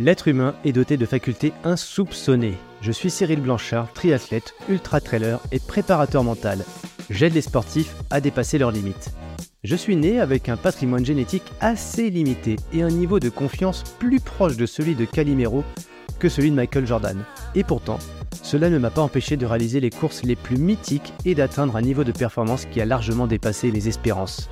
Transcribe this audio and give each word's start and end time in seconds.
L'être 0.00 0.28
humain 0.28 0.54
est 0.64 0.72
doté 0.72 0.96
de 0.96 1.04
facultés 1.04 1.52
insoupçonnées. 1.62 2.56
Je 2.80 2.90
suis 2.90 3.10
Cyril 3.10 3.42
Blanchard, 3.42 3.92
triathlète, 3.92 4.54
ultra-trailer 4.70 5.40
et 5.52 5.58
préparateur 5.58 6.24
mental. 6.24 6.64
J'aide 7.10 7.34
les 7.34 7.42
sportifs 7.42 7.94
à 8.08 8.22
dépasser 8.22 8.56
leurs 8.56 8.70
limites. 8.70 9.10
Je 9.62 9.76
suis 9.76 9.96
né 9.96 10.18
avec 10.18 10.48
un 10.48 10.56
patrimoine 10.56 11.04
génétique 11.04 11.52
assez 11.60 12.08
limité 12.08 12.56
et 12.72 12.82
un 12.82 12.88
niveau 12.88 13.20
de 13.20 13.28
confiance 13.28 13.84
plus 13.98 14.20
proche 14.20 14.56
de 14.56 14.64
celui 14.64 14.94
de 14.94 15.04
Calimero 15.04 15.64
que 16.18 16.30
celui 16.30 16.50
de 16.50 16.56
Michael 16.56 16.86
Jordan. 16.86 17.22
Et 17.54 17.62
pourtant, 17.62 17.98
cela 18.42 18.70
ne 18.70 18.78
m'a 18.78 18.88
pas 18.88 19.02
empêché 19.02 19.36
de 19.36 19.44
réaliser 19.44 19.80
les 19.80 19.90
courses 19.90 20.22
les 20.22 20.36
plus 20.36 20.56
mythiques 20.56 21.12
et 21.26 21.34
d'atteindre 21.34 21.76
un 21.76 21.82
niveau 21.82 22.04
de 22.04 22.12
performance 22.12 22.64
qui 22.64 22.80
a 22.80 22.86
largement 22.86 23.26
dépassé 23.26 23.70
mes 23.70 23.86
espérances. 23.86 24.48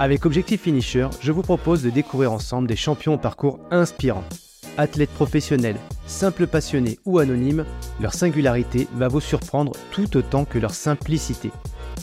Avec 0.00 0.24
Objectif 0.24 0.62
Finisher, 0.62 1.08
je 1.20 1.30
vous 1.30 1.42
propose 1.42 1.82
de 1.82 1.90
découvrir 1.90 2.32
ensemble 2.32 2.66
des 2.66 2.74
champions 2.74 3.16
au 3.16 3.18
parcours 3.18 3.60
inspirant. 3.70 4.24
Athlètes 4.78 5.10
professionnels, 5.10 5.76
simples 6.06 6.46
passionnés 6.46 6.98
ou 7.04 7.18
anonymes, 7.18 7.66
leur 8.00 8.14
singularité 8.14 8.88
va 8.94 9.08
vous 9.08 9.20
surprendre 9.20 9.72
tout 9.90 10.16
autant 10.16 10.46
que 10.46 10.58
leur 10.58 10.72
simplicité. 10.72 11.50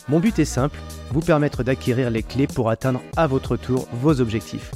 Mon 0.09 0.19
but 0.19 0.37
est 0.37 0.45
simple, 0.45 0.77
vous 1.09 1.21
permettre 1.21 1.63
d'acquérir 1.63 2.11
les 2.11 2.21
clés 2.21 2.45
pour 2.45 2.69
atteindre 2.69 3.01
à 3.15 3.25
votre 3.25 3.57
tour 3.57 3.87
vos 3.93 4.21
objectifs. 4.21 4.73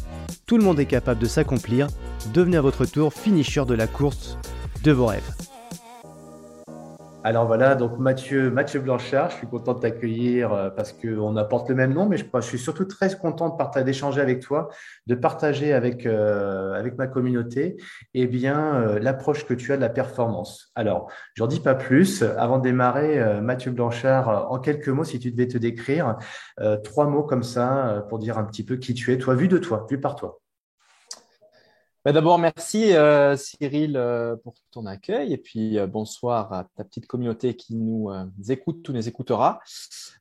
Tout 0.47 0.57
le 0.57 0.63
monde 0.63 0.79
est 0.79 0.87
capable 0.87 1.21
de 1.21 1.27
s'accomplir, 1.27 1.89
devenez 2.33 2.57
à 2.57 2.61
votre 2.61 2.87
tour 2.87 3.13
finisher 3.13 3.65
de 3.65 3.75
la 3.75 3.85
course 3.85 4.39
de 4.83 4.91
vos 4.91 5.05
rêves. 5.05 5.50
Alors 7.23 7.45
voilà, 7.45 7.75
donc 7.75 7.99
Mathieu, 7.99 8.49
Mathieu 8.49 8.79
Blanchard, 8.79 9.29
je 9.29 9.35
suis 9.35 9.47
content 9.47 9.75
de 9.75 9.79
t'accueillir 9.79 10.53
euh, 10.53 10.69
parce 10.71 10.91
qu'on 10.91 11.37
apporte 11.37 11.69
le 11.69 11.75
même 11.75 11.93
nom, 11.93 12.07
mais 12.07 12.17
je, 12.17 12.25
je 12.33 12.41
suis 12.41 12.57
surtout 12.57 12.85
très 12.85 13.15
content 13.15 13.55
d'échanger 13.85 14.21
avec 14.21 14.39
toi, 14.39 14.69
de 15.05 15.13
partager 15.13 15.71
avec, 15.71 16.07
euh, 16.07 16.73
avec 16.73 16.97
ma 16.97 17.05
communauté 17.05 17.77
eh 18.15 18.25
bien 18.25 18.73
euh, 18.73 18.99
l'approche 18.99 19.45
que 19.45 19.53
tu 19.53 19.71
as 19.71 19.75
de 19.75 19.81
la 19.81 19.89
performance. 19.89 20.71
Alors, 20.73 21.11
j'en 21.35 21.45
dis 21.45 21.59
pas 21.59 21.75
plus. 21.75 22.23
Avant 22.23 22.57
de 22.57 22.63
démarrer, 22.63 23.39
Mathieu 23.39 23.69
Blanchard, 23.69 24.51
en 24.51 24.57
quelques 24.57 24.89
mots, 24.89 25.03
si 25.03 25.19
tu 25.19 25.31
devais 25.31 25.47
te 25.47 25.59
décrire, 25.59 26.17
trois 26.83 27.05
mots 27.05 27.23
comme 27.23 27.43
ça 27.43 28.03
pour 28.09 28.17
dire 28.17 28.39
un 28.39 28.45
petit 28.45 28.65
peu 28.65 28.77
qui 28.77 28.95
tu 28.95 29.13
es, 29.13 29.17
toi, 29.19 29.35
vu 29.35 29.47
de 29.47 29.59
toi, 29.59 29.85
vu 29.89 29.99
par 29.99 30.15
toi. 30.15 30.40
Bah, 32.03 32.13
d'abord, 32.13 32.39
merci 32.39 32.95
euh, 32.95 33.37
Cyril 33.37 33.95
euh, 33.95 34.35
pour 34.35 34.55
ton 34.71 34.87
accueil. 34.87 35.33
Et 35.33 35.37
puis 35.37 35.77
euh, 35.77 35.85
bonsoir 35.85 36.51
à 36.51 36.63
ta 36.75 36.83
petite 36.83 37.05
communauté 37.05 37.55
qui 37.55 37.75
nous 37.75 38.09
écoute, 38.49 38.81
tous 38.81 38.91
nous 38.91 39.07
écoutera. 39.07 39.59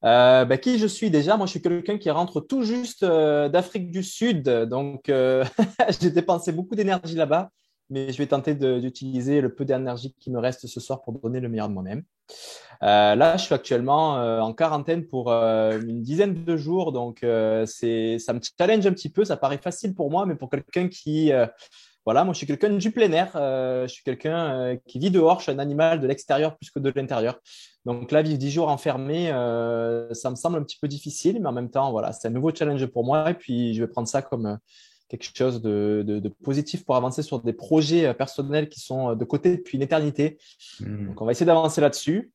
Bah, 0.02 0.58
qui 0.58 0.78
je 0.78 0.86
suis 0.86 1.10
déjà? 1.10 1.38
Moi, 1.38 1.46
je 1.46 1.52
suis 1.52 1.62
quelqu'un 1.62 1.96
qui 1.96 2.10
rentre 2.10 2.42
tout 2.42 2.64
juste 2.64 3.02
d'Afrique 3.02 3.90
du 3.90 4.02
Sud, 4.02 4.42
donc 4.42 5.04
j'ai 6.00 6.10
dépensé 6.10 6.52
beaucoup 6.52 6.74
d'énergie 6.74 7.14
là-bas, 7.14 7.50
mais 7.90 8.12
je 8.12 8.18
vais 8.18 8.26
tenter 8.26 8.54
d'utiliser 8.54 9.40
le 9.40 9.54
peu 9.54 9.64
d'énergie 9.64 10.14
qui 10.18 10.30
me 10.30 10.38
reste 10.38 10.66
ce 10.66 10.80
soir 10.80 11.02
pour 11.02 11.12
donner 11.14 11.40
le 11.40 11.48
meilleur 11.48 11.68
de 11.68 11.74
moi-même. 11.74 12.04
là, 12.80 13.36
je 13.36 13.44
suis 13.44 13.54
actuellement 13.54 14.14
en 14.40 14.52
quarantaine 14.54 15.06
pour 15.06 15.30
une 15.30 16.02
dizaine 16.02 16.44
de 16.44 16.56
jours, 16.56 16.92
donc 16.92 17.24
c'est, 17.66 18.18
ça 18.18 18.32
me 18.32 18.40
challenge 18.58 18.86
un 18.86 18.92
petit 18.92 19.10
peu. 19.10 19.24
Ça 19.24 19.36
paraît 19.36 19.58
facile 19.58 19.94
pour 19.94 20.10
moi, 20.10 20.26
mais 20.26 20.36
pour 20.36 20.50
quelqu'un 20.50 20.88
qui, 20.88 21.32
voilà, 22.06 22.24
moi 22.24 22.32
je 22.32 22.38
suis 22.38 22.46
quelqu'un 22.46 22.70
du 22.70 22.90
plein 22.90 23.12
air. 23.12 23.30
je 23.34 23.88
suis 23.88 24.04
quelqu'un 24.04 24.76
qui 24.86 24.98
vit 24.98 25.10
dehors. 25.10 25.40
Je 25.40 25.44
suis 25.44 25.52
un 25.52 25.58
animal 25.58 26.00
de 26.00 26.06
l'extérieur 26.06 26.56
plus 26.56 26.70
que 26.70 26.78
de 26.78 26.92
l'intérieur. 26.94 27.40
Donc 27.86 28.12
là, 28.12 28.20
vivre 28.22 28.38
dix 28.38 28.50
jours 28.50 28.68
enfermé, 28.68 29.28
ça 30.12 30.30
me 30.30 30.36
semble 30.36 30.58
un 30.58 30.62
petit 30.62 30.78
peu 30.80 30.88
difficile, 30.88 31.40
mais 31.40 31.48
en 31.48 31.52
même 31.52 31.70
temps, 31.70 31.90
voilà, 31.90 32.12
c'est 32.12 32.28
un 32.28 32.30
nouveau 32.30 32.54
challenge 32.54 32.86
pour 32.86 33.04
moi. 33.04 33.30
Et 33.30 33.34
puis, 33.34 33.74
je 33.74 33.82
vais 33.82 33.88
prendre 33.88 34.08
ça 34.08 34.22
comme 34.22 34.58
quelque 35.10 35.36
chose 35.36 35.60
de, 35.60 36.32
positif 36.42 36.84
pour 36.84 36.96
avancer 36.96 37.22
sur 37.22 37.40
des 37.40 37.52
projets 37.52 38.06
euh, 38.06 38.14
personnels 38.14 38.68
qui 38.68 38.80
sont 38.80 39.10
euh, 39.10 39.14
de 39.14 39.24
côté 39.24 39.56
depuis 39.56 39.76
une 39.76 39.82
éternité. 39.82 40.38
Hmm. 40.78 41.08
Donc, 41.08 41.20
on 41.20 41.24
va 41.26 41.32
essayer 41.32 41.46
d'avancer 41.46 41.80
là-dessus. 41.80 42.30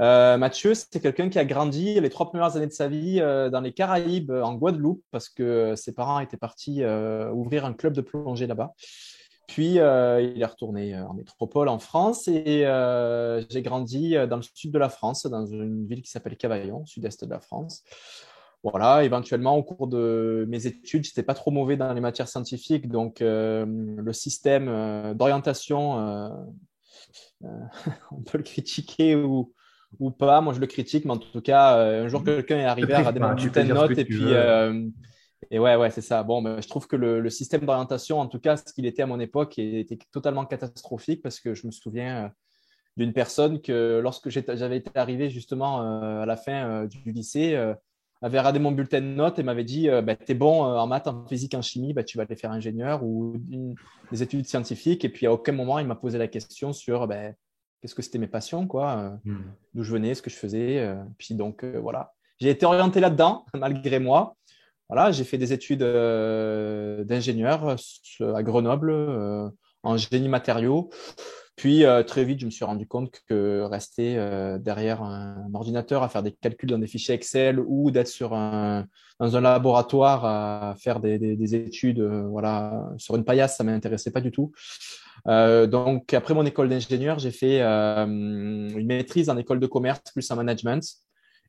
Euh, 0.00 0.36
Mathieu, 0.36 0.74
c'est 0.74 1.00
quelqu'un 1.00 1.28
qui 1.28 1.38
a 1.38 1.44
grandi 1.44 1.98
les 1.98 2.10
trois 2.10 2.30
premières 2.30 2.54
années 2.56 2.68
de 2.68 2.72
sa 2.72 2.86
vie 2.86 3.18
dans 3.18 3.60
les 3.60 3.72
Caraïbes, 3.72 4.30
en 4.30 4.54
Guadeloupe, 4.54 5.02
parce 5.10 5.28
que 5.28 5.74
ses 5.74 5.92
parents 5.92 6.20
étaient 6.20 6.36
partis 6.36 6.84
ouvrir 7.32 7.64
un 7.64 7.72
club 7.72 7.94
de 7.94 8.00
plongée 8.00 8.46
là-bas. 8.46 8.74
Puis, 9.48 9.72
il 9.72 9.78
est 9.78 10.44
retourné 10.44 10.96
en 10.96 11.14
métropole 11.14 11.66
en 11.68 11.80
France 11.80 12.28
et 12.28 12.64
j'ai 13.50 13.62
grandi 13.62 14.14
dans 14.28 14.36
le 14.36 14.42
sud 14.42 14.70
de 14.70 14.78
la 14.78 14.88
France, 14.88 15.26
dans 15.26 15.46
une 15.46 15.84
ville 15.88 16.02
qui 16.02 16.10
s'appelle 16.12 16.36
Cavaillon, 16.36 16.86
sud-est 16.86 17.24
de 17.24 17.30
la 17.30 17.40
France 17.40 17.82
voilà, 18.64 19.04
éventuellement, 19.04 19.56
au 19.56 19.62
cours 19.62 19.86
de 19.86 20.44
mes 20.48 20.66
études, 20.66 21.04
je 21.04 21.10
n'étais 21.10 21.22
pas 21.22 21.34
trop 21.34 21.50
mauvais 21.50 21.76
dans 21.76 21.92
les 21.92 22.00
matières 22.00 22.28
scientifiques, 22.28 22.88
donc 22.88 23.22
euh, 23.22 23.64
le 23.66 24.12
système 24.12 24.68
euh, 24.68 25.14
d'orientation, 25.14 26.00
euh, 26.00 26.28
on 28.10 28.22
peut 28.22 28.38
le 28.38 28.44
critiquer 28.44 29.14
ou, 29.14 29.54
ou 30.00 30.10
pas. 30.10 30.40
Moi, 30.40 30.54
je 30.54 30.60
le 30.60 30.66
critique, 30.66 31.04
mais 31.04 31.12
en 31.12 31.18
tout 31.18 31.40
cas, 31.40 31.76
un 31.76 32.08
jour, 32.08 32.24
quelqu'un 32.24 32.58
est 32.58 32.64
arrivé 32.64 32.94
à 32.94 33.02
rater 33.04 33.20
une 33.20 33.68
note 33.68 33.96
et 33.96 34.04
puis. 34.04 34.24
et 35.52 35.58
ouais, 35.60 35.76
ouais, 35.76 35.90
c'est 35.90 36.00
ça. 36.00 36.24
Bon, 36.24 36.42
ben, 36.42 36.60
je 36.60 36.68
trouve 36.68 36.88
que 36.88 36.96
le, 36.96 37.20
le 37.20 37.30
système 37.30 37.64
d'orientation, 37.64 38.18
en 38.18 38.26
tout 38.26 38.40
cas, 38.40 38.56
ce 38.56 38.72
qu'il 38.72 38.86
était 38.86 39.02
à 39.02 39.06
mon 39.06 39.20
époque, 39.20 39.56
était 39.60 39.98
totalement 40.10 40.44
catastrophique 40.46 41.22
parce 41.22 41.38
que 41.38 41.54
je 41.54 41.64
me 41.64 41.70
souviens 41.70 42.32
d'une 42.96 43.12
personne 43.12 43.62
que 43.62 44.00
lorsque 44.02 44.30
j'avais 44.30 44.78
été 44.78 44.90
arrivé 44.96 45.30
justement 45.30 45.80
à 46.20 46.26
la 46.26 46.36
fin 46.36 46.86
du 46.86 47.12
lycée, 47.12 47.56
avait 48.20 48.38
regardé 48.38 48.58
mon 48.58 48.72
bulletin 48.72 49.00
de 49.00 49.06
notes 49.06 49.38
et 49.38 49.42
m'avait 49.42 49.64
dit 49.64 49.88
euh, 49.88 50.02
bah, 50.02 50.16
Tu 50.16 50.32
es 50.32 50.34
bon 50.34 50.64
euh, 50.64 50.76
en 50.76 50.86
maths, 50.86 51.06
en 51.06 51.26
physique, 51.26 51.54
en 51.54 51.62
chimie, 51.62 51.92
bah, 51.92 52.02
tu 52.02 52.16
vas 52.16 52.24
aller 52.24 52.36
faire 52.36 52.50
ingénieur 52.50 53.04
ou 53.04 53.36
des 54.10 54.22
études 54.22 54.46
scientifiques. 54.46 55.04
Et 55.04 55.08
puis 55.08 55.26
à 55.26 55.32
aucun 55.32 55.52
moment, 55.52 55.78
il 55.78 55.86
m'a 55.86 55.94
posé 55.94 56.18
la 56.18 56.28
question 56.28 56.72
sur 56.72 57.06
bah, 57.06 57.32
qu'est-ce 57.80 57.94
que 57.94 58.02
c'était 58.02 58.18
mes 58.18 58.26
passions, 58.26 58.66
quoi, 58.66 58.98
euh, 58.98 59.30
hmm. 59.30 59.44
d'où 59.74 59.82
je 59.84 59.92
venais, 59.92 60.14
ce 60.14 60.22
que 60.22 60.30
je 60.30 60.36
faisais. 60.36 60.94
puis 61.16 61.34
donc, 61.34 61.64
voilà. 61.64 62.12
J'ai 62.40 62.50
été 62.50 62.66
orienté 62.66 63.00
là-dedans, 63.00 63.46
malgré 63.54 63.98
moi. 63.98 64.36
Voilà, 64.88 65.12
j'ai 65.12 65.24
fait 65.24 65.38
des 65.38 65.52
études 65.52 65.82
d'ingénieur 65.82 67.76
à 68.20 68.42
Grenoble 68.42 69.52
en 69.82 69.96
génie 69.96 70.28
matériaux. 70.28 70.90
Puis 71.58 71.84
euh, 71.84 72.04
très 72.04 72.24
vite, 72.24 72.38
je 72.38 72.46
me 72.46 72.52
suis 72.52 72.64
rendu 72.64 72.86
compte 72.86 73.10
que 73.28 73.62
rester 73.62 74.16
euh, 74.16 74.58
derrière 74.58 75.02
un, 75.02 75.50
ordinateur 75.52 76.04
à 76.04 76.08
faire 76.08 76.22
des 76.22 76.30
calculs 76.30 76.70
dans 76.70 76.78
des 76.78 76.86
fichiers 76.86 77.16
Excel 77.16 77.58
ou 77.58 77.90
d'être 77.90 78.06
sur 78.06 78.32
un, 78.32 78.86
dans 79.18 79.36
un 79.36 79.40
laboratoire 79.40 80.24
à 80.24 80.76
faire 80.78 81.00
des, 81.00 81.18
des, 81.18 81.54
études 81.56 81.98
euh, 81.98 82.22
voilà, 82.28 82.88
sur 82.96 83.16
une 83.16 83.24
paillasse, 83.24 83.56
ça 83.56 83.64
m'intéressait 83.64 84.12
pas 84.12 84.20
du 84.20 84.30
tout. 84.30 84.52
donc 85.26 86.14
après 86.14 86.32
mon 86.32 86.46
école 86.46 86.68
d'ingénieur, 86.68 87.18
j'ai 87.18 87.32
fait 87.32 87.60
une 87.60 88.86
maîtrise 88.86 89.28
en 89.28 89.36
école 89.36 89.58
de 89.58 89.66
commerce 89.66 90.00
plus 90.14 90.30
en 90.30 90.36
management. 90.36 90.84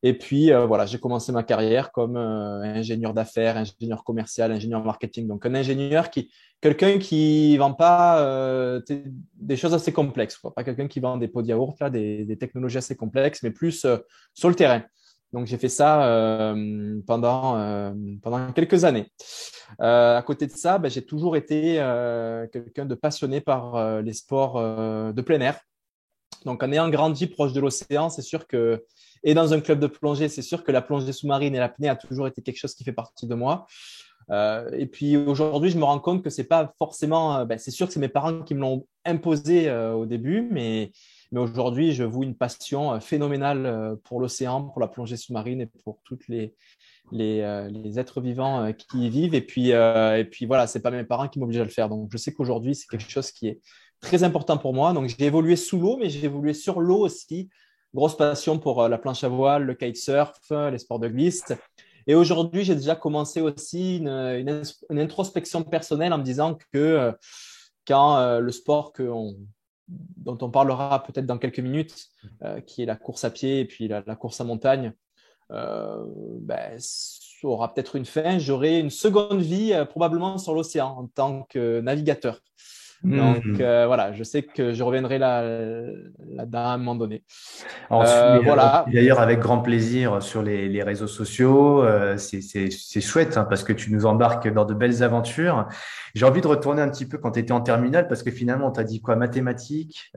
Et 0.01 0.17
puis, 0.17 0.51
euh, 0.53 0.65
voilà, 0.65 0.85
j'ai 0.85 0.97
commencé 0.97 1.31
ma 1.31 1.43
carrière 1.43 1.91
comme 1.91 2.15
euh, 2.15 2.61
ingénieur 2.61 3.13
d'affaires, 3.13 3.57
ingénieur 3.57 4.03
commercial, 4.05 4.51
ingénieur 4.51 4.83
marketing. 4.83 5.27
Donc, 5.27 5.45
un 5.45 5.53
ingénieur 5.53 6.09
qui, 6.09 6.31
quelqu'un 6.61 6.99
qui 6.99 7.57
vend 7.57 7.73
pas 7.73 8.21
euh, 8.21 8.81
des 9.35 9.57
choses 9.57 9.73
assez 9.73 9.91
complexes, 9.91 10.37
quoi. 10.37 10.53
Pas 10.53 10.63
quelqu'un 10.63 10.87
qui 10.87 11.01
vend 11.01 11.17
des 11.17 11.27
pots 11.27 11.41
de 11.41 11.47
yaourt, 11.47 11.77
là, 11.81 11.89
des, 11.89 12.23
des 12.23 12.37
technologies 12.37 12.77
assez 12.77 12.95
complexes, 12.95 13.43
mais 13.43 13.51
plus 13.51 13.85
sur 14.33 14.49
le 14.49 14.55
terrain. 14.55 14.83
Donc, 15.33 15.47
j'ai 15.47 15.57
fait 15.57 15.69
ça 15.69 16.55
pendant, 17.05 17.93
pendant 18.23 18.51
quelques 18.51 18.83
années. 18.83 19.11
à 19.77 20.23
côté 20.25 20.47
de 20.47 20.53
ça, 20.53 20.79
ben, 20.79 20.89
j'ai 20.89 21.05
toujours 21.05 21.35
été 21.35 21.75
quelqu'un 22.51 22.85
de 22.85 22.95
passionné 22.95 23.39
par 23.39 24.01
les 24.01 24.13
sports 24.13 24.59
de 25.13 25.21
plein 25.21 25.39
air. 25.39 25.59
Donc, 26.45 26.63
en 26.63 26.71
ayant 26.71 26.89
grandi 26.89 27.27
proche 27.27 27.53
de 27.53 27.59
l'océan, 27.59 28.09
c'est 28.09 28.23
sûr 28.23 28.47
que 28.47 28.83
et 29.23 29.33
dans 29.33 29.53
un 29.53 29.59
club 29.59 29.79
de 29.79 29.87
plongée, 29.87 30.29
c'est 30.29 30.41
sûr 30.41 30.63
que 30.63 30.71
la 30.71 30.81
plongée 30.81 31.11
sous-marine 31.11 31.55
et 31.55 31.59
l'apnée 31.59 31.89
a 31.89 31.95
toujours 31.95 32.27
été 32.27 32.41
quelque 32.41 32.57
chose 32.57 32.73
qui 32.73 32.83
fait 32.83 32.93
partie 32.93 33.27
de 33.27 33.35
moi. 33.35 33.65
Euh, 34.31 34.69
et 34.73 34.85
puis 34.85 35.17
aujourd'hui, 35.17 35.69
je 35.71 35.77
me 35.77 35.83
rends 35.83 35.99
compte 35.99 36.23
que 36.23 36.29
c'est 36.29 36.43
pas 36.43 36.73
forcément. 36.77 37.37
Euh, 37.37 37.45
ben, 37.45 37.57
c'est 37.57 37.71
sûr 37.71 37.87
que 37.87 37.93
c'est 37.93 37.99
mes 37.99 38.09
parents 38.09 38.41
qui 38.43 38.53
me 38.53 38.61
l'ont 38.61 38.85
imposé 39.05 39.69
euh, 39.69 39.93
au 39.93 40.05
début, 40.05 40.47
mais, 40.51 40.91
mais 41.31 41.39
aujourd'hui, 41.39 41.93
je 41.93 42.03
voue 42.03 42.23
une 42.23 42.35
passion 42.35 42.99
phénoménale 42.99 43.97
pour 44.03 44.19
l'océan, 44.19 44.63
pour 44.63 44.81
la 44.81 44.87
plongée 44.87 45.17
sous-marine 45.17 45.61
et 45.61 45.69
pour 45.83 45.99
toutes 46.03 46.27
les, 46.27 46.53
les, 47.11 47.67
les 47.71 47.99
êtres 47.99 48.21
vivants 48.21 48.71
qui 48.73 49.07
y 49.07 49.09
vivent. 49.09 49.35
Et 49.35 49.41
puis, 49.41 49.69
et 49.69 50.27
puis 50.29 50.45
voilà, 50.45 50.67
c'est 50.67 50.81
pas 50.81 50.91
mes 50.91 51.03
parents 51.03 51.27
qui 51.27 51.39
m'obligent 51.39 51.61
à 51.61 51.63
le 51.63 51.69
faire. 51.69 51.89
Donc 51.89 52.09
je 52.11 52.17
sais 52.17 52.33
qu'aujourd'hui, 52.33 52.75
c'est 52.75 52.87
quelque 52.87 53.09
chose 53.09 53.31
qui 53.31 53.47
est 53.47 53.61
très 53.99 54.23
important 54.23 54.57
pour 54.57 54.73
moi. 54.73 54.93
Donc 54.93 55.07
j'ai 55.07 55.25
évolué 55.25 55.55
sous 55.55 55.79
l'eau, 55.79 55.97
mais 55.97 56.09
j'ai 56.09 56.25
évolué 56.25 56.53
sur 56.53 56.79
l'eau 56.81 56.99
aussi 56.99 57.49
grosse 57.93 58.17
passion 58.17 58.59
pour 58.59 58.83
euh, 58.83 58.89
la 58.89 58.97
planche 58.97 59.23
à 59.23 59.29
voile, 59.29 59.63
le 59.63 59.73
kitesurf, 59.73 60.39
les 60.51 60.77
sports 60.77 60.99
de 60.99 61.07
glisse. 61.07 61.45
Et 62.07 62.15
aujourd'hui, 62.15 62.63
j'ai 62.63 62.75
déjà 62.75 62.95
commencé 62.95 63.41
aussi 63.41 63.97
une, 63.97 64.63
introspection 64.89 65.63
personnelle 65.63 66.13
en 66.13 66.17
me 66.17 66.23
disant 66.23 66.55
que 66.55 66.77
euh, 66.77 67.11
quand 67.87 68.17
euh, 68.17 68.39
le 68.39 68.51
sport 68.51 68.93
que 68.93 69.09
dont 69.87 70.37
on 70.41 70.51
parlera 70.51 71.03
peut-être 71.03 71.25
dans 71.25 71.39
quelques 71.39 71.59
minutes, 71.59 72.09
qui 72.67 72.83
est 72.83 72.85
la 72.85 72.95
course 72.95 73.23
à 73.23 73.31
pied 73.31 73.61
et 73.61 73.65
puis 73.65 73.87
la, 73.87 74.03
course 74.15 74.39
à 74.39 74.43
montagne, 74.43 74.93
ben, 75.49 76.77
aura 77.41 77.73
peut-être 77.73 77.95
une 77.95 78.05
fin, 78.05 78.37
j'aurai 78.37 78.77
une 78.77 78.91
seconde 78.91 79.41
vie 79.41 79.73
probablement 79.89 80.37
sur 80.37 80.53
l'océan 80.53 80.89
en 80.89 81.07
tant 81.07 81.41
que 81.49 81.79
navigateur. 81.79 82.39
Donc 83.03 83.45
mhm. 83.45 83.57
euh, 83.61 83.87
voilà, 83.87 84.11
je 84.11 84.23
sais 84.23 84.41
que 84.41 84.73
je 84.73 84.83
reviendrai 84.83 85.17
là, 85.19 85.41
là 85.41 86.47
à 86.53 86.73
un 86.73 86.77
moment 86.77 86.95
donné. 86.95 87.23
Euh, 87.91 88.39
voilà. 88.43 88.85
D'ailleurs, 88.91 89.21
avec 89.21 89.39
grand 89.39 89.59
plaisir 89.59 90.21
sur 90.21 90.41
les, 90.41 90.83
réseaux 90.83 91.07
sociaux. 91.07 91.83
Euh, 91.83 92.17
c'est 92.17 93.01
chouette 93.01 93.37
hein, 93.37 93.45
parce 93.49 93.63
que 93.63 93.73
tu 93.73 93.93
nous 93.93 94.05
embarques 94.05 94.51
dans 94.51 94.65
de 94.65 94.73
belles 94.73 95.01
aventures. 95.03 95.67
J'ai 96.15 96.25
envie 96.25 96.41
de 96.41 96.47
retourner 96.47 96.81
un 96.81 96.89
petit 96.89 97.05
peu 97.05 97.17
quand 97.17 97.31
tu 97.31 97.39
étais 97.39 97.51
en 97.51 97.61
terminale 97.61 98.07
parce 98.07 98.23
que 98.23 98.31
finalement, 98.31 98.71
tu 98.71 98.79
as 98.79 98.83
dit 98.83 99.01
quoi? 99.01 99.15
Mathématiques, 99.15 100.11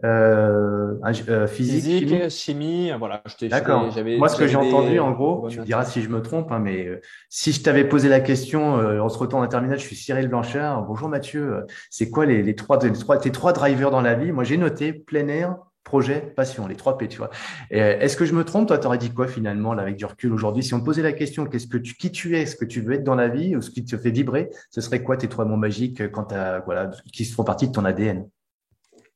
physique, 1.49 2.09
physique, 2.09 2.31
chimie? 2.31 2.93
voilà. 2.99 3.23
D'accord. 3.43 3.89
Moi, 4.19 4.29
ce 4.29 4.37
que 4.37 4.49
j'ai 4.49 4.57
entendu, 4.57 4.99
en 4.99 5.13
gros, 5.13 5.47
tu 5.49 5.61
me 5.61 5.65
diras 5.65 5.85
si 5.85 6.03
je 6.03 6.09
me 6.09 6.21
trompe, 6.21 6.51
hein, 6.51 6.59
mais 6.59 6.89
si 7.29 7.53
je 7.53 7.63
t'avais 7.63 7.85
posé 7.85 8.09
la 8.09 8.21
question, 8.21 8.75
on 8.75 9.09
se 9.09 9.19
retourne 9.19 9.45
en 9.45 9.49
terminale, 9.49 9.79
je 9.79 9.85
suis 9.85 9.97
Cyril 9.97 10.27
Blanchard. 10.27 10.85
Bonjour 10.85 11.09
Mathieu. 11.09 11.65
C'est 11.91 12.11
quoi 12.11 12.27
les, 12.27 12.43
les 12.43 12.55
trois 12.57 12.72
tes 12.79 13.33
trois 13.33 13.53
drivers 13.53 13.91
dans 13.91 14.01
la 14.01 14.15
vie. 14.15 14.33
Moi, 14.33 14.45
j'ai 14.45 14.57
noté 14.57 14.93
plein 14.93 15.29
air, 15.29 15.57
projet, 15.85 16.21
passion, 16.21 16.67
les 16.67 16.77
trois 16.77 16.97
P, 16.97 17.09
tu 17.09 17.19
vois. 17.19 17.31
Euh, 17.73 17.99
est-ce 17.99 18.17
que 18.17 18.25
je 18.25 18.35
me 18.35 18.45
trompe 18.45 18.69
Toi, 18.69 18.79
tu 18.79 18.87
aurais 18.87 18.99
dit 18.99 19.13
quoi 19.13 19.27
finalement, 19.27 19.75
là, 19.75 19.83
avec 19.83 19.97
du 19.97 20.05
recul 20.05 20.33
aujourd'hui? 20.33 20.63
Si 20.63 20.75
on 20.75 20.81
te 20.81 20.85
posait 20.85 21.03
la 21.03 21.13
question, 21.13 21.47
qu'est-ce 21.47 21.67
que 21.67 21.79
tu, 21.79 21.95
qui 21.95 22.13
tu 22.13 22.37
es, 22.37 22.47
ce 22.47 22.57
que 22.57 22.65
tu 22.65 22.81
veux 22.81 22.95
être 22.95 23.05
dans 23.05 23.15
la 23.15 23.29
vie, 23.29 23.57
ou 23.57 23.63
ce 23.63 23.71
qui 23.71 23.85
te 23.85 23.97
fait 23.97 24.11
vibrer, 24.11 24.51
ce 24.71 24.81
serait 24.81 25.03
quoi 25.03 25.17
tes 25.17 25.29
trois 25.29 25.45
mots 25.45 25.57
magiques 25.57 26.11
quand 26.11 26.33
voilà, 26.65 26.91
qui 27.13 27.25
font 27.25 27.45
partie 27.45 27.69
de 27.69 27.73
ton 27.73 27.85
ADN 27.85 28.29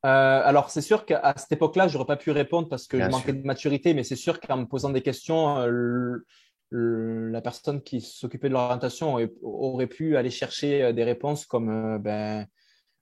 euh, 0.04 0.40
alors, 0.44 0.70
c'est 0.70 0.82
sûr 0.82 1.04
qu'à 1.04 1.34
cette 1.36 1.50
époque-là, 1.50 1.88
j'aurais 1.88 2.04
pas 2.04 2.16
pu 2.16 2.30
répondre 2.30 2.68
parce 2.68 2.86
que 2.86 3.00
je 3.00 3.08
manquais 3.08 3.32
de 3.32 3.44
maturité, 3.44 3.92
mais 3.92 4.04
c'est 4.04 4.14
sûr 4.14 4.38
qu'en 4.38 4.58
me 4.58 4.64
posant 4.66 4.90
des 4.90 5.02
questions, 5.02 5.58
euh, 5.58 6.24
la 6.70 7.40
personne 7.40 7.82
qui 7.82 8.00
s'occupait 8.00 8.48
de 8.48 8.52
l'orientation 8.52 9.16
aurait, 9.42 9.88
pu 9.88 10.16
aller 10.16 10.30
chercher 10.30 10.92
des 10.92 11.02
réponses 11.02 11.44
comme 11.44 11.98
ben, 11.98 12.46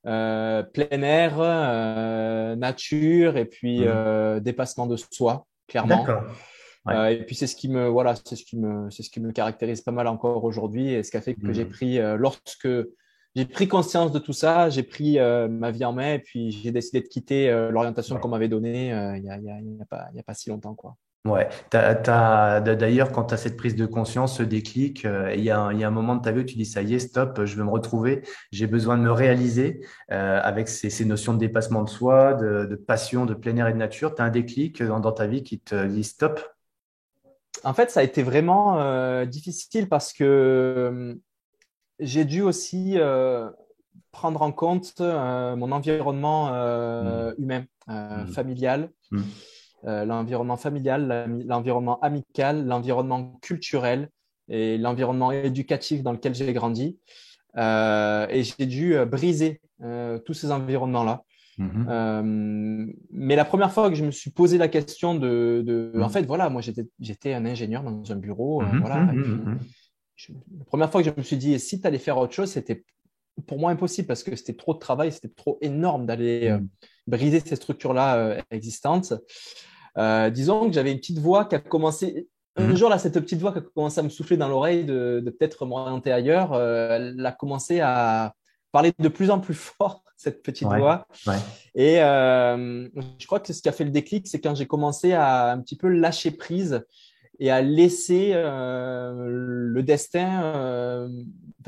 euh, 0.07 0.63
plein 0.63 1.03
air, 1.03 1.37
euh, 1.39 2.57
nature 2.57 3.39
et 3.39 3.47
puis 3.47 3.81
mhm. 3.81 3.87
euh, 3.89 4.41
dépassement 4.41 4.87
de 4.87 4.97
soi, 4.97 5.47
clairement. 5.67 6.07
et 7.09 7.25
puis 7.25 7.35
c'est 7.35 7.47
ce 7.47 7.57
qui 7.57 7.69
me 7.69 7.89
voilà, 7.89 8.15
c'est 8.23 8.37
ce 8.37 8.45
qui 8.45 8.59
me 8.59 8.91
c'est 8.91 9.03
ce 9.03 9.09
qui 9.09 9.21
me 9.21 9.33
caractérise 9.33 9.81
pas 9.81 9.93
mal 9.93 10.07
encore 10.07 10.45
aujourd'hui 10.45 10.93
et 10.93 11.03
ce 11.03 11.11
qui 11.11 11.17
a 11.17 11.23
fait 11.23 11.35
que 11.35 11.53
j'ai 11.55 11.65
mhm. 11.65 11.71
pris 11.71 11.99
lorsque 12.19 12.69
j'ai 13.35 13.47
pris 13.47 13.67
conscience 13.67 14.13
de 14.13 14.19
tout 14.19 14.35
ça, 14.35 14.69
j'ai 14.69 14.83
pris 14.83 15.19
ma 15.19 15.71
vie 15.71 15.87
en 15.87 15.95
main 15.95 16.15
et 16.15 16.19
puis 16.19 16.51
j'ai 16.51 16.71
décidé 16.71 17.01
de 17.01 17.09
quitter 17.09 17.51
l'orientation 17.71 18.19
qu'on 18.19 18.29
m'avait 18.29 18.49
donnée 18.49 18.89
il 19.17 19.23
n'y 19.23 19.31
a, 19.31 19.39
y 19.39 19.51
a, 19.51 19.59
y 19.59 19.81
a, 19.81 19.87
pas, 19.87 20.09
y 20.15 20.21
a 20.21 20.23
pas 20.23 20.35
si 20.35 20.51
longtemps. 20.51 20.75
Quoi. 20.75 20.97
Ouais, 21.27 21.49
d'ailleurs, 21.73 23.11
quand 23.11 23.25
tu 23.25 23.35
as 23.35 23.39
cette 23.39 23.57
prise 23.57 23.75
de 23.77 23.87
conscience, 23.87 24.37
ce 24.37 24.43
déclic, 24.43 25.07
euh, 25.07 25.33
il 25.35 25.43
y, 25.43 25.49
a 25.49 25.59
un, 25.59 25.73
y 25.73 25.83
a 25.83 25.89
un 25.89 25.91
moment 25.91 26.17
de 26.17 26.23
ta 26.23 26.33
vie 26.33 26.41
où 26.41 26.45
tu 26.45 26.57
dis 26.57 26.67
ça 26.67 26.83
y 26.83 26.93
est, 26.93 26.99
stop, 26.99 27.47
je 27.47 27.57
veux 27.57 27.65
me 27.65 27.71
retrouver, 27.71 28.21
j'ai 28.53 28.67
besoin 28.67 28.99
de 28.99 29.03
me 29.03 29.11
réaliser 29.11 29.81
euh, 30.13 30.39
avec 30.43 30.69
ces, 30.69 30.91
ces, 30.91 31.07
notions 31.07 31.33
de 31.33 31.39
dépassement 31.39 31.83
de 31.83 31.89
soi, 31.89 32.35
de, 32.35 32.67
de, 32.67 32.77
passion, 32.77 33.25
de 33.25 33.33
plein 33.33 33.57
air 33.57 33.69
et 33.69 33.73
de 33.73 33.79
nature. 33.79 34.15
Tu 34.15 34.21
as 34.21 34.27
un 34.27 34.31
déclic 34.31 34.83
dans, 34.83 35.01
dans, 35.01 35.13
ta 35.13 35.27
vie 35.27 35.43
qui 35.43 35.59
te 35.59 35.87
dit 35.87 36.05
stop 36.05 36.47
En 37.65 37.73
fait, 37.73 37.91
ça 37.91 38.01
a 38.01 38.03
été 38.03 38.23
vraiment 38.23 38.79
euh, 38.83 39.25
difficile 39.25 39.89
parce 39.89 40.13
que 40.13 40.25
euh, 40.25 41.15
j'ai 42.01 42.27
dû 42.27 42.43
aussi 42.43 42.99
euh, 42.99 43.49
prendre 44.13 44.43
en 44.43 44.53
compte 44.53 45.01
mon 45.01 45.73
environnement 45.73 46.51
mmh. 46.53 47.35
humain, 47.39 47.65
mmh. 47.87 48.27
familial. 48.27 48.91
Mmh. 49.11 49.23
Euh, 49.87 50.07
l'environnement 50.07 50.57
familial, 50.57 51.43
l'environnement 51.47 52.01
amical, 52.01 52.67
l'environnement 52.67 53.39
culturel 53.43 54.09
et 54.49 54.79
l'environnement 54.79 55.31
éducatif 55.31 56.03
dans 56.03 56.13
lequel 56.13 56.35
j'ai 56.35 56.51
grandi. 56.55 56.99
Euh, 57.59 58.27
et 58.31 58.43
j'ai 58.43 58.65
dû 58.65 58.97
euh, 58.97 59.05
briser 59.05 59.61
tous 60.25 60.33
ces 60.33 60.51
environnements-là. 60.51 61.23
Mm-hmm. 61.59 62.93
mais 63.13 63.37
la 63.37 63.45
première 63.45 63.71
fois 63.71 63.89
que 63.89 63.95
je 63.95 64.05
me 64.05 64.11
suis 64.11 64.31
posé 64.31 64.59
la 64.59 64.67
question 64.67 65.15
de, 65.15 65.63
mm-hmm. 65.65 66.03
en 66.03 66.09
fait, 66.09 66.23
voilà, 66.23 66.49
moi 66.49 66.63
j'étais 66.63 67.35
un 67.35 67.45
ingénieur 67.45 67.85
dans 67.85 68.11
un 68.11 68.17
bureau, 68.17 68.63
mm-hmm. 68.63 68.81
voilà. 68.81 69.13
la 69.13 70.65
première 70.67 70.91
fois 70.91 71.03
que 71.03 71.11
je 71.11 71.15
me 71.17 71.23
suis 71.23 71.37
dit, 71.37 71.61
si 71.61 71.81
tu 71.81 71.87
allais 71.87 71.99
faire 71.99 72.17
autre 72.19 72.33
chose, 72.33 72.51
c'était 72.51 72.83
pour 73.47 73.59
moi 73.59 73.71
impossible 73.71 74.09
parce 74.09 74.23
que 74.23 74.35
c'était 74.35 74.55
trop 74.55 74.75
de 74.75 74.79
travail, 74.79 75.13
c'était 75.13 75.29
trop 75.29 75.59
énorme 75.61 76.07
d'aller 76.07 76.57
briser 77.07 77.41
ces 77.41 77.57
structures-là 77.57 78.39
existantes. 78.51 79.13
Euh, 79.99 80.31
disons 80.31 80.67
que 80.67 80.73
j'avais 80.73 80.93
une 80.93 80.99
petite 80.99 81.19
voix 81.19 81.45
qui 81.45 81.55
a 81.55 81.59
commencé. 81.59 82.29
Un 82.57 82.69
mhm. 82.69 82.77
jour, 82.77 82.89
là, 82.89 82.99
cette 82.99 83.19
petite 83.19 83.41
voix 83.41 83.53
qui 83.53 83.59
a 83.59 83.63
commencé 83.63 83.99
à 83.99 84.03
me 84.03 84.09
souffler 84.09 84.37
dans 84.37 84.49
l'oreille 84.49 84.85
de, 84.85 85.23
peut-être 85.39 85.67
m'orienter 85.67 86.13
ailleurs, 86.13 86.53
euh, 86.53 86.97
elle 86.97 87.27
a 87.27 87.33
commencé 87.33 87.81
à 87.81 88.35
parler 88.71 88.93
de 88.99 89.09
plus 89.09 89.31
en 89.31 89.41
plus 89.41 89.55
fort, 89.79 90.05
cette 90.17 90.43
petite 90.43 90.69
voix. 90.69 91.07
Et 91.75 92.01
euh, 92.01 92.89
je 93.19 93.27
crois 93.27 93.41
que 93.41 93.53
ce 93.53 93.61
qui 93.61 93.69
a 93.69 93.73
fait 93.73 93.85
le 93.85 93.91
déclic, 93.91 94.29
c'est 94.29 94.41
quand 94.41 94.55
j'ai 94.55 94.67
commencé 94.67 95.13
à 95.13 95.53
un 95.53 95.61
petit 95.61 95.77
peu 95.77 95.89
lâcher 95.89 96.31
prise 96.31 96.85
et 97.41 97.51
à 97.51 97.61
laisser 97.61 98.33
le 98.35 99.83
destin 99.83 101.09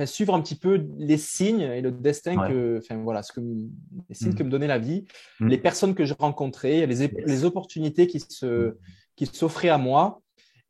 suivre 0.05 0.35
un 0.35 0.43
petit 0.43 0.57
peu 0.57 0.87
les 0.99 1.17
signes 1.17 1.63
et 1.63 1.81
le 1.81 1.91
destin 1.91 2.37
que, 2.49 2.79
enfin 2.83 2.97
voilà, 3.03 3.23
ce 3.23 3.33
que 3.33 3.41
les 3.41 4.15
signes 4.15 4.33
mm. 4.33 4.35
que 4.35 4.43
me 4.43 4.51
donnait 4.51 4.67
la 4.67 4.79
vie, 4.79 5.07
mm. 5.41 5.49
les 5.49 5.59
personnes 5.59 5.95
que 5.95 6.05
je 6.05 6.13
rencontrais, 6.19 6.87
les, 6.87 7.09
les 7.09 7.45
opportunités 7.45 8.07
qui 8.07 8.21
se 8.21 8.47
mm. 8.47 8.75
qui 9.17 9.27
s'offraient 9.27 9.71
à 9.71 9.79
moi, 9.79 10.21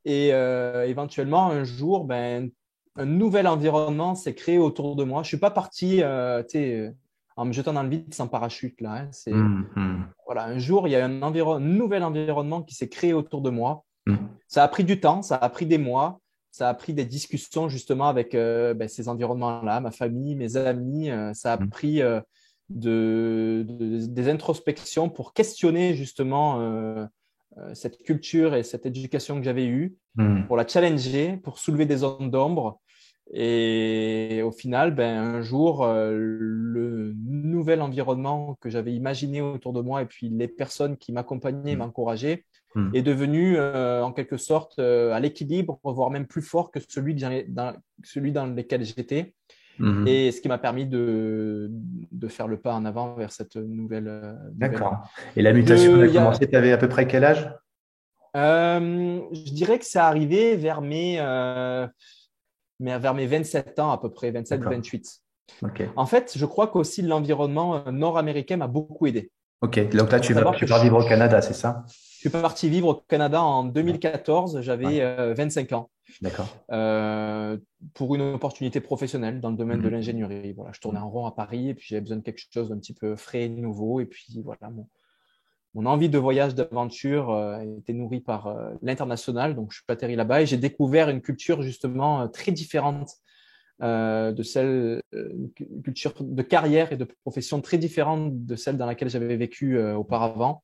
et 0.04 0.32
euh, 0.32 0.86
éventuellement 0.86 1.50
un 1.50 1.64
jour, 1.64 2.04
ben 2.04 2.50
un 2.94 3.06
nouvel 3.06 3.48
environnement 3.48 4.14
s'est 4.14 4.34
créé 4.34 4.58
autour 4.58 4.96
de 4.96 5.04
moi. 5.04 5.22
Je 5.22 5.28
suis 5.28 5.36
pas 5.36 5.50
parti, 5.50 6.02
euh, 6.02 6.42
en 7.36 7.44
me 7.44 7.52
jetant 7.52 7.72
dans 7.72 7.82
le 7.82 7.90
vide 7.90 8.14
sans 8.14 8.28
parachute 8.28 8.80
là. 8.80 9.02
Hein. 9.02 9.08
c'est 9.10 9.32
voilà, 10.24 10.44
un 10.44 10.58
jour 10.58 10.86
il 10.88 10.92
y 10.92 10.96
a 10.96 11.04
un, 11.04 11.22
un 11.22 11.60
nouvel 11.60 12.04
environnement 12.04 12.62
qui 12.62 12.74
s'est 12.74 12.88
créé 12.88 13.12
autour 13.12 13.40
de 13.40 13.50
moi. 13.50 13.84
Ça 14.46 14.62
a 14.62 14.68
pris 14.68 14.84
du 14.84 15.00
temps, 15.00 15.22
ça 15.22 15.34
a 15.34 15.48
pris 15.48 15.66
des 15.66 15.78
mois 15.78 16.20
ça 16.56 16.70
a 16.70 16.74
pris 16.74 16.94
des 16.94 17.04
discussions 17.04 17.68
justement 17.68 18.08
avec 18.08 18.34
euh, 18.34 18.72
ben, 18.72 18.88
ces 18.88 19.10
environnements-là, 19.10 19.80
ma 19.80 19.90
famille, 19.90 20.34
mes 20.36 20.56
amis. 20.56 21.10
Euh, 21.10 21.34
ça 21.34 21.52
a 21.52 21.58
mmh. 21.58 21.68
pris 21.68 22.00
euh, 22.00 22.18
de, 22.70 23.66
des 23.68 24.28
introspections 24.30 25.10
pour 25.10 25.34
questionner 25.34 25.94
justement 25.94 27.08
cette 27.74 28.02
culture 28.02 28.54
et 28.54 28.62
cette 28.62 28.86
éducation 28.86 29.38
que 29.38 29.44
j'avais 29.44 29.66
eue, 29.66 29.96
mmh. 30.14 30.44
pour 30.46 30.56
la 30.56 30.66
challenger, 30.66 31.36
pour 31.36 31.58
soulever 31.58 31.84
des 31.84 31.98
zones 31.98 32.30
d'ombre. 32.30 32.80
Et 33.32 34.40
au 34.42 34.50
final, 34.50 34.94
ben, 34.94 35.18
un 35.18 35.42
jour, 35.42 35.86
le 35.86 37.12
nouvel 37.26 37.82
environnement 37.82 38.56
que 38.62 38.70
j'avais 38.70 38.94
imaginé 38.94 39.42
autour 39.42 39.74
de 39.74 39.82
moi 39.82 40.00
et 40.02 40.06
puis 40.06 40.30
les 40.30 40.48
personnes 40.48 40.96
qui 40.96 41.12
m'accompagnaient, 41.12 41.76
mmh. 41.76 41.78
m'encourageaient, 41.78 42.44
Hmm. 42.74 42.90
est 42.92 43.02
devenu 43.02 43.56
euh, 43.56 44.02
en 44.02 44.12
quelque 44.12 44.36
sorte 44.36 44.78
euh, 44.78 45.12
à 45.12 45.20
l'équilibre, 45.20 45.80
voire 45.82 46.10
même 46.10 46.26
plus 46.26 46.42
fort 46.42 46.70
que 46.70 46.78
celui 46.86 47.14
dans, 47.14 47.74
celui 48.04 48.32
dans 48.32 48.44
lequel 48.46 48.84
j'étais. 48.84 49.34
Hmm. 49.78 50.06
Et 50.06 50.30
ce 50.30 50.42
qui 50.42 50.48
m'a 50.48 50.58
permis 50.58 50.84
de, 50.84 51.70
de, 51.70 52.28
faire 52.28 52.48
le 52.48 52.58
pas 52.58 52.74
en 52.74 52.84
avant 52.84 53.14
vers 53.14 53.32
cette 53.32 53.56
nouvelle. 53.56 54.08
Euh, 54.08 54.34
D'accord. 54.52 55.08
Et 55.36 55.42
la 55.42 55.54
mutation 55.54 56.00
a 56.00 56.08
commencé, 56.08 56.48
tu 56.48 56.56
avais 56.56 56.72
à 56.72 56.76
peu 56.76 56.88
près 56.88 57.06
quel 57.06 57.24
âge? 57.24 57.50
Je 58.34 59.52
dirais 59.52 59.78
que 59.78 59.86
ça 59.86 60.06
arrivé 60.06 60.56
vers 60.56 60.82
mes, 60.82 61.16
vers 62.78 63.14
mes 63.14 63.26
27 63.26 63.78
ans 63.78 63.90
à 63.90 63.98
peu 63.98 64.10
près, 64.10 64.32
27-28. 64.32 65.20
En 65.96 66.04
fait, 66.04 66.34
je 66.36 66.44
crois 66.44 66.66
qu'aussi 66.66 67.00
l'environnement 67.00 67.90
nord-américain 67.90 68.58
m'a 68.58 68.66
beaucoup 68.66 69.06
aidé. 69.06 69.30
Ok, 69.62 69.88
donc 69.96 70.12
là 70.12 70.20
tu 70.20 70.34
vas, 70.34 70.52
tu 70.52 70.66
vas 70.66 70.82
vivre 70.82 71.02
au 71.02 71.08
Canada, 71.08 71.40
c'est 71.40 71.54
ça? 71.54 71.84
Suis 72.28 72.42
parti 72.42 72.68
vivre 72.68 72.88
au 72.88 72.94
Canada 72.94 73.42
en 73.42 73.64
2014, 73.64 74.60
j'avais 74.60 75.34
25 75.34 75.72
euh, 75.72 75.76
ans. 75.76 75.90
D'accord. 76.20 76.48
Euh, 76.70 77.56
pour 77.94 78.14
une 78.14 78.22
opportunité 78.22 78.80
professionnelle 78.80 79.40
dans 79.40 79.50
le 79.50 79.56
domaine 79.56 79.80
de 79.80 79.86
mhm. 79.86 79.94
l'ingénierie. 79.94 80.52
Voilà, 80.52 80.72
je 80.72 80.80
tournais 80.80 80.98
en 80.98 81.10
rond 81.10 81.26
à 81.26 81.32
Paris 81.32 81.70
et 81.70 81.74
puis 81.74 81.86
j'avais 81.90 82.00
besoin 82.00 82.18
de 82.18 82.22
quelque 82.22 82.40
chose 82.52 82.68
d'un 82.68 82.78
petit 82.78 82.94
peu 82.94 83.16
frais 83.16 83.44
et 83.44 83.48
nouveau. 83.48 84.00
Et 84.00 84.06
puis 84.06 84.40
voilà, 84.42 84.70
mon, 84.70 84.88
mon 85.74 85.86
envie 85.86 86.08
de 86.08 86.18
voyage, 86.18 86.54
d'aventure 86.54 87.30
euh, 87.30 87.60
était 87.78 87.92
nourrie 87.92 88.20
par 88.20 88.54
l'international. 88.82 89.54
Donc 89.54 89.72
je 89.72 89.78
suis 89.78 89.84
atterri 89.88 90.16
là-bas 90.16 90.42
et 90.42 90.46
j'ai 90.46 90.58
découvert 90.58 91.08
une 91.08 91.20
culture 91.20 91.62
justement 91.62 92.28
très 92.28 92.52
différente 92.52 93.10
de 93.78 94.42
celle, 94.42 95.02
une 95.12 95.50
culture 95.84 96.14
de 96.18 96.42
carrière 96.42 96.92
et 96.92 96.96
de 96.96 97.06
profession 97.24 97.60
très 97.60 97.76
différente 97.76 98.46
de 98.46 98.56
celle 98.56 98.78
dans 98.78 98.86
laquelle 98.86 99.10
j'avais 99.10 99.36
vécu 99.36 99.78
auparavant. 99.78 100.62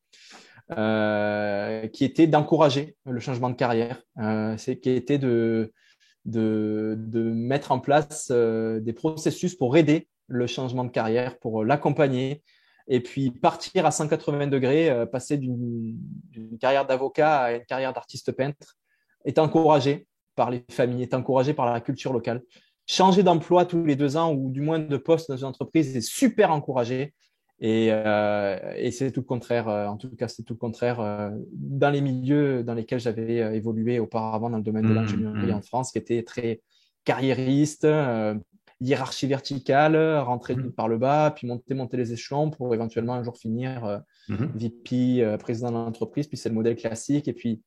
Euh, 0.71 1.87
qui 1.89 2.05
était 2.05 2.25
d'encourager 2.25 2.95
le 3.05 3.19
changement 3.19 3.49
de 3.49 3.55
carrière, 3.55 4.01
euh, 4.19 4.55
c'est 4.57 4.79
qui 4.79 4.91
était 4.91 5.17
de, 5.17 5.73
de, 6.23 6.95
de, 6.97 7.21
mettre 7.21 7.73
en 7.73 7.79
place 7.79 8.29
euh, 8.31 8.79
des 8.79 8.93
processus 8.93 9.55
pour 9.55 9.75
aider 9.75 10.07
le 10.27 10.47
changement 10.47 10.85
de 10.85 10.89
carrière, 10.89 11.37
pour 11.39 11.65
l'accompagner, 11.65 12.43
et 12.87 13.01
puis 13.01 13.29
partir 13.29 13.85
à 13.85 13.91
180 13.91 14.47
degrés, 14.47 15.05
passer 15.11 15.37
d'une 15.37 15.97
carrière 16.61 16.87
d'avocat 16.87 17.39
à 17.41 17.51
une 17.53 17.65
carrière 17.65 17.91
d'artiste 17.91 18.31
peintre, 18.31 18.77
est 19.25 19.39
encouragé 19.39 20.07
par 20.35 20.49
les 20.49 20.63
familles, 20.71 21.03
est 21.03 21.13
encouragé 21.13 21.53
par 21.53 21.65
la 21.65 21.81
culture 21.81 22.13
locale. 22.13 22.41
Changer 22.87 23.21
d'emploi 23.21 23.65
tous 23.65 23.83
les 23.83 23.97
deux 23.97 24.15
ans 24.15 24.33
ou 24.33 24.49
du 24.49 24.61
moins 24.61 24.79
de 24.79 24.97
poste 24.97 25.29
dans 25.29 25.37
une 25.37 25.45
entreprise 25.45 25.95
est 25.95 26.01
super 26.01 26.51
encouragé. 26.51 27.13
Et, 27.65 27.87
et 27.87 28.91
c'est 28.91 29.11
tout 29.11 29.21
le 29.21 29.25
contraire. 29.25 29.69
En 29.69 29.95
tout 29.95 30.09
cas, 30.09 30.27
c'est 30.27 30.43
tout 30.43 30.53
le 30.53 30.59
contraire 30.59 31.31
dans 31.53 31.89
les 31.89 32.01
milieux 32.01 32.61
dans 32.61 32.73
lesquels 32.73 32.99
j'avais 32.99 33.37
évolué 33.55 33.99
auparavant 33.99 34.49
dans 34.49 34.57
le 34.57 34.63
domaine 34.63 34.83
de 34.83 34.89
mmh, 34.89 34.95
l'ingénierie 34.95 35.51
mmh. 35.51 35.55
en 35.55 35.61
France, 35.61 35.93
qui 35.93 35.97
était 35.97 36.23
très 36.23 36.61
carriériste, 37.05 37.87
hiérarchie 38.81 39.27
verticale, 39.27 39.95
rentrer 40.17 40.57
mmh. 40.57 40.73
par 40.73 40.89
le 40.89 40.97
bas, 40.97 41.31
puis 41.33 41.47
monter, 41.47 41.73
monter 41.73 41.95
les 41.95 42.11
échelons 42.11 42.49
pour 42.49 42.73
éventuellement 42.73 43.13
un 43.13 43.23
jour 43.23 43.37
finir 43.37 44.01
VP, 44.27 45.37
président 45.39 45.69
de 45.69 45.75
l'entreprise. 45.75 46.27
Puis 46.27 46.35
c'est 46.35 46.49
le 46.49 46.55
modèle 46.55 46.75
classique. 46.75 47.29
Et 47.29 47.33
puis 47.33 47.61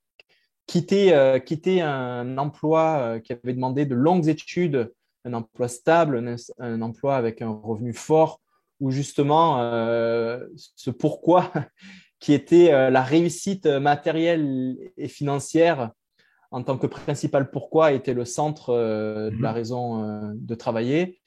quitter, 0.67 1.15
euh, 1.15 1.39
quitter 1.39 1.81
un 1.81 2.39
emploi 2.39 2.99
euh, 2.99 3.19
qui 3.21 3.33
avait 3.33 3.55
demandé 3.55 3.87
de 3.87 3.95
longues 3.95 4.29
études, 4.29 4.93
un 5.25 5.33
emploi 5.33 5.69
stable, 5.69 6.37
un, 6.59 6.83
emploi 6.83 7.17
avec 7.17 7.43
un 7.43 7.51
revenu 7.51 7.93
fort, 7.93 8.41
où 8.81 8.91
justement 8.91 9.61
euh, 9.61 10.41
ce 10.55 10.91
pourquoi 10.91 11.51
qui 12.21 12.33
était 12.33 12.91
la 12.91 13.03
réussite 13.03 13.67
matérielle 13.67 14.77
et 14.97 15.09
financière 15.09 15.91
en 16.51 16.63
tant 16.63 16.79
que 16.79 16.87
principal 16.87 17.51
pourquoi 17.51 17.93
était 17.93 18.15
le 18.15 18.25
centre 18.25 18.73
de 18.73 19.43
la 19.43 19.51
mhm. 19.51 19.55
raison 19.55 20.33
de 20.35 20.55
travailler. 20.55 21.21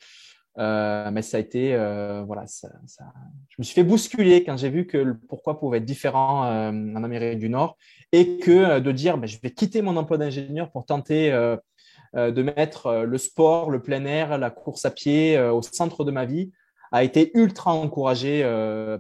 Euh, 0.60 1.10
mais 1.12 1.22
ça 1.22 1.38
a 1.38 1.39
été, 1.39 1.74
euh, 1.74 2.24
voilà, 2.25 2.46
ça, 2.48 2.70
ça... 2.86 3.06
je 3.48 3.56
me 3.60 3.63
suis 3.63 3.74
fait 3.74 3.84
bousculer 3.84 4.44
quand 4.44 4.58
j'ai 4.58 4.70
vu 4.70 4.88
que 4.88 4.98
le 4.98 5.18
pourquoi 5.18 5.58
pouvait 5.58 5.77
être 5.77 5.86
différent 5.86 6.46
euh, 6.46 6.72
en 6.72 7.03
Amérique 7.03 7.39
du 7.39 7.50
Nord 7.50 7.77
et 8.12 8.38
que 8.39 8.79
de 8.79 8.91
dire, 8.91 9.18
ben, 9.18 9.27
je 9.27 9.38
vais 9.41 9.51
quitter 9.51 9.82
mon 9.82 9.96
emploi 9.96 10.18
d'ingénieur 10.18 10.72
pour 10.72 10.86
tenter 10.86 11.32
de 12.15 12.41
mettre 12.41 13.03
le 13.06 13.18
sport, 13.20 13.70
le 13.70 13.84
plein 13.84 14.03
air, 14.06 14.39
la 14.39 14.50
course 14.50 14.84
à 14.86 14.89
pied 14.89 15.39
au 15.39 15.62
centre 15.62 16.03
de 16.03 16.10
ma 16.10 16.25
vie 16.25 16.51
a 16.91 17.03
été 17.03 17.31
ultra 17.36 17.74
encouragé 17.74 18.43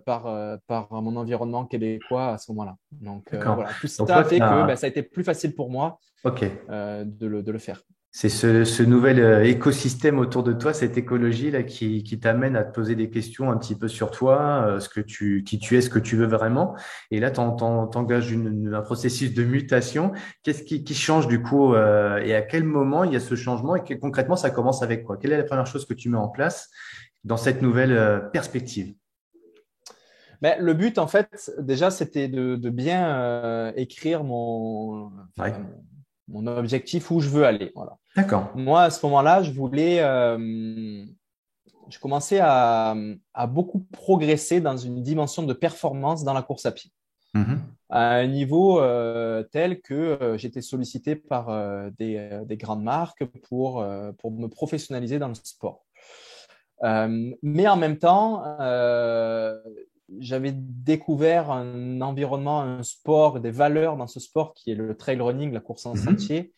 par, 0.05 0.59
par 0.67 0.91
mon 0.91 1.15
environnement 1.15 1.65
québécois 1.65 2.33
à 2.33 2.37
ce 2.37 2.51
moment-là. 2.51 2.75
Donc 2.91 3.33
voilà, 3.33 3.69
tout 3.79 3.87
ça 3.87 4.03
a 4.17 4.23
fait 4.23 4.39
que 4.39 4.67
ben, 4.67 4.75
ça 4.75 4.85
a 4.87 4.89
été 4.89 5.03
plus 5.03 5.23
facile 5.23 5.55
pour 5.55 5.69
moi 5.69 5.99
de, 6.25 7.25
le, 7.25 7.43
de 7.43 7.51
le 7.51 7.59
faire. 7.59 7.81
C'est 8.11 8.29
ce, 8.29 8.81
nouvel 8.81 9.19
euh, 9.19 9.43
écosystème 9.45 10.17
autour 10.17 10.41
de 10.41 10.51
toi, 10.51 10.73
cette 10.73 10.97
écologie 10.97 11.51
là 11.51 11.61
qui, 11.61 12.03
t'amène 12.19 12.55
à 12.55 12.63
te 12.63 12.73
poser 12.73 12.95
des 12.95 13.11
questions 13.11 13.51
un 13.51 13.57
petit 13.57 13.75
peu 13.75 13.87
sur 13.87 14.09
toi, 14.09 14.65
euh, 14.65 14.79
ce 14.79 14.89
que 14.89 14.99
tu, 14.99 15.43
qui 15.43 15.59
tu 15.59 15.77
es, 15.77 15.81
ce 15.81 15.91
que 15.91 15.99
tu 15.99 16.15
veux 16.15 16.25
vraiment. 16.25 16.75
Et 17.11 17.19
là, 17.19 17.29
tu 17.29 17.39
engages 17.39 18.33
un 18.33 18.81
processus 18.81 19.31
de 19.35 19.43
mutation. 19.43 20.11
Qu'est-ce 20.41 20.63
qui, 20.63 20.83
change 20.95 21.27
du 21.27 21.43
coup 21.43 21.75
euh, 21.75 22.17
et 22.17 22.33
à 22.33 22.41
quel 22.41 22.63
moment 22.63 23.03
il 23.03 23.13
y 23.13 23.15
a 23.15 23.19
ce 23.19 23.35
changement 23.35 23.75
et 23.75 23.99
concrètement 23.99 24.35
ça 24.35 24.49
commence 24.49 24.81
avec 24.81 25.03
quoi? 25.03 25.17
Quelle 25.17 25.31
est 25.31 25.37
la 25.37 25.43
première 25.43 25.67
chose 25.67 25.85
que 25.85 25.93
tu 25.93 26.09
mets 26.09 26.17
en 26.17 26.29
place? 26.29 26.67
Dans 27.23 27.37
cette 27.37 27.61
nouvelle 27.61 28.29
perspective 28.31 28.93
ben, 30.41 30.57
le 30.57 30.73
but, 30.73 30.99
en 30.99 31.07
fait, 31.07 31.51
déjà, 31.59 31.91
c'était 31.91 32.29
de, 32.29 32.55
bien 32.69 33.73
écrire 33.75 34.23
mon, 34.23 35.11
mon 36.29 36.47
objectif 36.47 37.11
où 37.11 37.19
je 37.19 37.29
veux 37.29 37.45
aller. 37.45 37.71
Voilà. 37.75 37.97
D'accord. 38.15 38.51
Moi, 38.55 38.83
à 38.83 38.89
ce 38.89 39.05
moment-là, 39.05 39.43
je 39.43 39.51
voulais, 39.51 39.99
euh, 40.01 41.05
je 41.89 41.99
commençais 41.99 42.39
à, 42.41 42.95
beaucoup 43.47 43.79
progresser 43.91 44.61
dans 44.61 44.77
une 44.77 45.01
dimension 45.01 45.43
de 45.43 45.53
performance 45.53 46.23
dans 46.23 46.33
la 46.33 46.41
course 46.41 46.65
à 46.65 46.71
pied. 46.71 46.91
Mm-hmm. 47.35 47.57
À 47.89 48.15
un 48.15 48.27
niveau 48.27 48.79
euh, 48.79 49.43
tel 49.51 49.81
que 49.81 49.93
euh, 49.93 50.37
j'étais 50.37 50.61
sollicité 50.61 51.15
par 51.15 51.47
des, 51.97 52.41
des, 52.45 52.57
grandes 52.57 52.83
marques 52.83 53.25
pour, 53.49 53.85
pour 54.17 54.31
me 54.31 54.47
professionnaliser 54.47 55.19
dans 55.19 55.27
le 55.27 55.35
sport. 55.35 55.85
Mais 56.81 57.67
en 57.67 57.77
même 57.77 57.97
temps, 57.97 58.43
j'avais 60.17 60.51
découvert 60.53 61.51
un 61.51 62.01
environnement, 62.01 62.61
un 62.61 62.83
sport, 62.83 63.39
des 63.39 63.51
valeurs 63.51 63.97
dans 63.97 64.07
ce 64.07 64.19
sport 64.19 64.53
qui 64.53 64.71
est 64.71 64.75
le 64.75 64.95
trail 64.95 65.21
running, 65.21 65.53
la 65.53 65.59
course 65.59 65.85
en 65.85 65.95
mhm. 65.95 65.97
sentier, 65.97 66.53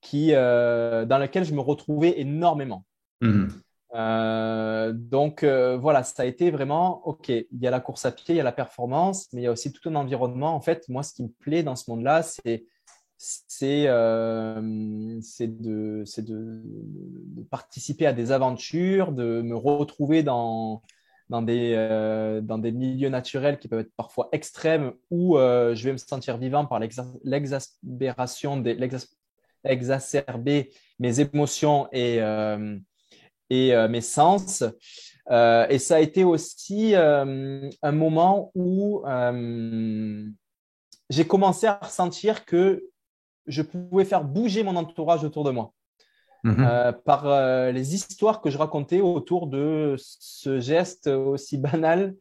qui, 0.00 0.34
euh, 0.34 1.04
dans 1.04 1.18
lequel 1.18 1.44
je 1.44 1.54
me 1.54 1.60
retrouvais 1.60 2.20
énormément. 2.20 2.84
Mhm. 3.20 3.48
Euh, 3.94 4.92
donc 4.92 5.42
euh, 5.42 5.78
voilà, 5.78 6.02
ça 6.02 6.22
a 6.22 6.26
été 6.26 6.50
vraiment, 6.50 7.06
OK, 7.06 7.30
il 7.30 7.46
y 7.52 7.66
a 7.66 7.70
la 7.70 7.80
course 7.80 8.04
à 8.04 8.12
pied, 8.12 8.34
il 8.34 8.38
y 8.38 8.40
a 8.40 8.44
la 8.44 8.52
performance, 8.52 9.28
mais 9.32 9.42
il 9.42 9.44
y 9.44 9.46
a 9.46 9.52
aussi 9.52 9.72
tout 9.72 9.88
un 9.88 9.94
environnement. 9.94 10.54
En 10.54 10.60
fait, 10.60 10.88
moi, 10.88 11.02
ce 11.02 11.14
qui 11.14 11.22
me 11.22 11.30
plaît 11.40 11.62
dans 11.62 11.76
ce 11.76 11.90
monde-là, 11.90 12.22
c'est 12.22 12.64
c'est 13.18 13.86
de, 13.86 15.20
de, 15.40 16.04
de, 16.22 17.42
participer 17.50 18.06
à 18.06 18.12
des 18.12 18.30
aventures, 18.30 19.10
de 19.12 19.42
me 19.42 19.56
retrouver 19.56 20.22
dans, 20.22 20.82
dans 21.28 21.42
des, 21.42 21.74
euh, 21.76 22.40
dans 22.40 22.58
des 22.58 22.72
milieux 22.72 23.08
naturels 23.08 23.58
qui 23.58 23.68
peuvent 23.68 23.80
être 23.80 23.94
parfois 23.96 24.28
extrêmes 24.32 24.92
où 25.10 25.36
euh, 25.36 25.74
je 25.74 25.84
vais 25.84 25.92
me 25.92 25.98
sentir 25.98 26.38
vivant 26.38 26.64
par 26.64 26.78
l'exaspération, 26.78 28.62
exacerber 29.64 30.70
mes 31.00 31.20
émotions 31.20 31.88
et, 31.92 32.22
euh, 32.22 32.78
et 33.50 33.74
mes 33.88 34.00
sens. 34.00 34.62
et 35.30 35.78
ça 35.78 35.96
a 35.96 36.00
été 36.00 36.22
aussi 36.24 36.94
un 36.94 37.92
moment 37.92 38.52
où 38.54 39.02
j'ai 41.10 41.26
commencé 41.26 41.66
à 41.66 41.78
ressentir 41.82 42.44
que 42.44 42.84
je 43.48 43.62
pouvais 43.62 44.04
faire 44.04 44.24
bouger 44.24 44.62
mon 44.62 44.76
entourage 44.76 45.24
autour 45.24 45.44
de 45.44 45.50
moi. 45.50 45.72
Mhm. 46.44 46.56
Euh, 46.60 46.92
par 46.92 47.26
euh, 47.26 47.72
les 47.72 47.94
histoires 47.94 48.40
que 48.40 48.48
je 48.50 48.58
racontais 48.58 49.00
autour 49.00 49.48
de 49.48 49.96
ce 49.98 50.60
geste 50.60 51.08
aussi 51.08 51.58
banal 51.58 52.14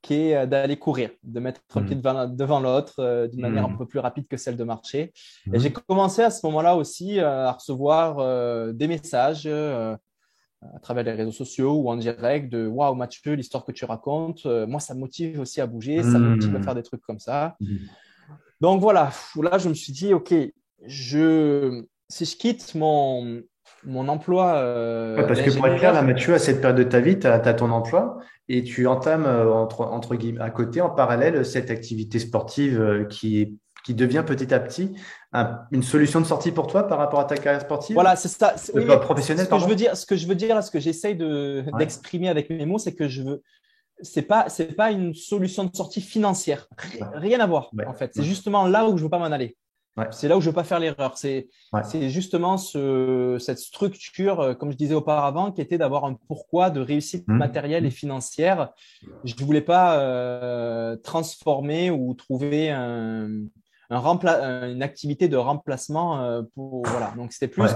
qu'est 0.00 0.34
euh, 0.34 0.46
d'aller 0.46 0.78
courir, 0.78 1.10
de 1.22 1.38
mettre 1.38 1.60
un 1.74 1.82
pied 1.82 1.94
mhm. 1.94 2.34
devant, 2.34 2.60
l'autre 2.60 3.28
d'une 3.30 3.42
manière 3.42 3.66
un 3.66 3.68
mhm. 3.68 3.78
peu 3.78 3.86
plus 3.86 3.98
rapide 3.98 4.26
que 4.26 4.36
celle 4.36 4.56
de 4.56 4.64
marcher. 4.64 5.12
Et 5.52 5.58
j'ai 5.58 5.72
commencé 5.72 6.22
à 6.22 6.30
ce 6.30 6.44
moment-là 6.46 6.76
aussi 6.76 7.20
à 7.20 7.52
recevoir 7.52 8.72
des 8.72 8.88
messages 8.88 9.46
à 9.46 10.80
travers 10.80 11.04
les 11.04 11.12
réseaux 11.12 11.32
sociaux 11.32 11.74
ou 11.74 11.90
en 11.90 11.96
direct 11.96 12.50
de 12.50 12.66
Waouh, 12.66 12.94
Mathieu, 12.94 13.34
l'histoire 13.34 13.64
que 13.64 13.70
tu 13.70 13.84
racontes, 13.84 14.46
moi, 14.46 14.80
ça 14.80 14.94
me 14.94 15.00
motive 15.00 15.40
aussi 15.40 15.60
à 15.60 15.66
bouger, 15.66 16.02
ça 16.02 16.18
me 16.18 16.30
motive 16.30 16.56
à 16.56 16.62
faire 16.62 16.74
des 16.74 16.82
trucs 16.82 17.02
comme 17.02 17.20
ça. 17.20 17.56
Donc 18.60 18.80
voilà, 18.80 19.12
là, 19.40 19.58
je 19.58 19.68
me 19.68 19.74
suis 19.74 19.92
dit 19.92 20.12
Ok, 20.12 20.34
je, 20.86 21.82
si 22.08 22.24
je 22.24 22.36
quitte 22.36 22.74
mon, 22.74 23.42
mon 23.84 24.08
emploi. 24.08 24.56
Euh, 24.56 25.26
parce 25.26 25.40
que 25.40 25.50
pour 25.50 25.66
être 25.66 25.78
clair, 25.78 25.92
là, 25.92 26.02
Mathieu, 26.02 26.34
à 26.34 26.38
cette 26.38 26.60
période 26.60 26.78
de 26.78 26.84
ta 26.84 27.00
vie, 27.00 27.18
tu 27.18 27.26
as, 27.26 27.38
ton 27.54 27.70
emploi 27.70 28.18
et 28.48 28.62
tu 28.62 28.86
entames 28.86 29.26
euh, 29.26 29.52
entre, 29.52 29.82
entre 29.82 30.14
guillemets, 30.14 30.40
à 30.40 30.50
côté, 30.50 30.80
en 30.80 30.90
parallèle, 30.90 31.44
cette 31.44 31.70
activité 31.70 32.18
sportive 32.18 32.80
euh, 32.80 33.04
qui, 33.04 33.58
qui 33.84 33.94
devient 33.94 34.24
petit 34.26 34.52
à 34.52 34.60
petit 34.60 34.94
une 35.72 35.82
solution 35.82 36.20
de 36.20 36.26
sortie 36.26 36.52
pour 36.52 36.66
toi 36.66 36.86
par 36.86 36.98
rapport 36.98 37.20
à 37.20 37.24
ta 37.24 37.36
carrière 37.36 37.60
sportive? 37.60 37.94
Voilà, 37.94 38.16
c'est 38.16 38.28
ça. 38.28 38.54
Oui, 38.74 38.84
professionnel, 39.00 39.44
ce 39.44 39.50
que 39.50 39.58
je 39.58 39.66
veux 39.66 39.74
dire, 39.74 39.96
ce 39.96 40.06
que 40.06 40.16
je 40.16 40.26
veux 40.26 40.34
dire, 40.34 40.62
ce 40.62 40.70
que 40.70 40.80
j'essaye 40.80 41.16
d'exprimer 41.16 42.28
avec 42.28 42.48
mes 42.50 42.64
mots, 42.64 42.78
c'est 42.78 42.94
que 42.94 43.08
je 43.08 43.22
veux. 43.22 43.42
C'est 44.00 44.22
pas, 44.22 44.48
c'est 44.48 44.76
pas 44.76 44.92
une 44.92 45.12
solution 45.12 45.64
de 45.64 45.74
sortie 45.74 46.00
financière. 46.00 46.68
Rien 47.14 47.40
à 47.40 47.46
voir, 47.46 47.70
en 47.86 47.94
fait. 47.94 48.12
C'est 48.14 48.22
justement 48.22 48.66
là 48.66 48.88
où 48.88 48.96
je 48.96 49.02
veux 49.02 49.10
pas 49.10 49.18
m'en 49.18 49.26
aller. 49.26 49.56
C'est 50.10 50.28
là 50.28 50.36
où 50.36 50.40
je 50.40 50.46
ne 50.46 50.50
veux 50.50 50.54
pas 50.54 50.64
faire 50.64 50.78
l'erreur. 50.78 51.16
C'est 51.16 51.48
justement 52.08 52.56
cette 52.56 53.58
structure, 53.58 54.40
euh, 54.40 54.54
comme 54.54 54.72
je 54.72 54.76
disais 54.76 54.94
auparavant, 54.94 55.52
qui 55.52 55.60
était 55.60 55.78
d'avoir 55.78 56.04
un 56.04 56.14
pourquoi 56.28 56.70
de 56.70 56.80
réussite 56.80 57.26
mmh. 57.28 57.36
matérielle 57.36 57.86
et 57.86 57.90
financière. 57.90 58.70
Je 59.24 59.34
ne 59.38 59.44
voulais 59.44 59.60
pas 59.60 59.98
euh, 59.98 60.96
transformer 60.96 61.90
ou 61.90 62.14
trouver 62.14 62.70
une 62.70 63.50
activité 64.82 65.28
de 65.28 65.36
remplacement. 65.36 66.22
Euh, 66.22 66.42
pour, 66.54 66.86
voilà. 66.86 67.12
Donc, 67.16 67.32
c'était 67.32 67.48
plus 67.48 67.70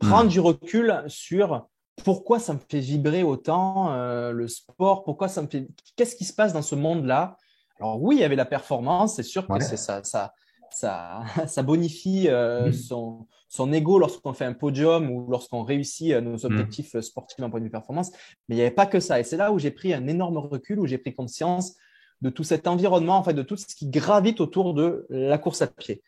prendre 0.00 0.26
mmh. 0.26 0.28
du 0.28 0.40
recul 0.40 1.02
sur 1.06 1.66
pourquoi 2.04 2.38
ça 2.38 2.52
me 2.54 2.60
fait 2.70 2.78
vibrer 2.78 3.24
autant 3.24 3.92
le 4.30 4.48
sport, 4.48 5.04
pourquoi 5.04 5.28
ça 5.28 5.42
me 5.42 5.48
fait. 5.48 5.66
Qu'est-ce 5.96 6.14
qui 6.14 6.24
se 6.24 6.32
passe 6.32 6.52
dans 6.52 6.62
ce 6.62 6.76
monde-là? 6.76 7.36
Alors, 7.80 8.00
oui, 8.02 8.16
il 8.16 8.20
y 8.20 8.24
avait 8.24 8.36
la 8.36 8.44
performance, 8.44 9.16
c'est 9.16 9.22
sûr 9.22 9.46
que 9.46 9.60
c'est 9.60 9.76
ça. 9.76 10.02
ça 10.04 10.32
ça, 10.70 11.22
ça 11.46 11.62
bonifie 11.62 12.28
euh, 12.28 12.72
son, 12.72 13.26
son 13.48 13.72
ego 13.72 13.98
lorsqu'on 13.98 14.32
fait 14.32 14.44
un 14.44 14.52
podium 14.52 15.10
ou 15.10 15.30
lorsqu'on 15.30 15.62
réussit 15.62 16.12
euh, 16.12 16.20
nos 16.20 16.36
mm. 16.36 16.44
objectifs 16.44 16.94
euh, 16.94 17.02
sportifs 17.02 17.38
d'un 17.38 17.50
point 17.50 17.60
de 17.60 17.64
vue 17.64 17.70
performance. 17.70 18.10
Mais 18.48 18.54
il 18.54 18.58
n'y 18.58 18.62
avait 18.62 18.70
pas 18.70 18.86
que 18.86 19.00
ça. 19.00 19.20
Et 19.20 19.24
c'est 19.24 19.36
là 19.36 19.52
où 19.52 19.58
j'ai 19.58 19.70
pris 19.70 19.92
un 19.94 20.06
énorme 20.06 20.38
recul, 20.38 20.78
où 20.80 20.86
j'ai 20.86 20.98
pris 20.98 21.14
conscience 21.14 21.76
de 22.20 22.30
tout 22.30 22.44
cet 22.44 22.66
environnement, 22.66 23.16
en 23.16 23.22
fait, 23.22 23.34
de 23.34 23.42
tout 23.42 23.56
ce 23.56 23.66
qui 23.66 23.88
gravite 23.88 24.40
autour 24.40 24.74
de 24.74 25.06
la 25.08 25.38
course 25.38 25.62
à 25.62 25.68
pied. 25.68 26.02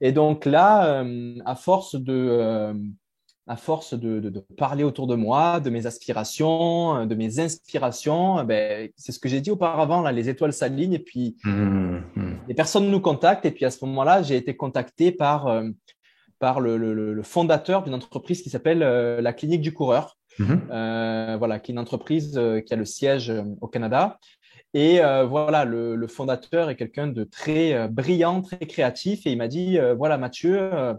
Et 0.00 0.12
donc 0.12 0.44
là, 0.44 1.04
à 1.44 1.56
force 1.56 1.96
de, 1.96 2.72
à 3.48 3.56
force 3.56 3.94
de, 3.94 4.44
parler 4.56 4.82
autour 4.82 5.06
de 5.06 5.14
moi, 5.14 5.60
de 5.60 5.70
mes 5.70 5.86
aspirations, 5.86 7.06
de 7.06 7.14
mes 7.14 7.38
inspirations, 7.38 8.42
ben, 8.44 8.88
c'est 8.96 9.12
ce 9.12 9.20
que 9.20 9.28
j'ai 9.28 9.40
dit 9.40 9.52
auparavant, 9.52 10.00
là, 10.00 10.10
les 10.10 10.28
étoiles 10.28 10.52
s'alignent 10.52 10.94
et 10.94 10.98
puis 10.98 11.36
mmh, 11.44 11.98
mmh. 12.16 12.36
les 12.48 12.54
personnes 12.54 12.90
nous 12.90 13.00
contactent. 13.00 13.46
Et 13.46 13.52
puis 13.52 13.64
à 13.64 13.70
ce 13.70 13.84
moment-là, 13.84 14.22
j'ai 14.22 14.36
été 14.36 14.56
contacté 14.56 15.12
par, 15.12 15.46
euh, 15.46 15.68
par 16.40 16.58
le, 16.58 17.20
fondateur 17.22 17.84
d'une 17.84 17.94
entreprise 17.94 18.42
qui 18.42 18.50
s'appelle 18.50 18.82
euh, 18.82 19.20
la 19.20 19.32
Clinique 19.32 19.62
du 19.62 19.72
Coureur, 19.72 20.18
mmh. 20.40 20.54
euh, 20.72 21.36
voilà, 21.38 21.60
qui 21.60 21.70
est 21.70 21.74
une 21.74 21.78
entreprise 21.78 22.40
qui 22.66 22.74
a 22.74 22.76
le 22.76 22.84
siège 22.84 23.32
au 23.60 23.68
Canada 23.68 24.18
Et 24.74 24.98
voilà, 25.28 25.64
le, 25.64 26.06
fondateur 26.08 26.68
est 26.68 26.74
quelqu'un 26.74 27.06
de 27.06 27.22
très 27.22 27.86
brillant, 27.86 28.42
très 28.42 28.66
créatif. 28.66 29.24
Et 29.24 29.30
il 29.30 29.38
m'a 29.38 29.46
dit, 29.46 29.78
voilà, 29.96 30.18
Mathieu, 30.18 30.96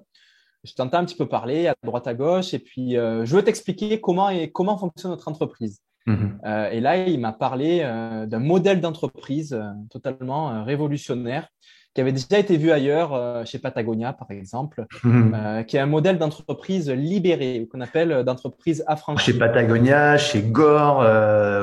je 0.63 0.73
t'entends 0.73 0.99
un 0.99 1.05
petit 1.05 1.15
peu 1.15 1.27
parler 1.27 1.67
à 1.67 1.75
droite 1.83 2.07
à 2.07 2.13
gauche, 2.13 2.53
et 2.53 2.59
puis 2.59 2.93
je 2.93 3.35
veux 3.35 3.43
t'expliquer 3.43 4.01
comment 4.01 4.29
et 4.29 4.51
comment 4.51 4.77
fonctionne 4.77 5.11
notre 5.11 5.27
entreprise. 5.27 5.81
Mhm. 6.05 6.39
et 6.71 6.79
là, 6.79 7.05
il 7.05 7.19
m'a 7.19 7.33
parlé 7.33 7.79
d'un 7.79 8.39
modèle 8.39 8.79
d'entreprise 8.79 9.61
totalement 9.89 10.63
révolutionnaire 10.63 11.49
qui 11.97 12.01
avait 12.01 12.11
déjà 12.11 12.37
été 12.37 12.57
vu 12.57 12.69
ailleurs, 12.69 13.15
euh, 13.15 13.43
chez 13.43 13.57
Patagonia 13.57 14.13
par 14.13 14.29
exemple, 14.29 14.85
mhm. 15.03 15.33
euh, 15.35 15.63
qui 15.63 15.77
est 15.77 15.79
un 15.79 15.87
modèle 15.87 16.19
d'entreprise 16.19 16.91
libérée, 16.91 17.67
qu'on 17.71 17.81
appelle 17.81 18.11
euh, 18.11 18.21
d'entreprise 18.21 18.83
affranchie. 18.85 19.31
Chez 19.31 19.39
Patagonia, 19.39 20.15
chez 20.19 20.43
Gore, 20.43 20.99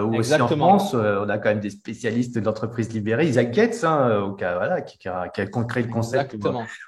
ou 0.04 0.16
aussi 0.16 0.34
en 0.34 0.48
France, 0.48 0.92
on 0.94 1.28
a 1.28 1.38
quand 1.38 1.50
même 1.50 1.60
des 1.60 1.70
spécialistes 1.70 2.36
d'entreprises 2.40 2.92
libérées. 2.92 3.28
Isaac 3.28 3.54
Getz, 3.54 3.84
hein, 3.84 4.24
au 4.26 4.32
cas, 4.32 4.56
voilà, 4.56 4.80
qui, 4.80 4.98
qui, 4.98 5.08
a, 5.08 5.28
qui, 5.28 5.40
a, 5.40 5.44
le 5.44 5.92
concept 5.92 6.36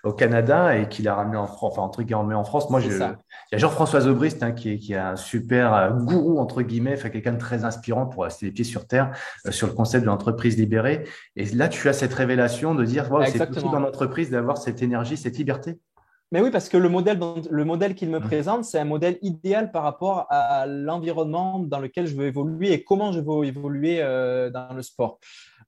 au, 0.03 0.13
Canada 0.13 0.77
et 0.77 0.89
qui 0.89 1.03
l'a 1.03 1.15
ramené 1.15 1.37
en 1.37 1.47
France, 1.47 1.75
enfin 1.75 1.83
entre 1.83 2.03
guillemets 2.03 2.35
en 2.35 2.43
France. 2.43 2.69
Moi, 2.69 2.81
je, 2.81 2.89
il 2.89 2.99
y 3.53 3.55
a 3.55 3.59
Jean-François 3.59 4.09
Aubrist 4.09 4.43
hein, 4.43 4.51
qui, 4.51 4.73
est, 4.73 4.79
qui 4.79 4.95
est 4.95 4.99
un 4.99 5.15
super 5.15 5.95
gourou 5.95 6.41
entre 6.41 6.63
guillemets, 6.63 6.95
enfin 6.95 7.11
quelqu'un 7.11 7.35
de 7.35 7.39
très 7.39 7.65
inspirant 7.65 8.07
pour 8.07 8.25
rester 8.25 8.47
les 8.47 8.53
pieds 8.53 8.65
sur 8.65 8.89
terre 8.89 9.13
sur 9.51 9.69
le 9.69 9.73
concept 9.73 10.03
de 10.03 10.09
l'entreprise 10.09 10.57
libérée. 10.57 11.05
Et 11.37 11.45
là, 11.45 11.69
tu 11.69 11.89
as 11.89 11.93
cette 11.93 12.15
révélation 12.15 12.75
de 12.75 12.85
dire, 12.85 13.13
wow, 13.13 13.23
c'est 13.39 13.63
dans 13.63 13.81
l'entreprise 13.81 14.31
d'avoir 14.31 14.59
cette 14.59 14.83
énergie, 14.83 15.17
cette 15.17 15.39
liberté. 15.39 15.79
Mais 16.33 16.41
oui, 16.41 16.51
parce 16.51 16.69
que 16.69 16.77
le 16.77 16.89
modèle, 16.89 17.21
le 17.51 17.65
modèle 17.65 17.95
qu'il 17.95 18.11
me 18.11 18.19
présente, 18.19 18.65
c'est 18.65 18.81
un 18.81 18.85
modèle 18.85 19.17
idéal 19.23 19.71
par 19.71 19.85
rapport 19.85 20.27
à 20.29 20.67
l'environnement 20.67 21.61
dans 21.61 21.79
lequel 21.79 22.07
je 22.07 22.17
veux 22.17 22.27
évoluer 22.27 22.73
et 22.73 22.83
comment 22.83 23.13
je 23.13 23.21
veux 23.21 23.45
évoluer 23.45 24.03
euh, 24.03 24.51
dans 24.51 24.75
le 24.75 24.83
sport. 24.83 25.21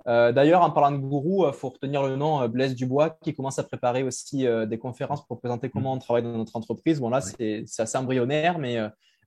Euh, 0.08 0.32
d'ailleurs, 0.32 0.62
en 0.62 0.70
parlant 0.70 0.96
de 0.96 1.00
gourou, 1.00 1.46
il 1.46 1.52
faut 1.52 1.68
retenir 1.68 2.02
le 2.02 2.16
nom 2.16 2.48
Blaise 2.48 2.74
Dubois 2.74 3.10
qui 3.22 3.34
commence 3.34 3.60
à 3.60 3.62
préparer 3.62 4.02
aussi 4.02 4.46
euh, 4.46 4.66
des 4.66 4.78
conférences 4.78 5.24
pour 5.26 5.38
présenter 5.38 5.70
comment 5.70 5.92
on 5.92 5.98
travaille 5.98 6.24
dans 6.24 6.36
notre 6.36 6.56
entreprise. 6.56 6.98
Bon, 6.98 7.10
là, 7.10 7.20
c'est 7.20 7.64
assez 7.78 7.98
embryonnaire, 7.98 8.58
mais, 8.58 8.78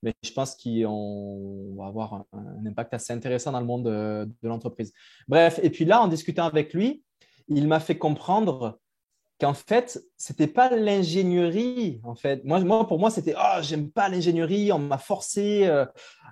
mais 0.04 0.14
je 0.22 0.34
pense 0.34 0.58
qu'on 0.58 1.76
va 1.78 1.86
avoir 1.86 2.14
un, 2.14 2.26
un, 2.34 2.66
impact 2.66 2.94
assez 2.94 3.14
intéressant 3.14 3.54
dans 3.54 3.62
le 3.62 3.66
monde 3.66 3.86
de, 3.86 4.30
de 4.44 4.50
l'entreprise. 4.50 4.92
Bref, 5.30 5.62
et 5.64 5.70
puis 5.70 5.86
là, 5.86 6.02
en 6.02 6.10
discutant 6.10 6.46
avec 6.46 6.74
lui, 6.74 7.04
il 7.48 7.68
m'a 7.68 7.80
fait 7.80 7.98
comprendre 7.98 8.80
qu'en 9.42 9.56
fait, 9.56 10.00
c'était 10.18 10.48
pas 10.48 10.70
l'ingénierie. 10.70 12.00
En 12.04 12.14
fait, 12.14 12.46
moi, 12.46 12.60
moi 12.60 12.88
pour 12.88 13.00
moi, 13.00 13.10
c'était 13.10 13.34
oh, 13.36 13.60
j'aime 13.62 13.90
pas 13.90 14.08
l'ingénierie. 14.08 14.72
On 14.72 14.78
m'a 14.78 15.00
forcé 15.00 15.66
euh, 15.66 15.86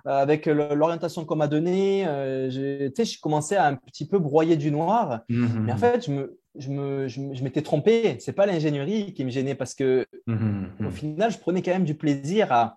avec 0.04 0.46
l'orientation 0.46 1.24
qu'on 1.24 1.34
m'a 1.34 1.48
donnée. 1.48 2.06
Euh, 2.06 2.48
je, 2.50 2.88
je 2.96 3.20
commençais 3.20 3.56
à 3.56 3.66
un 3.66 3.74
petit 3.74 4.06
peu 4.06 4.20
broyer 4.20 4.56
du 4.56 4.70
noir. 4.70 5.22
Mmh, 5.28 5.46
Mais 5.64 5.72
en 5.72 5.76
fait, 5.76 6.06
je 6.06 6.12
me, 6.12 6.38
je 6.54 6.70
me, 6.70 7.08
je, 7.08 7.42
m'étais 7.42 7.62
trompé. 7.62 8.16
C'est 8.20 8.32
pas 8.32 8.46
l'ingénierie 8.46 9.12
qui 9.12 9.24
me 9.24 9.30
gênait 9.30 9.56
parce 9.56 9.74
que 9.74 10.06
mmh, 10.28 10.86
au 10.86 10.90
final, 10.90 11.32
je 11.32 11.38
prenais 11.38 11.62
quand 11.62 11.72
même 11.72 11.84
du 11.84 11.96
plaisir 11.96 12.52
à. 12.52 12.76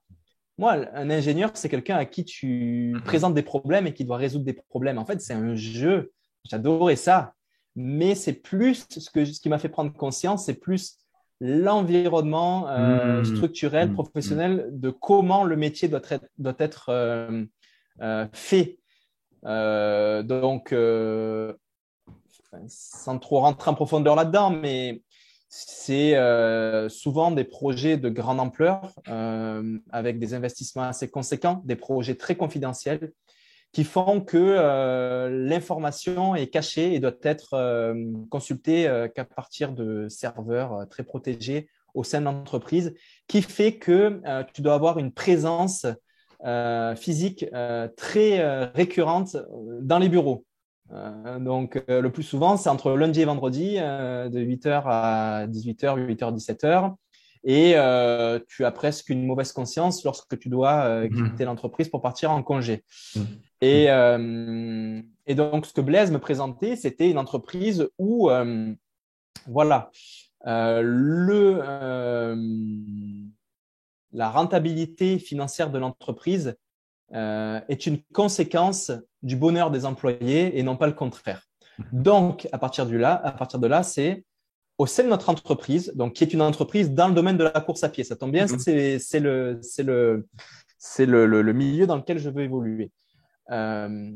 Moi, 0.59 0.85
un 0.93 1.09
ingénieur, 1.09 1.49
c'est 1.55 1.69
quelqu'un 1.69 1.97
à 1.97 2.05
qui 2.05 2.25
tu 2.25 2.95
présentes 3.05 3.33
des 3.33 3.41
problèmes 3.41 3.87
et 3.87 3.93
qui 3.93 4.05
doit 4.05 4.17
résoudre 4.17 4.45
des 4.45 4.53
problèmes. 4.53 4.99
En 4.99 5.05
fait, 5.05 5.19
c'est 5.19 5.33
un 5.33 5.55
jeu. 5.55 6.11
J'adorais 6.43 6.95
ça 6.95 7.33
mais 7.75 8.15
c'est 8.15 8.33
plus 8.33 8.85
ce, 8.89 9.09
que, 9.09 9.25
ce 9.25 9.39
qui 9.39 9.49
m'a 9.49 9.57
fait 9.57 9.69
prendre 9.69 9.93
conscience, 9.93 10.45
c'est 10.45 10.53
plus 10.53 10.97
l'environnement 11.39 12.69
euh, 12.69 13.21
mmh. 13.21 13.25
structurel, 13.25 13.89
mmh. 13.89 13.93
professionnel 13.93 14.69
de 14.71 14.89
comment 14.89 15.43
le 15.43 15.55
métier 15.55 15.87
doit 15.87 16.01
être, 16.09 16.25
doit 16.37 16.55
être 16.59 16.89
euh, 16.89 17.43
euh, 18.01 18.25
fait. 18.31 18.79
donc, 19.43 20.73
sans 22.67 23.19
trop 23.19 23.39
rentrer 23.39 23.71
en 23.71 23.73
profondeur 23.73 24.15
là-dedans, 24.15 24.51
mais 24.51 25.01
c'est 25.49 26.15
souvent 26.89 27.31
des 27.31 27.43
projets 27.43 27.97
de 27.97 28.09
grande 28.09 28.39
ampleur 28.39 28.93
avec 29.91 30.19
des 30.19 30.33
investissements 30.33 30.83
assez 30.83 31.09
conséquents, 31.09 31.61
des 31.65 31.75
projets 31.75 32.15
très 32.15 32.35
confidentiels 32.35 33.11
qui 33.73 33.83
font 33.83 34.21
que 34.21 34.37
euh, 34.37 35.29
l'information 35.47 36.35
est 36.35 36.47
cachée 36.47 36.93
et 36.93 36.99
doit 36.99 37.11
être 37.23 37.55
euh, 37.55 37.95
consultée 38.29 38.87
euh, 38.87 39.07
qu'à 39.07 39.25
partir 39.25 39.73
de 39.73 40.07
serveurs 40.09 40.87
très 40.89 41.03
protégés 41.03 41.67
au 41.95 42.03
sein 42.03 42.19
de 42.19 42.25
l'entreprise, 42.25 42.93
qui 43.27 43.41
fait 43.41 43.77
que 43.77 44.21
tu 44.53 44.61
dois 44.63 44.73
avoir 44.73 44.97
une 44.97 45.11
présence 45.11 45.85
physique 46.95 47.45
très 47.95 48.65
récurrente 48.73 49.37
dans 49.79 49.99
les 49.99 50.09
bureaux. 50.09 50.43
donc, 51.39 51.79
le 51.87 52.09
plus 52.09 52.23
souvent, 52.23 52.57
c'est 52.57 52.69
entre 52.69 52.93
lundi 52.93 53.21
et 53.21 53.25
vendredi, 53.25 53.75
de 53.75 54.39
8h 54.39 54.81
à 54.87 55.45
18h, 55.45 56.03
8h, 56.03 56.35
17h 56.35 56.95
et 57.43 57.75
tu 58.47 58.65
as 58.65 58.71
presque 58.71 59.09
une 59.09 59.23
mauvaise 59.25 59.51
conscience 59.51 60.03
lorsque 60.03 60.39
tu 60.39 60.49
dois 60.49 61.05
mmh. 61.05 61.09
quitter 61.09 61.45
l'entreprise 61.45 61.89
pour 61.89 62.01
partir 62.01 62.31
en 62.31 62.41
congé. 62.41 62.83
Mmh. 63.15 63.21
Et, 63.63 63.89
euh, 63.89 65.01
et, 65.25 65.35
donc, 65.35 65.65
ce 65.65 65.71
que 65.71 65.79
Blaise 65.79 66.11
me 66.11 66.19
présentait, 66.19 66.75
c'était 66.75 67.09
une 67.09 67.17
entreprise 67.17 67.87
où, 67.97 68.29
euh, 68.29 68.73
voilà, 69.47 69.89
euh, 70.47 70.81
le, 70.83 71.61
la 74.11 74.29
rentabilité 74.29 75.17
financière 75.17 75.71
de 75.71 75.79
l'entreprise 75.79 76.57
est 77.13 77.85
une 77.85 78.01
conséquence 78.13 78.91
du 79.21 79.37
bonheur 79.37 79.71
des 79.71 79.85
employés 79.85 80.59
et 80.59 80.63
non 80.63 80.75
pas 80.75 80.87
le 80.87 80.93
contraire. 80.93 81.43
Donc, 81.93 82.49
à 82.51 82.57
partir 82.57 82.85
de 82.85 82.97
là, 82.97 83.13
à 83.23 83.31
partir 83.31 83.59
de 83.59 83.67
là, 83.67 83.83
c'est 83.83 84.25
au 84.77 84.87
sein 84.87 85.03
de 85.03 85.09
notre 85.09 85.29
entreprise, 85.29 85.93
donc 85.95 86.13
qui 86.13 86.23
est 86.25 86.33
une 86.33 86.41
entreprise 86.41 86.91
dans 86.91 87.07
le 87.07 87.13
domaine 87.13 87.37
de 87.37 87.43
la 87.43 87.61
course 87.61 87.83
à 87.83 87.89
pied. 87.89 88.03
Ça 88.03 88.15
tombe 88.17 88.31
bien, 88.31 88.45
mm-hmm. 88.45 88.99
c'est 88.99 89.19
le, 89.19 89.61
le, 89.77 91.25
le, 91.25 91.41
le, 91.41 91.53
milieu 91.53 91.87
dans 91.87 91.95
lequel 91.95 92.17
je 92.17 92.29
veux 92.29 92.41
évoluer. 92.41 92.91
Euh, 93.51 94.11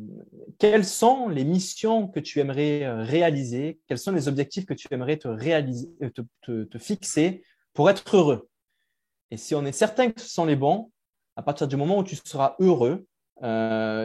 quelles 0.57 0.85
sont 0.85 1.27
les 1.27 1.43
missions 1.43 2.07
que 2.07 2.19
tu 2.19 2.39
aimerais 2.39 2.83
euh, 2.83 3.03
réaliser? 3.03 3.79
Quels 3.87 3.97
sont 3.97 4.11
les 4.11 4.27
objectifs 4.27 4.65
que 4.65 4.73
tu 4.73 4.87
aimerais 4.91 5.17
te, 5.17 5.27
réaliser, 5.27 5.89
euh, 6.01 6.65
te, 6.65 6.77
fixer 6.77 7.43
pour 7.73 7.89
être 7.89 8.15
heureux? 8.15 8.49
Et 9.31 9.37
si 9.37 9.55
on 9.55 9.65
est 9.65 9.73
certain 9.73 10.11
que 10.11 10.21
ce 10.21 10.29
sont 10.29 10.45
les 10.45 10.55
bons, 10.55 10.91
à 11.35 11.43
partir 11.43 11.67
du 11.67 11.75
moment 11.75 11.99
où 11.99 12.03
tu 12.03 12.15
seras 12.15 12.55
heureux, 12.59 13.05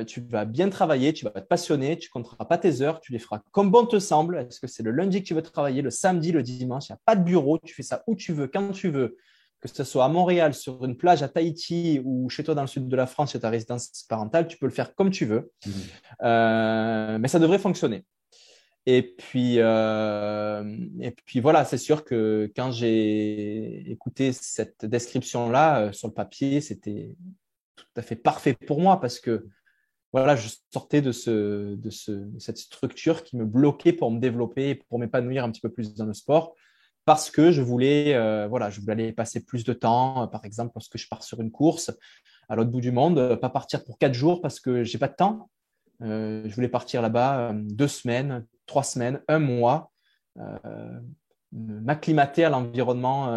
tu 0.07 0.21
vas 0.21 0.45
bien 0.45 0.69
travailler, 0.69 1.13
tu 1.15 1.25
vas 1.25 1.31
te 1.31 1.47
passionner, 1.47 1.97
tu 1.97 2.09
ne 2.09 2.13
compteras 2.13 2.45
pas 2.45 2.59
tes 2.59 2.83
heures, 2.83 3.01
tu 3.01 3.13
les 3.13 3.19
feras 3.19 3.41
comme 3.53 3.71
bon 3.71 3.87
te 3.87 3.99
semble. 3.99 4.37
Est-ce 4.37 4.61
que 4.61 4.67
c'est 4.67 4.83
le 4.83 4.91
lundi 4.91 5.23
que 5.23 5.29
tu 5.29 5.35
veux 5.35 5.43
travailler, 5.43 5.81
le 5.81 5.91
samedi, 5.91 6.33
le 6.33 6.43
dimanche? 6.43 6.89
Il 6.89 6.93
n'y 6.93 6.97
a 6.97 7.01
pas 7.07 7.17
de 7.17 7.23
bureau, 7.23 7.59
tu 7.59 7.73
fais 7.73 7.85
ça 7.85 8.03
où 8.07 8.17
tu 8.17 8.33
veux, 8.33 8.49
quand 8.49 8.73
tu 8.73 8.91
veux 8.91 9.17
que 9.62 9.68
ce 9.68 9.85
soit 9.85 10.05
à 10.05 10.09
Montréal, 10.09 10.55
sur 10.55 10.85
une 10.85 10.96
plage 10.96 11.22
à 11.22 11.29
Tahiti 11.29 12.01
ou 12.05 12.29
chez 12.29 12.42
toi 12.42 12.55
dans 12.55 12.62
le 12.62 12.66
sud 12.66 12.88
de 12.88 12.96
la 12.96 13.07
France, 13.07 13.33
chez 13.33 13.40
ta 13.40 13.48
résidence 13.48 14.05
parentale, 14.09 14.48
tu 14.48 14.59
peux 14.59 14.66
le 14.66 14.72
faire 14.72 14.94
comme 14.96 15.11
tu 15.11 15.25
veux. 15.25 15.53
Mmh. 15.64 15.70
Euh, 16.22 17.18
mais 17.18 17.29
ça 17.29 17.38
devrait 17.38 17.61
fonctionner. 17.61 18.05
Et 18.87 19.14
puis, 19.16 19.61
euh, 19.61 20.77
et 21.01 21.12
puis 21.12 21.38
voilà, 21.38 21.64
c'est 21.64 21.79
sûr 21.79 22.05
que 22.05 22.51
quand 22.57 22.72
j'ai 22.72 23.88
écouté 23.88 24.33
cette 24.33 24.85
description-là 24.85 25.83
euh, 25.83 25.92
sur 25.92 26.09
le 26.09 26.14
papier, 26.14 26.61
c'était 26.61 27.14
tout 27.77 27.87
à 27.94 28.03
fait 28.03 28.16
parfait 28.16 28.55
pour 28.66 28.81
moi 28.81 29.01
parce 29.01 29.20
que 29.20 29.46
voilà, 30.12 30.35
je 30.35 30.48
sortais 30.72 31.01
de, 31.01 31.12
ce, 31.12 31.77
de, 31.77 31.90
ce, 31.90 32.11
de 32.11 32.38
cette 32.40 32.59
structure 32.59 33.22
qui 33.22 33.37
me 33.37 33.44
bloquait 33.44 33.92
pour 33.92 34.11
me 34.11 34.18
développer 34.18 34.70
et 34.70 34.75
pour 34.75 34.98
m'épanouir 34.98 35.44
un 35.44 35.53
petit 35.53 35.61
peu 35.61 35.70
plus 35.70 35.94
dans 35.94 36.05
le 36.05 36.14
sport 36.14 36.57
parce 37.05 37.31
que 37.31 37.51
je 37.51 37.62
voulais, 37.62 38.15
euh, 38.15 38.47
voilà, 38.49 38.71
je 38.71 38.81
voulais 38.81 38.93
aller 38.93 39.12
passer 39.12 39.45
plus 39.45 39.65
de 39.65 39.73
temps, 39.73 40.23
euh, 40.23 40.27
par 40.27 40.45
exemple, 40.45 40.73
lorsque 40.75 40.99
je 40.99 41.09
pars 41.09 41.23
sur 41.23 41.41
une 41.41 41.51
course 41.51 41.91
à 42.49 42.57
l'autre 42.57 42.71
bout 42.71 42.81
du 42.81 42.93
monde, 42.93 43.19
euh, 43.19 43.37
pas 43.37 43.51
partir 43.51 43.85
pour 43.85 43.99
quatre 43.99 44.15
jours 44.15 44.41
parce 44.41 44.61
que 44.61 44.85
j'ai 44.85 44.99
pas 44.99 45.09
de 45.09 45.15
temps. 45.15 45.51
je 46.01 46.55
voulais 46.55 46.69
partir 46.69 47.03
là-bas 47.03 47.53
deux 47.55 47.88
semaines, 47.88 48.47
trois 48.67 48.83
semaines, 48.83 49.21
un 49.29 49.38
mois, 49.38 49.93
m'acclimater 51.53 52.45
à 52.45 52.51
l'environnement 52.51 53.31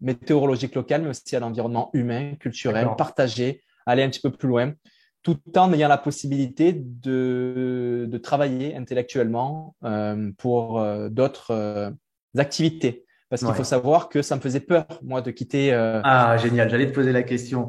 météorologique 0.00 0.74
local, 0.74 1.02
mais 1.02 1.10
aussi 1.10 1.36
à 1.36 1.40
l'environnement 1.40 1.90
humain, 1.94 2.34
culturel, 2.34 2.88
partager, 2.98 3.62
aller 3.86 4.02
un 4.02 4.10
petit 4.10 4.20
peu 4.20 4.30
plus 4.30 4.48
loin, 4.48 4.74
tout 5.22 5.38
en 5.56 5.72
ayant 5.72 5.88
la 5.88 5.96
possibilité 5.96 6.74
de, 6.74 8.06
de 8.06 8.18
travailler 8.18 8.76
intellectuellement 8.76 9.74
pour 10.36 10.84
d'autres 11.10 11.96
activités. 12.36 13.04
Parce 13.30 13.44
qu'il 13.44 13.54
faut 13.54 13.62
savoir 13.62 14.08
que 14.08 14.22
ça 14.22 14.34
me 14.34 14.40
faisait 14.40 14.58
peur, 14.58 14.86
moi, 15.04 15.22
de 15.22 15.30
quitter. 15.30 15.72
Euh... 15.72 16.00
Ah, 16.02 16.36
génial. 16.36 16.68
J'allais 16.68 16.88
te 16.88 16.92
poser 16.92 17.12
la 17.12 17.22
question. 17.22 17.68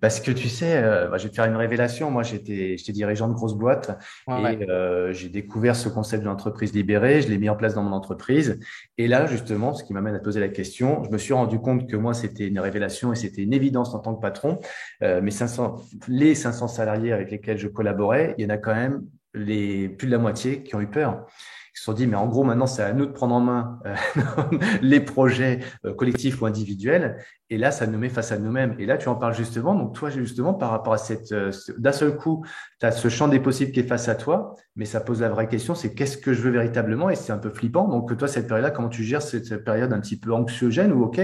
Parce 0.00 0.20
que 0.20 0.30
tu 0.30 0.48
sais, 0.48 0.82
euh, 0.82 1.08
bah, 1.08 1.18
je 1.18 1.24
vais 1.24 1.28
te 1.28 1.34
faire 1.34 1.44
une 1.44 1.56
révélation. 1.56 2.10
Moi, 2.10 2.22
j'étais, 2.22 2.78
j'étais 2.78 2.92
dirigeant 2.92 3.28
de 3.28 3.34
grosse 3.34 3.52
boîte 3.52 3.90
et 4.26 4.70
euh, 4.70 5.12
j'ai 5.12 5.28
découvert 5.28 5.76
ce 5.76 5.90
concept 5.90 6.22
de 6.22 6.28
l'entreprise 6.28 6.72
libérée. 6.72 7.20
Je 7.20 7.28
l'ai 7.28 7.36
mis 7.36 7.50
en 7.50 7.56
place 7.56 7.74
dans 7.74 7.82
mon 7.82 7.92
entreprise. 7.92 8.58
Et 8.96 9.06
là, 9.06 9.26
justement, 9.26 9.74
ce 9.74 9.84
qui 9.84 9.92
m'amène 9.92 10.14
à 10.14 10.18
te 10.18 10.24
poser 10.24 10.40
la 10.40 10.48
question, 10.48 11.04
je 11.04 11.10
me 11.10 11.18
suis 11.18 11.34
rendu 11.34 11.58
compte 11.60 11.86
que 11.90 11.96
moi, 11.96 12.14
c'était 12.14 12.48
une 12.48 12.58
révélation 12.58 13.12
et 13.12 13.16
c'était 13.16 13.42
une 13.42 13.52
évidence 13.52 13.94
en 13.94 13.98
tant 13.98 14.14
que 14.14 14.20
patron. 14.22 14.60
Euh, 15.02 15.20
mes 15.20 15.30
500, 15.30 15.76
les 16.08 16.34
500 16.34 16.68
salariés 16.68 17.12
avec 17.12 17.30
lesquels 17.30 17.58
je 17.58 17.68
collaborais, 17.68 18.34
il 18.38 18.44
y 18.44 18.46
en 18.46 18.54
a 18.54 18.56
quand 18.56 18.74
même 18.74 19.02
les, 19.34 19.90
plus 19.90 20.06
de 20.06 20.12
la 20.12 20.18
moitié 20.18 20.62
qui 20.62 20.74
ont 20.74 20.80
eu 20.80 20.88
peur. 20.88 21.26
Ils 21.74 21.78
se 21.78 21.84
sont 21.84 21.94
dit, 21.94 22.06
mais 22.06 22.16
en 22.16 22.26
gros, 22.26 22.44
maintenant, 22.44 22.66
c'est 22.66 22.82
à 22.82 22.92
nous 22.92 23.06
de 23.06 23.12
prendre 23.12 23.34
en 23.34 23.40
main 23.40 23.80
euh, 23.86 23.94
les 24.82 25.00
projets 25.00 25.60
euh, 25.86 25.94
collectifs 25.94 26.42
ou 26.42 26.46
individuels. 26.46 27.16
Et 27.48 27.56
là, 27.56 27.70
ça 27.70 27.86
nous 27.86 27.98
met 27.98 28.10
face 28.10 28.30
à 28.30 28.38
nous-mêmes. 28.38 28.76
Et 28.78 28.84
là, 28.84 28.98
tu 28.98 29.08
en 29.08 29.14
parles 29.14 29.34
justement. 29.34 29.74
Donc, 29.74 29.94
toi, 29.94 30.10
justement, 30.10 30.52
par 30.52 30.70
rapport 30.70 30.92
à 30.92 30.98
cette, 30.98 31.32
euh, 31.32 31.50
d'un 31.78 31.92
seul 31.92 32.18
coup, 32.18 32.44
tu 32.78 32.84
as 32.84 32.92
ce 32.92 33.08
champ 33.08 33.26
des 33.26 33.40
possibles 33.40 33.72
qui 33.72 33.80
est 33.80 33.86
face 33.86 34.10
à 34.10 34.14
toi, 34.14 34.54
mais 34.76 34.84
ça 34.84 35.00
pose 35.00 35.22
la 35.22 35.30
vraie 35.30 35.48
question, 35.48 35.74
c'est 35.74 35.94
qu'est-ce 35.94 36.18
que 36.18 36.34
je 36.34 36.42
veux 36.42 36.50
véritablement? 36.50 37.08
Et 37.08 37.14
c'est 37.14 37.32
un 37.32 37.38
peu 37.38 37.48
flippant. 37.48 37.88
Donc, 37.88 38.14
toi, 38.18 38.28
cette 38.28 38.48
période-là, 38.48 38.70
comment 38.70 38.90
tu 38.90 39.02
gères 39.02 39.22
cette, 39.22 39.64
période 39.64 39.94
un 39.94 40.00
petit 40.00 40.20
peu 40.20 40.34
anxiogène 40.34 40.92
où, 40.92 41.04
OK, 41.04 41.22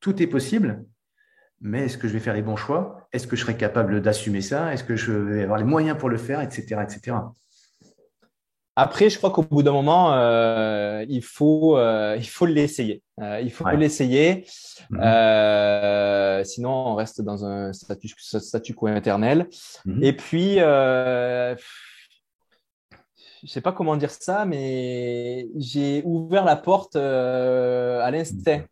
tout 0.00 0.22
est 0.22 0.26
possible, 0.26 0.82
mais 1.60 1.84
est-ce 1.84 1.98
que 1.98 2.08
je 2.08 2.14
vais 2.14 2.20
faire 2.20 2.34
les 2.34 2.40
bons 2.40 2.56
choix? 2.56 3.06
Est-ce 3.12 3.26
que 3.26 3.36
je 3.36 3.42
serai 3.42 3.54
capable 3.54 4.00
d'assumer 4.00 4.40
ça? 4.40 4.72
Est-ce 4.72 4.84
que 4.84 4.96
je 4.96 5.12
vais 5.12 5.42
avoir 5.42 5.58
les 5.58 5.64
moyens 5.64 5.98
pour 5.98 6.08
le 6.08 6.16
faire, 6.16 6.40
etc., 6.40 6.80
etc. 6.82 7.16
Après, 8.76 9.10
je 9.10 9.18
crois 9.18 9.30
qu'au 9.30 9.42
bout 9.42 9.62
d'un 9.62 9.72
moment, 9.72 10.14
euh, 10.14 11.04
il 11.08 11.22
faut 11.22 11.76
euh, 11.76 12.16
il 12.16 12.28
faut 12.28 12.46
l'essayer. 12.46 13.02
Euh, 13.20 13.40
il 13.40 13.50
faut 13.50 13.68
l'essayer. 13.70 14.46
Mhm. 14.90 16.44
sinon, 16.44 16.70
on 16.70 16.94
reste 16.94 17.20
dans 17.20 17.44
un 17.44 17.72
statu, 17.72 18.08
statu 18.18 18.74
quo 18.74 18.88
éternel. 18.88 19.48
Mhm. 19.84 20.02
Et 20.02 20.12
puis, 20.16 20.56
je 20.56 21.56
sais 23.46 23.60
pas 23.60 23.72
comment 23.72 23.96
dire 23.96 24.10
ça, 24.10 24.44
mais 24.44 25.48
j'ai 25.56 26.02
ouvert 26.04 26.44
la 26.44 26.56
porte 26.56 26.96
à 26.96 28.10
l'instinct 28.10 28.64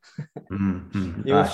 mhm. 0.50 1.22
et 1.26 1.32
au 1.32 1.36
ah, 1.36 1.44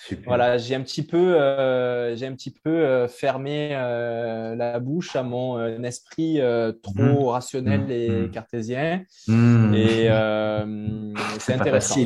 feeling. 0.00 0.24
Voilà, 0.24 0.58
j'ai 0.58 0.74
un 0.74 0.82
petit 0.82 1.02
peu, 1.02 1.40
euh, 1.40 2.14
j'ai 2.16 2.26
un 2.26 2.34
petit 2.34 2.50
peu 2.50 2.70
euh, 2.70 3.08
fermé 3.08 3.70
euh, 3.72 4.54
la 4.56 4.78
bouche 4.80 5.16
à 5.16 5.22
mon 5.22 5.82
esprit 5.84 6.40
trop 6.82 7.26
mmh. 7.26 7.28
rationnel 7.28 7.80
mmh. 7.80 7.90
et 7.90 8.08
mmh. 8.08 8.30
cartésien. 8.30 9.02
Et 9.28 10.08
c'est 11.38 11.54
intéressant. 11.54 12.00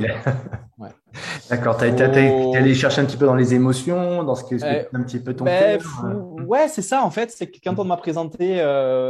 ouais. 0.78 0.88
D'accord, 1.50 1.76
tu 1.76 1.84
es, 1.84 2.56
allé 2.56 2.74
chercher 2.74 3.00
un 3.00 3.04
petit 3.04 3.16
peu 3.16 3.26
dans 3.26 3.34
les 3.34 3.54
émotions, 3.54 4.22
dans 4.24 4.34
ce 4.34 4.44
qui 4.44 4.54
est 4.54 4.88
un 4.92 5.02
petit 5.02 5.18
peu 5.18 5.34
ton 5.34 5.44
ben, 5.44 5.80
Ouais, 6.46 6.68
c'est 6.68 6.82
ça 6.82 7.04
en 7.04 7.10
fait. 7.10 7.30
C'est 7.30 7.46
que 7.46 7.58
quand 7.62 7.78
on 7.78 7.84
m'a 7.84 7.96
présenté, 7.96 8.54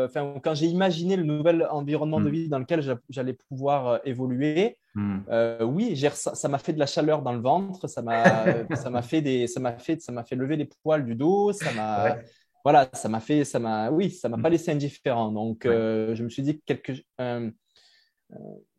enfin, 0.04 0.34
quand 0.42 0.54
j'ai 0.54 0.66
imaginé 0.66 1.16
le 1.16 1.24
nouvel 1.24 1.66
environnement 1.70 2.20
de 2.20 2.30
vie 2.30 2.48
dans 2.48 2.58
lequel 2.58 2.98
j'allais 3.08 3.36
pouvoir 3.48 4.00
évoluer, 4.04 4.78
Hmm. 4.94 5.18
Euh, 5.28 5.64
oui, 5.64 6.00
ça 6.14 6.48
m'a 6.48 6.58
fait 6.58 6.72
de 6.72 6.78
la 6.78 6.86
chaleur 6.86 7.22
dans 7.22 7.32
le 7.32 7.40
ventre, 7.40 7.88
ça 7.88 8.00
m'a, 8.00 8.24
ça 8.76 8.90
m'a 8.90 9.02
fait 9.02 9.20
des, 9.20 9.48
ça 9.48 9.58
m'a 9.58 9.76
fait, 9.76 10.00
ça 10.00 10.12
m'a 10.12 10.22
fait 10.22 10.36
lever 10.36 10.56
les 10.56 10.66
poils 10.82 11.04
du 11.04 11.16
dos, 11.16 11.52
ça 11.52 11.72
m'a, 11.72 12.18
voilà, 12.62 12.88
ça 12.92 13.08
m'a 13.08 13.20
fait, 13.20 13.44
ça 13.44 13.58
m'a, 13.58 13.90
oui, 13.90 14.10
ça 14.10 14.28
m'a 14.28 14.36
hmm. 14.36 14.42
pas 14.42 14.50
laissé 14.50 14.70
indifférent. 14.70 15.32
Donc, 15.32 15.66
euh, 15.66 16.14
je 16.14 16.22
me 16.22 16.28
suis 16.28 16.42
dit 16.42 16.60
quelque, 16.64 16.92
euh, 17.20 17.50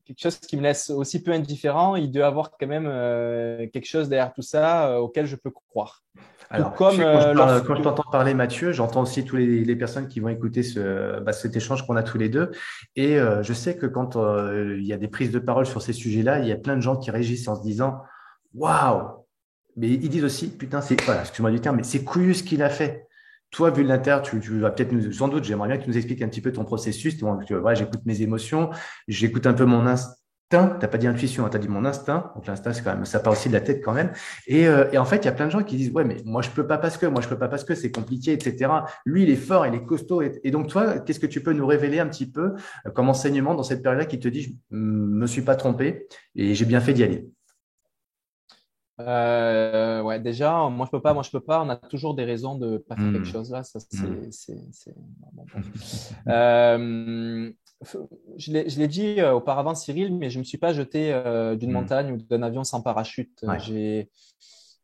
quelque 0.05 0.21
chose 0.21 0.37
qui 0.37 0.55
me 0.57 0.61
laisse 0.61 0.89
aussi 0.89 1.21
peu 1.21 1.31
indifférent, 1.31 1.95
il 1.95 2.11
doit 2.11 2.27
avoir 2.27 2.51
quand 2.57 2.67
même 2.67 2.85
quelque 3.71 3.87
chose 3.87 4.07
derrière 4.07 4.33
tout 4.33 4.41
ça 4.41 5.01
auquel 5.01 5.25
je 5.25 5.35
peux 5.35 5.51
croire. 5.51 6.03
Alors, 6.49 6.73
comme, 6.73 6.99
euh, 6.99 7.33
quand, 7.33 7.75
je 7.75 7.81
t'entends 7.81 8.09
parler, 8.11 8.33
Mathieu, 8.33 8.71
j'entends 8.71 9.01
aussi 9.01 9.25
toutes 9.25 9.39
les, 9.39 9.75
personnes 9.75 10.07
qui 10.07 10.19
vont 10.19 10.29
écouter 10.29 10.63
ce, 10.63 11.19
bah, 11.19 11.33
cet 11.33 11.55
échange 11.55 11.85
qu'on 11.85 11.95
a 11.95 12.03
tous 12.03 12.17
les 12.17 12.29
deux. 12.29 12.51
Et 12.95 13.19
euh, 13.19 13.41
je 13.41 13.53
sais 13.53 13.75
que 13.75 13.85
quand 13.85 14.15
euh, 14.15 14.77
il 14.79 14.85
y 14.85 14.93
a 14.93 14.97
des 14.97 15.07
prises 15.07 15.31
de 15.31 15.39
parole 15.39 15.65
sur 15.65 15.81
ces 15.81 15.93
sujets-là, 15.93 16.39
il 16.39 16.47
y 16.47 16.51
a 16.51 16.55
plein 16.55 16.75
de 16.75 16.81
gens 16.81 16.97
qui 16.97 17.09
réagissent 17.11 17.47
en 17.47 17.55
se 17.55 17.63
disant 17.63 18.01
Waouh 18.53 19.25
Mais 19.75 19.89
ils 19.89 20.09
disent 20.09 20.23
aussi 20.23 20.55
Putain, 20.55 20.81
c'est, 20.81 21.01
voilà, 21.01 21.21
excuse-moi 21.21 21.51
du 21.51 21.59
terme, 21.59 21.77
mais 21.77 21.83
c'est 21.83 22.03
couillu 22.03 22.33
ce 22.33 22.43
qu'il 22.43 22.61
a 22.61 22.69
fait. 22.69 23.04
Toi, 23.55 23.71
vu 23.71 23.83
de 23.83 23.87
l'inter, 23.87 24.17
tu, 24.23 24.39
tu, 24.39 24.59
vas 24.59 24.71
peut-être 24.71 24.91
nous, 24.91 25.11
sans 25.13 25.27
doute, 25.27 25.45
j'aimerais 25.45 25.69
bien 25.69 25.77
que 25.77 25.83
tu 25.83 25.89
nous 25.89 25.97
expliques 25.97 26.21
un 26.21 26.27
petit 26.27 26.41
peu 26.41 26.51
ton 26.51 26.65
processus. 26.65 27.17
Tu 27.17 27.25
vois, 27.55 27.73
j'écoute 27.73 28.01
mes 28.05 28.21
émotions, 28.21 28.69
j'écoute 29.07 29.47
un 29.47 29.53
peu 29.53 29.65
mon 29.65 29.87
instinct 29.87 30.15
t'as 30.49 30.87
pas 30.87 30.97
dit 30.97 31.07
intuition, 31.07 31.45
hein, 31.45 31.49
tu 31.49 31.57
as 31.57 31.59
dit 31.59 31.67
mon 31.67 31.85
instinct. 31.85 32.31
Donc 32.35 32.47
l'instinct, 32.47 32.73
c'est 32.73 32.83
quand 32.83 32.93
même, 32.93 33.05
ça 33.05 33.19
part 33.19 33.33
aussi 33.33 33.49
de 33.49 33.53
la 33.53 33.61
tête 33.61 33.81
quand 33.83 33.93
même. 33.93 34.11
Et, 34.47 34.67
euh, 34.67 34.85
et 34.91 34.97
en 34.97 35.05
fait, 35.05 35.17
il 35.17 35.25
y 35.25 35.27
a 35.27 35.31
plein 35.31 35.45
de 35.45 35.51
gens 35.51 35.63
qui 35.63 35.75
disent, 35.75 35.91
ouais, 35.91 36.03
mais 36.03 36.17
moi 36.25 36.41
je 36.41 36.49
peux 36.49 36.65
pas 36.67 36.77
parce 36.77 36.97
que, 36.97 37.05
moi 37.05 37.21
je 37.21 37.27
peux 37.27 37.37
pas 37.37 37.47
parce 37.47 37.63
que 37.63 37.75
c'est 37.75 37.91
compliqué, 37.91 38.33
etc. 38.33 38.71
Lui, 39.05 39.23
il 39.23 39.29
est 39.29 39.35
fort, 39.35 39.65
il 39.65 39.73
est 39.73 39.85
costaud. 39.85 40.21
Et, 40.21 40.51
donc 40.51 40.67
toi, 40.67 40.99
qu'est-ce 40.99 41.19
que 41.19 41.27
tu 41.27 41.41
peux 41.41 41.53
nous 41.53 41.65
révéler 41.65 41.99
un 41.99 42.07
petit 42.07 42.29
peu 42.29 42.53
euh, 42.85 42.91
comme 42.93 43.09
enseignement 43.09 43.55
dans 43.55 43.63
cette 43.63 43.81
période-là 43.81 44.05
qui 44.05 44.19
te 44.19 44.27
dit, 44.27 44.59
je 44.71 44.75
me 44.77 45.27
suis 45.27 45.41
pas 45.41 45.55
trompé 45.55 46.07
et 46.35 46.55
j'ai 46.55 46.65
bien 46.65 46.79
fait 46.79 46.93
d'y 46.93 47.03
aller? 47.03 47.27
Euh, 49.01 50.01
ouais, 50.01 50.19
déjà, 50.19 50.69
moi 50.69 50.85
je 50.85 50.91
peux 50.91 51.01
pas, 51.01 51.13
moi 51.13 51.23
je 51.23 51.29
peux 51.29 51.41
pas. 51.41 51.61
On 51.61 51.69
a 51.69 51.75
toujours 51.75 52.15
des 52.15 52.23
raisons 52.23 52.55
de 52.55 52.77
pas 52.77 52.95
faire 52.95 53.11
quelque 53.11 53.27
hmm. 53.27 53.31
chose 53.31 53.51
là. 53.51 53.63
Ça, 53.63 53.79
c'est, 53.79 54.07
hmm. 54.07 54.29
euh, 56.29 57.51
je 58.37 58.51
l'ai 58.51 58.87
dit 58.87 59.19
euh, 59.19 59.33
auparavant, 59.33 59.75
Cyril, 59.75 60.15
mais 60.15 60.29
je 60.29 60.39
me 60.39 60.43
suis 60.43 60.57
pas 60.57 60.71
jeté 60.71 61.11
euh, 61.11 61.55
d'une 61.55 61.71
hmm. 61.71 61.73
montagne 61.73 62.11
ou 62.13 62.17
d'un 62.17 62.41
avion 62.41 62.63
sans 62.63 62.81
parachute. 62.81 63.43
J'ai, 63.59 64.09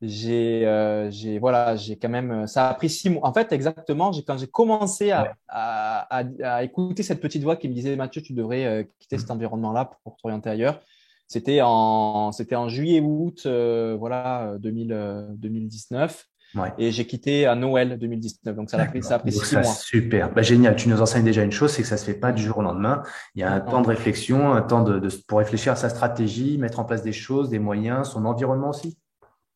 j'ai, 0.02 1.08
j'ai, 1.10 1.40
voilà, 1.40 1.78
j'ai 1.78 1.96
quand 1.96 2.10
même. 2.10 2.48
Ça 2.48 2.68
a 2.70 2.74
pris 2.74 2.90
six 2.90 3.10
mois. 3.10 3.26
En 3.26 3.34
fait, 3.34 3.54
exactement, 3.54 4.12
quand 4.28 4.38
j'ai 4.38 4.48
commencé 4.48 5.12
à, 5.12 5.38
à, 5.48 6.26
à, 6.44 6.64
écouter 6.64 7.04
cette 7.04 7.22
petite 7.22 7.44
voix 7.44 7.56
qui 7.56 7.70
me 7.70 7.74
disait 7.74 7.96
Mathieu, 7.96 8.22
tu 8.22 8.34
devrais 8.34 8.90
quitter 9.00 9.18
cet 9.18 9.32
environnement-là 9.32 9.92
pour 10.04 10.18
t'orienter 10.18 10.50
ailleurs 10.50 10.82
c'était 11.32 11.62
en, 11.64 12.34
c'était 12.34 12.58
en 12.58 12.68
juillet-août, 12.68 13.44
euh, 13.46 13.96
voilà, 13.98 14.56
2000, 14.60 15.28
2019. 15.38 16.28
Euh, 16.58 16.60
Et 16.78 16.92
j'ai 16.92 17.08
quitté 17.08 17.46
à 17.46 17.56
Noël 17.56 17.98
2019. 17.98 18.54
Donc, 18.54 18.70
ça 18.70 18.78
a 18.78 18.86
pris, 18.86 19.02
ça 19.02 19.16
a 19.16 19.20
pris 19.20 19.32
six 19.32 19.56
mois. 19.56 19.64
Super. 19.64 20.34
Bah, 20.34 20.42
génial. 20.42 20.76
Tu 20.76 20.90
nous 20.90 21.02
enseignes 21.02 21.24
déjà 21.24 21.44
une 21.44 21.54
chose, 21.54 21.72
c'est 21.72 21.84
que 21.84 21.88
ça 21.88 21.96
se 21.96 22.04
fait 22.04 22.20
pas 22.20 22.34
du 22.34 22.44
jour 22.44 22.58
au 22.58 22.62
lendemain. 22.64 23.02
Il 23.36 23.40
y 23.40 23.46
a 23.46 23.54
un 23.54 23.62
temps 23.62 23.82
de 23.82 23.88
réflexion, 23.88 24.52
un 24.52 24.62
temps 24.62 24.84
de, 24.84 25.08
pour 25.26 25.38
réfléchir 25.38 25.72
à 25.72 25.78
sa 25.78 25.88
stratégie, 25.88 26.58
mettre 26.58 26.82
en 26.82 26.84
place 26.84 27.02
des 27.02 27.14
choses, 27.14 27.50
des 27.50 27.60
moyens, 27.60 28.10
son 28.10 28.26
environnement 28.26 28.72
aussi. 28.72 28.98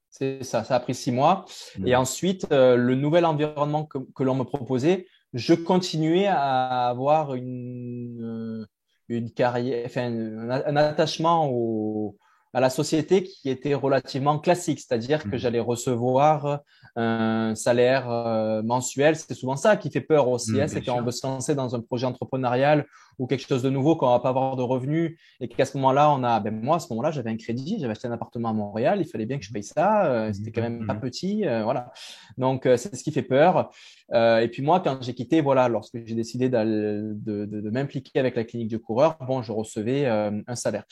C'est 0.10 0.46
ça. 0.46 0.64
Ça 0.64 0.76
a 0.76 0.80
pris 0.80 0.96
six 0.96 1.12
mois. 1.12 1.44
Et 1.86 1.94
ensuite, 1.98 2.48
euh, 2.54 2.78
le 2.78 2.96
nouvel 2.96 3.26
environnement 3.26 3.84
que, 3.84 3.98
que 4.16 4.24
l'on 4.24 4.36
me 4.36 4.46
proposait, 4.46 5.08
je 5.34 5.54
continuais 5.56 6.28
à 6.28 6.88
avoir 6.88 7.36
une, 7.36 8.66
une 9.10 9.32
carrière, 9.32 9.84
enfin, 9.86 10.12
un, 10.12 10.76
attachement 10.76 11.50
au, 11.52 12.18
à 12.54 12.60
la 12.60 12.70
société 12.70 13.24
qui 13.24 13.50
était 13.50 13.74
relativement 13.74 14.40
classique, 14.40 14.80
c'est-à-dire 14.80 15.24
que 15.24 15.36
mmh. 15.36 15.40
j'allais 15.40 15.60
recevoir 15.60 16.62
un 16.96 17.54
salaire 17.56 18.10
euh, 18.10 18.62
mensuel. 18.64 19.16
C'est 19.16 19.34
souvent 19.34 19.58
ça 19.58 19.76
qui 19.76 19.92
fait 19.92 20.02
peur 20.02 20.30
aussi, 20.30 20.54
mmh, 20.54 20.68
c'est 20.68 20.82
quand 20.82 20.98
on 20.98 21.04
veut 21.04 21.12
se 21.12 21.28
lancer 21.28 21.54
dans 21.54 21.76
un 21.76 21.82
projet 21.82 22.06
entrepreneurial 22.06 22.86
ou 23.20 23.28
quelque 23.28 23.48
chose 23.48 23.64
de 23.64 23.70
nouveau, 23.70 23.96
qu'on 23.96 24.10
va 24.10 24.20
pas 24.20 24.30
avoir 24.30 24.56
de 24.56 24.62
revenus 24.62 25.18
et 25.40 25.48
qu'à 25.48 25.66
ce 25.66 25.78
moment-là, 25.78 26.12
on 26.12 26.24
a, 26.24 26.40
ben 26.40 26.54
moi, 26.54 26.78
à 26.78 26.80
ce 26.80 26.88
moment-là, 26.90 27.12
j'avais 27.12 27.30
un 27.30 27.38
crédit, 27.38 27.78
j'avais 27.80 27.92
acheté 27.92 28.08
un 28.08 28.12
appartement 28.12 28.50
à 28.50 28.54
Montréal, 28.54 29.00
il 29.02 29.06
fallait 29.06 29.26
bien 29.26 29.38
que 29.38 29.46
je 29.46 29.52
paye 29.52 29.64
ça, 29.64 30.06
euh, 30.06 30.34
c'était 30.34 30.52
quand 30.52 30.62
même 30.62 30.86
pas 30.86 30.94
mmh. 30.94 31.00
petit, 31.00 31.48
euh, 31.48 31.64
voilà. 31.64 31.92
Donc, 32.38 32.64
c'est 32.64 32.96
ce 32.96 33.04
qui 33.04 33.12
fait 33.12 33.22
peur. 33.22 33.72
et 34.14 34.50
puis 34.52 34.62
moi, 34.62 34.80
quand 34.80 35.02
j'ai 35.02 35.14
quitté, 35.14 35.42
voilà, 35.42 35.68
lorsque 35.68 35.98
j'ai 36.06 36.16
décidé 36.16 36.50
de, 36.50 37.14
de, 37.16 37.46
de 37.46 37.70
m'impliquer 37.70 38.20
avec 38.20 38.36
la 38.36 38.44
clinique 38.44 38.68
du 38.68 38.80
coureur, 38.80 39.18
bon, 39.22 39.42
je 39.42 39.52
recevais 39.52 40.06
un 40.06 40.56
salaire. 40.56 40.84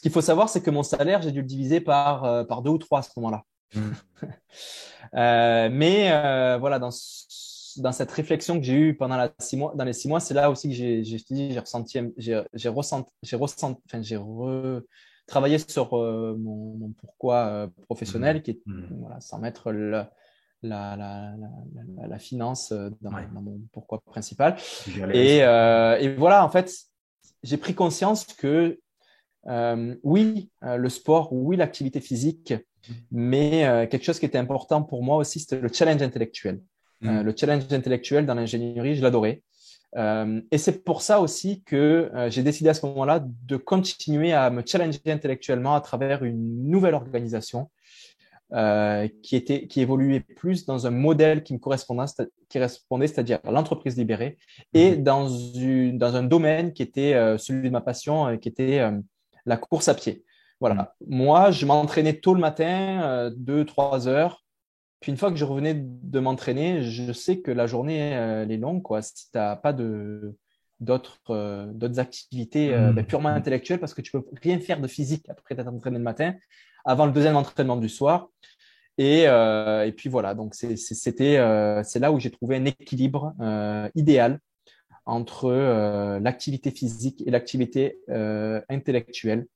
Ce 0.00 0.02
qu'il 0.02 0.12
faut 0.12 0.22
savoir, 0.22 0.48
c'est 0.48 0.62
que 0.62 0.70
mon 0.70 0.82
salaire, 0.82 1.20
j'ai 1.20 1.30
dû 1.30 1.40
le 1.40 1.46
diviser 1.46 1.80
par, 1.80 2.24
euh, 2.24 2.42
par 2.44 2.62
deux 2.62 2.70
ou 2.70 2.78
trois 2.78 3.00
à 3.00 3.02
ce 3.02 3.10
moment-là. 3.16 3.44
Mm. 3.74 3.80
euh, 5.14 5.68
mais 5.70 6.10
euh, 6.10 6.56
voilà, 6.58 6.78
dans, 6.78 6.90
dans 7.78 7.92
cette 7.92 8.10
réflexion 8.10 8.58
que 8.58 8.64
j'ai 8.64 8.74
eue 8.74 8.94
pendant 8.96 9.16
la 9.16 9.32
six 9.38 9.56
mois, 9.56 9.72
dans 9.74 9.84
les 9.84 9.92
six 9.92 10.08
mois, 10.08 10.20
c'est 10.20 10.34
là 10.34 10.50
aussi 10.50 10.68
que 10.68 10.74
j'ai, 10.74 11.04
j'ai, 11.04 11.18
j'ai 11.28 11.58
ressenti, 11.58 11.98
j'ai, 12.16 12.42
j'ai 12.52 12.68
ressenti, 12.68 13.12
j'ai 13.22 13.36
ressenti, 13.36 13.80
enfin, 13.86 14.02
j'ai 14.02 14.18
sur 15.58 15.96
euh, 15.96 16.36
mon, 16.38 16.76
mon, 16.76 16.92
pourquoi 16.92 17.46
euh, 17.46 17.66
professionnel, 17.84 18.38
mm. 18.38 18.42
qui 18.42 18.50
est, 18.52 18.60
mm. 18.66 18.86
voilà, 19.00 19.20
sans 19.20 19.38
mettre 19.38 19.72
la, 19.72 20.10
la, 20.62 20.96
la, 20.96 21.34
la, 22.06 22.18
finance 22.18 22.72
dans, 22.72 23.10
dans, 23.10 23.40
mon 23.40 23.60
pourquoi 23.72 24.00
principal. 24.00 24.56
Et, 25.12 25.38
et 25.38 26.14
voilà, 26.16 26.44
en 26.44 26.50
fait, 26.50 26.72
j'ai 27.42 27.56
pris 27.56 27.74
conscience 27.74 28.24
que 28.24 28.78
euh, 29.46 29.94
oui, 30.02 30.50
euh, 30.64 30.76
le 30.76 30.88
sport, 30.88 31.32
oui, 31.32 31.56
l'activité 31.56 32.00
physique, 32.00 32.54
mais 33.10 33.66
euh, 33.66 33.86
quelque 33.86 34.04
chose 34.04 34.18
qui 34.18 34.26
était 34.26 34.38
important 34.38 34.82
pour 34.82 35.02
moi 35.02 35.16
aussi, 35.16 35.40
c'était 35.40 35.60
le 35.60 35.68
challenge 35.72 36.02
intellectuel. 36.02 36.60
Mm. 37.00 37.22
le 37.22 37.34
challenge 37.36 37.62
intellectuel 37.70 38.26
dans 38.26 38.34
l'ingénierie, 38.34 38.94
je 38.96 39.02
l'adorais. 39.02 39.42
et 39.96 40.58
c'est 40.58 40.84
pour 40.84 41.02
ça 41.02 41.20
aussi 41.20 41.62
que 41.64 42.10
j'ai 42.28 42.42
décidé 42.42 42.68
à 42.68 42.74
ce 42.74 42.84
moment-là 42.86 43.24
de 43.24 43.56
continuer 43.56 44.32
à 44.32 44.50
me 44.50 44.62
challenger 44.64 45.00
intellectuellement 45.06 45.74
à 45.74 45.80
travers 45.80 46.22
une 46.24 46.68
nouvelle 46.68 46.94
organisation 46.94 47.70
qui 49.22 49.36
était 49.36 49.66
qui 49.66 49.80
évoluait 49.80 50.20
plus 50.20 50.66
dans 50.66 50.86
un 50.86 50.90
modèle 50.90 51.42
qui 51.42 51.54
me 51.54 51.58
correspondait, 51.58 52.06
c'est-à-dire 53.06 53.40
l'entreprise 53.44 53.96
libérée, 53.96 54.38
et 54.74 54.92
mm-hmm. 54.92 55.02
dans 55.02 55.28
une 55.28 55.98
dans 55.98 56.14
un 56.14 56.22
domaine 56.22 56.72
qui 56.72 56.82
était 56.82 57.14
celui 57.38 57.68
de 57.68 57.72
ma 57.72 57.80
passion, 57.80 58.36
qui 58.38 58.48
était 58.48 58.88
la 59.46 59.56
course 59.56 59.88
à 59.88 59.94
pied. 59.94 60.24
Voilà. 60.60 60.94
Moi, 61.06 61.50
je 61.50 61.64
m'entraînais 61.64 62.20
tôt 62.20 62.34
le 62.34 62.40
matin, 62.40 63.02
euh, 63.02 63.30
deux, 63.34 63.64
trois 63.64 64.08
heures. 64.08 64.44
Puis 65.00 65.10
une 65.10 65.18
fois 65.18 65.30
que 65.30 65.36
je 65.36 65.44
revenais 65.44 65.74
de 65.76 66.20
m'entraîner, 66.20 66.82
je 66.82 67.12
sais 67.12 67.40
que 67.40 67.50
la 67.50 67.66
journée 67.66 67.98
elle 67.98 68.52
est 68.52 68.58
longue. 68.58 68.82
Quoi. 68.82 69.02
Si 69.02 69.14
tu 69.14 69.22
n'as 69.34 69.56
pas 69.56 69.72
de, 69.72 70.36
d'autres 70.80 71.72
d'autres 71.72 71.98
activités 71.98 72.76
mmh. 72.76 72.92
ben, 72.92 73.06
purement 73.06 73.30
intellectuelles 73.30 73.80
parce 73.80 73.94
que 73.94 74.02
tu 74.02 74.12
peux 74.12 74.24
rien 74.42 74.60
faire 74.60 74.80
de 74.80 74.86
physique 74.86 75.28
après 75.28 75.54
t'être 75.54 75.68
entraîné 75.68 75.98
le 75.98 76.04
matin 76.04 76.34
avant 76.84 77.06
le 77.06 77.12
deuxième 77.12 77.36
entraînement 77.36 77.76
du 77.76 77.88
soir. 77.88 78.28
Et, 78.98 79.22
et 79.22 79.92
puis 79.96 80.10
voilà, 80.10 80.34
donc 80.34 80.54
c'était 80.54 80.76
c'est 81.84 81.98
là 81.98 82.12
où 82.12 82.20
j'ai 82.20 82.30
trouvé 82.30 82.56
un 82.56 82.66
équilibre 82.66 83.32
idéal 83.94 84.38
entre 85.06 86.18
l'activité 86.20 86.70
physique 86.70 87.22
et 87.26 87.30
l'activité 87.30 87.98
intellectuelle 88.68 89.46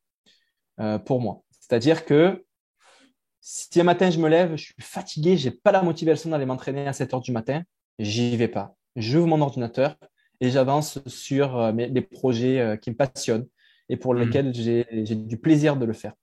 pour 1.04 1.20
moi. 1.20 1.42
C'est-à-dire 1.61 2.07
que 2.07 2.44
si 3.46 3.78
un 3.78 3.85
matin 3.85 4.11
je 4.11 4.18
me 4.18 4.28
lève, 4.30 4.57
je 4.57 4.64
suis 4.64 4.74
fatigué, 4.80 5.37
j'ai 5.37 5.50
pas 5.50 5.70
la 5.70 5.83
motivation 5.83 6.30
d'aller 6.30 6.46
m'entraîner 6.46 6.87
à 6.87 6.94
7 6.94 7.12
heures 7.12 7.20
du 7.20 7.30
matin, 7.30 7.62
j'y 7.98 8.38
vais 8.38 8.48
pas. 8.48 8.74
J'ouvre 8.96 9.26
mon 9.26 9.42
ordinateur 9.42 9.96
et 10.40 10.50
j'avance 10.50 10.98
sur 11.07 11.59
euh, 11.59 11.70
les 11.72 12.00
projets 12.00 12.59
euh, 12.59 12.76
qui 12.76 12.88
me 12.88 12.96
passionnent 12.96 13.46
et 13.90 13.98
pour 13.98 14.14
mmh. 14.14 14.18
lesquels 14.18 14.54
j'ai 14.54 15.14
du 15.14 15.37
plaisir 15.37 15.76
de 15.76 15.85
le 15.85 15.92
faire. 15.92 16.14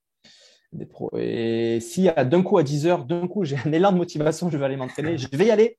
Et 1.16 1.80
si 1.80 2.10
d'un 2.10 2.42
coup 2.42 2.58
à 2.58 2.64
10 2.64 2.88
heures, 2.88 3.06
d'un 3.06 3.28
coup 3.28 3.46
j'ai 3.46 3.58
un 3.66 3.72
élan 3.72 3.92
de 3.92 3.98
motivation, 3.98 4.50
je 4.50 4.58
vais 4.58 4.66
aller 4.66 4.78
m'entraîner, 4.78 5.20
je 5.20 5.28
vais 5.32 5.46
y 5.46 5.52
aller. 5.52 5.78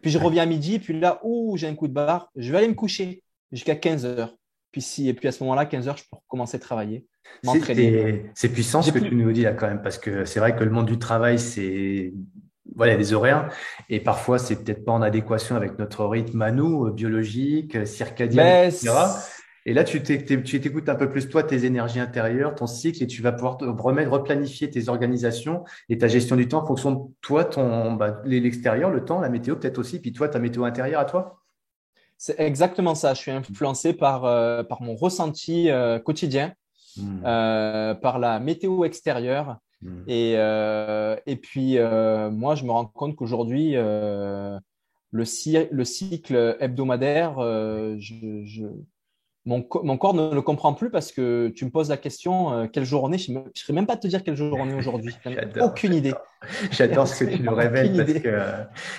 Puis 0.00 0.10
je 0.10 0.18
reviens 0.18 0.42
à 0.42 0.46
midi, 0.46 0.80
puis 0.80 0.98
là, 0.98 1.20
où 1.22 1.56
j'ai 1.56 1.68
un 1.68 1.76
coup 1.76 1.86
de 1.86 1.92
barre, 1.92 2.28
je 2.34 2.50
vais 2.50 2.58
aller 2.58 2.66
me 2.66 2.74
coucher 2.74 3.22
jusqu'à 3.52 3.76
15 3.76 4.04
heures. 4.04 4.36
Puis 4.72 4.80
si, 4.80 5.08
et 5.08 5.14
puis 5.14 5.28
à 5.28 5.32
ce 5.32 5.44
moment-là, 5.44 5.64
15 5.64 5.86
heures, 5.86 5.96
je 5.96 6.02
peux 6.10 6.16
commencer 6.26 6.56
à 6.56 6.60
travailler. 6.60 7.06
C'est 7.44 8.48
puissant 8.52 8.82
ce 8.82 8.90
que 8.90 8.98
tu 8.98 9.14
nous 9.14 9.32
dis 9.32 9.42
là 9.42 9.52
quand 9.52 9.68
même, 9.68 9.82
parce 9.82 9.98
que 9.98 10.24
c'est 10.24 10.40
vrai 10.40 10.54
que 10.54 10.64
le 10.64 10.70
monde 10.70 10.86
du 10.86 10.98
travail, 10.98 11.38
c'est 11.38 12.12
voilà, 12.74 12.96
des 12.96 13.12
horaires 13.12 13.52
et 13.90 14.00
parfois 14.00 14.38
c'est 14.38 14.64
peut-être 14.64 14.84
pas 14.84 14.92
en 14.92 15.02
adéquation 15.02 15.56
avec 15.56 15.78
notre 15.78 16.06
rythme 16.06 16.40
à 16.42 16.52
nous, 16.52 16.90
biologique, 16.92 17.86
circadien, 17.86 18.64
etc. 18.64 18.92
Et 19.64 19.74
là, 19.74 19.84
tu 19.84 20.02
t'écoutes 20.02 20.88
un 20.88 20.96
peu 20.96 21.08
plus 21.08 21.28
toi, 21.28 21.44
tes 21.44 21.64
énergies 21.64 22.00
intérieures, 22.00 22.54
ton 22.54 22.66
cycle, 22.66 23.02
et 23.02 23.06
tu 23.06 23.22
vas 23.22 23.30
pouvoir 23.30 23.58
te 23.58 23.64
remettre, 23.64 24.10
replanifier 24.10 24.68
tes 24.68 24.88
organisations 24.88 25.64
et 25.88 25.98
ta 25.98 26.08
gestion 26.08 26.34
du 26.34 26.48
temps 26.48 26.62
en 26.62 26.66
fonction 26.66 26.90
de 26.90 27.00
toi, 27.20 27.44
ton 27.44 27.92
bah, 27.92 28.20
l'extérieur, 28.24 28.90
le 28.90 29.04
temps, 29.04 29.20
la 29.20 29.28
météo 29.28 29.54
peut-être 29.54 29.78
aussi, 29.78 30.00
puis 30.00 30.12
toi, 30.12 30.28
ta 30.28 30.40
météo 30.40 30.64
intérieure 30.64 31.00
à 31.00 31.04
toi. 31.04 31.38
C'est 32.18 32.38
exactement 32.40 32.94
ça. 32.94 33.14
Je 33.14 33.20
suis 33.20 33.30
influencé 33.30 33.92
par, 33.92 34.24
euh, 34.24 34.64
par 34.64 34.82
mon 34.82 34.96
ressenti 34.96 35.70
euh, 35.70 36.00
quotidien 36.00 36.54
Hmm. 36.96 37.22
Euh, 37.24 37.94
par 37.94 38.18
la 38.18 38.38
météo 38.40 38.84
extérieure. 38.84 39.58
Hmm. 39.80 40.02
Et, 40.06 40.34
euh, 40.36 41.16
et 41.26 41.36
puis, 41.36 41.78
euh, 41.78 42.30
moi, 42.30 42.54
je 42.54 42.64
me 42.64 42.70
rends 42.70 42.86
compte 42.86 43.16
qu'aujourd'hui, 43.16 43.72
le, 43.72 44.60
le, 45.10 45.24
cycle 45.84 46.56
hebdomadaire, 46.60 47.36
je, 47.98 48.42
je, 48.44 48.66
mon, 49.44 49.66
mon, 49.82 49.98
corps 49.98 50.14
ne 50.14 50.32
le 50.32 50.42
comprend 50.42 50.72
plus 50.72 50.88
parce 50.88 51.10
que 51.10 51.48
tu 51.48 51.64
me 51.64 51.70
poses 51.70 51.88
la 51.88 51.96
question 51.96 52.52
euh, 52.52 52.66
quelle 52.72 52.84
journée 52.84 53.18
Je 53.18 53.32
ne 53.32 53.40
saurais 53.54 53.74
même 53.74 53.86
pas 53.86 53.96
te 53.96 54.06
dire 54.06 54.22
quelle 54.22 54.36
journée 54.36 54.74
aujourd'hui. 54.74 55.16
Aucune 55.60 55.94
idée. 55.94 56.14
J'adore 56.70 57.08
ce 57.08 57.24
que 57.24 57.30
tu 57.30 57.42
nous 57.42 57.54
révèles 57.54 57.96
parce 57.96 58.12
que, 58.12 58.38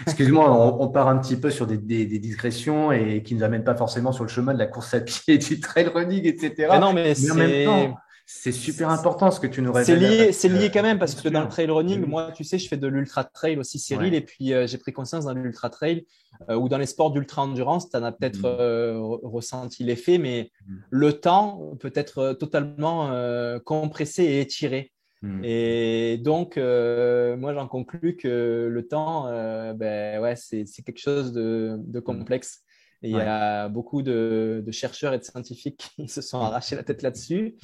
excuse-moi, 0.05 0.51
on, 0.81 0.87
part 0.89 1.07
un 1.07 1.17
petit 1.17 1.37
peu 1.37 1.49
sur 1.49 1.65
des, 1.65 1.77
des, 1.77 2.05
des, 2.05 2.19
digressions 2.19 2.91
et 2.91 3.23
qui 3.23 3.35
ne 3.35 3.39
nous 3.39 3.45
amènent 3.45 3.63
pas 3.63 3.75
forcément 3.75 4.11
sur 4.11 4.23
le 4.23 4.29
chemin 4.29 4.53
de 4.53 4.59
la 4.59 4.67
course 4.67 4.93
à 4.93 4.99
pied, 4.99 5.37
du 5.37 5.59
trail 5.61 5.87
running, 5.87 6.25
etc. 6.27 6.67
Mais 6.71 6.79
non, 6.79 6.93
mais, 6.93 7.13
mais 7.17 7.31
en 7.31 7.35
même 7.35 7.65
temps, 7.65 7.97
c'est 8.25 8.53
super 8.53 8.89
important 8.89 9.31
ce 9.31 9.39
que 9.39 9.47
tu 9.47 9.61
nous 9.61 9.73
révèles. 9.73 9.99
C'est 9.99 10.07
lié, 10.07 10.31
c'est 10.31 10.49
lié 10.49 10.71
quand 10.71 10.81
même 10.81 10.97
parce 10.97 11.13
que 11.15 11.27
dans 11.27 11.41
le 11.41 11.49
trail 11.49 11.69
running, 11.69 12.05
moi, 12.05 12.31
tu 12.31 12.43
sais, 12.43 12.57
je 12.57 12.67
fais 12.67 12.77
de 12.77 12.87
l'ultra 12.87 13.25
trail 13.25 13.57
aussi, 13.57 13.79
Cyril, 13.79 14.13
et 14.13 14.21
puis 14.21 14.53
euh, 14.53 14.65
j'ai 14.65 14.77
pris 14.77 14.93
conscience 14.93 15.25
dans 15.25 15.33
l'ultra 15.33 15.69
trail 15.69 16.05
euh, 16.49 16.55
ou 16.55 16.69
dans 16.69 16.77
les 16.77 16.85
sports 16.85 17.11
d'ultra 17.11 17.41
endurance, 17.41 17.89
tu 17.89 17.97
en 17.97 18.03
as 18.03 18.13
peut-être 18.13 18.39
mm. 18.39 18.45
euh, 18.45 18.97
ressenti 19.23 19.83
l'effet, 19.83 20.17
mais 20.17 20.51
mm. 20.65 20.75
le 20.89 21.13
temps 21.13 21.75
peut 21.79 21.91
être 21.95 22.33
totalement 22.33 23.11
compressé 23.65 24.23
et 24.23 24.39
étiré. 24.39 24.93
Mm. 25.21 25.41
Et 25.43 26.17
donc, 26.17 26.55
moi, 26.55 27.53
j'en 27.53 27.67
conclus 27.67 28.15
que 28.15 28.69
le 28.71 28.87
temps, 28.87 29.25
ben 29.75 30.21
ouais, 30.21 30.35
c'est 30.37 30.65
quelque 30.85 30.99
chose 31.01 31.33
de, 31.33 31.75
de 31.77 31.99
complexe. 31.99 32.61
Et 33.03 33.09
il 33.09 33.17
y 33.17 33.19
a 33.19 33.67
beaucoup 33.67 34.01
de, 34.01 34.63
de, 34.65 34.71
chercheurs 34.71 35.13
et 35.13 35.19
de 35.19 35.23
scientifiques 35.25 35.91
qui 35.97 36.07
se 36.07 36.21
sont 36.21 36.39
arrachés 36.39 36.77
la 36.77 36.83
tête 36.83 37.01
là-dessus. 37.01 37.55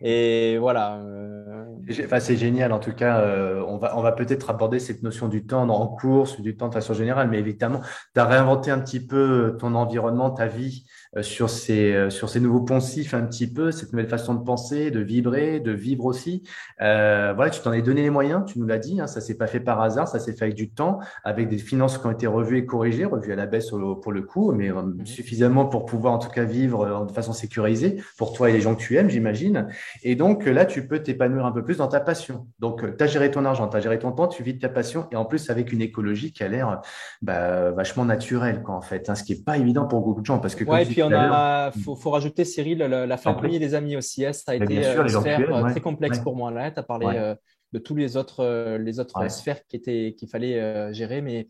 Et 0.00 0.58
voilà. 0.58 0.98
Euh... 0.98 1.64
Enfin, 2.04 2.20
c'est 2.20 2.36
génial. 2.36 2.72
En 2.72 2.78
tout 2.78 2.92
cas, 2.92 3.20
euh, 3.20 3.62
on 3.66 3.78
va, 3.78 3.96
on 3.98 4.02
va 4.02 4.12
peut-être 4.12 4.50
aborder 4.50 4.78
cette 4.78 5.02
notion 5.02 5.28
du 5.28 5.44
temps 5.44 5.68
en 5.68 5.86
course, 5.86 6.40
du 6.40 6.56
temps 6.56 6.68
de 6.68 6.74
façon 6.74 6.94
générale. 6.94 7.28
Mais 7.28 7.38
évidemment, 7.38 7.80
tu 8.14 8.20
as 8.20 8.24
réinventé 8.24 8.70
un 8.70 8.78
petit 8.78 9.04
peu 9.04 9.56
ton 9.58 9.74
environnement, 9.74 10.30
ta 10.30 10.46
vie 10.46 10.84
euh, 11.16 11.22
sur, 11.22 11.48
ces, 11.48 11.92
euh, 11.92 12.10
sur 12.10 12.28
ces 12.28 12.40
nouveaux 12.40 12.62
poncifs 12.62 13.14
un 13.14 13.22
petit 13.22 13.46
peu, 13.46 13.70
cette 13.70 13.92
nouvelle 13.92 14.08
façon 14.08 14.34
de 14.34 14.42
penser, 14.42 14.90
de 14.90 14.98
vibrer, 15.00 15.60
de 15.60 15.70
vivre 15.70 16.06
aussi. 16.06 16.42
Euh, 16.80 17.32
voilà, 17.36 17.50
tu 17.50 17.60
t'en 17.60 17.72
es 17.72 17.82
donné 17.82 18.02
les 18.02 18.10
moyens, 18.10 18.42
tu 18.46 18.58
nous 18.58 18.66
l'as 18.66 18.78
dit. 18.78 19.00
Hein, 19.00 19.06
ça 19.06 19.20
s'est 19.20 19.36
pas 19.36 19.46
fait 19.46 19.60
par 19.60 19.80
hasard, 19.80 20.08
ça 20.08 20.18
s'est 20.18 20.32
fait 20.32 20.46
avec 20.46 20.56
du 20.56 20.70
temps, 20.70 20.98
avec 21.22 21.48
des 21.48 21.58
finances 21.58 21.98
qui 21.98 22.06
ont 22.06 22.10
été 22.10 22.26
revues 22.26 22.58
et 22.58 22.66
corrigées, 22.66 23.04
revues 23.04 23.32
à 23.32 23.36
la 23.36 23.46
baisse 23.46 23.70
pour 23.70 24.12
le 24.12 24.22
coup, 24.22 24.52
mais 24.52 24.70
mhm. 24.70 25.06
suffisamment 25.06 25.66
pour 25.66 25.86
pouvoir 25.86 26.14
en 26.14 26.18
tout 26.18 26.30
cas 26.30 26.44
vivre 26.44 27.06
de 27.06 27.12
façon 27.12 27.32
sécurisée 27.32 28.02
pour 28.18 28.32
toi 28.32 28.50
et 28.50 28.52
les 28.52 28.60
gens 28.60 28.74
que 28.74 28.80
tu 28.80 28.96
aimes, 28.96 29.08
j'imagine. 29.08 29.68
Et 30.02 30.14
donc 30.14 30.46
là, 30.46 30.66
tu 30.66 30.86
peux 30.86 31.02
t'épanouir 31.02 31.46
un 31.46 31.52
peu 31.52 31.64
plus 31.64 31.78
dans 31.78 31.88
ta 31.88 32.00
passion. 32.00 32.46
Donc, 32.58 32.84
tu 32.96 33.04
as 33.04 33.06
géré 33.06 33.30
ton 33.30 33.44
argent, 33.44 33.68
tu 33.68 33.76
as 33.76 33.80
géré 33.80 33.98
ton 33.98 34.12
temps, 34.12 34.28
tu 34.28 34.42
vis 34.42 34.54
de 34.54 34.60
ta 34.60 34.68
passion 34.68 35.06
et 35.12 35.16
en 35.16 35.24
plus 35.24 35.50
avec 35.50 35.72
une 35.72 35.80
écologie 35.80 36.32
qui 36.32 36.42
a 36.42 36.48
l'air 36.48 36.80
bah, 37.22 37.70
vachement 37.70 38.04
naturelle, 38.04 38.62
quoi, 38.62 38.74
en 38.74 38.80
fait. 38.80 39.08
Hein, 39.08 39.14
ce 39.14 39.24
qui 39.24 39.32
est 39.32 39.44
pas 39.44 39.56
évident 39.58 39.86
pour 39.86 40.00
beaucoup 40.00 40.20
de 40.20 40.26
gens 40.26 40.38
parce 40.38 40.54
que. 40.54 40.64
Ouais, 40.64 40.82
et 40.82 40.86
puis 40.86 41.02
on 41.02 41.12
a, 41.12 41.70
faut, 41.72 41.96
faut 41.96 42.10
rajouter 42.10 42.44
Cyril, 42.44 42.78
la, 42.78 43.16
famille 43.16 43.56
et 43.56 43.58
les 43.58 43.74
amis 43.74 43.96
aussi. 43.96 44.24
Hein, 44.24 44.32
ça 44.32 44.52
a 44.52 44.54
été 44.56 44.76
une 44.76 45.08
sphère 45.08 45.54
euh, 45.54 45.70
très 45.70 45.80
complexe 45.80 46.18
pour 46.18 46.36
moi. 46.36 46.50
Là, 46.50 46.70
tu 46.70 46.78
as 46.78 46.82
parlé 46.82 47.06
euh, 47.14 47.34
de 47.72 47.78
tous 47.78 47.94
les 47.94 48.16
autres, 48.16 48.40
euh, 48.40 48.78
les 48.78 49.00
autres 49.00 49.30
sphères 49.30 49.66
qui 49.66 49.76
étaient, 49.76 50.14
qu'il 50.16 50.28
fallait 50.28 50.92
gérer, 50.92 51.20
mais 51.20 51.48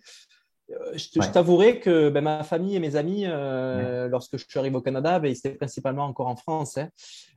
je, 0.69 1.31
t'avouerai 1.31 1.81
que 1.81 2.09
ben, 2.09 2.23
ma 2.23 2.43
famille 2.43 2.77
et 2.77 2.81
mes 2.81 2.97
amis, 2.97 3.25
lorsque 3.27 4.37
je 4.37 4.45
suis 4.49 4.59
arrivé 4.59 4.77
au 4.77 4.83
Canada, 4.83 5.19
ben, 5.19 5.29
ils 5.29 5.37
étaient 5.37 5.51
principalement 5.51 6.05
encore 6.05 6.29
en 6.29 6.37
France. 6.37 6.79
Hein. 6.79 6.89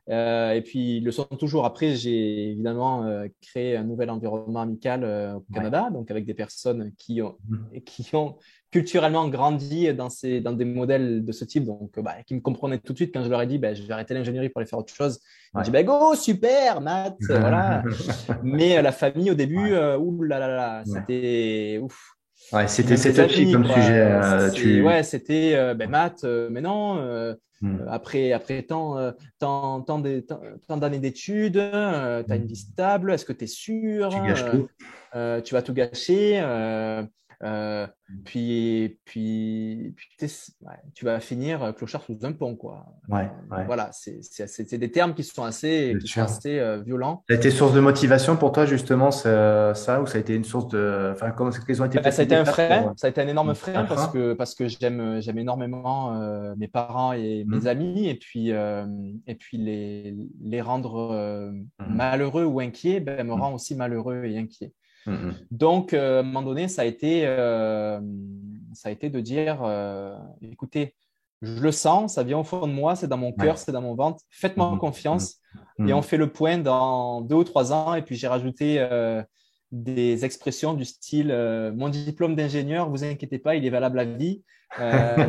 Euh, 0.09 0.51
et 0.51 0.61
puis, 0.61 0.97
ils 0.97 1.03
le 1.03 1.11
sont 1.11 1.25
toujours. 1.25 1.65
Après, 1.65 1.95
j'ai 1.95 2.51
évidemment 2.51 3.05
euh, 3.05 3.27
créé 3.41 3.75
un 3.75 3.83
nouvel 3.83 4.09
environnement 4.09 4.61
amical 4.61 5.03
euh, 5.03 5.35
au 5.35 5.45
Canada, 5.53 5.89
donc 5.91 6.09
avec 6.11 6.25
des 6.25 6.33
personnes 6.33 6.93
qui 6.97 7.21
ont, 7.21 7.37
mmh. 7.49 7.79
qui 7.85 8.15
ont 8.15 8.37
culturellement 8.71 9.27
grandi 9.27 9.93
dans, 9.93 10.09
ces, 10.09 10.39
dans 10.39 10.53
des 10.53 10.65
modèles 10.65 11.25
de 11.25 11.31
ce 11.31 11.45
type, 11.45 11.65
donc 11.65 11.99
bah, 11.99 12.15
qui 12.25 12.35
me 12.35 12.41
comprenaient 12.41 12.79
tout 12.79 12.93
de 12.93 12.97
suite 12.97 13.13
quand 13.13 13.23
je 13.23 13.29
leur 13.29 13.41
ai 13.41 13.47
dit 13.47 13.57
bah, 13.57 13.73
je 13.73 13.83
vais 13.83 13.93
arrêter 13.93 14.13
l'ingénierie 14.13 14.49
pour 14.49 14.59
aller 14.61 14.69
faire 14.69 14.79
autre 14.79 14.93
chose. 14.93 15.19
Ils 15.53 15.57
m'ont 15.57 15.63
dit 15.63 15.71
bah, 15.71 15.83
go, 15.83 16.15
super, 16.15 16.79
Matt, 16.79 17.17
voilà. 17.27 17.83
Mais 18.43 18.81
la 18.81 18.91
famille, 18.93 19.31
au 19.31 19.35
début, 19.35 19.75
ouh 19.75 20.23
là 20.23 20.39
là 20.39 20.47
là, 20.47 20.83
c'était 20.85 21.79
ouf. 21.81 22.16
Ouais, 22.51 22.67
c'était 22.67 22.95
touchy 22.95 23.51
comme 23.51 23.65
sujet. 23.65 24.51
Tu... 24.53 24.81
Ouais, 24.81 25.03
c'était 25.03 25.75
ben, 25.75 25.89
Matt, 25.89 26.23
mais 26.23 26.61
non 26.61 27.37
Hmm. 27.61 27.79
Euh, 27.81 27.85
après, 27.89 28.33
après 28.33 28.61
tant, 28.61 28.97
euh, 28.97 29.11
tant, 29.39 29.81
tant, 29.81 29.97
d'années 29.97 30.99
d'études, 30.99 31.57
euh, 31.57 32.23
tu 32.23 32.31
as 32.31 32.35
une 32.35 32.45
vie 32.45 32.55
stable, 32.55 33.11
est-ce 33.11 33.25
que 33.25 33.33
tu 33.33 33.45
es 33.45 33.47
sûr 33.47 34.09
Tu 34.11 35.53
vas 35.53 35.61
tout 35.61 35.73
gâcher. 35.73 36.39
Euh, 37.43 37.85
puis, 38.25 38.99
puis, 39.05 39.93
puis 39.95 40.29
tu 40.95 41.05
vas 41.05 41.19
finir 41.19 41.73
clochard 41.75 42.01
sous 42.03 42.17
un 42.23 42.31
pont, 42.31 42.55
quoi. 42.55 42.85
Ouais, 43.09 43.29
Voilà, 43.65 43.91
c'est 43.91 44.77
des 44.77 44.91
termes 44.91 45.13
qui 45.13 45.23
sont 45.23 45.43
assez, 45.43 45.95
qui 46.03 46.19
assez 46.19 46.57
euh, 46.57 46.81
violents. 46.81 47.23
Ça 47.29 47.35
a 47.35 47.37
été 47.37 47.51
source 47.51 47.73
de 47.73 47.79
motivation 47.79 48.37
pour 48.37 48.51
toi, 48.51 48.65
justement, 48.65 49.11
ça, 49.11 49.75
ça 49.75 50.01
ou 50.01 50.07
ça 50.07 50.17
a 50.17 50.21
été 50.21 50.33
une 50.33 50.45
source 50.45 50.67
de. 50.69 51.11
Enfin, 51.13 51.31
comment 51.31 51.51
ont 51.51 51.85
été 51.85 51.99
bah, 51.99 52.11
Ça 52.11 52.21
a 52.21 52.25
été 52.25 52.35
un 52.35 52.45
frein, 52.45 52.93
ça 52.97 53.07
a 53.07 53.09
été 53.09 53.21
un 53.21 53.27
énorme 53.27 53.53
frein, 53.53 53.85
parce 53.85 54.07
que, 54.07 54.33
parce 54.33 54.55
que 54.55 54.67
j'aime 54.67 55.21
énormément 55.37 56.19
euh, 56.19 56.55
mes 56.57 56.67
parents 56.67 57.13
et 57.13 57.45
mes 57.45 57.61
mmh. 57.61 57.67
amis, 57.67 58.09
et 58.09 58.15
puis, 58.15 58.49
et 58.49 59.35
puis 59.35 59.57
les, 59.57 60.15
les 60.41 60.61
rendre 60.61 61.51
mmh. 61.51 61.95
malheureux 61.95 62.45
ou 62.45 62.59
inquiets 62.59 62.99
ben, 62.99 63.25
me 63.27 63.35
mmh. 63.35 63.41
rend 63.41 63.53
aussi 63.53 63.75
malheureux 63.75 64.23
et 64.25 64.37
inquiet. 64.37 64.73
Mm-hmm. 65.07 65.33
Donc, 65.51 65.93
euh, 65.93 66.17
à 66.17 66.19
un 66.19 66.23
moment 66.23 66.43
donné, 66.43 66.67
ça 66.67 66.83
a 66.83 66.85
été, 66.85 67.23
euh, 67.25 67.99
ça 68.73 68.89
a 68.89 68.91
été 68.91 69.09
de 69.09 69.19
dire, 69.19 69.61
euh, 69.63 70.15
écoutez, 70.41 70.95
je 71.41 71.61
le 71.61 71.71
sens, 71.71 72.15
ça 72.15 72.23
vient 72.23 72.39
au 72.39 72.43
fond 72.43 72.67
de 72.67 72.73
moi, 72.73 72.95
c'est 72.95 73.07
dans 73.07 73.17
mon 73.17 73.31
cœur, 73.31 73.57
c'est 73.57 73.71
dans 73.71 73.81
mon 73.81 73.95
ventre. 73.95 74.23
Faites-moi 74.29 74.71
mm-hmm. 74.71 74.77
confiance. 74.79 75.35
Mm-hmm. 75.79 75.89
Et 75.89 75.93
on 75.93 76.01
fait 76.01 76.17
le 76.17 76.31
point 76.31 76.57
dans 76.57 77.21
deux 77.21 77.35
ou 77.35 77.43
trois 77.43 77.71
ans. 77.71 77.93
Et 77.93 78.01
puis, 78.01 78.15
j'ai 78.15 78.27
rajouté 78.27 78.85
des 79.71 80.23
expressions 80.23 80.73
du 80.73 80.85
style 80.85 81.27
Mon 81.75 81.89
diplôme 81.89 82.35
d'ingénieur, 82.35 82.89
vous 82.89 83.03
inquiétez 83.03 83.37
pas, 83.37 83.55
il 83.55 83.65
est 83.65 83.69
valable 83.69 83.99
à 83.99 84.05
vie. 84.05 84.43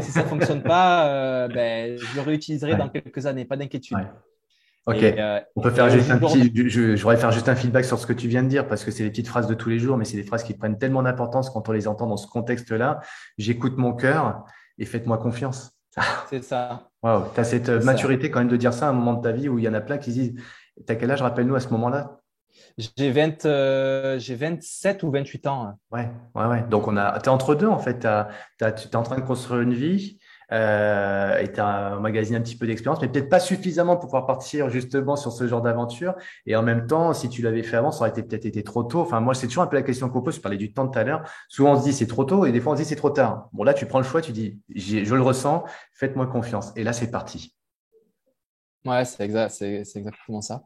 si 0.00 0.10
ça 0.10 0.22
ne 0.22 0.28
fonctionne 0.28 0.62
pas, 0.62 1.48
ben, 1.48 1.98
je 1.98 2.16
le 2.16 2.22
réutiliserai 2.22 2.76
dans 2.76 2.88
quelques 2.88 3.26
années, 3.26 3.44
pas 3.44 3.56
d'inquiétude. 3.56 3.98
Ok. 4.88 5.02
Euh, 5.02 5.40
on 5.54 5.60
peut 5.60 5.70
faire 5.70 5.90
juste 5.90 6.10
un 6.10 6.18
petit. 6.18 6.50
Je, 6.70 6.96
voudrais 6.96 7.18
faire 7.18 7.30
juste 7.30 7.48
un 7.50 7.54
feedback 7.54 7.84
sur 7.84 7.98
ce 7.98 8.06
que 8.06 8.14
tu 8.14 8.26
viens 8.26 8.42
de 8.42 8.48
dire 8.48 8.66
parce 8.66 8.84
que 8.84 8.90
c'est 8.90 9.04
des 9.04 9.10
petites 9.10 9.28
phrases 9.28 9.46
de 9.46 9.52
tous 9.52 9.68
les 9.68 9.78
jours, 9.78 9.98
mais 9.98 10.06
c'est 10.06 10.16
des 10.16 10.22
phrases 10.22 10.42
qui 10.42 10.54
prennent 10.54 10.78
tellement 10.78 11.02
d'importance 11.02 11.50
quand 11.50 11.68
on 11.68 11.72
les 11.72 11.86
entend 11.86 12.06
dans 12.06 12.16
ce 12.16 12.26
contexte-là. 12.26 13.00
J'écoute 13.36 13.76
mon 13.76 13.92
cœur 13.92 14.44
et 14.78 14.86
faites-moi 14.86 15.18
confiance. 15.18 15.72
C'est 16.30 16.42
ça. 16.42 16.88
Wow, 17.02 17.24
tu 17.34 17.40
as 17.40 17.44
cette 17.44 17.68
maturité 17.68 18.30
quand 18.30 18.38
même 18.38 18.48
de 18.48 18.56
dire 18.56 18.72
ça 18.72 18.86
à 18.86 18.90
un 18.90 18.94
moment 18.94 19.12
de 19.12 19.22
ta 19.22 19.32
vie 19.32 19.48
où 19.48 19.58
il 19.58 19.64
y 19.64 19.68
en 19.68 19.74
a 19.74 19.80
plein 19.80 19.98
qui 19.98 20.10
disent 20.10 20.34
T'as 20.86 20.94
quel 20.94 21.10
âge, 21.10 21.22
rappelle-nous, 21.22 21.54
à 21.54 21.60
ce 21.60 21.68
moment-là? 21.70 22.20
J'ai 22.78 23.10
27 23.10 25.02
ou 25.02 25.10
28 25.10 25.46
ans. 25.48 25.78
Ouais, 25.90 26.08
ouais, 26.34 26.46
ouais. 26.46 26.64
Donc, 26.70 26.86
tu 26.86 26.96
es 26.96 27.28
entre 27.28 27.54
deux, 27.54 27.66
en 27.66 27.78
fait. 27.78 28.06
Tu 28.58 28.66
es 28.66 28.96
en 28.96 29.02
train 29.02 29.16
de 29.16 29.22
construire 29.22 29.60
une 29.60 29.74
vie 29.74 30.18
euh, 30.50 31.38
et 31.38 31.52
tu 31.52 31.60
as 31.60 31.96
emmagasiné 31.96 32.38
un 32.38 32.40
petit 32.40 32.56
peu 32.56 32.66
d'expérience, 32.66 33.00
mais 33.02 33.08
peut-être 33.08 33.28
pas 33.28 33.40
suffisamment 33.40 33.96
pour 33.96 34.06
pouvoir 34.06 34.26
partir 34.26 34.70
justement 34.70 35.16
sur 35.16 35.32
ce 35.32 35.46
genre 35.46 35.60
d'aventure. 35.60 36.14
Et 36.46 36.56
en 36.56 36.62
même 36.62 36.86
temps, 36.86 37.12
si 37.12 37.28
tu 37.28 37.42
l'avais 37.42 37.62
fait 37.62 37.76
avant, 37.76 37.90
ça 37.90 38.00
aurait 38.00 38.10
été 38.10 38.22
peut-être 38.22 38.46
été 38.46 38.62
trop 38.62 38.82
tôt. 38.82 39.00
Enfin, 39.00 39.20
moi, 39.20 39.34
c'est 39.34 39.46
toujours 39.46 39.62
un 39.62 39.66
peu 39.66 39.76
la 39.76 39.82
question 39.82 40.08
qu'on 40.08 40.22
pose. 40.22 40.36
Je 40.36 40.40
parlais 40.40 40.56
du 40.56 40.72
temps 40.72 40.88
tout 40.88 40.98
à 40.98 41.04
l'heure. 41.04 41.22
Souvent, 41.48 41.72
on 41.72 41.78
se 41.78 41.84
dit 41.84 41.92
c'est 41.92 42.06
trop 42.06 42.24
tôt 42.24 42.46
et 42.46 42.52
des 42.52 42.60
fois, 42.60 42.72
on 42.72 42.76
se 42.76 42.82
dit 42.82 42.88
c'est 42.88 42.96
trop 42.96 43.10
tard. 43.10 43.48
Bon, 43.52 43.62
là, 43.62 43.74
tu 43.74 43.86
prends 43.86 43.98
le 43.98 44.04
choix, 44.04 44.22
tu 44.22 44.32
dis 44.32 44.58
je 44.74 45.14
le 45.14 45.22
ressens, 45.22 45.64
faites-moi 45.92 46.26
confiance. 46.26 46.72
Et 46.76 46.84
là, 46.84 46.92
c'est 46.92 47.10
parti. 47.10 47.54
Ouais, 48.84 49.04
c'est 49.04 49.24
exact, 49.24 49.50
c'est 49.50 49.96
exactement 49.96 50.40
ça. 50.40 50.62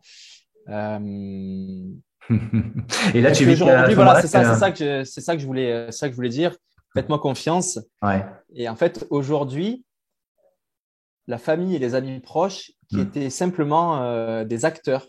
Euh... 0.68 0.98
et 3.14 3.20
là, 3.20 3.32
tu 3.32 3.44
vis 3.44 3.56
voilà, 3.56 4.20
c'est 4.20 4.28
ça, 4.28 4.54
c'est 4.54 4.60
ça 4.60 4.70
que 4.70 5.02
c'est 5.04 5.20
ça 5.20 5.34
que 5.34 5.42
je 5.42 5.46
voulais, 5.46 5.90
ça 5.90 6.06
que 6.06 6.12
je 6.12 6.16
voulais 6.16 6.28
dire. 6.28 6.56
Faites-moi 6.94 7.18
confiance. 7.18 7.78
Ouais. 8.02 8.24
Et 8.54 8.68
en 8.68 8.76
fait, 8.76 9.06
aujourd'hui, 9.10 9.84
la 11.26 11.38
famille 11.38 11.76
et 11.76 11.78
les 11.78 11.94
amis 11.94 12.20
proches 12.20 12.72
qui 12.88 12.96
hmm. 12.96 13.00
étaient 13.00 13.30
simplement 13.30 14.02
euh, 14.02 14.44
des 14.44 14.64
acteurs 14.64 15.06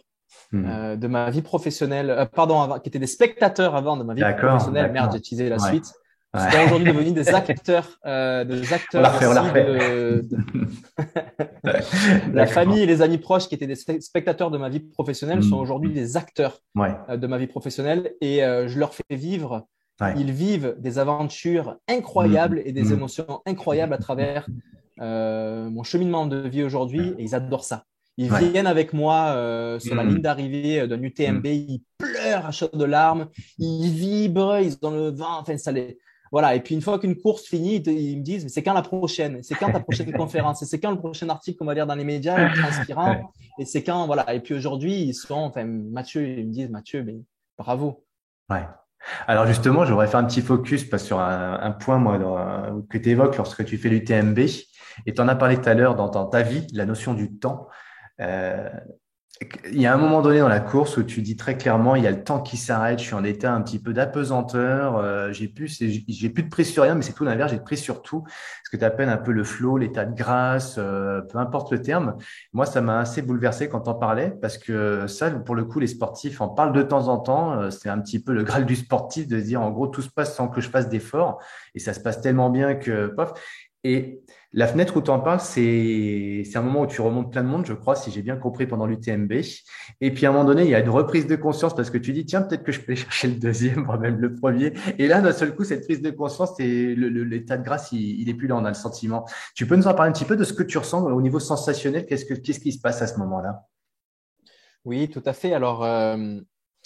hmm. 0.52 0.65
euh, 0.65 0.96
de 0.96 1.08
ma 1.08 1.30
vie 1.30 1.41
professionnelle, 1.41 2.10
euh, 2.10 2.26
pardon, 2.26 2.80
qui 2.80 2.89
étaient 2.89 3.00
des 3.00 3.08
spectateurs 3.08 3.76
avant 3.76 3.98
de 3.98 4.04
ma 4.04 4.13
vie 4.13 4.24
professionnelle. 4.38 4.91
Merde, 4.91 5.12
j'ai 5.12 5.17
utilisé 5.17 5.50
la 5.50 5.60
suite. 5.60 5.91
Ouais. 6.36 6.50
sont 6.50 6.65
aujourd'hui 6.65 6.91
devenus 6.91 7.13
des 7.13 7.30
acteurs, 7.30 8.00
des 8.04 8.74
acteurs 8.74 9.04
De... 9.04 10.26
la 12.34 12.48
famille 12.48 12.82
et 12.82 12.88
les 12.88 13.04
amis 13.04 13.19
proches 13.19 13.48
qui 13.48 13.54
étaient 13.54 13.67
des 13.67 13.76
spectateurs 13.76 14.50
de 14.50 14.58
ma 14.58 14.69
vie 14.69 14.80
professionnelle 14.80 15.43
sont 15.43 15.58
hmm. 15.58 15.62
aujourd'hui 15.62 15.93
des 15.93 16.17
acteurs 16.17 16.58
de 16.76 17.28
ma 17.28 17.38
vie 17.38 17.46
professionnelle 17.46 18.13
et 18.19 18.39
je 18.39 18.80
leur 18.80 18.96
fais 18.96 19.04
vivre 19.12 19.67
ils 20.15 20.32
vivent 20.32 20.75
des 20.79 20.99
aventures 20.99 21.77
incroyables 21.88 22.58
mm. 22.58 22.63
et 22.65 22.71
des 22.71 22.84
mm. 22.84 22.93
émotions 22.93 23.41
incroyables 23.45 23.93
à 23.93 23.97
travers 23.97 24.47
euh, 25.01 25.69
mon 25.69 25.84
cheminement 25.84 26.25
de 26.25 26.38
vie 26.38 26.63
aujourd'hui 26.63 27.13
et 27.17 27.23
ils 27.23 27.36
adorent 27.36 27.63
ça. 27.63 27.86
Ils 28.17 28.32
viennent 28.32 28.67
avec 28.67 28.93
moi 28.93 29.34
euh, 29.36 29.79
sur 29.79 29.95
la 29.95 30.03
mm. 30.03 30.10
ligne 30.10 30.21
d'arrivée 30.21 30.88
d'un 30.88 31.01
UTMB, 31.01 31.45
ils 31.45 31.82
pleurent 31.97 32.45
à 32.45 32.51
chaudes 32.51 32.75
larmes, 32.75 33.27
ils 33.58 33.89
vibrent, 33.89 34.60
ils 34.60 34.77
ont 34.84 34.91
le 34.91 35.10
vent, 35.10 35.39
enfin 35.39 35.58
ça 35.58 35.71
les... 35.71 35.97
Voilà, 36.32 36.56
et 36.56 36.62
puis 36.62 36.73
une 36.73 36.82
fois 36.82 36.97
qu'une 36.97 37.15
course 37.15 37.43
finit, 37.43 37.75
ils 37.75 38.17
me 38.17 38.23
disent, 38.23 38.43
mais 38.43 38.49
c'est 38.49 38.63
quand 38.63 38.73
la 38.73 38.82
prochaine? 38.82 39.43
C'est 39.43 39.53
quand 39.53 39.71
ta 39.71 39.79
prochaine 39.79 40.12
conférence? 40.17 40.63
Et 40.63 40.65
c'est 40.65 40.79
quand 40.79 40.89
le 40.89 40.97
prochain 40.97 41.29
article 41.29 41.60
qu'on 41.60 41.65
va 41.65 41.75
lire 41.75 41.86
dans 41.86 41.93
les 41.93 42.03
médias, 42.03 42.49
inspirant 42.67 43.32
Et 43.60 43.65
c'est 43.65 43.84
quand, 43.84 44.08
voilà. 44.08 44.34
Et 44.34 44.39
puis 44.39 44.56
aujourd'hui, 44.56 44.95
ils 44.95 45.13
sont, 45.13 45.36
enfin, 45.36 45.63
Mathieu, 45.63 46.27
ils 46.27 46.47
me 46.47 46.51
disent, 46.51 46.71
Mathieu, 46.71 47.03
mais 47.03 47.21
bravo. 47.56 48.03
Ouais. 48.49 48.63
Alors 49.28 49.48
justement, 49.48 49.86
j'aurais 49.86 50.08
fait 50.08 50.18
un 50.18 50.24
petit 50.24 50.42
focus 50.42 50.89
sur 50.98 51.20
un, 51.20 51.72
point 51.72 51.98
moi, 51.98 52.18
que 52.89 52.98
tu 52.98 53.10
évoques 53.10 53.38
lorsque 53.38 53.66
tu 53.66 53.78
fais 53.78 53.89
l'UTMB. 53.89 54.39
Et 55.06 55.13
tu 55.13 55.22
en 55.22 55.28
as 55.28 55.36
parlé 55.36 55.58
tout 55.58 55.68
à 55.68 55.74
l'heure 55.74 55.96
dans, 55.96 56.26
ta 56.26 56.42
vie, 56.42 56.68
la 56.74 56.86
notion 56.86 57.13
du 57.13 57.38
temps. 57.38 57.68
Euh, 58.20 58.70
il 59.72 59.82
y 59.82 59.86
a 59.88 59.93
un 59.93 59.98
moment 59.98 60.22
donné 60.22 60.39
dans 60.39 60.48
la 60.48 60.60
course 60.60 60.98
où 60.98 61.04
tu 61.04 61.22
dis 61.22 61.36
très 61.36 61.58
clairement, 61.58 61.96
il 61.96 62.04
y 62.04 62.08
a 62.08 62.12
le 62.12 62.24
temps 62.24 62.39
qui 62.39 62.56
s'arrête, 62.56 63.00
je 63.00 63.06
suis 63.06 63.15
en 63.15 63.24
état 63.24 63.54
un 63.54 63.62
petit 63.62 63.80
peu 63.80 63.91
d'apesanteur, 63.91 64.98
euh, 64.98 65.32
j'ai 65.32 65.48
plus, 65.48 65.80
j'ai 65.80 66.30
plus 66.30 66.43
de 66.43 66.50
prise 66.50 66.72
sur 66.72 66.84
rien, 66.84 66.96
mais 66.96 67.02
c'est 67.02 67.13
tout 67.13 67.24
l'inverse, 67.24 67.52
j'ai 67.52 67.58
de 67.58 67.63
prise 67.63 67.82
sur 67.82 68.02
tout, 68.04 68.24
ce 68.63 68.69
que 68.69 68.78
tu 68.78 68.86
appelles 68.86 69.10
un 69.10 69.17
peu 69.17 69.32
le 69.32 69.43
flow, 69.43 69.78
l'état 69.78 70.06
de 70.06 70.15
grâce, 70.15 70.76
euh, 70.78 71.22
peu 71.22 71.39
importe 71.39 71.72
le 71.72 71.82
terme. 71.82 72.15
Moi, 72.54 72.65
ça 72.65 72.82
m'a 72.82 73.00
assez 73.00 73.22
bouleversé 73.22 73.69
quand 73.69 73.88
on 73.88 73.96
parlais, 73.96 74.34
parce 74.41 74.58
que 74.58 75.08
ça, 75.08 75.32
pour 75.32 75.56
le 75.56 75.65
coup, 75.65 75.80
les 75.80 75.88
sportifs 75.88 76.39
en 76.39 76.50
parlent 76.50 76.74
de 76.74 76.84
temps 76.84 77.08
en 77.08 77.17
temps. 77.17 77.60
Euh, 77.60 77.69
c'est 77.69 77.89
un 77.89 78.00
petit 78.00 78.22
peu 78.22 78.34
le 78.34 78.43
graal 78.43 78.65
du 78.65 78.76
sportif 78.76 79.28
de 79.28 79.39
dire, 79.39 79.62
en 79.62 79.72
gros, 79.72 79.88
tout 79.88 80.02
se 80.02 80.10
passe 80.10 80.36
sans 80.36 80.48
que 80.48 80.62
je 80.62 80.69
fasse 80.69 80.89
d'efforts, 80.89 81.39
et 81.74 81.80
ça 81.80 81.93
se 81.93 82.00
passe 82.00 82.22
tellement 82.22 82.50
bien 82.50 82.76
que, 82.76 83.08
pof. 83.08 83.34
Et 83.84 84.22
la 84.54 84.68
fenêtre 84.68 84.96
où 84.98 85.02
tu 85.02 85.10
en 85.10 85.20
parles, 85.20 85.39
c'est 85.39 86.44
un 86.54 86.62
moment 86.62 86.82
où 86.82 86.88
tu 86.88 87.02
remontes 87.02 87.32
plein 87.32 87.44
de 87.44 87.48
monde, 87.48 87.66
je 87.66 87.74
crois, 87.74 87.96
si 87.96 88.12
j'ai 88.12 88.22
bien 88.22 88.36
compris, 88.36 88.68
pendant 88.68 88.86
l'UTMB. 88.86 89.34
Et 90.00 90.13
puis 90.13 90.26
à 90.28 90.30
un 90.30 90.32
moment 90.32 90.46
donné, 90.46 90.63
il 90.63 90.70
y 90.70 90.76
a 90.76 90.80
une 90.80 90.89
reprise 90.89 91.26
de 91.26 91.36
conscience 91.36 91.76
parce 91.76 91.89
que 91.89 91.98
tu 91.98 92.13
dis, 92.13 92.24
tiens, 92.26 92.44
peut-être 92.44 92.63
que 92.63 92.72
je 92.72 92.80
peux 92.80 92.92
aller 92.92 93.02
chercher 93.02 93.30
le 93.30 93.36
deuxième, 93.36 93.84
voire 93.86 94.00
même 94.00 94.20
le 94.20 94.36
premier. 94.36 94.74
Et 95.00 95.08
là, 95.08 95.22
d'un 95.22 95.32
seul 95.32 95.56
coup, 95.56 95.63
cette 95.63 95.86
prise 95.86 96.02
de 96.02 96.12
conscience, 96.12 96.60
l'état 96.60 97.58
de 97.58 97.63
grâce, 97.63 97.92
il, 97.92 98.22
il 98.22 98.30
est 98.30 98.36
plus 98.36 98.48
là, 98.48 98.56
on 98.56 98.66
a 98.66 98.70
le 98.70 98.76
sentiment. 98.76 99.26
Tu 99.56 99.66
peux 99.66 99.76
nous 99.76 99.88
en 99.88 99.96
parler 99.96 100.10
un 100.10 100.13
petit 100.13 100.26
peu 100.26 100.36
de 100.36 100.44
ce 100.44 100.54
que 100.54 100.63
tu 100.63 100.78
ressens 100.78 101.04
au 101.04 101.22
niveau 101.22 101.39
sensationnel? 101.39 102.06
Qu'est-ce 102.06 102.26
qu'est-ce 102.26 102.60
qui 102.60 102.72
se 102.72 102.80
passe 102.80 103.02
à 103.02 103.08
ce 103.08 103.18
moment-là? 103.20 103.66
Oui, 104.86 105.10
tout 105.10 105.24
à 105.26 105.34
fait. 105.34 105.54
Alors, 105.54 105.84
euh, 105.84 106.39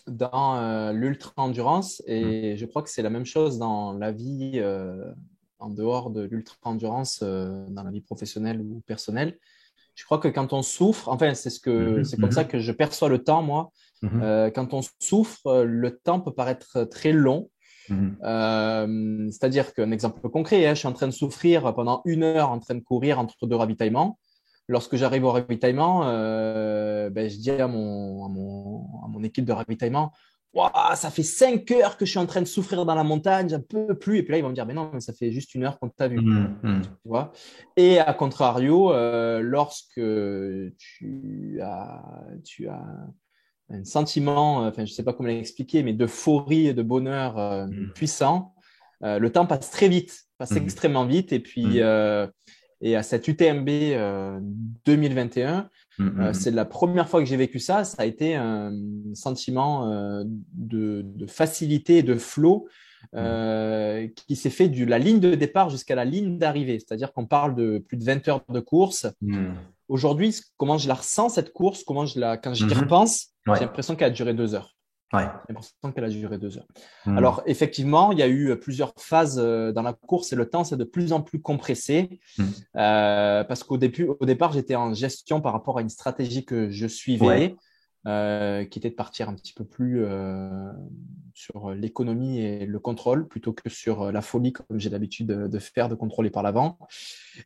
dans 0.07 0.57
euh, 0.57 0.93
l'ultra-endurance, 0.93 2.01
et 2.05 2.53
mmh. 2.53 2.57
je 2.57 2.65
crois 2.65 2.81
que 2.81 2.89
c'est 2.89 3.01
la 3.01 3.09
même 3.09 3.25
chose 3.25 3.57
dans 3.57 3.93
la 3.93 4.11
vie. 4.11 4.53
Euh, 4.55 5.11
en 5.59 5.69
dehors 5.69 6.09
de 6.09 6.23
l'ultra-endurance 6.23 7.21
euh, 7.23 7.65
dans 7.69 7.83
la 7.83 7.91
vie 7.91 8.01
professionnelle 8.01 8.61
ou 8.61 8.81
personnelle. 8.85 9.37
Je 9.95 10.05
crois 10.05 10.19
que 10.19 10.27
quand 10.27 10.53
on 10.53 10.61
souffre, 10.61 11.09
enfin, 11.09 11.33
c'est 11.33 11.49
ce 11.49 11.59
que, 11.59 11.97
mhm, 11.97 12.03
c'est 12.03 12.17
comme 12.17 12.31
ça 12.31 12.43
mhm. 12.43 12.49
que 12.49 12.59
je 12.59 12.71
perçois 12.71 13.09
le 13.09 13.23
temps, 13.23 13.41
moi. 13.41 13.71
Mhm. 14.03 14.21
Euh, 14.21 14.49
quand 14.51 14.73
on 14.73 14.81
souffre, 14.99 15.63
le 15.63 15.97
temps 15.97 16.19
peut 16.19 16.33
paraître 16.33 16.83
très 16.83 17.11
long. 17.11 17.49
Euh, 17.89 19.27
c'est-à-dire 19.31 19.73
qu'un 19.73 19.91
exemple 19.91 20.27
concret, 20.29 20.65
hein, 20.65 20.73
je 20.73 20.79
suis 20.79 20.89
en 20.89 20.93
train 20.93 21.07
de 21.07 21.13
souffrir 21.13 21.73
pendant 21.73 22.01
une 22.03 22.23
heure 22.23 22.51
en 22.51 22.59
train 22.59 22.75
de 22.75 22.81
courir 22.81 23.17
entre 23.17 23.47
deux 23.47 23.55
ravitaillements. 23.55 24.19
Lorsque 24.67 24.97
j'arrive 24.97 25.23
au 25.23 25.31
ravitaillement, 25.31 26.01
ben, 26.01 27.29
je 27.29 27.37
dis 27.37 27.49
à 27.49 27.67
mon, 27.67 28.25
à 28.25 28.27
mon, 28.27 28.85
à 29.05 29.07
mon 29.07 29.23
équipe 29.23 29.45
de 29.45 29.53
ravitaillement, 29.53 30.11
ça 30.95 31.09
fait 31.09 31.23
cinq 31.23 31.71
heures 31.71 31.97
que 31.97 32.05
je 32.05 32.11
suis 32.11 32.19
en 32.19 32.25
train 32.25 32.41
de 32.41 32.47
souffrir 32.47 32.85
dans 32.85 32.95
la 32.95 33.03
montagne, 33.03 33.49
j'en 33.49 33.61
peux 33.61 33.97
plus. 33.97 34.17
Et 34.17 34.23
puis 34.23 34.31
là, 34.31 34.37
ils 34.37 34.41
vont 34.41 34.49
me 34.49 34.55
dire, 34.55 34.65
mais 34.65 34.73
non, 34.73 34.89
mais 34.93 34.99
ça 34.99 35.13
fait 35.13 35.31
juste 35.31 35.55
une 35.55 35.63
heure 35.63 35.79
qu'on 35.79 35.89
t'a 35.89 36.07
vu. 36.07 36.19
Mmh, 36.19 36.57
mmh. 36.63 36.81
Tu 36.81 36.89
vois? 37.05 37.31
Et 37.75 37.99
à 37.99 38.13
contrario, 38.13 38.91
euh, 38.91 39.41
lorsque 39.41 40.01
tu 40.77 41.59
as, 41.61 42.03
tu 42.43 42.67
as 42.67 42.83
un 43.69 43.83
sentiment, 43.83 44.67
enfin, 44.67 44.85
je 44.85 44.91
ne 44.91 44.95
sais 44.95 45.03
pas 45.03 45.13
comment 45.13 45.29
l'expliquer, 45.29 45.83
mais 45.83 45.93
d'euphorie 45.93 46.67
et 46.67 46.73
de 46.73 46.83
bonheur 46.83 47.37
euh, 47.37 47.67
mmh. 47.67 47.93
puissant, 47.93 48.55
euh, 49.03 49.19
le 49.19 49.31
temps 49.31 49.45
passe 49.45 49.69
très 49.69 49.89
vite, 49.89 50.25
passe 50.37 50.53
extrêmement 50.53 51.05
vite. 51.05 51.33
Et 51.33 51.39
puis, 51.39 51.79
et 52.79 52.95
à 52.95 53.01
cette 53.01 53.27
UTMB 53.27 53.69
2021, 54.85 55.69
Mm, 55.97 56.05
mm, 56.05 56.21
euh, 56.21 56.29
mm. 56.29 56.33
c'est 56.33 56.51
la 56.51 56.65
première 56.65 57.09
fois 57.09 57.19
que 57.19 57.25
j'ai 57.25 57.37
vécu 57.37 57.59
ça. 57.59 57.83
Ça 57.83 58.03
a 58.03 58.05
été 58.05 58.35
un 58.35 58.71
sentiment 59.13 59.91
euh, 59.91 60.23
de, 60.25 61.03
facilité 61.27 61.97
et 61.97 62.03
de 62.03 62.15
flow 62.15 62.67
euh, 63.15 64.07
qui 64.27 64.35
s'est 64.35 64.49
fait 64.49 64.69
de 64.69 64.85
la 64.85 64.99
ligne 64.99 65.19
de 65.19 65.35
départ 65.35 65.69
jusqu'à 65.69 65.95
la 65.95 66.05
ligne 66.05 66.37
d'arrivée. 66.37 66.79
C'est-à-dire 66.79 67.13
qu'on 67.13 67.25
parle 67.25 67.55
de 67.55 67.79
plus 67.79 67.97
de 67.97 68.03
20 68.03 68.27
heures 68.27 68.43
de 68.49 68.59
course. 68.59 69.07
Aujourd'hui, 69.87 70.35
comment 70.57 70.77
je 70.77 70.87
la 70.89 70.95
ressens, 70.95 71.29
cette 71.29 71.53
course, 71.53 71.83
comment 71.83 72.05
je 72.05 72.19
la, 72.19 72.35
quand 72.35 72.53
j'y 72.53 72.65
mm-hmm. 72.65 72.79
repense, 72.79 73.27
j'ai 73.47 73.61
l'impression 73.61 73.95
qu'elle 73.95 74.07
a 74.07 74.11
duré 74.11 74.33
deux 74.33 74.53
heures. 74.53 74.76
Ouais. 75.13 75.23
J'ai 75.47 75.53
l'impression 75.53 75.91
qu'elle 75.93 76.03
a 76.03 76.09
duré 76.09 76.37
deux 76.37 76.57
heures. 76.57 76.67
Hmm. 77.05 77.17
Alors, 77.17 77.41
effectivement, 77.45 78.11
il 78.11 78.19
y 78.19 78.21
a 78.21 78.27
eu 78.27 78.57
plusieurs 78.59 78.93
phases 78.97 79.39
euh, 79.41 79.71
dans 79.71 79.81
la 79.81 79.93
course 79.93 80.33
et 80.33 80.35
le 80.35 80.49
temps 80.49 80.65
s'est 80.65 80.75
de 80.75 80.83
plus 80.83 81.13
en 81.13 81.21
plus 81.21 81.41
compressé 81.41 82.19
hmm. 82.37 82.43
euh, 82.75 83.43
parce 83.45 83.63
qu'au 83.63 83.77
début, 83.77 84.09
au 84.19 84.25
départ, 84.25 84.51
j'étais 84.51 84.75
en 84.75 84.93
gestion 84.93 85.39
par 85.39 85.53
rapport 85.53 85.77
à 85.77 85.81
une 85.81 85.89
stratégie 85.89 86.43
que 86.43 86.69
je 86.71 86.87
suivais, 86.87 87.55
euh, 88.05 88.65
qui 88.65 88.79
était 88.79 88.89
de 88.89 88.95
partir 88.95 89.29
un 89.29 89.33
petit 89.33 89.53
peu 89.53 89.63
plus 89.63 90.03
euh, 90.03 90.71
sur 91.33 91.71
l'économie 91.71 92.39
et 92.39 92.65
le 92.65 92.79
contrôle 92.79 93.27
plutôt 93.27 93.53
que 93.53 93.69
sur 93.69 94.11
la 94.11 94.21
folie 94.21 94.53
comme 94.53 94.77
j'ai 94.77 94.89
l'habitude 94.89 95.27
de, 95.27 95.59
faire, 95.59 95.87
de 95.87 95.95
contrôler 95.95 96.29
par 96.29 96.43
l'avant. 96.43 96.77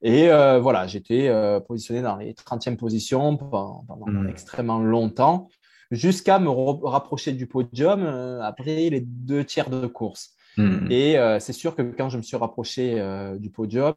Et 0.01 0.29
voilà, 0.29 0.87
j'étais 0.87 1.31
positionné 1.67 2.01
dans 2.01 2.15
les 2.15 2.33
30e 2.33 2.75
positions 2.75 3.37
pendant, 3.37 3.85
hmm. 4.07 4.29
extrêmement 4.29 4.79
longtemps 4.79 5.47
jusqu'à 5.91 6.39
me 6.39 6.49
rapprocher 6.49 7.33
du 7.33 7.45
podium 7.45 8.03
euh, 8.03 8.41
après 8.41 8.89
les 8.89 9.01
deux 9.01 9.43
tiers 9.43 9.69
de 9.69 9.85
course. 9.85 10.31
Hmm. 10.57 10.87
Et 10.89 11.17
euh, 11.17 11.39
c'est 11.39 11.53
sûr 11.53 11.75
que 11.75 11.81
quand 11.81 12.09
je 12.09 12.17
me 12.17 12.21
suis 12.21 12.37
rapproché 12.37 12.99
euh, 12.99 13.37
du 13.37 13.49
podium, 13.49 13.95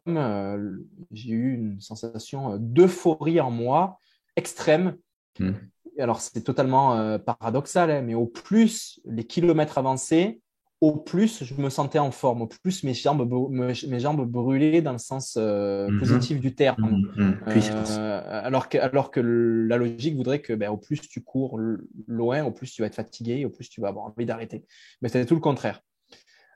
j'ai 1.11 1.31
eu 1.31 1.53
une 1.53 1.81
sensation 1.81 2.57
d'euphorie 2.57 3.41
en 3.41 3.51
moi 3.51 3.99
extrême. 4.35 4.97
Hmm. 5.39 5.53
Alors 5.97 6.19
c'est 6.19 6.41
totalement 6.41 7.17
paradoxal, 7.19 7.89
hein, 7.89 8.01
mais 8.01 8.15
au 8.15 8.25
plus 8.25 8.99
les 9.05 9.23
kilomètres 9.23 9.77
avançaient, 9.77 10.39
au 10.81 10.97
plus 10.97 11.43
je 11.43 11.53
me 11.55 11.69
sentais 11.69 11.99
en 11.99 12.11
forme, 12.11 12.41
au 12.41 12.47
plus 12.47 12.83
mes 12.83 12.93
jambes, 12.93 13.27
mes 13.49 13.99
jambes 13.99 14.29
brûlaient 14.29 14.81
dans 14.81 14.91
le 14.91 14.97
sens 14.97 15.37
euh, 15.37 15.87
mhm. 15.89 15.99
positif 15.99 16.39
du 16.39 16.53
terme. 16.53 17.03
Mhm. 17.15 17.25
Mhm. 17.25 17.39
Euh, 17.47 18.21
alors, 18.43 18.69
que, 18.69 18.77
alors 18.77 19.11
que 19.11 19.19
la 19.19 19.77
logique 19.77 20.15
voudrait 20.15 20.41
que 20.41 20.53
ben, 20.53 20.69
au 20.69 20.77
plus 20.77 20.99
tu 20.99 21.21
cours 21.21 21.59
loin, 22.07 22.43
au 22.43 22.51
plus 22.51 22.71
tu 22.71 22.81
vas 22.81 22.87
être 22.87 22.95
fatigué, 22.95 23.45
au 23.45 23.49
plus 23.49 23.69
tu 23.69 23.81
vas 23.81 23.87
avoir 23.87 24.05
envie 24.05 24.25
d'arrêter. 24.25 24.65
Mais 25.01 25.09
c'était 25.09 25.25
tout 25.25 25.35
le 25.35 25.41
contraire. 25.41 25.81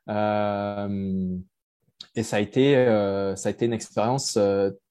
Euh, 0.10 1.38
et 2.16 2.24
ça 2.24 2.38
a 2.38 2.40
été, 2.40 2.74
ça 3.36 3.50
a 3.50 3.52
été 3.52 3.66
une 3.66 3.74
expérience 3.74 4.38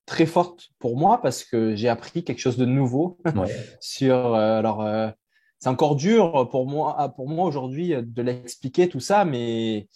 très 0.07 0.27
forte 0.27 0.69
pour 0.79 0.97
moi 0.97 1.21
parce 1.21 1.45
que 1.45 1.75
j'ai 1.75 1.89
appris 1.89 2.25
quelque 2.25 2.39
chose 2.39 2.57
de 2.57 2.65
nouveau 2.65 3.19
sur. 3.81 4.35
alors, 4.35 5.13
c'est 5.59 5.69
encore 5.69 5.97
dur 5.97 6.49
pour 6.51 6.67
moi, 6.67 7.13
pour 7.17 7.29
moi 7.29 7.47
aujourd'hui 7.47 7.95
de 8.01 8.23
l'expliquer 8.23 8.89
tout 8.89 9.01
ça, 9.01 9.25
mais 9.25 9.89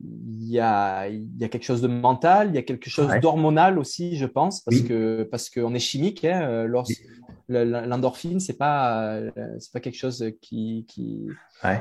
il 0.00 0.48
y 0.48 0.60
a, 0.60 1.08
il 1.08 1.36
y 1.38 1.44
a 1.44 1.48
quelque 1.48 1.64
chose 1.64 1.82
de 1.82 1.88
mental, 1.88 2.48
il 2.50 2.54
y 2.54 2.58
a 2.58 2.62
quelque 2.62 2.88
chose 2.88 3.10
d'hormonal 3.20 3.78
aussi, 3.78 4.16
je 4.16 4.26
pense, 4.26 4.60
parce 4.60 4.80
que 4.80 5.24
parce 5.24 5.50
qu'on 5.50 5.74
est 5.74 5.80
chimique. 5.80 6.24
Hein, 6.24 6.66
L'endorphine, 7.48 8.40
c'est 8.40 8.58
pas 8.58 9.20
c'est 9.58 9.72
pas 9.72 9.80
quelque 9.80 9.96
chose 9.96 10.32
qui 10.42 10.84
qui, 10.86 11.28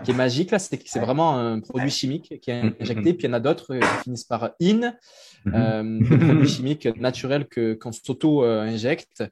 qui 0.04 0.12
est 0.12 0.16
magique 0.16 0.52
là. 0.52 0.60
C'est 0.60 0.82
c'est 0.86 1.00
vraiment 1.00 1.38
un 1.38 1.60
produit 1.60 1.90
chimique 1.90 2.40
qui 2.42 2.52
est 2.52 2.64
mm, 2.64 2.68
mm, 2.68 2.76
injecté. 2.80 3.14
Mm. 3.14 3.18
Puis 3.18 3.28
il 3.28 3.30
y 3.30 3.30
en 3.30 3.34
a 3.34 3.40
d'autres 3.42 3.76
qui 3.76 4.04
finissent 4.04 4.24
par 4.24 4.52
in, 4.62 4.94
mm-hmm. 5.46 5.54
euh, 5.54 6.10
des 6.10 6.26
produits 6.26 6.48
chimiques 6.48 6.86
naturels 6.98 7.48
que 7.48 7.74
qu'on 7.74 7.92
s'auto 7.92 8.44
injecte. 8.44 9.26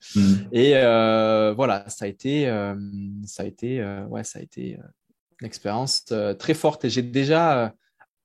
Et 0.52 0.74
euh, 0.76 1.54
voilà, 1.56 1.88
ça 1.88 2.04
a 2.04 2.08
été 2.10 2.50
euh, 2.50 2.76
ça 3.26 3.44
a 3.44 3.46
été 3.46 3.82
ouais, 4.10 4.26
ça 4.26 4.40
a 4.40 4.42
été 4.42 4.78
une 5.40 5.48
expérience 5.48 6.04
très 6.38 6.54
forte. 6.54 6.84
Et 6.84 6.90
j'ai 6.90 7.02
déjà 7.02 7.74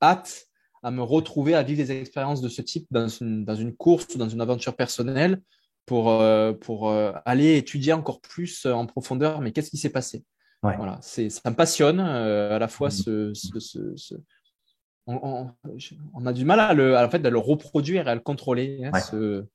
hâte 0.03 0.47
à 0.83 0.91
me 0.91 1.03
retrouver 1.03 1.55
à 1.55 1.63
vivre 1.63 1.79
des 1.79 1.93
expériences 1.93 2.41
de 2.41 2.49
ce 2.49 2.63
type 2.63 2.87
dans 2.91 3.09
une, 3.09 3.45
dans 3.45 3.55
une 3.55 3.75
course 3.75 4.07
ou 4.15 4.19
dans 4.19 4.29
une 4.29 4.41
aventure 4.41 4.75
personnelle 4.75 5.41
pour, 5.87 6.11
euh, 6.11 6.53
pour 6.53 6.91
euh, 6.91 7.13
aller 7.25 7.57
étudier 7.57 7.93
encore 7.93 8.21
plus 8.21 8.67
en 8.67 8.87
profondeur, 8.87 9.41
mais 9.41 9.53
qu'est-ce 9.53 9.71
qui 9.71 9.79
s'est 9.79 9.91
passé? 9.91 10.25
Voilà, 10.63 10.99
c'est, 11.01 11.31
ça 11.31 11.49
me 11.51 11.57
passionne 11.57 12.01
euh, 12.01 12.57
à 12.57 12.59
la 12.59 12.69
fois 12.69 12.89
mmh. 12.89 13.33
ce, 13.33 13.33
ce, 13.35 13.95
ce, 13.97 14.15
on, 15.07 15.51
on, 16.15 16.27
a 16.27 16.33
du 16.35 16.45
mal 16.45 16.61
à 16.61 16.75
le, 16.75 16.97
à, 16.97 17.07
en 17.07 17.11
fait, 17.11 17.25
à 17.25 17.31
le 17.31 17.39
reproduire 17.39 18.09
et 18.09 18.11
à 18.11 18.15
le 18.15 18.21
contrôler, 18.21 18.83
hein, 18.85 19.01
ce, 19.01 19.47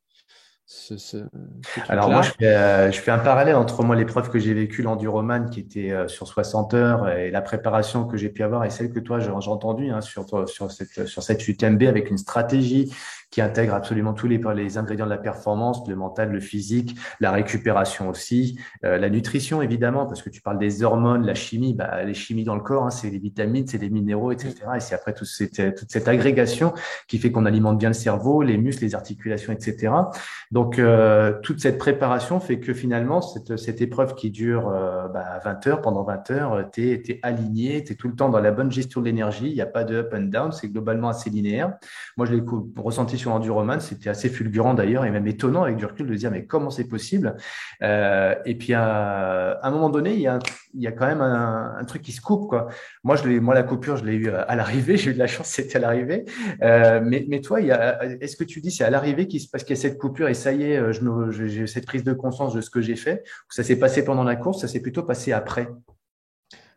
alors 1.90 2.10
moi, 2.10 2.24
je 2.24 2.32
fais, 2.32 2.56
euh, 2.56 2.92
je 2.92 3.00
fais, 3.00 3.12
un 3.12 3.20
parallèle 3.20 3.56
entre 3.56 3.84
moi 3.84 3.96
l'épreuve 3.96 4.32
que 4.32 4.40
j'ai 4.40 4.56
vécue, 4.56 4.82
l'enduroman 4.82 5.48
qui 5.52 5.60
était 5.60 5.92
euh, 5.92 6.08
sur 6.08 6.28
60 6.28 6.74
heures 6.74 7.08
et 7.10 7.30
la 7.30 7.42
préparation 7.44 8.06
que 8.06 8.18
j'ai 8.18 8.30
pu 8.30 8.42
avoir 8.42 8.66
et 8.66 8.72
celle 8.72 8.92
que 8.92 9.00
toi 9.00 9.20
j'ai 9.20 9.30
entendu 9.30 9.92
hein, 9.92 10.02
sur, 10.02 10.26
sur, 10.50 10.72
cette, 10.72 11.06
sur 11.06 11.22
cette 11.22 11.48
UTMB 11.48 11.84
avec 11.84 12.10
une 12.10 12.18
stratégie 12.18 12.92
qui 13.32 13.42
intègre 13.42 13.74
absolument 13.74 14.14
tous 14.14 14.28
les, 14.28 14.40
les 14.56 14.78
ingrédients 14.78 15.06
de 15.06 15.10
la 15.10 15.18
performance, 15.18 15.88
le 15.88 15.96
mental, 15.96 16.32
le 16.32 16.40
physique, 16.40 16.96
la 17.20 17.32
récupération 17.32 18.10
aussi, 18.10 18.60
euh, 18.84 18.98
la 18.98 19.10
nutrition 19.10 19.62
évidemment, 19.62 20.06
parce 20.06 20.22
que 20.22 20.30
tu 20.30 20.42
parles 20.42 20.58
des 20.58 20.84
hormones, 20.84 21.26
la 21.26 21.34
chimie, 21.34 21.74
bah, 21.74 22.04
les 22.04 22.14
chimies 22.14 22.44
dans 22.44 22.56
le 22.56 22.62
corps, 22.62 22.86
hein, 22.86 22.90
c'est 22.90 23.10
les 23.10 23.20
vitamines, 23.20 23.68
c'est 23.68 23.78
les 23.78 23.90
minéraux, 23.90 24.32
etc. 24.32 24.56
Et 24.76 24.80
c'est 24.80 24.96
après 24.96 25.14
toute 25.14 25.28
cette, 25.28 25.76
toute 25.76 25.92
cette 25.92 26.08
agrégation 26.08 26.74
qui 27.08 27.18
fait 27.18 27.32
qu'on 27.32 27.46
alimente 27.46 27.78
bien 27.78 27.90
le 27.90 27.94
cerveau, 27.94 28.42
les 28.42 28.58
muscles, 28.58 28.84
les 28.84 28.96
articulations, 28.96 29.54
etc. 29.54 29.94
Donc 30.52 30.80
euh, 30.80 31.34
toute 31.42 31.60
cette 31.60 31.78
préparation 31.78 32.40
fait 32.40 32.60
que 32.60 32.74
finalement, 32.74 33.22
cette, 33.22 33.58
cette 33.58 33.82
épreuve 33.82 34.16
qui 34.16 34.32
dure 34.32 34.70
euh, 34.70 35.08
bah, 35.08 35.40
20 35.44 35.68
heures, 35.68 35.82
pendant 35.82 36.04
20 36.04 36.32
heures, 36.32 36.70
tu 36.72 36.92
es, 36.92 37.20
aligné, 37.24 37.84
tu 37.84 37.94
es 37.94 37.96
tout 37.96 38.08
le 38.08 38.16
temps 38.16 38.30
dans 38.30 38.40
la 38.40 38.52
bonne 38.52 38.72
gestion 38.72 39.02
de 39.02 39.06
l'énergie, 39.06 39.50
il 39.50 39.56
n'y 39.56 39.62
a 39.62 39.66
pas 39.66 39.84
de 39.84 39.96
up 39.96 40.14
and 40.14 40.30
down, 40.30 40.52
c'est 40.52 40.70
globalement 40.70 41.10
assez 41.10 41.30
linéaire. 41.30 41.74
Moi, 42.18 42.26
je 42.26 42.36
l'ai 42.36 42.44
ressenti 42.78 43.18
Enduroman, 43.32 43.80
c'était 43.80 44.10
assez 44.10 44.30
fulgurant 44.30 44.74
d'ailleurs 44.74 45.06
et 45.06 45.12
même 45.12 45.28
étonnant 45.28 45.64
avec 45.64 45.78
du 45.78 45.86
recul 45.86 46.08
de 46.08 46.16
dire 46.16 46.32
mais 46.32 46.46
comment 46.46 46.70
c'est 46.70 46.88
possible? 46.88 47.36
Euh, 47.82 48.36
Et 48.46 48.56
puis 48.56 48.74
à, 48.74 49.60
un 49.62 49.72
moment 49.72 49.90
donné, 49.90 50.14
il 50.14 50.22
y 50.22 50.28
a, 50.88 50.92
quand 50.92 51.08
même 51.08 51.22
un, 51.22 51.84
truc 51.86 52.02
qui 52.02 52.12
se 52.12 52.22
coupe 52.22 52.50
quoi. 52.50 52.68
Moi, 53.04 53.16
je 53.16 53.28
moi 53.40 53.54
la 53.54 53.64
coupure, 53.64 53.98
je 53.98 54.06
l'ai 54.06 54.16
eu 54.16 54.30
à 54.30 54.56
l'arrivée, 54.56 54.98
j'ai 54.98 55.12
eu 55.12 55.14
de 55.14 55.20
la 55.20 55.28
chance, 55.28 55.48
c'était 55.48 55.78
à 55.78 55.80
l'arrivée. 55.80 56.26
Euh, 56.62 57.02
mais, 57.04 57.42
toi, 57.42 57.60
est-ce 57.62 58.36
que 58.36 58.44
tu 58.44 58.62
dis 58.62 58.72
c'est 58.72 58.84
à 58.84 58.90
l'arrivée 58.90 59.28
qu'il 59.28 59.42
se 59.42 59.48
passe 59.48 59.64
qu'il 59.64 59.76
y 59.76 59.80
a 59.80 59.82
cette 59.82 59.98
coupure 59.98 60.28
et 60.28 60.34
ça 60.34 60.52
y 60.54 60.64
est, 60.64 60.82
j'ai 61.32 61.68
cette 61.68 61.86
prise 61.86 62.04
de 62.04 62.14
conscience 62.14 62.54
de 62.54 62.62
ce 62.62 62.70
que 62.70 62.82
j'ai 62.82 62.96
fait? 62.96 63.24
Ça 63.50 63.64
s'est 63.64 63.80
passé 63.80 64.04
pendant 64.04 64.24
la 64.24 64.36
course, 64.36 64.62
ça 64.62 64.68
s'est 64.68 64.82
plutôt 64.82 65.04
passé 65.04 65.32
après? 65.32 65.68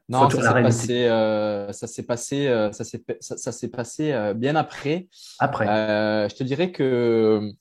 Non, 0.09 0.31
ça 0.31 0.41
s'est 0.41 0.63
passé, 0.63 1.07
euh, 1.07 1.73
ça 1.73 1.87
s'est 1.87 2.03
passé, 2.03 2.49
euh, 2.49 2.73
ça 2.73 2.85
s'est, 2.85 3.05
ça, 3.21 3.53
s'est 3.53 3.69
passé 3.69 4.13
euh, 4.13 4.33
bien 4.33 4.57
après. 4.57 5.09
Après. 5.39 5.67
je 5.67 6.35
te 6.35 6.43
dirais 6.43 6.73
que 6.73 7.53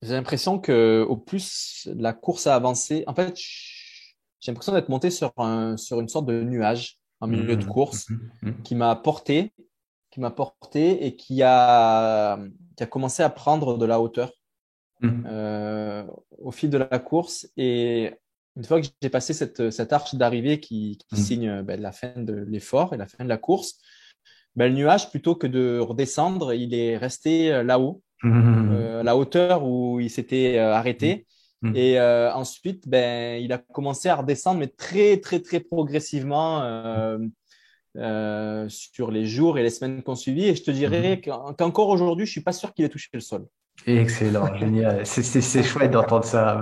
j'ai 0.00 0.14
l'impression 0.14 0.58
que 0.58 1.04
au 1.06 1.18
plus 1.18 1.88
la 1.94 2.14
course 2.14 2.46
a 2.46 2.54
avancé, 2.54 3.04
en 3.06 3.14
fait, 3.14 3.36
j'ai 3.36 4.50
l'impression 4.50 4.72
d'être 4.72 4.88
monté 4.88 5.10
sur 5.10 5.32
un, 5.36 5.76
sur 5.76 6.00
une 6.00 6.08
sorte 6.08 6.24
de 6.24 6.42
nuage 6.42 6.98
en 7.20 7.26
milieu 7.26 7.54
de 7.54 7.64
mmh. 7.64 7.68
course 7.68 8.08
mmh. 8.08 8.16
Mmh. 8.42 8.62
qui 8.62 8.74
m'a 8.74 8.96
porté, 8.96 9.52
qui 10.10 10.20
m'a 10.20 10.30
porté 10.30 11.04
et 11.04 11.16
qui 11.16 11.42
a, 11.42 12.38
qui 12.76 12.82
a 12.82 12.86
commencé 12.86 13.22
à 13.22 13.28
prendre 13.28 13.76
de 13.76 13.84
la 13.84 14.00
hauteur. 14.00 14.32
au 15.02 16.50
fil 16.50 16.70
de 16.70 16.78
la 16.78 16.98
course 16.98 17.46
et 17.58 18.14
une 18.56 18.64
fois 18.64 18.80
que 18.80 18.88
j'ai 19.00 19.10
passé 19.10 19.32
cette, 19.32 19.70
cette 19.70 19.92
arche 19.92 20.14
d'arrivée 20.14 20.60
qui, 20.60 20.98
qui 21.08 21.20
mmh. 21.20 21.24
signe 21.24 21.62
ben, 21.62 21.80
la 21.80 21.92
fin 21.92 22.12
de 22.16 22.34
l'effort 22.48 22.94
et 22.94 22.96
la 22.96 23.06
fin 23.06 23.24
de 23.24 23.28
la 23.28 23.38
course, 23.38 23.78
ben, 24.56 24.68
le 24.68 24.74
nuage, 24.74 25.10
plutôt 25.10 25.36
que 25.36 25.46
de 25.46 25.78
redescendre, 25.78 26.52
il 26.52 26.74
est 26.74 26.96
resté 26.96 27.52
euh, 27.52 27.62
là-haut, 27.62 28.02
mmh. 28.22 28.72
euh, 28.72 29.02
la 29.02 29.16
hauteur 29.16 29.64
où 29.64 30.00
il 30.00 30.10
s'était 30.10 30.58
euh, 30.58 30.74
arrêté. 30.74 31.26
Mmh. 31.62 31.76
Et 31.76 32.00
euh, 32.00 32.32
ensuite, 32.32 32.88
ben, 32.88 33.40
il 33.40 33.52
a 33.52 33.58
commencé 33.58 34.08
à 34.08 34.16
redescendre, 34.16 34.58
mais 34.58 34.66
très, 34.66 35.18
très, 35.18 35.40
très 35.40 35.60
progressivement 35.60 36.62
euh, 36.62 37.18
euh, 37.96 38.66
sur 38.68 39.10
les 39.10 39.26
jours 39.26 39.58
et 39.58 39.62
les 39.62 39.70
semaines 39.70 40.02
qu'on 40.02 40.14
suivit. 40.14 40.46
Et 40.46 40.54
je 40.54 40.62
te 40.62 40.70
dirais 40.70 41.20
qu'encore 41.20 41.88
aujourd'hui, 41.88 42.26
je 42.26 42.32
suis 42.32 42.42
pas 42.42 42.52
sûr 42.52 42.72
qu'il 42.72 42.84
ait 42.84 42.88
touché 42.88 43.08
le 43.12 43.20
sol. 43.20 43.46
Excellent, 43.86 44.54
génial. 44.58 45.06
C'est 45.06 45.62
chouette 45.62 45.90
d'entendre 45.90 46.24
ça. 46.24 46.60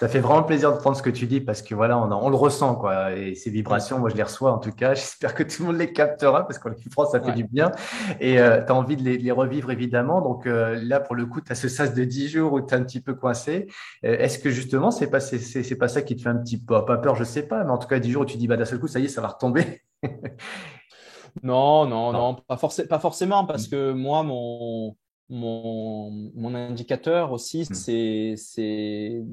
Ça 0.00 0.08
fait 0.08 0.20
vraiment 0.20 0.42
plaisir 0.42 0.72
de 0.72 0.78
prendre 0.78 0.96
ce 0.96 1.02
que 1.02 1.10
tu 1.10 1.26
dis 1.26 1.42
parce 1.42 1.60
que 1.60 1.74
voilà, 1.74 1.98
on, 1.98 2.10
on 2.10 2.30
le 2.30 2.36
ressent 2.36 2.74
quoi. 2.74 3.12
Et 3.12 3.34
ces 3.34 3.50
vibrations, 3.50 3.98
moi 3.98 4.08
je 4.08 4.16
les 4.16 4.22
reçois 4.22 4.50
en 4.50 4.56
tout 4.56 4.72
cas. 4.72 4.94
J'espère 4.94 5.34
que 5.34 5.42
tout 5.42 5.56
le 5.60 5.66
monde 5.66 5.76
les 5.76 5.92
captera 5.92 6.46
parce 6.46 6.58
qu'en 6.58 6.70
France 6.90 7.12
ça 7.12 7.20
fait 7.20 7.32
du 7.32 7.44
bien. 7.44 7.70
Et 8.18 8.40
euh, 8.40 8.64
tu 8.64 8.72
as 8.72 8.74
envie 8.74 8.96
de 8.96 9.02
les, 9.02 9.30
revivre 9.30 9.70
évidemment. 9.70 10.22
Donc 10.22 10.46
euh, 10.46 10.80
là 10.82 11.00
pour 11.00 11.14
le 11.14 11.26
coup, 11.26 11.42
tu 11.42 11.52
as 11.52 11.54
ce 11.54 11.68
sas 11.68 11.92
de 11.92 12.02
10 12.02 12.30
jours 12.30 12.54
où 12.54 12.62
tu 12.62 12.72
es 12.72 12.78
un 12.78 12.82
petit 12.82 13.02
peu 13.02 13.12
coincé. 13.12 13.66
Euh, 14.06 14.16
est-ce 14.16 14.38
que 14.38 14.48
justement 14.48 14.90
c'est 14.90 15.10
pas 15.10 15.20
c'est 15.20 15.76
pas 15.76 15.88
ça 15.88 16.00
qui 16.00 16.16
te 16.16 16.22
fait 16.22 16.30
un 16.30 16.38
petit 16.38 16.58
peu 16.58 16.82
pas 16.86 16.96
peur, 16.96 17.14
je 17.14 17.24
sais 17.24 17.42
pas, 17.42 17.62
mais 17.62 17.70
en 17.70 17.76
tout 17.76 17.88
cas 17.88 17.98
10 17.98 18.10
jours 18.10 18.22
où 18.22 18.26
tu 18.26 18.38
dis 18.38 18.48
bah 18.48 18.56
d'un 18.56 18.64
seul 18.64 18.80
coup 18.80 18.88
ça 18.88 19.00
y 19.00 19.04
est, 19.04 19.08
ça 19.08 19.20
va 19.20 19.28
retomber. 19.28 19.82
non, 21.42 21.84
non, 21.84 22.12
non, 22.12 22.36
pas, 22.36 22.56
pas 22.88 22.98
forcément 22.98 23.44
parce 23.44 23.68
que 23.68 23.92
moi 23.92 24.22
mon 24.22 24.96
mon, 25.30 26.10
mon 26.34 26.54
indicateur 26.54 27.32
aussi, 27.32 27.62
hmm. 27.62 28.36
c'est 28.36 29.24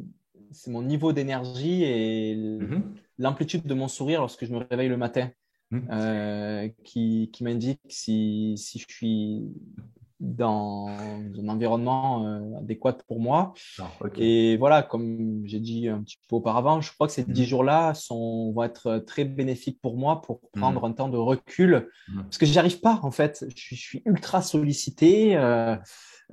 mon 0.68 0.82
niveau 0.82 1.14
d'énergie 1.14 1.84
et 1.84 2.36
mm-hmm. 2.36 2.82
l'amplitude 3.20 3.64
de 3.64 3.74
mon 3.74 3.88
sourire 3.88 4.22
lorsque 4.22 4.46
je 4.46 4.54
me 4.54 4.60
réveille 4.60 4.90
le 4.90 4.98
matin 4.98 5.30
mm-hmm. 5.72 5.88
euh, 5.92 6.70
qui, 6.84 7.30
qui 7.34 7.44
m'indique 7.44 7.82
si, 7.90 8.56
si, 8.58 8.80
je 8.80 8.86
suis 8.88 9.44
dans 10.20 10.88
un 10.88 11.48
environnement 11.48 12.26
euh, 12.26 12.60
adéquat 12.60 12.98
pour 13.08 13.20
moi. 13.20 13.54
Ah, 13.80 13.90
et 14.18 14.58
voilà, 14.58 14.82
comme 14.82 15.42
j'ai 15.46 15.60
dit 15.60 15.88
un 15.88 16.02
petit 16.02 16.18
peu 16.28 16.38
auparavant, 16.38 16.82
je 16.82 16.92
crois 16.94 17.08
que 17.08 17.14
ces 17.14 17.24
dix 17.24 17.44
mm-hmm. 17.44 17.46
jours-là 17.46 17.94
sont, 17.94 18.52
vont 18.52 18.64
être 18.64 19.04
très 19.06 19.26
bénéfiques 19.26 19.80
pour 19.82 19.96
moi 19.96 20.22
pour 20.22 20.42
prendre 20.52 20.84
un 20.86 20.92
temps 20.92 21.10
de 21.10 21.18
recul 21.18 21.90
parce 22.16 22.38
que 22.38 22.46
j'y 22.46 22.58
arrive 22.58 22.80
pas 22.80 23.00
en 23.04 23.12
fait. 23.12 23.46
Je 23.56 23.62
suis, 23.62 23.76
je 23.76 23.82
suis 23.82 24.02
ultra 24.06 24.42
sollicité. 24.42 25.36
Euh, 25.38 25.76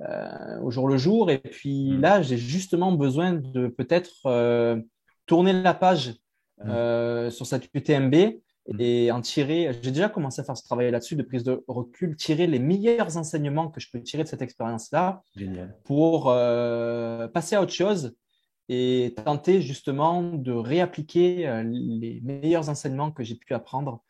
euh, 0.01 0.59
au 0.61 0.71
jour 0.71 0.89
le 0.89 0.97
jour. 0.97 1.31
Et 1.31 1.37
puis 1.37 1.95
là, 1.97 2.21
j'ai 2.21 2.35
justement 2.35 2.91
besoin 2.91 3.31
de 3.31 3.67
peut-être 3.67 4.83
tourner 5.25 5.53
la 5.53 5.73
page 5.73 6.15
sur 6.59 7.45
cette 7.45 7.69
UTMB. 7.73 8.15
Et 8.79 9.11
en 9.11 9.21
tirer. 9.21 9.71
J'ai 9.81 9.91
déjà 9.91 10.09
commencé 10.09 10.41
à 10.41 10.43
faire 10.43 10.57
ce 10.57 10.63
travail 10.63 10.89
là-dessus 10.91 11.15
de 11.15 11.23
prise 11.23 11.43
de 11.43 11.63
recul, 11.67 12.15
tirer 12.15 12.47
les 12.47 12.59
meilleurs 12.59 13.17
enseignements 13.17 13.69
que 13.69 13.79
je 13.79 13.89
peux 13.91 14.01
tirer 14.01 14.23
de 14.23 14.27
cette 14.27 14.41
expérience-là 14.41 15.21
pour 15.83 16.25
passer 17.33 17.55
à 17.55 17.61
autre 17.61 17.73
chose 17.73 18.15
et 18.67 19.13
tenter 19.23 19.61
justement 19.61 20.23
de 20.23 20.51
réappliquer 20.51 21.63
les 21.65 22.21
meilleurs 22.23 22.69
enseignements 22.69 23.11
que 23.11 23.23
j'ai 23.23 23.35
pu 23.35 23.53
apprendre 23.53 24.01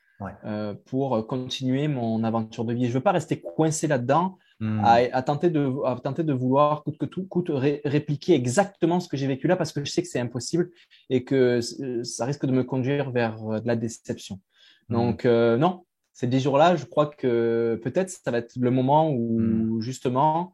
pour 0.86 1.28
continuer 1.28 1.89
mon 1.89 2.24
aventure 2.24 2.64
de 2.64 2.74
vie. 2.74 2.86
Je 2.86 2.89
ne 2.89 2.93
veux 2.93 3.03
pas 3.03 3.12
rester 3.12 3.41
coincé 3.41 3.88
là-dedans 3.88 4.38
Hmm. 4.62 4.80
à, 4.86 5.22
tenter 5.22 5.49
de, 5.49 5.70
à 5.86 5.99
tenter 5.99 6.24
de 6.24 6.32
vouloir 6.32 6.86
coûte 6.86 6.97
que 6.97 7.06
tout 7.06 7.28
coûte 7.28 7.51
répliquer 7.53 8.36
exactement 8.36 9.01
ce 9.01 9.10
que 9.10 9.18
j'ai 9.18 9.28
vécu 9.28 9.47
là 9.47 9.58
parce 9.58 9.74
que 9.74 9.84
je 9.84 9.91
sais 9.91 10.01
que 10.01 10.08
c'est 10.08 10.20
impossible 10.20 10.72
et 11.10 11.26
que 11.26 11.60
ça 12.03 12.24
risque 12.24 12.45
de 12.45 12.53
me 12.53 12.64
conduire 12.64 13.12
vers 13.12 13.43
euh, 13.49 13.60
de 13.60 13.68
la 13.68 13.76
déception. 13.76 14.39
Hmm. 14.88 14.93
Donc 14.93 15.26
euh, 15.26 15.58
non, 15.58 15.86
ces 16.14 16.28
dix 16.28 16.39
jours-là, 16.39 16.78
je 16.78 16.86
crois 16.86 17.08
que 17.08 17.78
peut-être 17.84 18.10
ça 18.10 18.32
va 18.32 18.38
être 18.38 18.56
le 18.56 18.72
moment 18.72 19.12
où 19.12 19.41
hmm. 19.41 19.82
justement, 19.82 20.53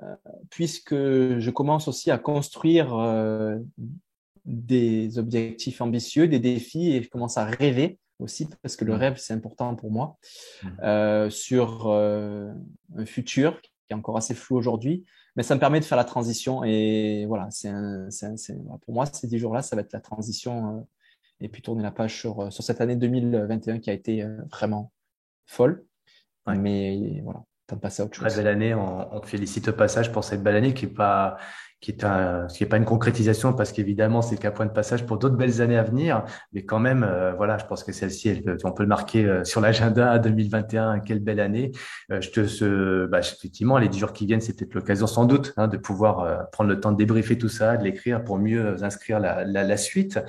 euh, 0.00 0.14
puisque 0.48 0.94
je 0.94 1.50
commence 1.50 1.88
aussi 1.88 2.12
à 2.12 2.18
construire 2.18 2.94
des 4.44 5.18
objectifs 5.18 5.80
ambitieux, 5.80 6.28
des 6.28 6.38
défis 6.38 6.92
et 6.92 7.02
je 7.02 7.10
commence 7.10 7.38
à 7.38 7.44
rêver 7.44 7.98
aussi, 8.18 8.48
parce 8.62 8.76
que 8.76 8.84
le 8.84 8.94
rêve, 8.94 9.16
c'est 9.16 9.34
important 9.34 9.74
pour 9.74 9.90
moi, 9.90 10.16
euh, 10.82 11.30
sur 11.30 11.88
euh, 11.88 12.52
un 12.96 13.06
futur 13.06 13.60
qui 13.60 13.70
est 13.90 13.94
encore 13.94 14.16
assez 14.16 14.34
flou 14.34 14.56
aujourd'hui, 14.56 15.04
mais 15.36 15.42
ça 15.42 15.54
me 15.54 15.60
permet 15.60 15.80
de 15.80 15.84
faire 15.84 15.96
la 15.96 16.04
transition. 16.04 16.62
Et 16.64 17.24
voilà, 17.26 17.48
c'est 17.50 17.72
pour 18.84 18.94
moi, 18.94 19.06
ces 19.06 19.26
dix 19.26 19.38
jours-là, 19.38 19.62
ça 19.62 19.76
va 19.76 19.82
être 19.82 19.92
la 19.92 20.00
transition 20.00 20.78
euh, 20.78 20.80
et 21.40 21.48
puis 21.48 21.62
tourner 21.62 21.82
la 21.82 21.90
page 21.90 22.18
sur, 22.18 22.52
sur 22.52 22.62
cette 22.62 22.80
année 22.80 22.96
2021 22.96 23.80
qui 23.80 23.90
a 23.90 23.92
été 23.92 24.24
vraiment 24.50 24.92
folle. 25.46 25.84
Mais 26.46 27.20
voilà, 27.24 27.44
temps 27.66 27.76
de 27.76 27.80
passer 27.80 28.02
à 28.02 28.04
autre 28.04 28.14
chose. 28.14 28.26
Très 28.26 28.36
belle 28.36 28.52
année. 28.52 28.74
On, 28.74 29.12
on, 29.12 29.20
te 29.20 29.26
félicite 29.26 29.68
au 29.68 29.72
passage 29.72 30.12
pour 30.12 30.22
cette 30.22 30.42
belle 30.42 30.56
année 30.56 30.72
qui 30.72 30.84
est 30.84 30.88
pas 30.88 31.36
qui 31.82 31.90
est 31.90 32.04
un, 32.04 32.46
qui 32.46 32.62
est 32.62 32.66
pas 32.68 32.76
une 32.76 32.84
concrétisation 32.84 33.52
parce 33.52 33.72
qu'évidemment 33.72 34.22
c'est 34.22 34.36
qu'un 34.36 34.52
point 34.52 34.66
de 34.66 34.70
passage 34.70 35.04
pour 35.04 35.18
d'autres 35.18 35.36
belles 35.36 35.60
années 35.60 35.76
à 35.76 35.82
venir, 35.82 36.24
mais 36.52 36.64
quand 36.64 36.78
même, 36.78 37.02
euh, 37.02 37.32
voilà, 37.32 37.58
je 37.58 37.66
pense 37.66 37.82
que 37.82 37.90
celle-ci, 37.92 38.44
on 38.62 38.70
peut 38.70 38.84
le 38.84 38.88
marquer 38.88 39.26
euh, 39.26 39.44
sur 39.44 39.60
l'agenda 39.60 40.18
2021. 40.20 41.00
Quelle 41.00 41.18
belle 41.18 41.40
année 41.40 41.72
euh, 42.12 42.20
Je 42.20 42.30
te, 42.30 42.46
ce, 42.46 43.06
bah, 43.06 43.18
effectivement, 43.18 43.78
les 43.78 43.88
dix 43.88 43.98
jours 43.98 44.12
qui 44.12 44.26
viennent, 44.26 44.40
c'est 44.40 44.56
peut-être 44.56 44.74
l'occasion 44.74 45.08
sans 45.08 45.24
doute 45.24 45.54
hein, 45.56 45.66
de 45.66 45.76
pouvoir 45.76 46.48
prendre 46.52 46.70
le 46.70 46.78
temps 46.78 46.92
de 46.92 46.96
débriefer 46.96 47.36
tout 47.36 47.48
ça, 47.48 47.76
de 47.76 47.82
l'écrire 47.82 48.22
pour 48.22 48.38
mieux 48.38 48.82
inscrire 48.84 49.18
la, 49.18 49.44
la, 49.44 49.64
la 49.64 49.76
suite. 49.76 50.20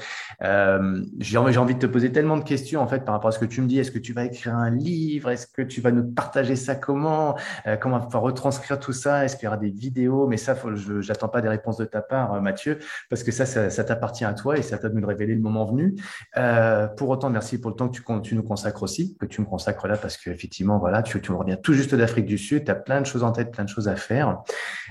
j'ai 0.42 1.38
envie, 1.38 1.58
envie 1.58 1.76
de 1.76 1.80
te 1.80 1.86
poser 1.86 2.12
tellement 2.12 2.38
de 2.38 2.44
questions 2.44 2.82
en 2.82 2.88
fait 2.88 3.06
par 3.06 3.14
rapport 3.14 3.30
à 3.30 3.32
ce 3.32 3.40
que 3.40 3.46
tu 3.46 3.62
me 3.62 3.68
dis. 3.68 3.78
Est-ce 3.78 3.92
que 3.92 4.00
tu 4.00 4.14
vas 4.14 4.26
écrire 4.26 4.56
un 4.56 4.72
livre? 4.72 5.30
Est-ce 5.30 5.46
que 5.46 5.62
tu 5.62 5.82
vas 5.82 5.92
nous 5.92 6.04
partager 6.04 6.56
ça 6.56 6.74
Comment? 6.76 7.38
Comment 7.80 8.02
on 8.04 8.08
va 8.08 8.20
retranscrire 8.20 8.80
tout 8.80 8.94
ça? 8.94 9.24
Est-ce 9.24 9.36
qu'il 9.36 9.46
y 9.46 9.48
aura 9.48 9.58
des 9.58 9.70
vidéos? 9.70 10.28
Mais 10.28 10.38
ça, 10.38 10.56
j'attends 11.00 11.30
pas 11.30 11.43
des 11.44 11.50
réponses 11.50 11.78
de 11.78 11.86
ta 11.86 12.02
part, 12.02 12.34
euh, 12.34 12.42
Mathieu, 12.42 12.80
parce 13.10 13.24
que 13.24 13.32
ça, 13.32 13.46
ça, 13.46 13.84
t'appartient 13.84 14.26
à 14.26 14.34
toi 14.34 14.58
et 14.58 14.62
ça 14.62 14.78
t'a 14.78 14.90
de 14.90 14.96
nous 14.96 15.02
le 15.02 15.08
révéler 15.08 15.36
le 15.36 15.42
moment 15.42 15.66
venu. 15.66 15.96
Euh, 16.38 16.88
pour 16.88 17.10
autant, 17.10 17.30
merci 17.30 17.60
pour 17.60 17.72
le 17.72 17.76
temps 17.76 17.90
que 17.90 18.22
tu, 18.22 18.36
nous 18.36 18.44
consacres 18.44 18.84
aussi, 18.84 19.18
que 19.18 19.26
tu 19.26 19.42
me 19.42 19.46
consacres 19.46 19.88
là, 19.88 19.98
parce 19.98 20.18
qu'effectivement, 20.18 20.80
voilà, 20.80 21.04
tu, 21.04 21.22
tu 21.22 21.32
reviens 21.32 21.56
tout 21.56 21.74
juste 21.74 21.94
d'Afrique 21.94 22.26
du 22.26 22.38
Sud, 22.38 22.66
tu 22.66 22.72
as 22.72 22.76
plein 22.76 23.02
de 23.02 23.06
choses 23.06 23.24
en 23.24 23.32
tête, 23.32 23.52
plein 23.52 23.64
de 23.64 23.70
choses 23.70 23.88
à 23.88 23.96
faire. 23.96 24.42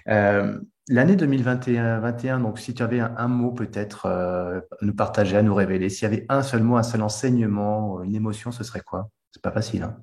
Euh, 0.09 0.59
L'année 0.89 1.15
2021, 1.15 2.41
donc 2.41 2.59
si 2.59 2.75
tu 2.75 2.83
avais 2.83 2.99
un, 2.99 3.29
mot 3.29 3.53
peut-être 3.53 4.07
à 4.07 4.63
nous 4.83 4.95
partager, 4.95 5.37
à 5.37 5.43
nous 5.43 5.55
révéler, 5.55 5.89
s'il 5.89 6.03
y 6.03 6.13
avait 6.13 6.27
un 6.29 6.43
seul 6.43 6.65
mot, 6.65 6.77
un 6.77 6.83
seul 6.83 7.03
enseignement, 7.03 8.03
une 8.03 8.17
émotion, 8.17 8.51
ce 8.51 8.65
serait 8.65 8.81
quoi? 8.81 9.09
C'est 9.31 9.41
pas 9.41 9.53
facile. 9.53 9.85
Hein 9.85 9.97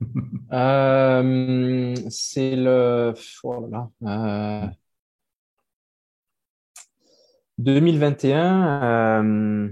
c'est 2.10 2.56
le. 2.56 3.14
Oh 3.44 3.68
là 3.70 3.88
là. 4.00 4.72
2021, 7.60 9.22
euh, 9.22 9.68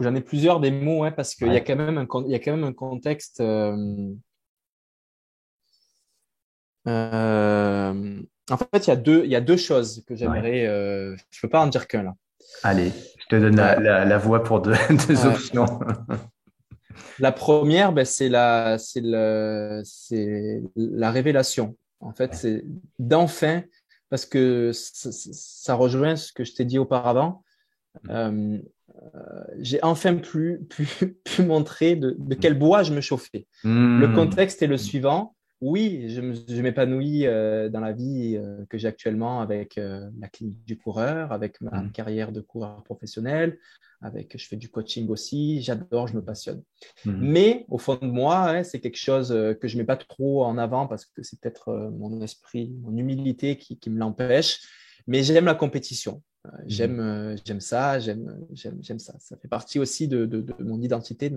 j'en 0.00 0.14
ai 0.14 0.20
plusieurs 0.20 0.60
des 0.60 0.70
mots, 0.70 1.02
hein, 1.02 1.10
parce 1.10 1.34
qu'il 1.34 1.52
y, 1.52 1.56
a 1.56 1.60
quand 1.60 1.74
même 1.74 1.98
un, 1.98 2.06
il 2.26 2.30
y 2.30 2.34
a 2.34 2.38
quand 2.38 2.52
même 2.52 2.64
un 2.64 2.72
contexte. 2.72 3.40
Euh, 3.40 4.14
euh, 6.86 8.22
en 8.50 8.56
fait, 8.56 8.86
il 8.86 8.88
y, 8.88 8.92
a 8.92 8.96
deux, 8.96 9.24
il 9.24 9.30
y 9.30 9.36
a 9.36 9.40
deux 9.40 9.56
choses 9.56 10.04
que 10.06 10.14
j'aimerais. 10.14 10.66
je 10.66 11.10
ne 11.12 11.40
peux 11.40 11.48
pas 11.48 11.60
en 11.60 11.66
dire 11.66 11.88
qu'un 11.88 12.04
là. 12.04 12.14
Allez, 12.62 12.92
je 13.18 13.26
te 13.28 13.36
donne 13.36 13.56
la, 13.56 14.04
la, 14.04 14.18
voix 14.18 14.44
pour 14.44 14.60
deux, 14.60 14.74
options. 15.26 15.66
la 17.18 17.32
première, 17.32 17.92
ben, 17.92 18.04
c'est 18.04 18.28
la, 18.28 18.76
la 20.76 21.10
révélation. 21.10 21.76
En 21.98 22.12
fait, 22.12 22.34
c'est 22.34 22.64
d'enfin 22.98 23.62
parce 24.12 24.26
que 24.26 24.72
ça, 24.74 25.74
rejoint 25.74 26.16
ce 26.16 26.34
que 26.34 26.44
je 26.44 26.52
t'ai 26.52 26.66
dit 26.66 26.78
auparavant. 26.78 27.42
Mm. 28.02 28.10
Euh, 28.10 28.58
euh, 29.14 29.44
j'ai 29.58 29.82
enfin 29.82 30.16
pu, 30.16 30.60
pu, 31.24 31.42
montrer 31.42 31.96
de, 31.96 32.14
de, 32.18 32.34
quel 32.34 32.52
bois 32.52 32.82
je 32.82 32.92
me 32.92 33.00
chauffais. 33.00 33.46
Mm. 33.64 34.00
Le 34.00 34.08
contexte 34.14 34.60
est 34.60 34.66
le 34.66 34.76
suivant. 34.76 35.34
Oui, 35.62 36.08
je, 36.08 36.60
m'épanouis 36.60 37.26
euh, 37.26 37.70
dans 37.70 37.80
la 37.80 37.92
vie 37.92 38.38
que 38.68 38.76
j'ai 38.76 38.88
actuellement 38.88 39.40
avec 39.40 39.76
la 39.76 40.28
clinique 40.28 40.64
du 40.66 40.76
coureur, 40.76 41.32
avec 41.32 41.60
ma 41.60 41.82
mm. 41.82 41.92
carrière 41.92 42.32
de 42.32 42.40
coureur 42.40 42.82
professionnel, 42.82 43.58
avec, 44.02 44.36
je 44.36 44.46
fais 44.46 44.56
du 44.56 44.68
coaching 44.68 45.08
aussi, 45.08 45.62
j'adore, 45.62 46.08
je 46.08 46.14
me 46.14 46.22
passionne. 46.22 46.62
Mhm. 47.04 47.18
Mais 47.20 47.64
au 47.68 47.78
fond 47.78 47.96
de 47.96 48.06
moi, 48.06 48.64
c'est 48.64 48.80
quelque 48.80 48.98
chose 48.98 49.32
euh, 49.32 49.54
que 49.54 49.68
je 49.68 49.76
ne 49.76 49.82
mets 49.82 49.86
pas 49.86 49.96
trop 49.96 50.44
en 50.44 50.58
avant 50.58 50.86
parce 50.86 51.06
que 51.06 51.22
c'est 51.22 51.40
peut-être 51.40 51.68
euh, 51.68 51.90
mon 51.90 52.20
esprit, 52.20 52.74
mon 52.82 52.96
humilité 52.96 53.56
qui, 53.56 53.78
me 53.90 53.98
l'empêche. 53.98 54.60
Mais 55.06 55.22
j'aime 55.22 55.44
la 55.44 55.54
compétition. 55.54 56.22
Euh, 56.46 56.50
mhm. 56.50 56.64
J'aime, 56.66 57.36
j'aime 57.44 57.60
ça, 57.60 58.00
j'aime, 58.00 58.36
j'aime, 58.52 58.98
ça. 58.98 59.14
Ça 59.18 59.36
fait 59.36 59.48
partie 59.48 59.78
aussi 59.78 60.08
de, 60.08 60.44
mon 60.58 60.80
identité 60.80 61.30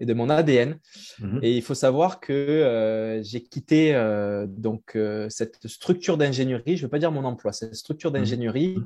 et 0.00 0.06
de 0.06 0.14
mon 0.14 0.28
ADN. 0.28 0.78
Mhm. 1.20 1.38
Et 1.42 1.56
il 1.56 1.62
faut 1.62 1.74
savoir 1.74 2.18
que 2.18 3.20
j'ai 3.22 3.42
quitté 3.42 3.94
donc 4.48 4.98
cette 5.28 5.66
structure 5.68 6.16
d'ingénierie. 6.16 6.76
Je 6.76 6.82
ne 6.82 6.86
veux 6.86 6.90
pas 6.90 6.98
dire 6.98 7.12
mon 7.12 7.24
emploi, 7.24 7.52
cette 7.52 7.76
structure 7.76 8.10
d'ingénierie 8.10 8.78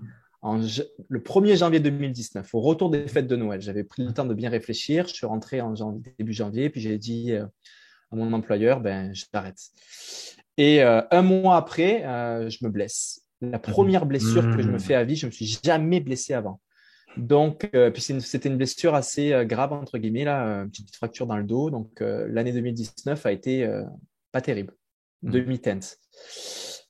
le 1.09 1.21
1er 1.21 1.57
janvier 1.57 1.81
2019, 1.81 2.55
au 2.55 2.61
retour 2.61 2.91
des 2.91 3.09
fêtes 3.09 3.27
de 3.27 3.37
Noël. 3.37 3.61
J'avais 3.61 3.85
pris 3.85 4.05
le 4.05 4.13
temps 4.13 4.27
de 4.27 4.35
bien 4.35 4.51
réfléchir. 4.51 5.07
Je 5.07 5.15
suis 5.15 5.27
rentré 5.27 5.61
en 5.61 5.73
début 6.19 6.33
janvier, 6.33 6.69
puis 6.69 6.81
j'ai 6.81 6.99
dit 6.99 7.33
euh, 7.33 7.47
à 8.13 8.17
mon 8.17 8.33
employeur, 8.33 8.81
ben, 8.81 9.13
j'arrête. 9.15 9.59
Et 10.57 10.83
euh, 10.83 11.01
un 11.11 11.23
mois 11.23 11.57
après, 11.57 12.05
euh, 12.05 12.51
je 12.51 12.59
me 12.63 12.71
blesse. 12.71 13.23
La 13.41 13.59
première 13.59 14.07
blessure 14.07 14.43
que 14.57 14.63
je 14.63 14.69
me 14.69 14.79
fais 14.79 14.95
à 14.95 15.05
vie, 15.05 15.17
je 15.17 15.27
me 15.27 15.31
suis 15.31 15.59
jamais 15.63 16.01
blessé 16.01 16.33
avant. 16.33 16.61
Donc, 17.17 17.71
puis 17.71 18.03
c'était 18.03 18.49
une 18.49 18.57
blessure 18.57 18.95
assez 18.95 19.45
grave, 19.47 19.73
entre 19.73 19.99
guillemets, 19.99 20.25
là, 20.25 20.63
une 20.63 20.71
petite 20.71 20.95
fracture 20.95 21.27
dans 21.27 21.37
le 21.37 21.45
dos. 21.45 21.71
Donc, 21.71 22.01
l'année 22.01 22.53
2019 22.53 23.25
a 23.27 23.33
été 23.33 23.69
pas 24.33 24.41
terrible, 24.41 24.75
mmh. 25.23 25.31
demi-tense. 25.31 25.99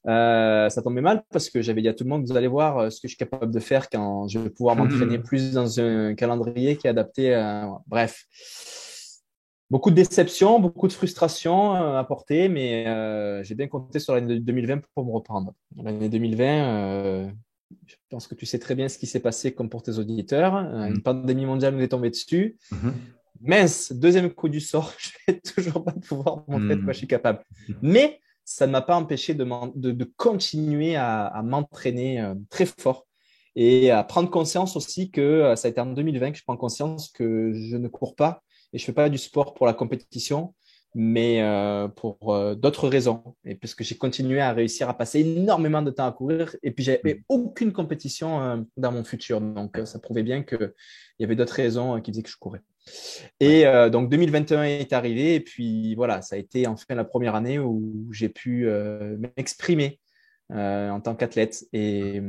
Euh, 0.07 0.68
ça 0.68 0.83
tombait 0.83 1.01
mal 1.01 1.22
parce 1.31 1.49
que 1.49 1.62
j'avais 1.62 1.81
dit 1.81 1.89
à 1.89 1.95
tout 1.95 2.05
le 2.05 2.11
monde, 2.11 2.27
vous 2.27 2.37
allez 2.37 2.47
voir 2.47 2.79
euh, 2.79 2.91
ce 2.91 3.01
que 3.01 3.09
je 3.09 3.12
suis 3.12 3.16
capable 3.16 3.51
de 3.53 3.61
faire 3.61 3.89
quand 3.89 4.29
je 4.29 4.39
vais 4.39 4.51
pouvoir 4.51 4.77
m'entraîner 4.77 5.18
plus 5.18 5.53
dans 5.53 5.81
un 5.81 6.14
calendrier 6.14 6.77
qui 6.77 6.87
est 6.87 6.91
adapté. 6.91 7.33
À... 7.33 7.70
Bref, 7.87 8.27
beaucoup 9.70 9.91
de 9.91 9.97
déceptions, 9.97 10.61
beaucoup 10.61 10.89
de 10.89 10.93
frustrations 10.93 11.75
euh, 11.75 11.99
à 11.99 12.05
porter, 12.05 12.49
mais 12.49 12.85
j'ai 13.45 13.55
bien 13.55 13.68
compté 13.68 13.99
sur 13.99 14.14
l'année 14.14 14.41
2020 14.41 14.83
pour 14.95 15.07
me 15.07 15.12
reprendre. 15.12 15.55
L'année 15.83 16.09
2020, 16.09 17.33
je 17.87 17.97
pense 18.11 18.27
que 18.27 18.35
tu 18.35 18.47
sais 18.47 18.59
très 18.59 18.75
bien 18.75 18.89
ce 18.89 18.99
qui 18.99 19.07
s'est 19.07 19.21
passé 19.21 19.55
comme 19.55 19.69
pour 19.69 19.83
tes 19.83 19.99
auditeurs. 19.99 20.55
Une 20.55 20.99
mm. 20.99 21.03
pandémie 21.03 21.47
mondiale 21.47 21.75
nous 21.75 21.83
est 21.83 21.89
tombée 21.89 22.11
dessus. 22.11 22.57
Mm-hmm. 22.73 22.93
Mince, 23.41 23.93
deuxième 23.93 24.31
coup 24.31 24.49
du 24.49 24.61
sort, 24.61 24.93
je 24.99 25.11
vais 25.27 25.41
toujours 25.41 25.85
pas 25.85 25.93
pouvoir 25.93 26.45
montrer 26.49 26.77
de 26.77 26.81
quoi 26.83 26.91
mm. 26.91 26.93
je 26.93 26.99
suis 26.99 27.07
capable. 27.07 27.41
Mais 27.83 28.21
ça 28.45 28.67
ne 28.67 28.73
m'a 28.73 28.83
pas 28.83 28.97
empêché 28.97 29.35
de, 29.35 29.45
de, 29.75 30.05
continuer 30.17 30.97
à, 30.97 31.43
m'entraîner 31.45 32.21
euh, 32.21 32.35
très 32.51 32.67
fort 32.67 33.07
et 33.57 33.91
à 33.91 34.05
prendre 34.05 34.31
conscience 34.31 34.77
aussi 34.77 35.11
que 35.11 35.21
euh, 35.21 35.57
ça 35.57 35.69
a 35.69 35.71
été 35.71 35.81
en 35.81 35.87
2020 35.87 36.33
que 36.33 36.39
je 36.39 36.43
prends 36.45 36.57
conscience 36.57 37.11
que 37.11 37.53
je 37.55 37.77
ne 37.77 37.89
cours 37.89 38.17
pas 38.17 38.43
et 38.73 38.79
je 38.79 38.85
fais 38.85 38.93
pas 38.93 39.09
du 39.09 39.19
sport 39.19 39.55
pour 39.55 39.67
la 39.67 39.73
compétition, 39.73 40.55
mais 40.95 41.42
euh, 41.42 41.88
pour 41.88 42.16
d'autres 42.57 42.88
raisons. 42.88 43.36
Et 43.45 43.55
parce 43.55 43.74
que 43.74 43.84
j'ai 43.84 43.97
continué 43.97 44.40
à 44.40 44.53
réussir 44.53 44.88
à 44.88 44.97
passer 44.97 45.20
énormément 45.20 45.82
de 45.82 45.90
temps 45.90 46.07
à 46.07 46.12
courir 46.12 46.55
et 46.62 46.70
puis 46.70 46.84
j'avais 46.84 47.14
mm. 47.14 47.22
aucune 47.28 47.72
compétition 47.72 48.66
dans 48.76 48.92
mon 48.92 49.05
futur. 49.05 49.40
Donc 49.40 49.78
ça 49.84 49.99
prouvait 49.99 50.22
bien 50.22 50.42
qu'il 50.42 50.72
y 51.18 51.24
avait 51.24 51.36
d'autres 51.36 51.55
raisons 51.55 52.01
qui 52.01 52.11
faisaient 52.12 52.22
que 52.22 52.30
je 52.30 52.38
courais. 52.38 52.62
Et 53.40 53.66
euh, 53.66 53.90
donc 53.90 54.11
2021 54.11 54.64
est 54.64 54.92
arrivé 54.92 55.34
et 55.34 55.40
puis 55.40 55.95
voilà, 55.95 56.22
ça 56.22 56.36
a 56.36 56.38
été 56.38 56.66
enfin 56.66 56.95
la 56.95 57.05
première 57.05 57.34
année 57.34 57.59
où 57.59 58.09
j'ai 58.11 58.28
pu 58.28 58.66
euh, 58.66 59.16
m'exprimer 59.36 60.01
euh, 60.53 60.90
en 60.90 61.01
tant 61.01 61.14
qu'athlète 61.14 61.64
et, 61.72 62.20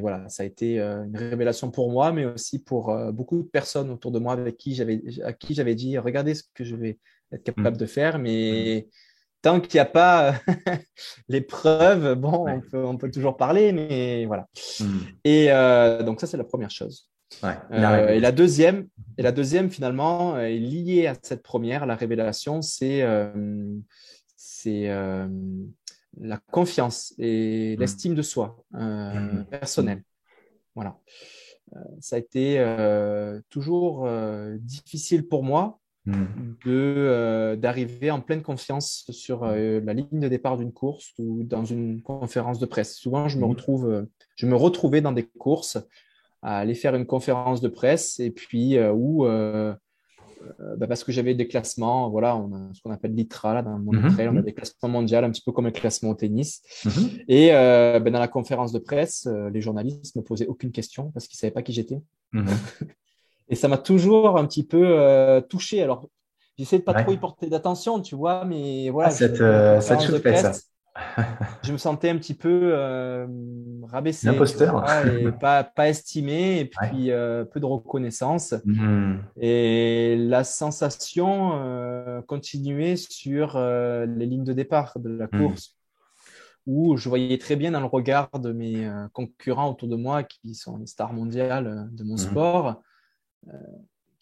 voilà, 0.00 0.28
ça 0.28 0.42
a 0.42 0.46
été 0.46 0.78
une 0.80 1.16
révélation 1.16 1.70
pour 1.70 1.90
moi, 1.90 2.12
mais 2.12 2.24
aussi 2.24 2.58
pour 2.62 2.96
beaucoup 3.12 3.42
de 3.42 3.48
personnes 3.48 3.90
autour 3.90 4.10
de 4.10 4.18
moi 4.18 4.32
avec 4.32 4.56
qui 4.56 4.74
j'avais 4.74 5.02
à 5.22 5.32
qui 5.32 5.54
j'avais 5.54 5.74
dit 5.74 5.98
regardez 5.98 6.34
ce 6.34 6.44
que 6.54 6.64
je 6.64 6.76
vais 6.76 6.98
être 7.32 7.44
capable 7.44 7.76
de 7.76 7.86
faire, 7.86 8.18
mais 8.18 8.88
tant 9.40 9.60
qu'il 9.60 9.74
n'y 9.74 9.80
a 9.80 9.86
pas 9.86 10.34
les 11.28 11.40
preuves, 11.40 12.14
bon, 12.14 12.46
on, 12.48 12.60
peut, 12.60 12.84
on, 12.84 12.96
peut, 12.96 13.10
toujours 13.10 13.36
parler, 13.36 13.72
mais 13.72 14.24
voilà. 14.26 14.46
Mmh. 14.80 14.98
Et 15.24 15.48
donc 16.04 16.20
ça 16.20 16.26
c'est 16.26 16.36
la 16.36 16.44
première 16.44 16.70
chose. 16.70 17.12
Euh, 17.44 18.08
et 18.08 18.20
la 18.20 18.32
deuxième, 18.32 18.88
et 19.18 19.22
la 19.22 19.32
deuxième 19.32 19.70
finalement 19.70 20.38
est 20.38 20.58
liée 20.58 21.06
à 21.06 21.14
cette 21.20 21.42
première, 21.42 21.86
la 21.86 21.96
révélation, 21.96 22.62
c'est 22.62 23.02
euh, 23.02 23.32
euh, 24.66 25.28
la 26.20 26.36
confiance 26.50 27.14
et 27.18 27.76
mmh. 27.76 27.80
l'estime 27.80 28.14
de 28.14 28.22
soi 28.22 28.64
mmh. 28.72 29.44
personnelle. 29.50 30.02
Voilà. 30.74 30.98
ça 32.00 32.16
a 32.16 32.18
été 32.18 32.64
toujours 33.50 34.08
difficile 34.58 35.28
pour 35.28 35.42
moi. 35.42 35.80
De 36.06 37.54
d'arriver 37.56 38.10
en 38.10 38.20
pleine 38.20 38.42
confiance 38.42 39.06
sur 39.10 39.44
la 39.44 39.94
ligne 39.94 40.20
de 40.20 40.28
départ 40.28 40.58
d'une 40.58 40.72
course 40.72 41.12
ou 41.18 41.44
dans 41.44 41.64
une 41.64 42.02
conférence 42.02 42.58
de 42.58 42.66
presse. 42.66 42.96
Souvent, 42.96 43.28
je 43.28 43.38
me 43.38 43.44
retrouve, 43.44 44.06
je 44.34 44.46
me 44.46 44.56
retrouvais 44.56 45.00
dans 45.00 45.12
des 45.12 45.24
courses 45.24 45.78
à 46.42 46.58
aller 46.58 46.74
faire 46.74 46.94
une 46.94 47.06
conférence 47.06 47.60
de 47.60 47.68
presse 47.68 48.18
et 48.20 48.30
puis 48.30 48.76
euh, 48.76 48.92
où 48.92 49.24
euh, 49.24 49.74
bah, 50.76 50.88
parce 50.88 51.04
que 51.04 51.12
j'avais 51.12 51.34
des 51.34 51.46
classements, 51.46 52.10
voilà, 52.10 52.36
on 52.36 52.52
a 52.52 52.74
ce 52.74 52.82
qu'on 52.82 52.90
appelle 52.90 53.14
l'ITRA 53.14 53.54
là, 53.54 53.62
dans 53.62 53.78
mon 53.78 53.92
mm 53.92 54.16
on 54.18 54.36
a 54.36 54.42
des 54.42 54.52
classements 54.52 54.88
mondiaux, 54.88 55.18
un 55.18 55.30
petit 55.30 55.42
peu 55.42 55.52
comme 55.52 55.66
un 55.66 55.70
classement 55.70 56.10
au 56.10 56.14
tennis. 56.14 56.62
Et 57.28 57.50
bah, 57.52 58.00
dans 58.00 58.18
la 58.18 58.28
conférence 58.28 58.72
de 58.72 58.80
presse, 58.80 59.28
les 59.52 59.60
journalistes 59.60 60.16
ne 60.16 60.20
me 60.20 60.24
posaient 60.24 60.48
aucune 60.48 60.72
question 60.72 61.12
parce 61.12 61.28
qu'ils 61.28 61.36
ne 61.36 61.40
savaient 61.40 61.52
pas 61.52 61.62
qui 61.62 61.72
j'étais. 61.72 62.00
Et 63.52 63.54
ça 63.54 63.68
m'a 63.68 63.78
toujours 63.78 64.38
un 64.38 64.46
petit 64.46 64.66
peu 64.66 65.42
touché. 65.48 65.82
Alors, 65.82 66.08
j'essaie 66.58 66.78
de 66.78 66.84
pas 66.84 66.94
trop 66.94 67.12
y 67.12 67.18
porter 67.18 67.48
d'attention, 67.48 68.00
tu 68.00 68.16
vois, 68.16 68.44
mais 68.44 68.90
voilà. 68.90 69.08
Ah, 69.08 69.12
cette, 69.12 69.40
euh, 69.40 69.80
ça 69.80 69.96
je 71.62 71.72
me 71.72 71.78
sentais 71.78 72.10
un 72.10 72.18
petit 72.18 72.34
peu 72.34 72.72
euh, 72.74 73.26
rabaissé. 73.84 74.28
Imposteur. 74.28 74.84
et 75.06 75.32
pas, 75.40 75.64
pas 75.64 75.88
estimé, 75.88 76.60
et 76.60 76.64
puis 76.66 77.10
euh, 77.10 77.44
peu 77.44 77.60
de 77.60 77.66
reconnaissance. 77.66 78.54
Hmm. 78.64 79.16
Et 79.40 80.16
la 80.18 80.44
sensation 80.44 81.52
euh, 81.54 82.20
continuait 82.22 82.96
sur 82.96 83.56
euh, 83.56 84.06
les 84.06 84.26
lignes 84.26 84.44
de 84.44 84.52
départ 84.52 84.98
de 84.98 85.08
la 85.08 85.26
hmm. 85.26 85.38
course, 85.38 85.76
où 86.66 86.96
je 86.96 87.08
voyais 87.08 87.38
très 87.38 87.56
bien 87.56 87.70
dans 87.70 87.80
le 87.80 87.86
regard 87.86 88.28
de 88.38 88.52
mes 88.52 88.90
concurrents 89.12 89.70
autour 89.70 89.88
de 89.88 89.96
moi, 89.96 90.22
qui 90.22 90.54
sont 90.54 90.76
les 90.76 90.86
stars 90.86 91.14
mondiales 91.14 91.88
de 91.92 92.04
mon 92.04 92.14
hmm. 92.14 92.18
sport, 92.18 92.82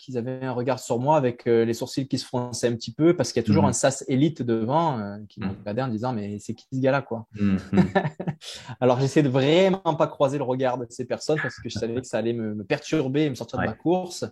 qu'ils 0.01 0.17
avaient 0.17 0.45
un 0.45 0.53
regard 0.53 0.79
sur 0.79 0.99
moi 0.99 1.17
avec 1.17 1.47
euh, 1.47 1.65
les 1.65 1.75
sourcils 1.75 2.09
qui 2.09 2.19
se 2.19 2.25
fronçaient 2.25 2.69
un 2.69 2.75
petit 2.75 2.93
peu 2.93 3.15
parce 3.15 3.33
qu'il 3.33 3.43
y 3.43 3.45
a 3.45 3.47
toujours 3.47 3.65
mhm. 3.65 3.69
un 3.69 3.73
sas 3.75 4.05
élite 4.09 4.43
devant 4.43 4.99
euh, 4.99 5.19
qui 5.29 5.41
me 5.41 5.47
mhm. 5.47 5.57
regardait 5.59 5.83
en 5.83 5.89
disant 5.89 6.13
mais 6.13 6.39
c'est 6.39 6.55
qui 6.55 6.67
ce 6.73 6.81
gars-là 6.81 7.03
quoi? 7.03 7.27
Mhm. 7.39 7.59
Alors 8.81 8.99
j'essaie 8.99 9.23
de 9.23 9.29
vraiment 9.29 9.95
pas 9.95 10.07
croiser 10.07 10.39
le 10.39 10.45
regard 10.45 10.79
de 10.79 10.87
ces 10.89 11.05
personnes 11.05 11.39
parce 11.43 11.57
que 11.57 11.69
je 11.69 11.79
savais 11.79 12.01
que 12.01 12.07
ça 12.07 12.19
allait 12.19 12.33
me, 12.33 12.65
perturber 12.65 13.25
et 13.27 13.31
me 13.31 13.35
sortir 13.35 13.59
de 13.61 13.67
ma 13.67 13.75
course. 13.75 14.25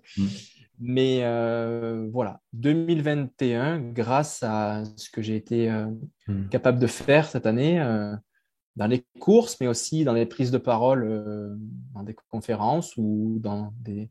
Mais 0.80 1.20
euh, 1.22 2.08
voilà, 2.12 2.40
2021, 2.52 3.80
grâce 3.80 4.44
à 4.44 4.84
ce 4.96 5.10
que 5.10 5.20
j'ai 5.20 5.34
été 5.34 5.70
capable 6.50 6.78
de 6.78 6.86
faire 6.86 7.26
cette 7.26 7.46
année 7.46 7.78
dans 8.76 8.86
les 8.86 9.04
courses, 9.18 9.56
mais 9.60 9.66
aussi 9.66 10.04
dans 10.04 10.12
les 10.12 10.24
prises 10.24 10.52
de 10.52 10.58
parole 10.58 11.58
dans 11.94 12.04
des 12.04 12.14
conférences 12.30 12.96
ou 12.96 13.38
dans 13.40 13.72
des, 13.80 14.08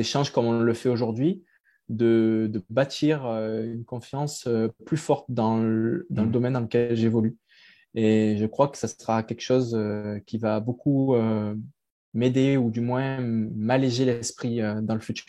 échanges 0.00 0.30
comme 0.30 0.46
on 0.46 0.60
le 0.60 0.74
fait 0.74 0.88
aujourd'hui, 0.88 1.44
de, 1.88 2.64
bâtir 2.70 3.26
euh, 3.26 3.64
une 3.64 3.84
confiance 3.84 4.46
euh, 4.46 4.68
plus 4.86 4.96
forte 4.96 5.26
dans 5.28 5.58
le, 5.58 6.06
dans 6.10 6.22
le 6.22 6.28
mm. 6.28 6.32
domaine 6.32 6.52
dans 6.54 6.60
lequel 6.60 6.96
j'évolue. 6.96 7.36
Et 7.94 8.36
je 8.38 8.46
crois 8.46 8.68
que 8.68 8.78
ça 8.78 8.88
sera 8.88 9.22
quelque 9.22 9.42
chose 9.42 9.74
euh, 9.74 10.18
qui 10.26 10.38
va 10.38 10.60
beaucoup 10.60 11.14
m'aider 12.14 12.56
ou 12.56 12.70
du 12.70 12.80
moins 12.80 13.20
m'alléger 13.20 14.04
l'esprit 14.04 14.60
dans 14.82 14.94
le 14.94 15.00
futur. 15.00 15.26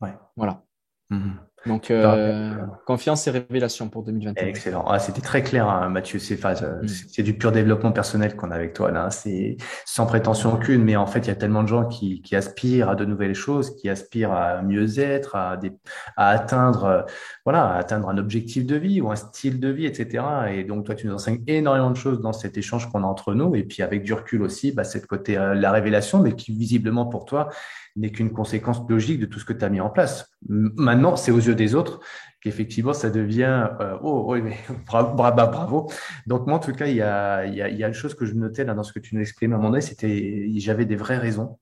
Ouais. 0.00 0.14
Voilà. 0.36 0.64
Mm-hmm. 1.10 1.36
Donc, 1.66 1.90
euh, 1.90 2.54
confiance 2.84 3.26
et 3.26 3.30
révélation 3.30 3.88
pour 3.88 4.02
2021. 4.02 4.46
Excellent. 4.46 4.84
Ah, 4.86 4.98
c'était 4.98 5.22
très 5.22 5.42
clair, 5.42 5.68
hein, 5.68 5.88
Mathieu. 5.88 6.18
Euh, 6.30 6.82
mm. 6.82 6.88
C'est 6.88 7.22
du 7.22 7.34
pur 7.34 7.52
développement 7.52 7.92
personnel 7.92 8.36
qu'on 8.36 8.50
a 8.50 8.54
avec 8.54 8.74
toi 8.74 8.90
là. 8.90 9.10
C'est 9.10 9.56
sans 9.86 10.06
prétention 10.06 10.54
aucune, 10.54 10.84
mais 10.84 10.96
en 10.96 11.06
fait, 11.06 11.20
il 11.20 11.28
y 11.28 11.30
a 11.30 11.34
tellement 11.34 11.62
de 11.62 11.68
gens 11.68 11.86
qui, 11.86 12.20
qui 12.22 12.36
aspirent 12.36 12.90
à 12.90 12.94
de 12.94 13.04
nouvelles 13.04 13.34
choses, 13.34 13.74
qui 13.76 13.88
aspirent 13.88 14.32
à 14.32 14.62
mieux 14.62 14.98
être, 14.98 15.36
à, 15.36 15.56
des, 15.56 15.72
à 16.16 16.28
atteindre, 16.28 16.84
euh, 16.84 17.02
voilà, 17.44 17.64
à 17.64 17.78
atteindre 17.78 18.08
un 18.08 18.18
objectif 18.18 18.66
de 18.66 18.76
vie 18.76 19.00
ou 19.00 19.10
un 19.10 19.16
style 19.16 19.58
de 19.58 19.68
vie, 19.68 19.86
etc. 19.86 20.24
Et 20.52 20.64
donc, 20.64 20.84
toi, 20.84 20.94
tu 20.94 21.06
nous 21.06 21.14
enseignes 21.14 21.42
énormément 21.46 21.90
de 21.90 21.96
choses 21.96 22.20
dans 22.20 22.32
cet 22.32 22.58
échange 22.58 22.90
qu'on 22.90 23.02
a 23.04 23.06
entre 23.06 23.34
nous. 23.34 23.54
Et 23.56 23.62
puis, 23.62 23.82
avec 23.82 24.02
du 24.02 24.12
recul 24.12 24.42
aussi, 24.42 24.72
bah, 24.72 24.84
c'est 24.84 25.04
côté 25.06 25.34
la 25.34 25.72
révélation, 25.72 26.20
mais 26.20 26.34
qui 26.34 26.52
visiblement 26.52 27.06
pour 27.06 27.24
toi 27.24 27.48
n'est 27.96 28.10
qu'une 28.10 28.32
conséquence 28.32 28.80
logique 28.88 29.20
de 29.20 29.26
tout 29.26 29.38
ce 29.38 29.44
que 29.44 29.52
tu 29.52 29.64
as 29.64 29.68
mis 29.68 29.80
en 29.80 29.90
place. 29.90 30.32
Maintenant, 30.48 31.16
c'est 31.16 31.30
aux 31.30 31.38
yeux 31.38 31.54
des 31.54 31.74
autres 31.74 32.00
qu'effectivement, 32.40 32.92
ça 32.92 33.10
devient 33.10 33.68
euh, 33.80 33.96
oh, 34.02 34.26
oui, 34.28 34.42
mais 34.42 34.56
bravo, 34.86 35.14
bravo, 35.14 35.90
Donc, 36.26 36.46
moi, 36.46 36.56
en 36.56 36.60
tout 36.60 36.72
cas, 36.72 36.86
il 36.86 36.96
y 36.96 37.02
a, 37.02 37.46
il 37.46 37.54
y 37.54 37.62
a, 37.62 37.68
il 37.68 37.78
y 37.78 37.84
a 37.84 37.88
une 37.88 37.94
chose 37.94 38.14
que 38.14 38.26
je 38.26 38.34
notais 38.34 38.64
là 38.64 38.74
dans 38.74 38.82
ce 38.82 38.92
que 38.92 38.98
tu 38.98 39.14
nous 39.14 39.22
exprimes 39.22 39.52
à 39.52 39.58
mon 39.58 39.72
avis, 39.72 39.82
c'était 39.82 40.50
j'avais 40.56 40.84
des 40.84 40.96
vraies 40.96 41.18
raisons. 41.18 41.58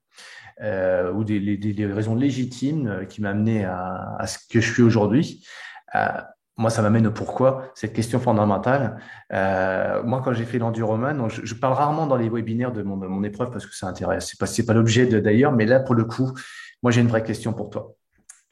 Euh, 0.61 1.11
ou 1.13 1.25
des, 1.25 1.57
des, 1.57 1.87
raisons 1.87 2.15
légitimes 2.15 2.87
euh, 2.87 3.05
qui 3.05 3.23
m'amenaient 3.23 3.65
à, 3.65 4.17
à 4.19 4.27
ce 4.27 4.39
que 4.49 4.61
je 4.61 4.71
suis 4.73 4.83
aujourd'hui. 4.83 5.45
Moi, 6.59 6.71
ça 6.71 6.83
m'amène 6.83 7.07
au 7.07 7.11
pourquoi, 7.11 7.71
cette 7.75 7.95
question 7.95 8.21
fondamentale. 8.21 8.99
Euh, 9.33 10.03
moi, 10.03 10.21
quand 10.23 10.33
j'ai 10.35 10.45
fait 10.45 10.59
l'enduroman, 10.59 11.29
je, 11.29 11.55
parle 11.55 11.75
rarement 11.75 12.07
dans 12.07 12.17
les 12.17 12.29
webinaires 12.29 12.73
de 12.73 12.83
mon, 12.83 12.97
mon 12.97 13.23
épreuve 13.25 13.51
parce 13.51 13.67
que 13.67 13.75
ça 13.75 13.87
intéresse. 13.87 14.29
C'est 14.29 14.39
pas, 14.39 14.47
pas 14.67 14.75
l'objet 14.75 15.07
d'ailleurs, 15.07 15.53
mais 15.53 15.65
là, 15.65 15.81
pour 15.81 15.95
le 15.95 16.05
coup, 16.05 16.33
moi, 16.83 16.93
j'ai 16.93 17.01
une 17.01 17.09
vraie 17.09 17.23
question 17.23 17.53
pour 17.53 17.71
toi. 17.71 17.95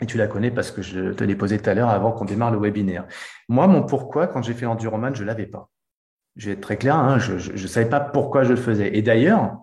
Et 0.01 0.07
tu 0.07 0.17
la 0.17 0.27
connais 0.27 0.51
parce 0.51 0.71
que 0.71 0.81
je 0.81 1.13
te 1.13 1.25
l'ai 1.25 1.37
posée 1.37 1.59
tout 1.59 1.69
à 1.69 1.75
l'heure 1.75 1.91
avant 1.91 2.13
qu'on 2.13 2.25
démarre 2.25 2.51
le 2.51 2.59
webinaire. 2.59 3.07
Moi, 3.49 3.67
mon 3.67 3.83
pourquoi, 3.83 4.27
quand 4.27 4.43
j'ai 4.43 4.55
fait 4.55 4.65
l'enduroman, 4.65 5.15
je 5.15 5.25
l'avais 5.25 5.47
pas. 5.47 5.69
Je 6.37 6.47
vais 6.47 6.53
être 6.53 6.63
très 6.63 6.79
clair, 6.79 6.97
hein, 6.97 7.19
je 7.19 7.53
ne 7.53 7.67
savais 7.67 7.89
pas 7.89 8.01
pourquoi 8.01 8.45
je 8.45 8.51
le 8.51 8.57
faisais. 8.57 8.97
Et 8.97 9.03
d'ailleurs, 9.03 9.59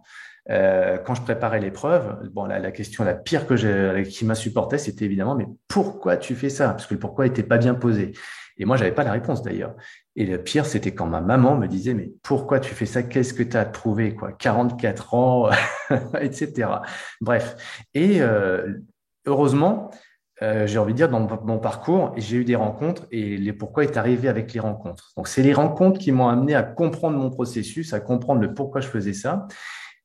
euh, 0.49 0.97
quand 0.97 1.13
je 1.13 1.21
préparais 1.21 1.59
l'épreuve, 1.59 2.29
bon, 2.31 2.45
la, 2.45 2.59
la, 2.59 2.71
question 2.71 3.03
la 3.03 3.13
pire 3.13 3.47
que 3.47 3.55
j'ai, 3.55 4.03
qui 4.09 4.25
m'a 4.25 4.35
supporté, 4.35 4.77
c'était 4.77 5.05
évidemment, 5.05 5.35
mais 5.35 5.47
pourquoi 5.67 6.17
tu 6.17 6.35
fais 6.35 6.49
ça? 6.49 6.69
Parce 6.69 6.85
que 6.85 6.93
le 6.93 6.99
pourquoi 6.99 7.25
était 7.25 7.43
pas 7.43 7.57
bien 7.57 7.73
posé. 7.73 8.13
Et 8.57 8.65
moi, 8.65 8.77
j'avais 8.77 8.91
pas 8.91 9.03
la 9.03 9.11
réponse 9.11 9.43
d'ailleurs. 9.43 9.75
Et 10.15 10.25
le 10.25 10.41
pire, 10.41 10.65
c'était 10.65 10.93
quand 10.93 11.05
ma 11.05 11.21
maman 11.21 11.55
me 11.55 11.67
disait, 11.67 11.93
mais 11.93 12.11
pourquoi 12.23 12.59
tu 12.59 12.73
fais 12.73 12.85
ça? 12.85 13.03
Qu'est-ce 13.03 13.33
que 13.33 13.43
tu 13.43 13.57
as 13.57 13.65
trouvé 13.65 14.15
quoi? 14.15 14.31
44 14.31 15.13
ans, 15.13 15.49
etc. 16.19 16.69
Bref. 17.21 17.55
Et 17.93 18.21
euh, 18.21 18.73
heureusement, 19.25 19.91
euh, 20.41 20.65
j'ai 20.65 20.79
envie 20.79 20.93
de 20.93 20.97
dire, 20.97 21.09
dans 21.09 21.27
mon 21.43 21.59
parcours, 21.59 22.13
j'ai 22.17 22.37
eu 22.37 22.45
des 22.45 22.55
rencontres 22.55 23.05
et 23.11 23.37
les 23.37 23.53
pourquoi 23.53 23.83
est 23.83 23.97
arrivé 23.97 24.27
avec 24.27 24.53
les 24.53 24.59
rencontres. 24.59 25.11
Donc, 25.17 25.27
c'est 25.27 25.43
les 25.43 25.53
rencontres 25.53 25.99
qui 25.99 26.11
m'ont 26.11 26.29
amené 26.29 26.55
à 26.55 26.63
comprendre 26.63 27.17
mon 27.17 27.29
processus, 27.29 27.93
à 27.93 27.99
comprendre 27.99 28.41
le 28.41 28.53
pourquoi 28.53 28.81
je 28.81 28.87
faisais 28.87 29.13
ça 29.13 29.47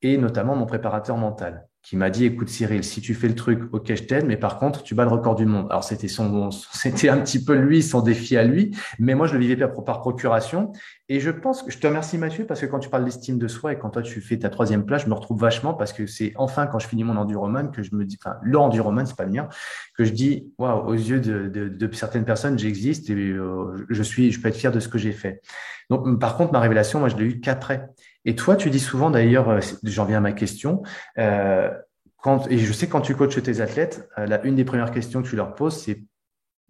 et 0.03 0.19
notamment 0.19 0.57
mon 0.57 0.67
préparateur 0.67 1.17
mental 1.17 1.67
qui 1.83 1.97
m'a 1.97 2.11
dit 2.11 2.25
écoute 2.25 2.49
Cyril 2.49 2.85
si 2.85 3.01
tu 3.01 3.13
fais 3.13 3.27
le 3.27 3.35
truc 3.35 3.63
ok 3.73 3.95
je 3.95 4.05
t'aide 4.05 4.25
mais 4.25 4.37
par 4.37 4.59
contre 4.59 4.85
tu 4.85 4.95
bats 4.95 5.05
le 5.05 5.11
record 5.11 5.35
du 5.35 5.47
monde. 5.47 5.67
Alors 5.71 5.83
c'était 5.83 6.09
son 6.09 6.51
c'était 6.73 7.09
un 7.09 7.19
petit 7.19 7.45
peu 7.45 7.55
lui 7.55 7.83
son 7.83 8.01
défi 8.01 8.37
à 8.37 8.45
lui 8.45 8.77
mais 9.01 9.15
moi 9.15 9.27
je 9.27 9.35
le 9.35 9.41
vivais 9.41 9.57
par, 9.57 9.85
par 9.85 10.01
procuration. 10.01 10.73
Et 11.09 11.19
je 11.19 11.31
pense 11.31 11.63
que 11.63 11.73
je 11.73 11.79
te 11.79 11.87
remercie 11.87 12.19
Mathieu 12.19 12.47
parce 12.47 12.61
que 12.61 12.67
quand 12.67 12.79
tu 12.79 12.89
parles 12.89 13.05
d'estime 13.05 13.37
de 13.37 13.49
soi 13.49 13.73
et 13.73 13.79
quand 13.79 13.91
toi 13.91 14.03
tu 14.03 14.21
fais 14.21 14.39
ta 14.39 14.49
troisième 14.49 14.87
place 14.87 15.03
je 15.03 15.09
me 15.09 15.15
retrouve 15.15 15.41
vachement 15.41 15.75
parce 15.75 15.93
que 15.93 16.07
c'est 16.07 16.33
enfin 16.37 16.69
quand 16.69 16.79
je 16.79 16.87
finis 16.87 17.05
mon 17.05 17.17
enduroman 17.17 17.73
que 17.73 17.83
je 17.83 17.95
me 17.97 18.05
dis 18.05 18.17
enfin 18.25 18.37
le 18.43 18.59
enduroman 18.59 19.05
c'est 19.05 19.17
pas 19.17 19.25
le 19.25 19.33
mien 19.33 19.49
que 19.97 20.05
je 20.05 20.13
dis 20.13 20.53
waouh 20.59 20.87
aux 20.87 20.95
yeux 20.95 21.21
de, 21.21 21.49
de, 21.49 21.69
de, 21.69 21.95
certaines 21.95 22.25
personnes 22.25 22.59
j'existe 22.59 23.11
et 23.11 23.15
euh, 23.15 23.87
je 23.91 24.03
suis 24.05 24.31
je 24.31 24.41
peux 24.41 24.49
être 24.49 24.57
fier 24.57 24.71
de 24.71 24.79
ce 24.79 24.89
que 24.89 24.99
j'ai 24.99 25.13
fait. 25.13 25.43
Donc 25.91 26.21
par 26.21 26.37
contre 26.37 26.53
ma 26.53 26.61
révélation 26.61 27.01
moi 27.01 27.09
je 27.09 27.17
l'ai 27.17 27.25
eu 27.25 27.41
qu'après 27.41 27.89
et 28.25 28.37
toi, 28.37 28.57
tu 28.57 28.71
dis 28.71 28.81
souvent, 28.81 29.11
d'ailleurs, 29.11 29.49
euh, 29.49 29.61
j'en 29.83 30.05
viens 30.05 30.19
à 30.19 30.21
ma 30.21 30.33
question, 30.33 30.83
euh, 31.19 31.71
quand, 32.19 32.49
et 32.51 32.59
je 32.59 32.73
sais 32.73 32.89
quand 32.89 33.01
tu 33.01 33.15
coaches 33.15 33.43
tes 33.43 33.61
athlètes, 33.61 34.09
euh, 34.19 34.39
une 34.45 34.55
des 34.55 34.65
premières 34.65 34.93
questions 34.93 35.23
que 35.23 35.29
tu 35.29 35.37
leur 35.37 35.55
poses, 35.55 35.83
c'est, 35.83 36.05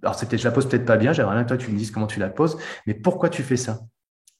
alors 0.03 0.15
c'était, 0.15 0.39
je 0.39 0.45
la 0.45 0.51
pose 0.51 0.69
peut-être 0.69 0.87
pas 0.87 0.97
bien, 0.97 1.13
j'aimerais 1.13 1.35
bien 1.35 1.45
que 1.45 1.49
toi 1.49 1.57
tu 1.59 1.71
me 1.71 1.77
dises 1.77 1.91
comment 1.91 2.07
tu 2.07 2.21
la 2.21 2.31
poses, 2.31 2.59
mais 2.87 2.95
pourquoi 2.95 3.29
tu 3.29 3.43
fais 3.43 3.57
ça? 3.57 3.81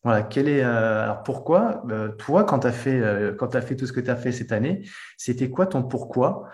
Voilà, 0.05 0.23
quel 0.23 0.49
est, 0.49 0.65
euh, 0.65 1.05
alors 1.05 1.23
pourquoi, 1.23 1.85
toi, 2.19 2.43
quand 2.45 2.61
tu 2.61 2.67
as 2.67 2.73
fait, 2.73 3.37
quand 3.39 3.55
as 3.55 3.61
fait 3.61 3.77
tout 3.77 3.87
ce 3.87 3.93
que 3.93 4.01
tu 4.01 4.11
as 4.11 4.17
fait 4.17 4.33
cette 4.33 4.51
année, 4.51 4.89
c'était 5.17 5.49
quoi 5.49 5.67
ton 5.67 5.85
pourquoi 5.85 6.49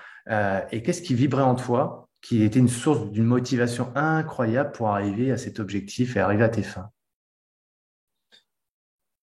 et 0.71 0.83
qu'est-ce 0.83 1.01
qui 1.01 1.15
vibrait 1.15 1.43
en 1.43 1.55
toi, 1.55 2.11
qui 2.21 2.43
était 2.43 2.59
une 2.59 2.69
source 2.69 3.11
d'une 3.11 3.25
motivation 3.25 3.91
incroyable 3.95 4.73
pour 4.73 4.89
arriver 4.89 5.33
à 5.33 5.39
cet 5.39 5.61
objectif 5.61 6.17
et 6.17 6.21
arriver 6.21 6.45
à 6.45 6.51
tes 6.51 6.63
fins? 6.63 6.91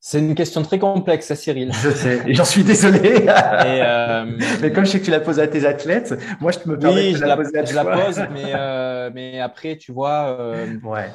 C'est 0.07 0.19
une 0.19 0.35
question 0.35 0.61
très 0.61 0.77
complexe, 0.77 1.31
à 1.31 1.35
Cyril. 1.35 1.73
Je 1.73 1.89
sais, 1.89 2.31
j'en 2.31 2.45
suis 2.45 2.63
désolé. 2.63 3.25
Euh, 3.27 4.37
mais 4.61 4.71
comme 4.71 4.85
je 4.85 4.91
sais 4.91 4.99
que 4.99 5.05
tu 5.05 5.09
la 5.09 5.19
poses 5.19 5.39
à 5.39 5.47
tes 5.47 5.65
athlètes, 5.65 6.13
moi 6.39 6.51
je 6.51 6.59
te 6.59 6.69
me 6.69 6.77
permets 6.77 7.13
de 7.13 7.21
la, 7.21 7.35
poser 7.35 7.57
à 7.57 7.65
je 7.65 7.73
la 7.73 7.83
pose, 7.83 8.19
mais, 8.31 8.51
euh, 8.53 9.09
mais 9.15 9.39
après, 9.39 9.77
tu 9.77 9.91
vois, 9.91 10.37
euh, 10.39 10.77
ouais. 10.83 11.09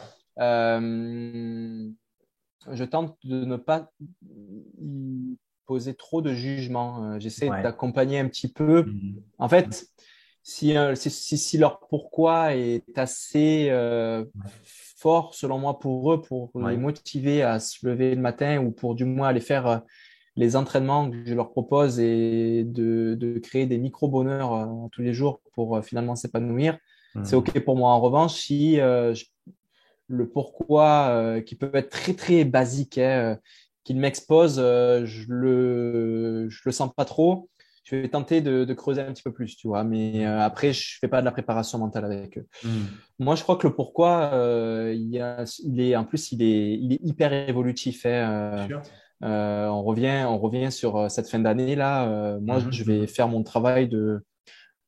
je 2.72 2.82
tente 2.82 3.16
de 3.22 3.45
ne 3.45 3.55
pas 3.55 3.93
poser 5.66 5.95
trop 5.95 6.20
de 6.20 6.34
jugement. 6.34 7.16
J'essaie 7.20 7.49
d'accompagner 7.49 8.18
un 8.18 8.26
petit 8.26 8.49
peu. 8.53 8.86
Mhm. 8.86 9.22
En 9.38 9.49
fait, 9.49 9.86
si, 10.43 10.74
si, 10.97 11.38
si, 11.38 11.59
leur 11.59 11.78
pourquoi 11.86 12.57
est 12.57 12.99
assez 12.99 13.70
fort, 15.01 15.35
selon 15.35 15.59
moi, 15.59 15.79
pour 15.79 16.13
eux, 16.13 16.21
pour 16.21 16.51
les 16.69 16.77
motiver 16.77 17.43
à 17.43 17.59
se 17.59 17.87
lever 17.87 18.15
le 18.15 18.21
matin 18.21 18.59
ou 18.59 18.71
pour 18.71 18.95
du 18.95 19.05
moins 19.05 19.29
aller 19.29 19.41
faire 19.41 19.67
euh, 19.67 19.79
les 20.37 20.57
entraînements 20.57 21.11
que 21.11 21.25
je 21.25 21.35
leur 21.35 21.51
propose 21.51 21.99
et 21.99 22.65
de, 22.65 23.15
de 23.15 23.39
créer 23.39 23.67
des 23.67 23.79
micro-bonheurs 23.79 24.53
euh, 24.55 24.89
tous 24.93 25.03
les 25.03 25.15
jours 25.15 25.41
pour 25.55 25.77
euh, 25.77 25.83
finalement 25.83 26.17
s'épanouir. 26.17 26.79
Mmh. 27.15 27.25
C'est 27.25 27.37
OK 27.37 27.59
pour 27.61 27.77
moi. 27.77 27.91
En 27.91 28.01
revanche, 28.01 28.35
si 28.35 28.77
le 28.77 30.29
pourquoi, 30.29 31.41
qui 31.45 31.57
peut 31.57 31.71
être 31.75 31.91
très, 31.91 32.15
très 32.15 32.45
basique, 32.45 32.99
hein, 32.99 33.39
qu'il 33.83 33.99
m'expose, 33.99 34.57
je 34.57 35.25
le, 35.29 36.49
je 36.49 36.61
le 36.65 36.73
sens 36.73 36.91
pas 36.95 37.05
trop, 37.05 37.49
je 37.91 37.97
vais 37.97 38.09
tenter 38.09 38.41
de, 38.41 38.72
creuser 38.74 39.01
un 39.01 39.12
petit 39.12 39.22
peu 39.22 39.32
plus, 39.32 39.57
tu 39.57 39.68
vois. 39.68 39.84
Mais 39.84 40.26
euh, 40.26 40.41
après, 40.41 40.72
je 40.72 40.99
fais 41.01 41.09
pas 41.09 41.20
de 41.20 41.24
la 41.24 41.32
préparation 41.32 41.78
mentale 41.78 42.05
avec 42.05 42.38
eux. 42.38 42.47
Hmm. 42.62 42.84
Moi, 43.18 43.34
je 43.34 43.43
crois 43.43 43.57
que 43.57 43.66
le 43.66 43.74
pourquoi, 43.74 44.30
euh, 44.32 44.95
il, 44.95 45.11
y 45.11 45.18
a, 45.20 45.45
il 45.64 45.80
est 45.80 45.97
en 45.97 46.05
plus, 46.05 46.32
il 46.32 46.43
est, 46.43 46.74
il 46.74 46.93
est 46.93 47.01
hyper 47.03 47.32
évolutif. 47.32 48.07
Hein, 48.07 48.68
euh, 49.22 49.66
on 49.66 49.82
revient, 49.82 50.24
on 50.26 50.38
revient 50.38 50.70
sur 50.70 51.11
cette 51.11 51.28
fin 51.28 51.38
d'année 51.38 51.74
là. 51.74 52.38
moi, 52.41 52.59
hmm. 52.59 52.72
je 52.72 52.84
vais 52.84 53.07
faire 53.07 53.28
mon 53.28 53.43
travail 53.43 53.88
de 53.88 54.22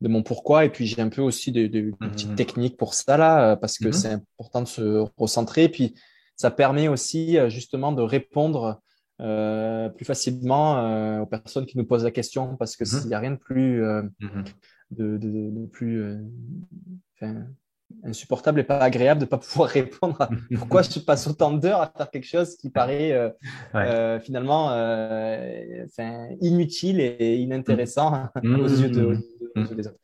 de 0.01 0.09
mon 0.09 0.25
pourquoi 0.25 0.65
et 0.65 0.69
puis 0.69 0.85
j'ai 0.85 1.01
un 1.01 1.11
peu 1.11 1.23
aussi 1.23 1.53
de, 1.53 1.69
de, 1.69 1.93
hmm. 1.93 2.11
petites 2.11 2.35
techniques 2.35 2.77
pour 2.77 2.93
ça 2.93 3.17
là 3.17 3.55
parce 3.55 3.79
que 3.79 3.93
c'est 3.93 4.09
important 4.09 4.63
de 4.63 4.67
se 4.67 5.05
recentrer. 5.17 5.69
Puis 5.69 5.95
ça 6.35 6.51
permet 6.51 6.89
aussi 6.89 7.39
justement 7.49 7.93
de 7.93 8.03
répondre 8.03 8.81
euh, 9.23 9.89
plus 9.89 10.05
facilement 10.05 10.79
euh, 10.79 11.21
aux 11.21 11.27
personnes 11.27 11.65
qui 11.65 11.79
nous 11.79 11.85
posent 11.85 12.03
la 12.03 12.11
question 12.11 12.57
parce 12.57 12.77
que 12.77 12.85
s'il 12.85 13.03
mhm. 13.03 13.07
n'y 13.07 13.15
a 13.15 13.19
rien 13.21 13.31
de 13.31 13.37
plus, 13.37 13.85
euh, 13.85 14.03
mhm. 14.21 14.45
de, 14.91 15.17
de, 15.17 15.51
de, 15.51 15.67
plus 15.67 16.19
insupportable 18.03 18.59
et 18.59 18.65
pas 18.65 18.79
agréable 18.79 19.21
de 19.21 19.27
ne 19.27 19.29
pas 19.29 19.39
pouvoir 19.39 19.69
répondre 19.69 20.21
à 20.21 20.29
pourquoi 20.57 20.83
je 20.83 20.99
passe 20.99 21.29
autant 21.29 21.53
d'heures 21.53 21.83
à 21.83 21.93
faire 21.97 22.11
quelque 22.11 22.27
chose 22.27 22.57
qui 22.57 22.71
paraît 22.71 23.33
finalement 24.23 24.73
inutile 26.41 26.99
et 26.99 27.37
inintéressant 27.37 28.29
mhm. 28.43 28.61
aux 28.61 28.67
yeux 28.67 28.91
de, 28.91 29.19
des 29.55 29.87
autres. 29.87 30.01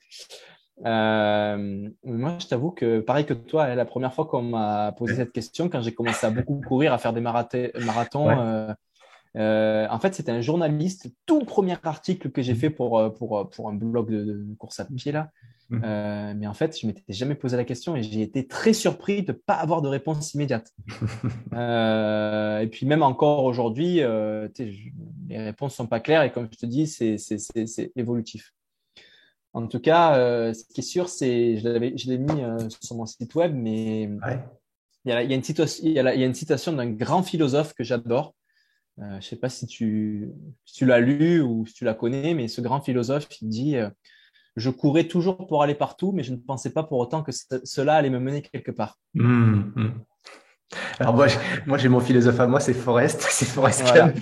moi, 2.05 2.37
je 2.39 2.47
t'avoue 2.47 2.71
que, 2.71 3.01
pareil 3.01 3.27
que 3.27 3.35
toi, 3.35 3.75
la 3.75 3.85
première 3.85 4.15
fois 4.15 4.27
qu'on 4.27 4.43
m'a 4.43 4.93
posé 4.93 5.17
cette 5.17 5.33
question, 5.33 5.69
quand 5.69 5.83
j'ai 5.83 5.93
commencé 5.93 6.25
à 6.25 6.31
beaucoup 6.31 6.61
courir, 6.61 6.93
à 6.93 6.99
faire 6.99 7.13
des 7.13 7.21
marathons, 7.21 8.31
euh, 8.31 8.73
en 9.35 9.99
fait, 10.01 10.15
c'était 10.15 10.33
un 10.33 10.41
journaliste, 10.41 11.09
tout 11.27 11.45
premier 11.45 11.77
article 11.83 12.31
que 12.31 12.43
j'ai 12.43 12.55
fait 12.55 12.71
pour, 12.71 12.99
euh, 12.99 13.11
pour, 13.11 13.39
euh, 13.39 13.45
pour 13.45 13.69
un 13.69 13.75
blog 13.75 14.11
de, 14.11 14.55
course 14.59 14.81
à 14.81 14.85
pied 14.85 15.13
là. 15.13 15.31
Mmh. 15.71 16.33
mais 16.39 16.47
en 16.47 16.55
fait, 16.55 16.81
je 16.81 16.87
m'étais 16.87 17.03
jamais 17.13 17.35
posé 17.35 17.55
la 17.59 17.65
question 17.65 17.95
et 17.95 18.03
j'ai 18.03 18.23
été 18.23 18.47
très 18.47 18.73
surpris 18.73 19.23
de 19.23 19.33
ne 19.33 19.37
pas 19.37 19.53
avoir 19.53 19.83
de 19.83 19.89
réponse 19.89 20.33
immédiate. 20.33 20.73
et 21.53 22.67
puis 22.69 22.87
même 22.87 23.03
encore 23.03 23.45
aujourd'hui, 23.45 23.97
les 23.97 25.39
réponses 25.39 25.75
sont 25.75 25.87
pas 25.87 26.01
claires 26.01 26.23
et 26.23 26.33
comme 26.33 26.49
je 26.51 26.57
te 26.57 26.65
dis, 26.65 26.87
c'est 26.87 27.93
évolutif. 27.97 28.55
En 29.53 29.67
tout 29.67 29.79
cas, 29.81 30.15
ce 30.55 30.65
qui 30.73 30.81
est 30.81 30.83
sûr, 30.83 31.11
c'est, 31.11 31.59
je 31.59 31.69
l'ai 32.09 32.19
mis 32.19 32.43
sur 32.81 32.97
mon 32.97 33.05
site 33.05 33.35
web, 33.35 33.55
mais 33.55 34.05
il, 35.05 35.11
y 35.11 35.13
a, 35.13 35.23
il, 35.23 35.31
y 35.31 35.35
a 35.35 35.37
une 35.37 35.43
il 35.83 35.93
y 35.93 35.99
a 36.01 36.27
une 36.27 36.35
citation 36.35 36.73
d'un 36.73 36.89
grand 36.89 37.23
philosophe 37.23 37.75
que 37.75 37.85
j'adore, 37.85 38.33
euh, 38.33 38.48
je 39.01 39.17
ne 39.17 39.21
sais 39.21 39.37
pas 39.37 39.49
si 39.49 39.67
tu, 39.67 40.29
tu 40.65 40.85
l'as 40.85 41.01
lu 41.01 41.41
ou 41.41 41.67
si 41.67 41.75
tu 41.75 41.85
la 41.85 41.95
connais, 41.95 42.35
mais 42.35 42.49
ce 42.49 42.61
grand 42.61 42.81
philosophe, 42.81 43.29
il 43.41 43.49
dit 43.49 43.77
euh, 43.77 43.89
Je 44.57 44.71
courais 44.71 45.05
toujours 45.05 45.47
pour 45.47 45.63
aller 45.63 45.75
partout, 45.75 46.13
mais 46.13 46.23
je 46.23 46.33
ne 46.33 46.37
pensais 46.37 46.71
pas 46.71 46.83
pour 46.83 46.99
autant 46.99 47.23
que 47.23 47.33
cela 47.65 47.95
allait 47.95 48.11
me 48.11 48.19
mener 48.19 48.43
quelque 48.43 48.73
part. 48.73 48.99
Mmh, 49.15 49.63
mmh. 49.75 49.93
Alors 50.99 51.15
moi, 51.15 51.27
moi 51.67 51.79
j'ai 51.79 51.89
mon 51.89 52.01
philosophe 52.01 52.41
à 52.41 52.47
moi, 52.47 52.61
c'est 52.61 52.75
Forrest, 52.75 53.27
c'est 53.31 53.47
Forrest 53.47 53.83
voilà. 53.83 54.13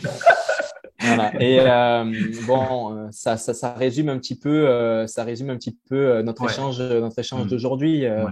voilà. 1.01 1.43
Et 1.43 1.61
euh, 1.61 2.05
bon, 2.47 3.11
ça, 3.13 3.37
ça, 3.37 3.55
ça, 3.55 3.73
résume 3.73 4.11
un 4.11 4.19
petit 4.19 4.39
peu, 4.39 5.07
ça 5.07 5.25
résume 5.25 5.51
un 5.51 5.57
petit 5.57 5.79
peu 5.89 6.21
notre 6.23 6.45
échange, 6.49 6.81
notre 6.81 7.19
échange 7.19 7.47
mmh. 7.47 7.49
d'aujourd'hui. 7.49 8.05
Euh, 8.05 8.27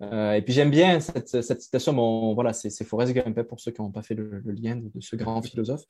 et 0.00 0.42
puis 0.42 0.52
j'aime 0.54 0.70
bien 0.70 1.00
cette, 1.00 1.42
cette, 1.42 1.60
citation. 1.60 1.92
Bon, 1.92 2.34
voilà, 2.34 2.52
c'est 2.52 2.84
Forrest 2.84 3.12
Gump 3.12 3.42
pour 3.42 3.58
ceux 3.58 3.72
qui 3.72 3.82
n'ont 3.82 3.90
pas 3.90 4.02
fait 4.02 4.14
le, 4.14 4.42
lien 4.46 4.76
de, 4.76 4.90
ce 5.00 5.16
grand 5.16 5.42
philosophe. 5.42 5.82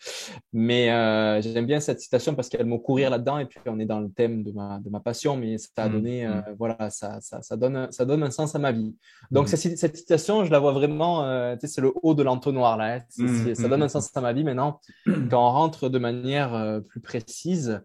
Mais 0.53 0.91
euh, 0.91 1.43
j'aime 1.43 1.67
bien 1.67 1.81
cette 1.81 2.01
citation 2.01 2.35
parce 2.35 2.49
qu'elle 2.49 2.67
m'a 2.67 2.79
courir 2.79 3.11
là-dedans. 3.11 3.39
Et 3.39 3.47
puis 3.47 3.61
on 3.67 3.79
est 3.79 3.87
dans 3.87 4.01
le 4.01 4.11
thème 4.11 4.43
de 4.43 4.53
ma, 4.53 4.81
de 4.81 4.89
ma 4.89 5.01
passion, 5.01 5.37
mais 5.37 5.59
ça 5.59 5.69
a 5.77 5.89
mmh, 5.89 5.93
donné, 5.93 6.27
euh, 6.27 6.41
voilà, 6.59 6.91
ça, 6.91 7.21
ça, 7.21 7.43
ça, 7.43 7.57
donne, 7.57 7.89
ça 7.91 8.05
donne 8.05 8.23
un 8.23 8.31
sens 8.31 8.55
à 8.55 8.59
ma 8.59 8.73
vie. 8.73 8.97
Donc 9.31 9.45
mmh. 9.45 9.57
cette, 9.57 9.79
cette, 9.79 9.97
citation, 9.97 10.45
je 10.45 10.51
la 10.51 10.59
vois 10.59 10.73
vraiment. 10.73 11.25
Euh, 11.25 11.55
tu 11.55 11.67
sais, 11.67 11.75
c'est 11.75 11.81
le 11.81 11.93
haut 12.03 12.15
de 12.15 12.23
l'entonnoir 12.23 12.77
là. 12.77 12.97
Hein. 12.97 13.55
ça 13.55 13.69
donne 13.69 13.83
un 13.83 13.89
sens 13.89 14.11
à 14.17 14.21
ma 14.21 14.33
vie. 14.33 14.45
Maintenant, 14.45 14.81
quand 15.31 15.47
on 15.47 15.51
rentre 15.51 15.89
de 15.89 15.99
manière 15.99 16.55
euh, 16.55 16.81
plus 16.81 17.01
précise, 17.01 17.81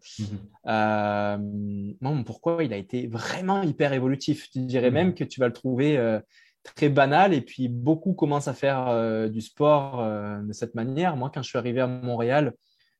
bon, 0.65 2.23
pourquoi 2.25 2.63
il 2.63 2.73
a 2.73 2.77
été 2.77 3.07
vraiment 3.07 3.63
hyper 3.63 3.93
évolutif? 3.93 4.49
Tu 4.51 4.59
dirais 4.59 4.91
même 4.91 5.13
que 5.13 5.23
tu 5.23 5.39
vas 5.39 5.47
le 5.47 5.53
trouver 5.53 5.97
euh, 6.12 6.12
très 6.63 6.89
banal 6.89 7.33
et 7.33 7.41
puis 7.41 7.67
beaucoup 7.67 8.13
commencent 8.13 8.47
à 8.47 8.53
faire 8.53 8.87
euh, 8.87 9.27
du 9.27 9.41
sport 9.41 9.99
euh, 9.99 10.41
de 10.41 10.53
cette 10.53 10.75
manière. 10.75 11.15
Moi, 11.15 11.29
quand 11.33 11.43
je 11.43 11.49
suis 11.49 11.57
arrivé 11.57 11.81
à 11.81 11.87
Montréal, 11.87 12.53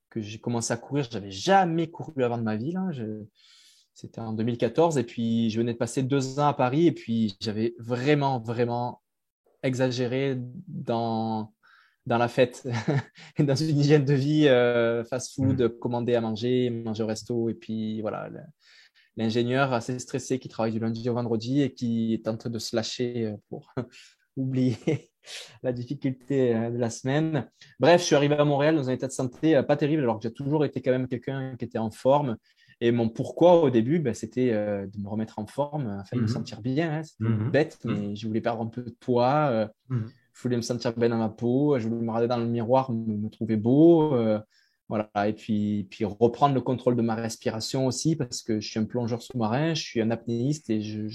que 0.10 0.22
j'ai 0.22 0.40
commencé 0.40 0.72
à 0.74 0.78
courir, 0.78 1.08
j'avais 1.10 1.32
jamais 1.32 1.90
couru 1.90 2.24
avant 2.24 2.38
de 2.38 2.44
ma 2.44 2.56
vie. 2.56 2.76
C'était 3.94 4.22
en 4.22 4.34
2014 4.34 4.98
et 4.98 5.04
puis 5.04 5.50
je 5.50 5.58
venais 5.60 5.74
de 5.74 5.78
passer 5.78 6.04
deux 6.04 6.40
ans 6.40 6.48
à 6.48 6.54
Paris 6.54 6.88
et 6.88 6.92
puis 6.92 7.36
j'avais 7.40 7.74
vraiment, 7.80 8.40
vraiment 8.40 9.02
exagéré 9.64 10.38
dans, 10.68 11.54
dans 12.06 12.18
la 12.18 12.28
fête, 12.28 12.68
dans 13.40 13.56
une 13.56 13.80
hygiène 13.80 14.06
de 14.06 14.14
vie, 14.14 14.46
fast-food, 15.10 15.62
mmh. 15.62 15.80
commander 15.80 16.16
à 16.16 16.22
manger, 16.22 16.70
manger 16.70 17.04
au 17.04 17.08
resto 17.08 17.50
et 17.50 17.56
puis 17.56 18.02
voilà, 18.02 18.30
l'ingénieur 19.18 19.74
assez 19.74 20.00
stressé 20.00 20.40
qui 20.40 20.50
travaille 20.50 20.72
du 20.72 20.80
lundi 20.80 21.08
au 21.10 21.14
vendredi 21.14 21.62
et 21.62 21.74
qui 21.74 22.20
tente 22.24 22.48
de 22.48 22.60
se 22.60 22.76
lâcher 22.76 23.28
euh, 23.28 23.38
pour 23.50 23.74
oublier 24.38 25.12
la 25.64 25.72
difficulté 25.72 26.56
euh, 26.56 26.72
de 26.72 26.78
la 26.78 26.90
semaine. 26.90 27.50
Bref, 27.80 28.02
je 28.02 28.08
suis 28.08 28.16
arrivé 28.16 28.36
à 28.36 28.46
Montréal 28.46 28.76
dans 28.76 28.90
un 28.90 28.94
état 28.94 29.08
de 29.08 29.12
santé 29.12 29.56
euh, 29.56 29.64
pas 29.64 29.78
terrible, 29.78 30.04
alors 30.04 30.18
que 30.18 30.24
j'ai 30.24 30.34
toujours 30.34 30.66
été 30.66 30.82
quand 30.82 30.92
même 30.92 31.08
quelqu'un 31.08 31.56
qui 31.58 31.66
était 31.66 31.78
en 31.78 31.92
forme. 31.92 32.38
Et 32.82 32.92
mon 32.92 33.08
pourquoi 33.08 33.62
au 33.62 33.70
début, 33.70 34.00
ben, 34.00 34.14
c'était 34.14 34.52
de 34.52 35.00
me 35.00 35.08
remettre 35.08 35.40
en 35.40 35.46
forme, 35.46 36.00
afin 36.02 36.18
de 36.18 36.24
me 36.24 36.28
mhm. 36.28 36.34
sentir 36.34 36.60
bien. 36.60 36.92
Hein. 36.92 37.04
C'était 37.04 37.30
mhm. 37.30 37.50
bête, 37.50 37.78
mais 37.86 37.94
mhm. 37.94 38.16
je 38.16 38.28
voulais 38.28 38.42
perdre 38.42 38.62
un 38.62 38.68
peu 38.68 38.82
de 38.82 38.96
poids. 39.00 39.70
Je 39.90 40.42
voulais 40.42 40.58
me 40.58 40.62
sentir 40.62 40.92
bien 40.98 41.08
dans 41.08 41.18
ma 41.18 41.30
peau. 41.30 41.80
Je 41.80 41.88
voulais 41.88 42.02
me 42.02 42.10
regarder 42.10 42.28
dans 42.28 42.38
le 42.38 42.48
miroir, 42.48 42.92
me, 42.92 43.16
me 43.16 43.30
trouver 43.30 43.56
beau. 43.56 44.18
Voilà, 44.94 45.10
et 45.28 45.34
puis, 45.34 45.88
puis 45.90 46.06
reprendre 46.06 46.54
le 46.54 46.62
contrôle 46.62 46.96
de 46.96 47.02
ma 47.02 47.16
respiration 47.16 47.88
aussi, 47.88 48.16
parce 48.16 48.44
que 48.44 48.60
je 48.60 48.70
suis 48.70 48.80
un 48.80 48.86
plongeur 48.86 49.24
sous-marin, 49.24 49.74
je 49.74 49.82
suis 49.82 50.00
un 50.02 50.12
apnéiste 50.12 50.70
et 50.70 50.82
je, 50.82 51.08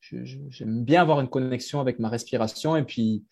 j'aime 0.00 0.82
bien 0.82 1.00
avoir 1.00 1.20
une 1.20 1.28
connexion 1.28 1.78
avec 1.78 2.00
ma 2.00 2.08
respiration. 2.08 2.74
Et 2.74 2.82
puis, 2.82 3.22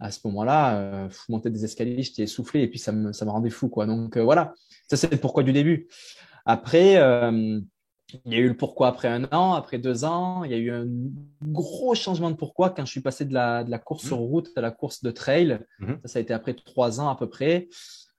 à 0.00 0.10
ce 0.10 0.20
moment-là, 0.24 0.76
euh, 0.76 1.08
monter 1.30 1.48
des 1.48 1.64
escaliers, 1.64 2.02
j'étais 2.02 2.24
essoufflé 2.24 2.60
et 2.60 2.68
puis 2.68 2.78
ça 2.78 2.92
me, 2.92 3.14
ça 3.14 3.24
me 3.24 3.30
rendait 3.30 3.48
fou. 3.48 3.70
Quoi. 3.70 3.86
Donc 3.86 4.18
euh, 4.18 4.22
voilà, 4.22 4.52
ça 4.86 4.98
c'est 4.98 5.10
le 5.10 5.16
pourquoi 5.16 5.42
du 5.42 5.54
début. 5.54 5.88
Après, 6.44 6.98
euh, 6.98 7.58
il 8.26 8.32
y 8.34 8.36
a 8.36 8.38
eu 8.40 8.48
le 8.48 8.56
pourquoi 8.58 8.88
après 8.88 9.08
un 9.08 9.24
an, 9.32 9.54
après 9.54 9.78
deux 9.78 10.04
ans. 10.04 10.44
Il 10.44 10.50
y 10.50 10.54
a 10.54 10.58
eu 10.58 10.70
un 10.70 10.84
gros 11.40 11.94
changement 11.94 12.30
de 12.30 12.36
pourquoi 12.36 12.68
quand 12.68 12.84
je 12.84 12.90
suis 12.90 13.00
passé 13.00 13.24
de 13.24 13.32
la, 13.32 13.64
de 13.64 13.70
la 13.70 13.78
course 13.78 14.04
mmh. 14.04 14.08
sur 14.08 14.18
route 14.18 14.50
à 14.56 14.60
la 14.60 14.72
course 14.72 15.02
de 15.02 15.10
trail. 15.10 15.60
Mmh. 15.78 15.92
Ça, 16.02 16.08
ça 16.08 16.18
a 16.18 16.22
été 16.22 16.34
après 16.34 16.52
trois 16.52 17.00
ans 17.00 17.08
à 17.08 17.16
peu 17.16 17.30
près. 17.30 17.70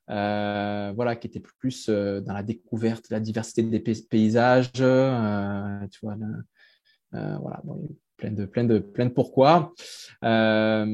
Euh, 0.10 0.93
voilà, 0.95 1.18
qui 1.18 1.28
était 1.28 1.41
plus 1.41 1.89
euh, 1.89 2.22
dans 2.22 2.34
la 2.34 2.41
découverte, 2.43 3.10
la 3.10 3.20
diversité 3.20 3.62
des 3.62 3.82
paysages, 3.82 4.72
euh, 4.80 5.80
tu 5.91 5.99
vois, 6.01 6.16
voilà, 7.12 7.62
plein 8.16 8.32
de, 8.32 8.45
plein 8.45 8.64
de, 8.64 8.80
plein 8.80 9.05
de 9.05 9.12
pourquoi. 9.12 9.74
l'année 10.22 10.88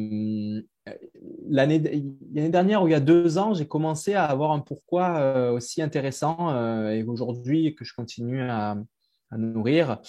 l'année 1.50 2.50
dernière 2.50 2.82
ou 2.84 2.88
il 2.88 2.92
y 2.92 2.96
a 2.96 3.00
deux 3.00 3.38
ans, 3.38 3.54
j'ai 3.54 3.68
commencé 3.68 4.16
à 4.16 4.26
avoir 4.26 4.52
un 4.52 4.60
pourquoi 4.60 5.52
aussi 5.52 5.82
intéressant 5.82 6.90
et 6.90 7.04
aujourd'hui 7.04 7.76
que 7.76 7.86
je 7.86 7.94
continue 7.94 8.42
à, 8.42 8.76
à 9.30 9.38
nourrir. 9.38 10.00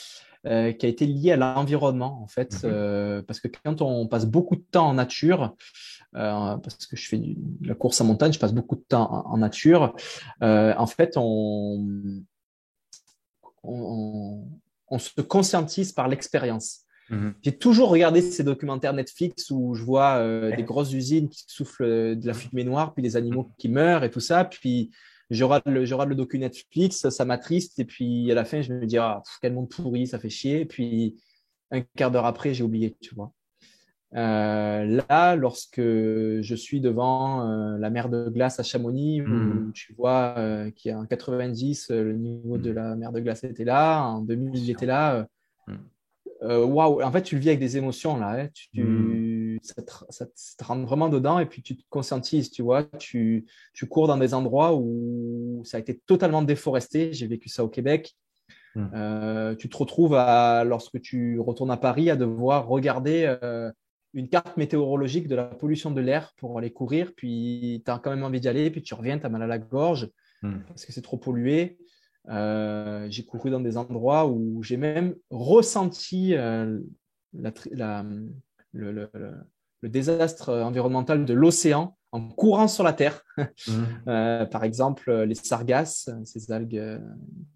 qui 0.44 0.50
a 0.50 0.88
été 0.88 1.06
lié 1.06 1.32
à 1.32 1.36
l'environnement 1.36 2.22
en 2.22 2.26
fait, 2.26 2.64
mmh 2.64 3.22
parce 3.26 3.40
que 3.40 3.48
quand 3.48 3.82
on 3.82 4.08
passe 4.08 4.26
beaucoup 4.26 4.56
de 4.56 4.64
temps 4.70 4.88
en 4.88 4.94
nature, 4.94 5.54
euh, 6.16 6.56
parce 6.58 6.86
que 6.86 6.96
je 6.96 7.08
fais 7.08 7.18
de 7.18 7.68
la 7.68 7.74
course 7.74 8.00
à 8.00 8.04
montagne, 8.04 8.32
je 8.32 8.38
passe 8.38 8.52
beaucoup 8.52 8.76
de 8.76 8.84
temps 8.88 9.26
en, 9.26 9.36
nature. 9.36 9.94
Euh, 10.42 10.72
en 10.76 10.86
fait, 10.86 11.14
on, 11.16 12.22
on, 13.62 14.44
on, 14.88 14.98
se 14.98 15.20
conscientise 15.20 15.92
par 15.92 16.08
l'expérience. 16.08 16.82
Mhm. 17.10 17.34
J'ai 17.42 17.56
toujours 17.58 17.90
regardé 17.90 18.22
ces 18.22 18.44
documentaires 18.44 18.92
Netflix 18.92 19.50
où 19.50 19.74
je 19.74 19.82
vois 19.82 20.16
euh, 20.18 20.54
des 20.54 20.62
grosses 20.62 20.92
usines 20.92 21.28
qui 21.28 21.44
soufflent 21.48 22.16
de 22.16 22.26
la 22.26 22.34
fumée 22.34 22.64
noire, 22.64 22.94
puis 22.94 23.02
des 23.02 23.16
animaux 23.16 23.50
qui 23.58 23.68
meurent 23.68 24.04
et 24.04 24.10
tout 24.10 24.20
ça. 24.20 24.44
Puis 24.44 24.92
je 25.30 25.42
regarde 25.42 25.62
le, 25.66 25.84
je 25.84 25.94
regarde 25.94 26.10
le 26.10 26.14
docu 26.14 26.38
Netflix, 26.38 27.08
ça 27.08 27.24
m'attriste. 27.24 27.78
Et 27.80 27.84
puis 27.84 28.30
à 28.30 28.34
la 28.34 28.44
fin, 28.44 28.62
je 28.62 28.72
me 28.72 28.86
dis, 28.86 28.98
ah, 28.98 29.20
quel 29.42 29.52
monde 29.52 29.68
pourri, 29.68 30.06
ça 30.06 30.18
fait 30.18 30.30
chier. 30.30 30.60
Et 30.60 30.66
puis 30.66 31.16
un 31.70 31.80
quart 31.80 32.10
d'heure 32.10 32.26
après, 32.26 32.54
j'ai 32.54 32.62
oublié, 32.62 32.96
tu 33.00 33.14
vois. 33.14 33.32
Euh, 34.16 35.02
là, 35.08 35.34
lorsque 35.34 35.80
je 35.80 36.54
suis 36.54 36.80
devant 36.80 37.48
euh, 37.48 37.78
la 37.78 37.90
mer 37.90 38.08
de 38.08 38.28
glace 38.28 38.60
à 38.60 38.62
Chamonix, 38.62 39.22
où 39.22 39.26
hmm. 39.26 39.72
tu 39.72 39.92
vois 39.94 40.34
euh, 40.38 40.70
qu'il 40.70 40.90
y 40.90 40.92
a 40.92 40.98
en 40.98 41.04
90, 41.04 41.90
le 41.90 42.12
niveau 42.12 42.56
de 42.56 42.70
hmm. 42.70 42.74
la 42.74 42.94
mer 42.94 43.12
de 43.12 43.20
glace 43.20 43.42
était 43.42 43.64
là, 43.64 44.02
en 44.04 44.20
2000, 44.20 44.64
j'étais 44.64 44.86
là. 44.86 45.26
Hmm. 45.66 45.76
Waouh, 46.42 47.02
en 47.02 47.10
fait, 47.10 47.22
tu 47.22 47.36
le 47.36 47.40
vis 47.40 47.48
avec 47.48 47.60
des 47.60 47.78
émotions 47.78 48.18
là. 48.18 48.38
Hein. 48.38 48.48
Tu, 48.52 49.58
ça, 49.62 49.82
te, 49.82 49.92
ça, 50.10 50.26
te, 50.26 50.64
rentre 50.64 50.86
vraiment 50.86 51.08
dedans 51.08 51.38
et 51.38 51.46
puis 51.46 51.62
tu 51.62 51.74
te 51.74 51.82
conscientises, 51.88 52.50
tu 52.50 52.62
vois. 52.62 52.84
Tu, 52.98 53.46
tu 53.72 53.86
cours 53.86 54.08
dans 54.08 54.18
des 54.18 54.34
endroits 54.34 54.74
où 54.74 55.62
ça 55.64 55.78
a 55.78 55.80
été 55.80 55.98
totalement 56.06 56.42
déforesté. 56.42 57.14
J'ai 57.14 57.26
vécu 57.26 57.48
ça 57.48 57.64
au 57.64 57.68
Québec. 57.68 58.14
Tu 58.74 58.80
te 59.68 59.76
retrouves 59.76 60.16
à, 60.16 60.64
lorsque 60.64 61.00
tu 61.00 61.40
retournes 61.40 61.70
à 61.70 61.78
Paris 61.78 62.10
à 62.10 62.16
devoir 62.16 62.68
regarder 62.68 63.34
une 64.14 64.28
carte 64.28 64.56
météorologique 64.56 65.28
de 65.28 65.34
la 65.34 65.44
pollution 65.44 65.90
de 65.90 66.00
l'air 66.00 66.32
pour 66.38 66.56
aller 66.56 66.72
courir, 66.72 67.12
puis 67.16 67.82
tu 67.84 67.90
as 67.90 67.98
quand 67.98 68.10
même 68.10 68.22
envie 68.22 68.40
d'y 68.40 68.48
aller, 68.48 68.70
puis 68.70 68.82
tu 68.82 68.94
reviens, 68.94 69.18
tu 69.18 69.26
as 69.26 69.28
mal 69.28 69.42
à 69.42 69.46
la 69.46 69.58
gorge 69.58 70.10
hmm. 70.42 70.60
parce 70.68 70.86
que 70.86 70.92
c'est 70.92 71.02
trop 71.02 71.18
pollué. 71.18 71.78
Euh, 72.30 73.06
j'ai 73.10 73.24
couru 73.24 73.50
dans 73.50 73.60
des 73.60 73.76
endroits 73.76 74.26
où 74.26 74.62
j'ai 74.62 74.78
même 74.78 75.14
ressenti 75.30 76.34
euh, 76.34 76.80
la, 77.34 78.04
le, 78.72 79.10
désastre 79.82 80.50
environnemental 80.50 81.26
de 81.26 81.34
l'océan 81.34 81.98
en 82.12 82.28
courant 82.28 82.68
sur 82.68 82.84
la 82.84 82.92
Terre. 82.92 83.20
Hmm. 83.66 83.84
Euh, 84.08 84.46
par 84.46 84.62
exemple, 84.62 85.10
les 85.10 85.34
sargasses, 85.34 86.08
ces 86.24 86.52
algues 86.52 87.00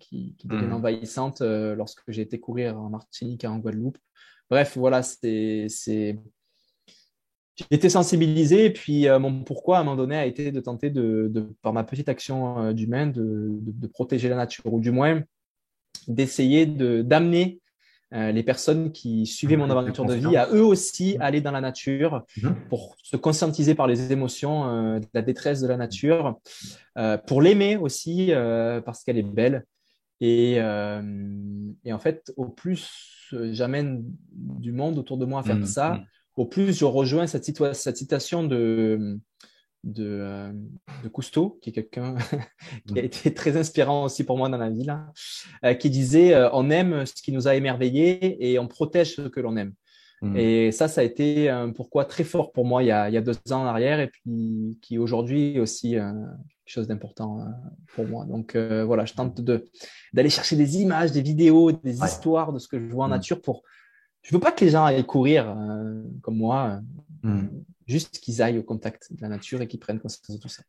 qui, 0.00 0.34
qui, 0.36 0.48
deviennent 0.48 0.70
hmm. 0.70 0.74
envahissantes 0.74 1.40
lorsque 1.40 2.02
j'ai 2.08 2.22
été 2.22 2.40
courir 2.40 2.76
en 2.78 2.90
Martinique 2.90 3.44
et 3.44 3.46
en 3.46 3.58
Guadeloupe. 3.58 3.98
Bref, 4.50 4.76
voilà, 4.76 5.02
c'est 5.02 5.68
j'ai 7.58 7.66
été 7.70 7.88
sensibilisé 7.88 8.66
et 8.66 8.70
puis 8.70 9.08
euh, 9.08 9.18
mon 9.18 9.42
pourquoi 9.42 9.78
à 9.78 9.80
un 9.80 9.84
moment 9.84 9.96
donné 9.96 10.16
a 10.16 10.26
été 10.26 10.52
de 10.52 10.60
tenter 10.60 10.90
de, 10.90 11.48
par 11.62 11.72
ma 11.72 11.84
petite 11.84 12.08
action 12.08 12.62
euh, 12.62 12.72
d'humain 12.72 13.06
de, 13.06 13.48
de, 13.50 13.86
protéger 13.86 14.28
la 14.28 14.36
nature 14.36 14.72
ou 14.72 14.80
du 14.80 14.90
moins 14.90 15.22
d'essayer 16.06 16.66
d'amener 16.66 17.60
euh, 18.14 18.32
les 18.32 18.42
personnes 18.42 18.92
qui 18.92 19.26
suivaient 19.26 19.56
mon 19.56 19.68
aventure 19.70 20.04
de 20.04 20.14
vie 20.14 20.36
à 20.36 20.48
eux 20.52 20.64
aussi 20.64 21.18
mmh. 21.18 21.22
aller 21.22 21.40
dans 21.40 21.50
la 21.50 21.60
nature 21.60 22.24
mmh. 22.40 22.48
pour 22.70 22.96
se 23.02 23.16
conscientiser 23.16 23.74
par 23.74 23.86
les 23.86 24.12
émotions 24.12 24.98
de 24.98 25.06
la 25.12 25.22
détresse 25.22 25.60
de 25.60 25.66
la 25.66 25.76
nature, 25.76 26.38
pour 27.26 27.42
l'aimer 27.42 27.76
aussi 27.76 28.30
parce 28.84 29.04
qu'elle 29.04 29.18
est 29.18 29.22
belle. 29.22 29.64
Et, 30.20 30.54
et, 30.54 31.92
en 31.92 31.98
fait, 31.98 32.32
au 32.36 32.46
plus 32.46 32.88
j'amène 33.50 34.04
du 34.32 34.72
monde 34.72 34.96
autour 34.98 35.18
de 35.18 35.26
moi 35.26 35.40
à 35.40 35.42
faire 35.42 35.56
mmh. 35.56 35.66
ça, 35.66 36.00
au 36.38 36.46
plus 36.46 36.78
je 36.78 36.84
rejoins 36.84 37.26
cette, 37.26 37.44
citation 37.44 38.44
de, 38.44 39.18
de, 39.82 40.04
euh, 40.06 40.52
de, 41.02 41.08
Cousteau, 41.08 41.58
qui 41.60 41.70
est 41.70 41.72
quelqu'un 41.72 42.14
qui 42.86 42.98
a 42.98 43.02
été 43.02 43.34
très 43.34 43.56
inspirant 43.56 44.04
aussi 44.04 44.22
pour 44.22 44.38
moi 44.38 44.48
dans 44.48 44.56
la 44.56 44.70
vie, 44.70 44.84
là, 44.84 45.12
euh, 45.64 45.74
qui 45.74 45.90
disait 45.90 46.34
euh, 46.34 46.48
On 46.52 46.70
aime 46.70 47.04
ce 47.06 47.14
qui 47.14 47.32
nous 47.32 47.48
a 47.48 47.56
émerveillés 47.56 48.52
et 48.52 48.58
on 48.60 48.68
protège 48.68 49.16
ce 49.16 49.22
que 49.22 49.40
l'on 49.40 49.56
aime. 49.56 49.74
Mmh. 50.22 50.36
Et 50.36 50.72
ça, 50.72 50.86
ça 50.86 51.00
a 51.00 51.04
été 51.04 51.48
un 51.48 51.72
pourquoi 51.72 52.04
très 52.04 52.24
fort 52.24 52.52
pour 52.52 52.64
moi 52.64 52.82
il 52.82 52.86
y 52.86 52.92
a, 52.92 53.08
il 53.08 53.14
y 53.14 53.16
a 53.16 53.20
deux 53.20 53.34
ans 53.50 53.62
en 53.62 53.66
arrière 53.66 54.00
et 54.00 54.08
puis 54.08 54.78
qui 54.82 54.98
aujourd'hui 54.98 55.60
aussi 55.60 55.90
quelque 55.92 56.02
chose 56.66 56.88
d'important 56.88 57.38
pour 57.94 58.04
moi. 58.04 58.24
Donc 58.24 58.56
voilà, 58.56 59.04
je 59.04 59.14
tente 59.14 59.40
d'aller 59.40 60.28
chercher 60.28 60.56
des 60.56 60.78
images, 60.78 61.12
des 61.12 61.22
vidéos, 61.22 61.70
des 61.70 62.02
histoires 62.02 62.52
de 62.52 62.58
ce 62.58 62.66
que 62.66 62.80
je 62.80 62.92
vois 62.92 63.04
en 63.04 63.08
mmh. 63.08 63.12
nature 63.12 63.40
pour 63.40 63.62
je 64.22 64.34
veux 64.34 64.40
pas 64.40 64.52
que 64.52 64.64
les 64.64 64.70
gens 64.70 64.84
aillent 64.84 65.04
courir 65.04 65.48
euh, 65.48 66.02
comme 66.22 66.36
moi, 66.36 66.80
euh, 67.24 67.28
hmm. 67.28 67.48
juste 67.86 68.18
qu'ils 68.18 68.42
aillent 68.42 68.58
au 68.58 68.62
contact 68.62 69.12
de 69.12 69.22
la 69.22 69.28
nature 69.28 69.62
et 69.62 69.66
qu'ils 69.66 69.80
prennent 69.80 70.00
conscience 70.00 70.36
de 70.36 70.40
tout 70.40 70.48
ça. 70.48 70.62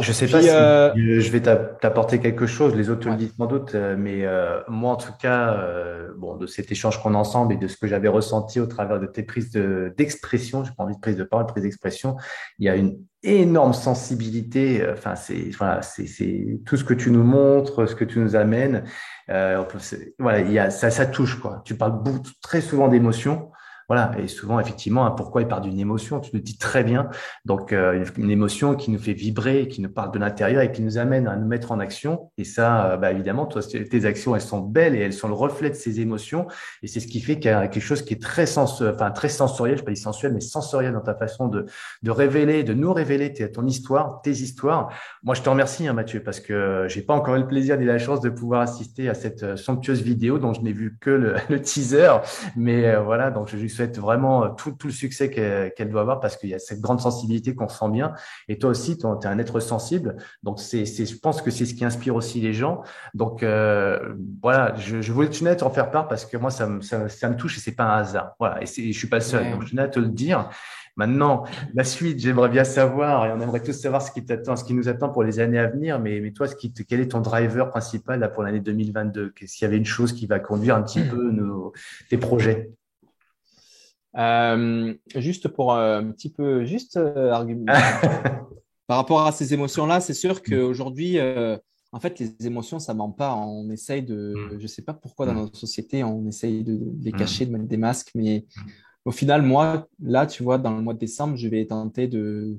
Je 0.00 0.12
sais 0.12 0.26
pas 0.26 0.42
si 0.42 0.48
euh, 0.48 1.20
je 1.20 1.30
vais 1.30 1.42
t'apporter 1.42 2.20
quelque 2.20 2.46
chose, 2.46 2.74
les 2.74 2.90
autres 2.90 3.02
te 3.02 3.08
le 3.08 3.16
disent 3.16 3.34
sans 3.36 3.46
doute, 3.46 3.74
mais 3.74 4.24
moi 4.68 4.92
en 4.92 4.96
tout 4.96 5.12
cas, 5.20 5.58
bon, 6.16 6.36
de 6.36 6.46
cet 6.46 6.72
échange 6.72 7.02
qu'on 7.02 7.14
a 7.14 7.18
ensemble 7.18 7.54
et 7.54 7.56
de 7.56 7.68
ce 7.68 7.76
que 7.76 7.86
j'avais 7.86 8.08
ressenti 8.08 8.60
au 8.60 8.66
travers 8.66 8.98
de 9.00 9.06
tes 9.06 9.22
prises 9.22 9.50
d'expression, 9.50 10.64
je 10.64 10.70
j'ai 10.70 10.76
pas 10.76 10.84
envie 10.84 10.94
de 10.94 11.00
prise 11.00 11.16
de 11.16 11.24
parole, 11.24 11.46
prise 11.46 11.64
d'expression, 11.64 12.16
il 12.58 12.66
y 12.66 12.68
a 12.68 12.76
une 12.76 12.98
énorme 13.22 13.72
sensibilité. 13.72 14.84
Enfin, 14.92 15.14
c'est 15.14 15.50
voilà, 15.56 15.82
c'est 15.82 16.60
tout 16.66 16.76
ce 16.76 16.84
que 16.84 16.94
tu 16.94 17.10
nous 17.10 17.22
montres, 17.22 17.88
ce 17.88 17.94
que 17.94 18.04
tu 18.04 18.18
nous 18.18 18.36
amènes. 18.36 18.84
Euh, 19.30 19.62
voilà, 20.18 20.40
il 20.40 20.52
y 20.52 20.58
a, 20.58 20.70
ça, 20.70 20.90
ça 20.90 21.06
touche 21.06 21.40
quoi. 21.40 21.62
Tu 21.64 21.74
parles 21.74 22.02
beaucoup, 22.02 22.30
très 22.40 22.60
souvent 22.60 22.88
d'émotions. 22.88 23.50
Voilà, 23.92 24.10
et 24.18 24.26
souvent, 24.26 24.58
effectivement, 24.58 25.04
hein, 25.04 25.10
pourquoi 25.10 25.42
il 25.42 25.48
part 25.48 25.60
d'une 25.60 25.78
émotion 25.78 26.18
Tu 26.18 26.30
le 26.32 26.40
dis 26.40 26.56
très 26.56 26.82
bien. 26.82 27.10
Donc, 27.44 27.74
euh, 27.74 28.06
une 28.16 28.30
émotion 28.30 28.74
qui 28.74 28.90
nous 28.90 28.98
fait 28.98 29.12
vibrer, 29.12 29.68
qui 29.68 29.82
nous 29.82 29.90
parle 29.90 30.10
de 30.12 30.18
l'intérieur 30.18 30.62
et 30.62 30.72
qui 30.72 30.80
nous 30.80 30.96
amène 30.96 31.28
à 31.28 31.36
nous 31.36 31.46
mettre 31.46 31.72
en 31.72 31.78
action. 31.78 32.30
Et 32.38 32.44
ça, 32.44 32.86
euh, 32.86 32.96
bah, 32.96 33.10
évidemment, 33.10 33.44
toi, 33.44 33.60
tes 33.62 34.06
actions, 34.06 34.34
elles 34.34 34.40
sont 34.40 34.60
belles 34.60 34.94
et 34.94 35.00
elles 35.00 35.12
sont 35.12 35.28
le 35.28 35.34
reflet 35.34 35.68
de 35.68 35.74
ces 35.74 36.00
émotions. 36.00 36.46
Et 36.82 36.86
c'est 36.86 37.00
ce 37.00 37.06
qui 37.06 37.20
fait 37.20 37.34
qu'il 37.34 37.50
y 37.50 37.54
a 37.54 37.68
quelque 37.68 37.82
chose 37.82 38.00
qui 38.00 38.14
est 38.14 38.22
très, 38.22 38.46
sens 38.46 38.80
enfin, 38.80 39.10
très 39.10 39.28
sensoriel, 39.28 39.76
je 39.76 39.82
ne 39.82 39.84
pas 39.84 39.92
dire 39.92 40.02
sensuel, 40.02 40.32
mais 40.32 40.40
sensoriel 40.40 40.94
dans 40.94 41.02
ta 41.02 41.14
façon 41.14 41.48
de, 41.48 41.66
de 42.02 42.10
révéler, 42.10 42.64
de 42.64 42.72
nous 42.72 42.94
révéler 42.94 43.34
ton 43.52 43.66
histoire, 43.66 44.22
tes 44.22 44.30
histoires. 44.30 44.88
Moi, 45.22 45.34
je 45.34 45.42
te 45.42 45.50
remercie, 45.50 45.86
hein, 45.86 45.92
Mathieu, 45.92 46.22
parce 46.22 46.40
que 46.40 46.86
j'ai 46.88 47.02
pas 47.02 47.12
encore 47.12 47.34
eu 47.34 47.40
le 47.40 47.46
plaisir 47.46 47.76
ni 47.76 47.84
la 47.84 47.98
chance 47.98 48.22
de 48.22 48.30
pouvoir 48.30 48.62
assister 48.62 49.10
à 49.10 49.14
cette 49.14 49.42
euh, 49.42 49.56
somptueuse 49.56 50.00
vidéo 50.00 50.38
dont 50.38 50.54
je 50.54 50.62
n'ai 50.62 50.72
vu 50.72 50.96
que 50.98 51.10
le, 51.10 51.60
teaser. 51.60 52.08
Mais 52.56 52.96
voilà, 52.96 53.30
donc 53.30 53.48
je 53.48 53.58
lui 53.58 53.68
souhaite 53.82 53.98
vraiment 53.98 54.44
euh, 54.44 54.48
tout, 54.50 54.76
le 54.84 54.90
succès 54.90 55.30
qu'elle 55.30 55.90
doit 55.90 56.00
avoir 56.00 56.20
parce 56.20 56.36
qu'il 56.36 56.50
y 56.50 56.54
a 56.54 56.58
cette 56.58 56.80
grande 56.80 57.00
sensibilité 57.00 57.54
qu'on 57.54 57.68
sent 57.68 57.90
bien. 57.90 58.12
Et 58.48 58.58
toi 58.58 58.70
aussi, 58.70 58.96
tu 58.98 59.06
es 59.06 59.26
un 59.26 59.38
être 59.38 59.60
sensible. 59.60 60.16
Donc, 60.42 60.60
c'est, 60.60 60.84
je 60.84 61.18
pense 61.18 61.42
que 61.42 61.50
c'est 61.50 61.66
ce 61.66 61.74
qui 61.74 61.84
inspire 61.84 62.14
aussi 62.14 62.40
les 62.40 62.52
gens. 62.52 62.82
Donc, 63.14 63.42
euh, 63.42 64.14
voilà, 64.42 64.74
je, 64.76 65.00
je 65.00 65.12
voulais 65.12 65.28
tenir 65.28 65.52
à 65.52 65.64
en 65.64 65.70
faire 65.70 65.90
part 65.90 66.08
parce 66.08 66.24
que 66.24 66.36
moi, 66.36 66.50
ça 66.50 66.66
me, 66.66 66.80
ça, 66.80 67.28
me 67.28 67.36
touche 67.36 67.58
et 67.58 67.60
c'est 67.60 67.76
pas 67.76 67.84
un 67.84 67.98
hasard. 67.98 68.34
Voilà, 68.38 68.62
et 68.62 68.66
je 68.66 68.98
suis 68.98 69.08
pas 69.08 69.20
seul. 69.20 69.50
Donc, 69.50 69.62
je 69.62 69.70
tenais 69.70 69.82
à 69.82 69.88
te 69.88 70.00
le 70.00 70.08
dire. 70.08 70.48
Maintenant, 70.96 71.44
la 71.72 71.84
suite, 71.84 72.20
j'aimerais 72.20 72.50
bien 72.50 72.64
savoir, 72.64 73.24
et 73.24 73.32
on 73.32 73.40
aimerait 73.40 73.62
tous 73.62 73.72
savoir 73.72 74.02
ce 74.02 74.12
qui 74.12 74.24
t'attend, 74.24 74.56
ce 74.56 74.64
qui 74.64 74.74
nous 74.74 74.88
attend 74.88 75.08
pour 75.08 75.22
les 75.22 75.40
années 75.40 75.58
à 75.58 75.66
venir. 75.66 75.98
Mais, 75.98 76.20
mais 76.20 76.32
toi, 76.32 76.46
ce 76.46 76.54
qui 76.54 76.72
quel 76.72 77.00
est 77.00 77.12
ton 77.12 77.20
driver 77.20 77.70
principal 77.70 78.20
là, 78.20 78.28
pour 78.28 78.42
l'année 78.42 78.60
2022 78.60 79.30
Qu'est-ce 79.30 79.56
qu'il 79.56 79.64
y 79.64 79.68
avait 79.68 79.78
une 79.78 79.86
chose 79.86 80.12
qui 80.12 80.26
va 80.26 80.38
conduire 80.38 80.76
un 80.76 80.82
petit 80.82 81.02
peu 81.02 81.30
nos, 81.30 81.72
tes 82.10 82.18
projets? 82.18 82.70
Euh, 84.16 84.94
juste 85.16 85.48
pour 85.48 85.72
euh, 85.72 86.00
un 86.00 86.10
petit 86.10 86.30
peu, 86.30 86.64
juste 86.64 86.96
euh, 86.96 87.30
argument. 87.30 87.66
Par 88.86 88.96
rapport 88.98 89.26
à 89.26 89.32
ces 89.32 89.54
émotions-là, 89.54 90.00
c'est 90.00 90.14
sûr 90.14 90.34
mm. 90.34 90.40
qu'aujourd'hui, 90.40 91.18
en 91.94 92.00
fait, 92.00 92.18
les 92.18 92.46
émotions, 92.46 92.78
ça 92.78 92.94
ment 92.94 93.10
pas. 93.10 93.34
On 93.34 93.70
essaye 93.70 94.02
de, 94.02 94.34
mm. 94.36 94.58
je 94.58 94.66
sais 94.66 94.82
pas 94.82 94.92
pourquoi 94.92 95.26
dans 95.26 95.34
mm. 95.34 95.40
notre 95.40 95.58
société, 95.58 96.04
on 96.04 96.26
essaye 96.26 96.62
de, 96.62 96.78
les 97.00 97.12
cacher, 97.12 97.46
de 97.46 97.52
mettre 97.52 97.66
des 97.66 97.76
masques, 97.76 98.10
mais 98.14 98.44
au 99.04 99.10
final, 99.10 99.42
moi, 99.42 99.88
là, 100.00 100.26
tu 100.26 100.42
vois, 100.42 100.58
dans 100.58 100.76
le 100.76 100.82
mois 100.82 100.94
de 100.94 100.98
décembre, 100.98 101.36
je 101.36 101.48
vais 101.48 101.66
tenter 101.66 102.06
de, 102.06 102.58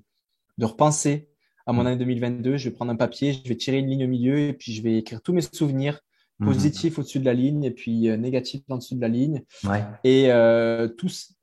de 0.57 0.65
repenser 0.65 1.29
à 1.65 1.71
mon 1.71 1.85
année 1.85 1.97
2022. 1.97 2.57
Je 2.57 2.69
vais 2.69 2.75
prendre 2.75 2.91
un 2.91 2.97
papier, 2.97 3.33
je 3.33 3.47
vais 3.47 3.55
tirer 3.55 3.77
une 3.77 3.87
ligne 3.87 4.05
au 4.05 4.09
milieu 4.09 4.37
et 4.39 4.53
puis 4.53 4.73
je 4.73 4.81
vais 4.81 4.97
écrire 4.97 5.21
tous 5.21 5.33
mes 5.33 5.41
souvenirs 5.41 6.01
positifs 6.43 6.99
au-dessus 6.99 7.19
de 7.19 7.25
la 7.25 7.33
ligne 7.33 7.63
et 7.63 7.71
puis 7.71 8.09
négatifs 8.17 8.63
en 8.67 8.77
dessous 8.77 8.95
de 8.95 9.01
la 9.01 9.07
ligne. 9.07 9.43
Ouais. 9.63 9.81
Et 10.03 10.29
euh, 10.29 10.89
tous, 10.89 11.33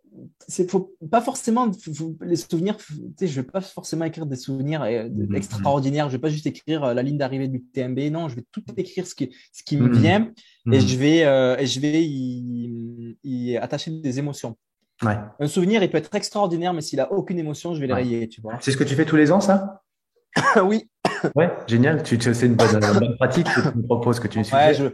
c'est 0.46 0.70
faut 0.70 0.94
pas 1.10 1.20
forcément 1.20 1.70
les 2.22 2.36
souvenirs 2.36 2.76
tu 2.76 2.94
sais 3.18 3.26
je 3.26 3.40
vais 3.40 3.46
pas 3.46 3.60
forcément 3.60 4.04
écrire 4.04 4.26
des 4.26 4.36
souvenirs 4.36 4.82
euh, 4.82 5.08
mm-hmm. 5.08 5.36
extraordinaires 5.36 6.08
je 6.08 6.16
vais 6.16 6.20
pas 6.20 6.28
juste 6.28 6.46
écrire 6.46 6.84
euh, 6.84 6.94
la 6.94 7.02
ligne 7.02 7.18
d'arrivée 7.18 7.48
du 7.48 7.62
TMB 7.62 7.98
non 8.10 8.28
je 8.28 8.36
vais 8.36 8.44
tout 8.50 8.62
écrire 8.76 9.06
ce 9.06 9.14
qui 9.14 9.34
ce 9.52 9.62
qui 9.62 9.76
me 9.76 9.88
mm-hmm. 9.88 10.00
vient 10.00 10.32
et 10.66 10.70
mm-hmm. 10.70 10.86
je 10.86 10.96
vais 10.96 11.24
euh, 11.24 11.56
et 11.58 11.66
je 11.66 11.80
vais 11.80 12.02
y, 12.02 13.56
attacher 13.56 13.90
des 13.90 14.18
émotions. 14.18 14.56
Ouais. 15.02 15.16
un 15.38 15.46
souvenir 15.46 15.82
il 15.82 15.90
peut 15.90 15.98
être 15.98 16.14
extraordinaire 16.14 16.74
mais 16.74 16.82
s'il 16.82 17.00
a 17.00 17.10
aucune 17.12 17.38
émotion 17.38 17.74
je 17.74 17.80
vais 17.80 17.86
le 17.86 17.94
rayer 17.94 18.28
tu 18.28 18.40
vois. 18.40 18.58
C'est 18.60 18.70
ce 18.70 18.76
que 18.76 18.84
tu 18.84 18.94
fais 18.94 19.06
tous 19.06 19.16
les 19.16 19.32
ans 19.32 19.40
ça? 19.40 19.82
Oui. 20.62 20.88
Ouais 21.34 21.50
génial. 21.66 22.02
Tu, 22.02 22.18
c'est 22.20 22.46
une 22.46 22.54
bonne, 22.54 23.16
pratique 23.16 23.46
que 23.46 23.70
tu 23.70 23.78
me 23.78 23.82
proposes 23.82 24.20
que 24.20 24.28
tu 24.28 24.38
me 24.38 24.44
ouais, 24.44 24.74
je... 24.74 24.86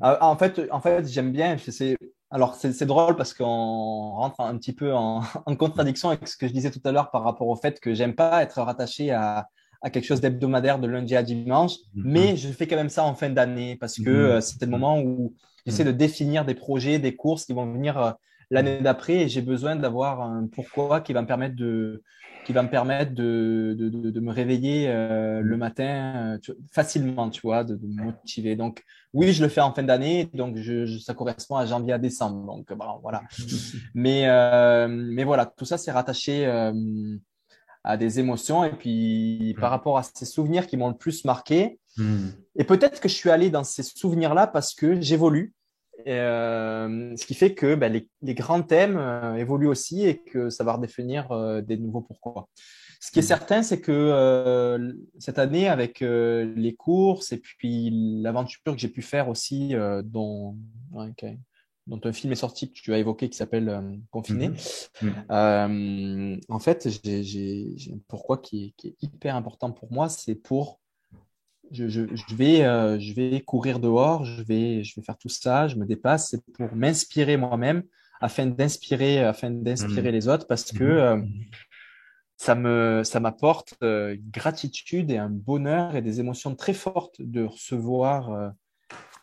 Ah, 0.00 0.26
en 0.28 0.36
fait 0.36 0.60
en 0.70 0.80
fait 0.80 1.06
j'aime 1.06 1.32
bien 1.32 1.56
c'est 1.58 1.96
alors, 2.30 2.56
c'est 2.56 2.86
drôle 2.86 3.14
parce 3.16 3.32
qu'on 3.34 4.10
rentre 4.10 4.40
un 4.40 4.56
petit 4.56 4.72
peu 4.72 4.92
en, 4.94 5.22
contradiction 5.58 6.08
avec 6.08 6.26
ce 6.26 6.36
que 6.36 6.48
je 6.48 6.52
disais 6.52 6.70
tout 6.70 6.80
à 6.84 6.92
l'heure 6.92 7.10
par 7.10 7.22
rapport 7.22 7.48
au 7.48 7.56
fait 7.56 7.80
que 7.80 7.94
j'aime 7.94 8.14
pas 8.14 8.42
être 8.42 8.60
rattaché 8.60 9.12
à, 9.12 9.48
quelque 9.92 10.04
chose 10.04 10.20
d'hebdomadaire 10.20 10.80
de 10.80 10.88
lundi 10.88 11.14
à 11.14 11.22
dimanche, 11.22 11.74
mm-hmm. 11.74 12.02
mais 12.04 12.36
je 12.36 12.48
fais 12.48 12.66
quand 12.66 12.74
même 12.74 12.88
ça 12.88 13.04
en 13.04 13.14
fin 13.14 13.30
d'année 13.30 13.76
parce 13.76 13.98
que 13.98 14.02
mm-hmm. 14.02 14.08
euh, 14.08 14.40
c'était 14.40 14.64
le 14.64 14.72
moment 14.72 15.00
où 15.00 15.34
j'essaie 15.64 15.84
de 15.84 15.92
définir 15.92 16.44
des 16.44 16.56
projets, 16.56 16.98
des 16.98 17.14
courses 17.14 17.44
qui 17.44 17.52
vont 17.52 17.70
venir 17.72 17.96
euh, 17.96 18.10
l'année 18.50 18.80
d'après 18.80 19.14
et 19.14 19.28
j'ai 19.28 19.42
besoin 19.42 19.76
d'avoir 19.76 20.20
un 20.20 20.46
pourquoi 20.46 21.00
qui 21.00 21.12
va 21.12 21.22
me 21.22 21.26
permettre 21.26 21.56
de, 21.56 22.02
qui 22.46 22.52
va 22.52 22.62
me 22.62 22.70
permettre 22.70 23.12
de, 23.12 23.74
de, 23.76 23.88
de, 23.88 24.20
me 24.20 24.32
réveiller 24.32 24.86
euh, 24.88 25.40
le 25.40 25.56
matin 25.56 26.38
euh, 26.48 26.54
facilement, 26.72 27.28
tu 27.28 27.40
vois, 27.40 27.64
de, 27.64 27.74
me 27.74 28.04
motiver. 28.04 28.54
Donc, 28.54 28.84
oui, 29.12 29.32
je 29.32 29.42
le 29.42 29.48
fais 29.48 29.60
en 29.60 29.72
fin 29.72 29.82
d'année, 29.82 30.30
donc 30.32 30.56
je, 30.56 30.86
ça 30.98 31.12
correspond 31.12 31.56
à 31.56 31.66
janvier 31.66 31.92
à 31.92 31.98
décembre. 31.98 32.46
Donc, 32.46 32.72
bon, 32.72 33.00
voilà. 33.02 33.22
mais, 33.94 34.28
euh, 34.28 34.86
mais 34.88 35.24
voilà, 35.24 35.44
tout 35.44 35.64
ça, 35.64 35.76
c'est 35.76 35.90
rattaché 35.90 36.46
à 37.82 37.96
des 37.96 38.20
émotions 38.20 38.62
et 38.64 38.72
puis 38.72 39.54
par 39.60 39.70
rapport 39.70 39.98
à 39.98 40.04
ces 40.04 40.24
souvenirs 40.24 40.68
qui 40.68 40.76
m'ont 40.76 40.88
le 40.88 40.96
plus 40.96 41.24
marqué. 41.24 41.80
Hmm. 41.96 42.28
Et 42.54 42.62
peut-être 42.62 43.00
que 43.00 43.08
je 43.08 43.14
suis 43.14 43.30
allé 43.30 43.50
dans 43.50 43.64
ces 43.64 43.82
souvenirs-là 43.82 44.46
parce 44.46 44.72
que 44.72 45.00
j'évolue 45.00 45.55
euh, 46.06 47.16
ce 47.16 47.26
qui 47.26 47.34
fait 47.34 47.54
que 47.54 47.74
ben, 47.74 47.92
les, 48.22 48.34
grands 48.34 48.62
thèmes 48.62 48.96
euh, 48.96 49.34
évoluent 49.34 49.66
aussi 49.66 50.06
et 50.06 50.22
que 50.22 50.50
ça 50.50 50.62
va 50.62 50.74
redéfinir 50.74 51.32
euh, 51.32 51.60
des 51.60 51.76
nouveaux 51.76 52.00
pourquoi. 52.00 52.48
Ce 53.00 53.10
qui 53.10 53.18
est 53.18 53.22
certain, 53.22 53.62
c'est 53.62 53.80
que 53.80 54.96
cette 55.18 55.38
année, 55.38 55.68
avec 55.68 56.00
les 56.00 56.74
courses 56.76 57.30
et 57.30 57.36
puis 57.36 57.90
l'aventure 58.22 58.62
que 58.64 58.78
j'ai 58.78 58.88
pu 58.88 59.02
faire 59.02 59.28
aussi, 59.28 59.74
dont, 60.02 60.56
dont, 61.86 62.00
un 62.02 62.12
film 62.12 62.32
est 62.32 62.36
sorti 62.36 62.72
que 62.72 62.74
tu 62.74 62.94
as 62.94 62.98
évoqué 62.98 63.28
qui 63.28 63.36
s'appelle 63.36 64.00
Confiné, 64.10 64.48
mm-hmm. 65.02 66.40
en 66.48 66.58
fait, 66.58 66.88
j'ai 67.04 67.76
un 67.92 67.98
pourquoi 68.08 68.38
qui 68.38 68.74
est, 68.82 68.96
hyper 69.02 69.36
important 69.36 69.70
pour 69.72 69.92
moi, 69.92 70.08
c'est 70.08 70.34
pour 70.34 70.80
je, 71.72 71.88
je, 71.88 72.34
vais, 72.34 72.58
je 73.00 73.14
vais 73.14 73.40
courir 73.40 73.80
dehors, 73.80 74.24
je 74.24 74.42
vais, 74.42 74.84
je 74.84 74.94
vais 74.96 75.02
faire 75.04 75.18
tout 75.18 75.28
ça, 75.28 75.68
je 75.68 75.76
me 75.76 75.86
dépasse, 75.86 76.30
c'est 76.30 76.44
pour 76.54 76.74
m'inspirer 76.74 77.36
moi-même 77.36 77.82
afin 78.20 78.46
d'inspirer, 78.46 79.20
afin 79.20 79.50
d'inspirer 79.50 80.08
mm-hmm. 80.08 80.12
les 80.12 80.28
autres 80.28 80.46
parce 80.46 80.72
que 80.72 81.16
mm-hmm 81.16 81.28
ça 82.36 82.54
me 82.54 83.02
ça 83.04 83.18
m'apporte 83.20 83.74
euh, 83.82 84.16
gratitude 84.30 85.10
et 85.10 85.18
un 85.18 85.30
bonheur 85.30 85.96
et 85.96 86.02
des 86.02 86.20
émotions 86.20 86.54
très 86.54 86.74
fortes 86.74 87.20
de 87.20 87.44
recevoir 87.44 88.30
euh, 88.32 88.50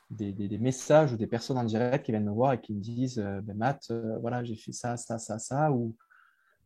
des, 0.10 0.32
des, 0.32 0.58
messages 0.58 1.14
ou 1.14 1.18
des 1.18 1.28
personnes 1.28 1.58
en 1.58 1.64
direct 1.64 2.06
qui 2.06 2.12
viennent 2.12 2.26
me 2.26 2.32
voir 2.32 2.54
et 2.54 2.62
qui 2.62 2.74
me 2.74 2.82
disent 2.82 3.20
euh, 3.20 3.42
ben 3.42 3.56
Matt 3.56 3.92
voilà 4.22 4.44
j'ai 4.44 4.56
fait 4.56 4.72
ça 4.72 4.98
ça 4.98 5.20
ça 5.20 5.38
ça 5.38 5.72
ou 5.72 5.96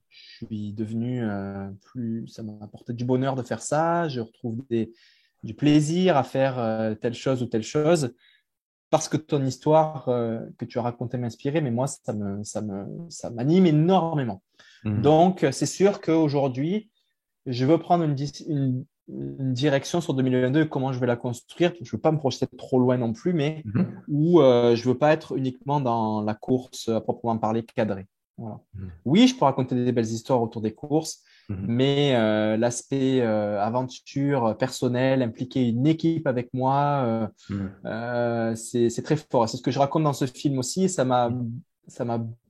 je 0.09 0.45
suis 0.45 0.73
devenu 0.73 1.21
plus 1.81 2.27
ça 2.27 2.41
m'a 2.41 2.53
apporté 2.61 2.93
du 2.93 3.03
bonheur 3.03 3.35
de 3.35 3.43
faire 3.43 3.61
ça 3.61 4.07
je 4.07 4.21
retrouve 4.21 4.65
des, 4.69 4.93
du 5.43 5.53
plaisir 5.53 6.17
à 6.17 6.23
faire 6.23 6.95
telle 6.99 7.13
chose 7.13 7.41
ou 7.43 7.45
telle 7.45 7.63
chose 7.63 8.13
parce 8.89 9.09
que 9.09 9.17
ton 9.17 9.43
histoire 9.45 10.05
que 10.05 10.65
tu 10.65 10.79
as 10.79 10.81
racontée 10.81 11.17
m'inspirait 11.17 11.61
mais 11.61 11.71
moi 11.71 11.87
ça 11.87 12.13
me 12.13 12.43
ça 12.43 12.61
me 12.61 12.85
ça 13.09 13.29
m'anime 13.29 13.65
énormément 13.65 14.41
Mhm. 14.83 15.01
Donc, 15.01 15.45
c'est 15.51 15.65
sûr 15.65 16.01
qu'aujourd'hui, 16.01 16.89
je 17.45 17.65
veux 17.65 17.77
prendre 17.77 18.03
une, 18.03 18.85
direction 19.09 20.01
sur 20.01 20.13
2022, 20.13 20.65
comment 20.65 20.91
je 20.91 20.99
vais 20.99 21.07
la 21.07 21.15
construire. 21.15 21.71
Je 21.79 21.87
ne 21.87 21.91
veux 21.91 21.97
pas 21.97 22.11
me 22.11 22.17
projeter 22.17 22.45
trop 22.57 22.77
loin 22.77 22.97
non 22.97 23.13
plus, 23.13 23.31
mais 23.31 23.61
mhm. 23.63 24.01
où 24.09 24.41
euh, 24.41 24.75
je 24.75 24.85
ne 24.85 24.93
veux 24.93 24.97
pas 24.97 25.13
être 25.13 25.37
uniquement 25.37 25.79
dans 25.79 26.21
la 26.21 26.33
course 26.33 26.89
à 26.89 26.99
proprement 26.99 27.37
parler 27.37 27.63
cadrée. 27.63 28.05
Mhm. 28.37 28.59
Oui, 29.05 29.27
je 29.27 29.37
peux 29.37 29.45
raconter 29.45 29.75
des 29.75 29.93
belles 29.93 30.05
histoires 30.05 30.41
autour 30.41 30.61
des 30.61 30.73
courses, 30.73 31.23
mais 31.49 32.13
euh, 32.15 32.57
l'aspect 32.57 33.21
euh, 33.21 33.61
aventure 33.61 34.57
personnelle, 34.57 35.21
impliquer 35.21 35.67
une 35.67 35.87
équipe 35.87 36.27
avec 36.27 36.53
moi, 36.53 37.31
c'est 38.55 39.03
très 39.03 39.15
fort. 39.15 39.47
C'est 39.47 39.57
ce 39.57 39.61
que 39.61 39.71
je 39.71 39.79
raconte 39.79 40.03
dans 40.03 40.13
ce 40.13 40.25
film 40.25 40.59
aussi, 40.59 40.85
et 40.85 40.87
ça 40.87 41.05
m'a 41.05 41.31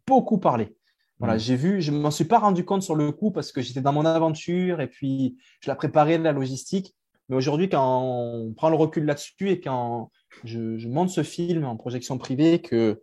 beaucoup 0.07 0.39
parlé. 0.39 0.75
Voilà, 1.19 1.37
j'ai 1.39 1.55
vu, 1.55 1.81
je 1.81 1.91
m'en 1.91 2.11
suis 2.11 2.25
pas 2.25 2.37
rendu 2.37 2.63
compte 2.63 2.83
sur 2.83 2.95
le 2.95 3.11
coup 3.11 3.31
parce 3.31 3.51
que 3.51 3.61
j'étais 3.61 3.81
dans 3.81 3.91
mon 3.91 4.05
aventure 4.05 4.81
et 4.81 4.87
puis 4.87 5.37
je 5.61 5.69
la 5.69 5.75
préparais 5.75 6.19
la 6.19 6.31
logistique. 6.31 6.95
Mais 7.29 7.35
aujourd'hui, 7.35 7.69
quand 7.69 8.01
on 8.03 8.53
prend 8.53 8.69
le 8.69 8.75
recul 8.75 9.03
là-dessus 9.03 9.49
et 9.49 9.59
quand 9.59 10.11
je, 10.43 10.77
je, 10.77 10.87
monte 10.87 11.09
ce 11.09 11.23
film 11.23 11.65
en 11.65 11.75
projection 11.75 12.19
privée, 12.19 12.61
que 12.61 13.01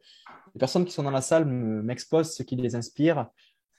les 0.55 0.59
personnes 0.59 0.85
qui 0.85 0.93
sont 0.93 1.03
dans 1.03 1.11
la 1.11 1.21
salle 1.21 1.45
m'exposent 1.45 2.33
ce 2.33 2.45
qui 2.45 2.55
les 2.55 2.77
inspire, 2.77 3.27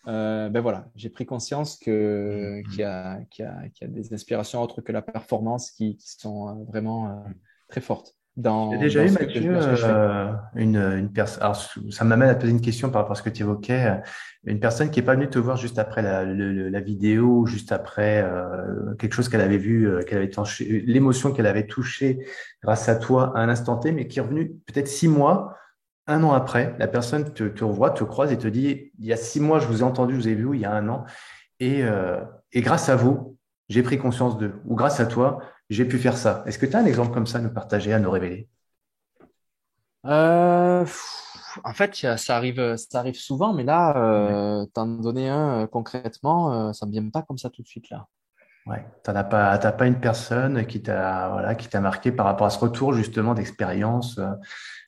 euh, 0.08 0.50
ben 0.50 0.62
voilà, 0.62 0.88
j'ai 0.96 1.10
pris 1.10 1.26
conscience 1.26 1.78
que 1.78 2.62
mm. 2.62 2.70
qu'il 2.70 2.80
y, 2.80 2.84
a, 2.84 3.20
y, 3.38 3.44
a, 3.44 3.56
y, 3.82 3.84
a 3.84 3.88
des 3.88 4.14
inspirations 4.14 4.62
autres 4.62 4.82
que 4.82 4.92
la 4.92 5.02
performance 5.02 5.72
qui, 5.72 5.98
qui 5.98 6.10
sont 6.20 6.50
euh, 6.50 6.64
vraiment 6.68 7.10
euh, 7.10 7.32
très 7.70 7.82
fortes 7.82 8.16
dans. 8.38 8.72
J'ai 8.72 8.78
déjà 8.78 9.06
eu, 9.06 9.12
Mathieu, 9.12 9.58
euh, 9.58 10.32
une, 10.56 10.78
une 10.78 11.12
personne. 11.12 11.52
Ça 11.92 12.04
m'amène 12.04 12.30
à 12.30 12.36
poser 12.36 12.52
une 12.52 12.62
question 12.62 12.90
par 12.90 13.02
rapport 13.02 13.14
à 13.14 13.16
ce 13.16 13.24
que 13.24 13.30
tu 13.30 13.44
évoquais. 13.44 14.02
Une 14.46 14.60
personne 14.60 14.92
qui 14.92 15.00
est 15.00 15.04
pas 15.04 15.16
venue 15.16 15.30
te 15.30 15.40
voir 15.40 15.58
juste 15.58 15.80
après 15.80 16.02
la, 16.02 16.24
la 16.26 16.80
vidéo, 16.80 17.46
juste 17.46 17.72
après 17.72 18.22
euh, 18.24 18.94
quelque 18.96 19.14
chose 19.14 19.30
qu'elle 19.30 19.42
avait 19.42 19.58
vu, 19.58 19.88
euh, 19.88 20.04
qu'elle 20.04 20.20
avait 20.20 20.30
touché, 20.30 20.84
l'émotion 20.86 21.32
qu'elle 21.32 21.48
avait 21.48 21.66
touchée 21.66 22.20
grâce 22.62 22.90
à 22.90 22.96
toi 22.96 23.32
à 23.36 23.40
un 23.40 23.50
instant 23.50 23.78
T, 23.78 23.92
mais 23.92 24.08
qui 24.08 24.20
est 24.20 24.22
revenue 24.22 24.56
peut-être 24.68 24.88
six 24.88 25.08
mois, 25.08 25.56
un 26.08 26.24
an 26.24 26.34
après. 26.34 26.76
La 26.80 26.88
personne 26.88 27.34
te, 27.34 27.44
te 27.44 27.64
revoit, 27.64 27.92
te 27.92 28.04
croise 28.04 28.32
et 28.32 28.38
te 28.38 28.48
dit 28.48 28.92
il 29.00 29.06
y 29.06 29.14
a 29.14 29.18
six 29.18 29.40
mois, 29.40 29.60
je 29.60 29.68
vous 29.68 29.82
ai 29.82 29.84
entendu, 29.84 30.16
je 30.16 30.20
vous 30.20 30.28
ai 30.28 30.36
vu, 30.36 30.56
il 30.56 30.62
y 30.62 30.66
a 30.66 30.74
un 30.74 30.88
an, 30.90 31.06
et, 31.60 31.84
euh, 31.84 32.22
et 32.52 32.62
grâce 32.62 32.90
à 32.90 32.96
vous, 32.96 33.38
j'ai 33.70 33.84
pris 33.84 33.98
conscience 33.98 34.38
de, 34.38 34.54
ou 34.66 34.76
grâce 34.76 35.00
à 35.00 35.06
toi, 35.06 35.40
j'ai 35.70 35.86
pu 35.86 35.98
faire 35.98 36.18
ça. 36.18 36.44
Est-ce 36.46 36.60
que 36.60 36.66
tu 36.66 36.76
as 36.76 36.80
un 36.80 36.86
exemple 36.86 37.14
comme 37.14 37.28
ça 37.28 37.40
à 37.40 37.42
nous 37.42 37.54
partager, 37.54 37.94
à 37.94 38.00
nous 38.00 38.12
révéler? 38.12 38.48
Euh, 40.06 40.86
En 41.64 41.74
fait, 41.74 41.96
ça 42.18 42.36
arrive, 42.36 42.76
ça 42.76 43.00
arrive 43.00 43.16
souvent, 43.16 43.54
mais 43.54 43.64
là, 43.64 43.96
euh, 43.98 44.66
t'en 44.74 44.86
donner 44.86 45.30
un 45.30 45.68
concrètement, 45.68 46.74
ça 46.74 46.86
ne 46.86 46.92
me 46.92 47.00
vient 47.00 47.10
pas 47.10 47.22
comme 47.22 47.38
ça 47.38 47.50
tout 47.50 47.62
de 47.62 47.68
suite 47.68 47.90
là. 47.90 48.08
Ouais, 48.68 48.86
tu 49.04 49.12
n'as 49.12 49.24
pas, 49.24 49.58
pas 49.58 49.88
une 49.88 50.00
personne 50.00 50.66
qui 50.66 50.82
t'a 50.82 51.30
voilà, 51.30 51.56
qui 51.56 51.70
t'a 51.70 51.80
marqué 51.80 52.12
par 52.12 52.26
rapport 52.26 52.48
à 52.48 52.50
ce 52.50 52.60
retour 52.60 52.94
justement 52.94 53.34
d'expérience, 53.36 54.20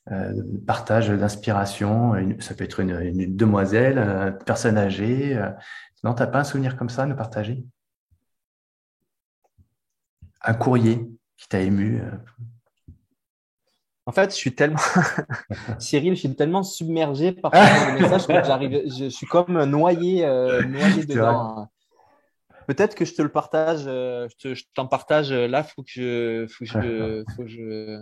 de 0.10 0.58
partage 0.66 1.10
d'inspiration. 1.10 2.14
Ça 2.40 2.54
peut 2.54 2.64
être 2.64 2.80
une, 2.80 3.00
une 3.00 3.36
demoiselle, 3.36 3.98
une 4.00 4.38
personne 4.46 4.78
âgée. 4.78 5.38
Non, 6.04 6.14
tu 6.14 6.22
n'as 6.22 6.28
pas 6.28 6.40
un 6.40 6.44
souvenir 6.44 6.78
comme 6.78 6.90
ça 6.90 7.04
à 7.04 7.06
nous 7.06 7.16
partager? 7.16 7.64
Un 10.42 10.54
courrier 10.54 11.06
qui 11.38 11.48
t'a 11.48 11.60
ému 11.62 12.02
euh? 12.02 12.12
En 14.06 14.14
fait, 14.14 14.32
je 14.32 14.36
suis 14.36 14.56
tellement, 14.56 14.80
Cyril, 15.80 16.16
je 16.16 16.20
suis 16.20 16.36
tellement 16.36 16.64
submergé 16.64 17.34
par 17.34 17.54
ce 17.54 17.92
message 18.02 18.26
que 18.26 18.48
j'arrive, 18.48 18.84
je 18.98 19.10
suis 19.10 19.28
comme 19.28 19.62
noyé, 19.66 20.24
euh, 20.24 20.64
noyé 20.64 21.06
dedans. 21.06 21.58
Hein. 21.58 21.70
Peut-être 22.68 22.96
que 22.96 23.04
je 23.04 23.14
te 23.14 23.22
le 23.22 23.28
partage, 23.28 23.84
euh, 23.86 24.30
je 24.42 24.64
t'en 24.74 24.88
partage 24.88 25.34
là, 25.34 25.62
faut 25.64 25.84
que 25.84 25.90
je, 25.90 26.48
faut 26.48 26.64
que 26.64 26.72
je, 26.72 27.24
faut 27.36 27.44
que 27.44 27.50
je, 27.50 28.02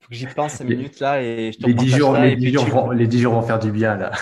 faut 0.00 0.10
que 0.10 0.14
j'y 0.14 0.26
pense 0.26 0.52
5 0.54 0.64
minutes 0.64 1.00
là 1.00 1.20
et 1.20 1.52
je 1.52 1.58
te 1.58 1.66
les 1.66 1.74
10 1.74 1.88
jours, 1.88 2.16
les, 2.16 2.36
10 2.36 2.52
jours 2.52 2.64
vont, 2.66 2.90
les 2.90 3.06
10 3.06 3.20
jours 3.20 3.34
vont 3.34 3.42
faire 3.42 3.58
du 3.58 3.72
bien 3.72 3.96
là. 3.96 4.12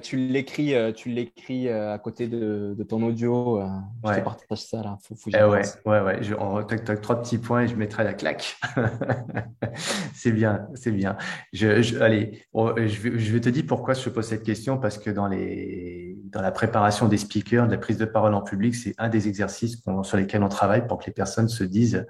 tu 0.02 0.16
l'écris, 0.16 0.74
euh, 0.74 0.92
tu 0.92 1.10
l'écris 1.10 1.68
euh, 1.68 1.92
à 1.92 1.98
côté 1.98 2.26
de, 2.26 2.74
de 2.76 2.82
ton 2.82 3.02
audio. 3.02 3.60
Euh, 3.60 3.66
je 4.04 4.14
te 4.14 4.20
partage 4.20 4.58
ça 4.58 4.82
là. 4.82 4.98
Faut, 5.02 5.14
faut 5.14 5.30
eh 5.32 5.44
ouais, 5.44 5.62
ouais, 5.84 6.00
ouais. 6.00 6.22
Je, 6.22 6.34
on 6.34 6.62
toc, 6.64 7.00
trois 7.00 7.20
petits 7.20 7.38
points 7.38 7.62
et 7.62 7.68
je 7.68 7.76
mettrai 7.76 8.02
la 8.02 8.14
claque. 8.14 8.56
c'est 10.14 10.32
bien, 10.32 10.66
c'est 10.74 10.92
bien. 10.92 11.16
Je, 11.52 11.82
je 11.82 11.98
allez, 12.00 12.42
je, 12.54 13.00
vais, 13.00 13.18
je 13.18 13.32
vais 13.32 13.40
te 13.40 13.50
dire 13.50 13.64
pourquoi 13.68 13.94
je 13.94 14.08
pose 14.08 14.26
cette 14.26 14.42
question 14.42 14.78
parce 14.78 14.96
que 14.96 15.10
dans 15.10 15.28
les, 15.28 16.18
dans 16.24 16.40
la 16.40 16.50
préparation 16.50 17.08
des 17.08 17.18
speakers, 17.18 17.66
de 17.66 17.72
la 17.72 17.78
prise 17.78 17.98
de 17.98 18.06
parole 18.06 18.34
en 18.34 18.42
public, 18.42 18.74
c'est 18.74 18.94
un 18.96 19.10
des 19.10 19.28
exercices 19.28 19.82
sur 20.02 20.16
lesquels 20.16 20.42
on 20.42 20.48
travaille 20.48 20.86
pour 20.86 20.98
que 20.98 21.04
les 21.06 21.12
personnes 21.12 21.48
se 21.48 21.62
disent, 21.62 22.06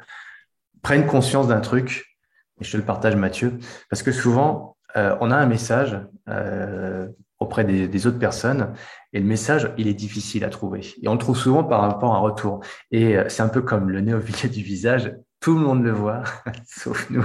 prennent 0.80 1.06
conscience 1.06 1.48
d'un 1.48 1.60
truc 1.60 2.11
et 2.60 2.64
je 2.64 2.72
te 2.72 2.76
le 2.76 2.84
partage, 2.84 3.16
Mathieu, 3.16 3.58
parce 3.90 4.02
que 4.02 4.12
souvent, 4.12 4.76
euh, 4.96 5.16
on 5.20 5.30
a 5.30 5.36
un 5.36 5.46
message 5.46 5.98
euh, 6.28 7.08
auprès 7.38 7.64
des, 7.64 8.06
autres 8.06 8.18
personnes 8.18 8.72
et 9.12 9.20
le 9.20 9.26
message, 9.26 9.72
il 9.78 9.88
est 9.88 9.94
difficile 9.94 10.44
à 10.44 10.48
trouver. 10.48 10.80
Et 11.02 11.08
on 11.08 11.12
le 11.12 11.18
trouve 11.18 11.36
souvent 11.36 11.64
par 11.64 11.80
rapport 11.80 12.14
à 12.14 12.18
un 12.18 12.20
retour. 12.20 12.60
Et 12.90 13.16
euh, 13.16 13.24
c'est 13.28 13.42
un 13.42 13.48
peu 13.48 13.62
comme 13.62 13.90
le 13.90 14.00
nez 14.00 14.14
du 14.48 14.62
visage 14.62 15.12
tout 15.42 15.54
le 15.54 15.60
monde 15.60 15.82
le 15.82 15.90
voit, 15.90 16.22
sauf 16.66 17.10
nous. 17.10 17.24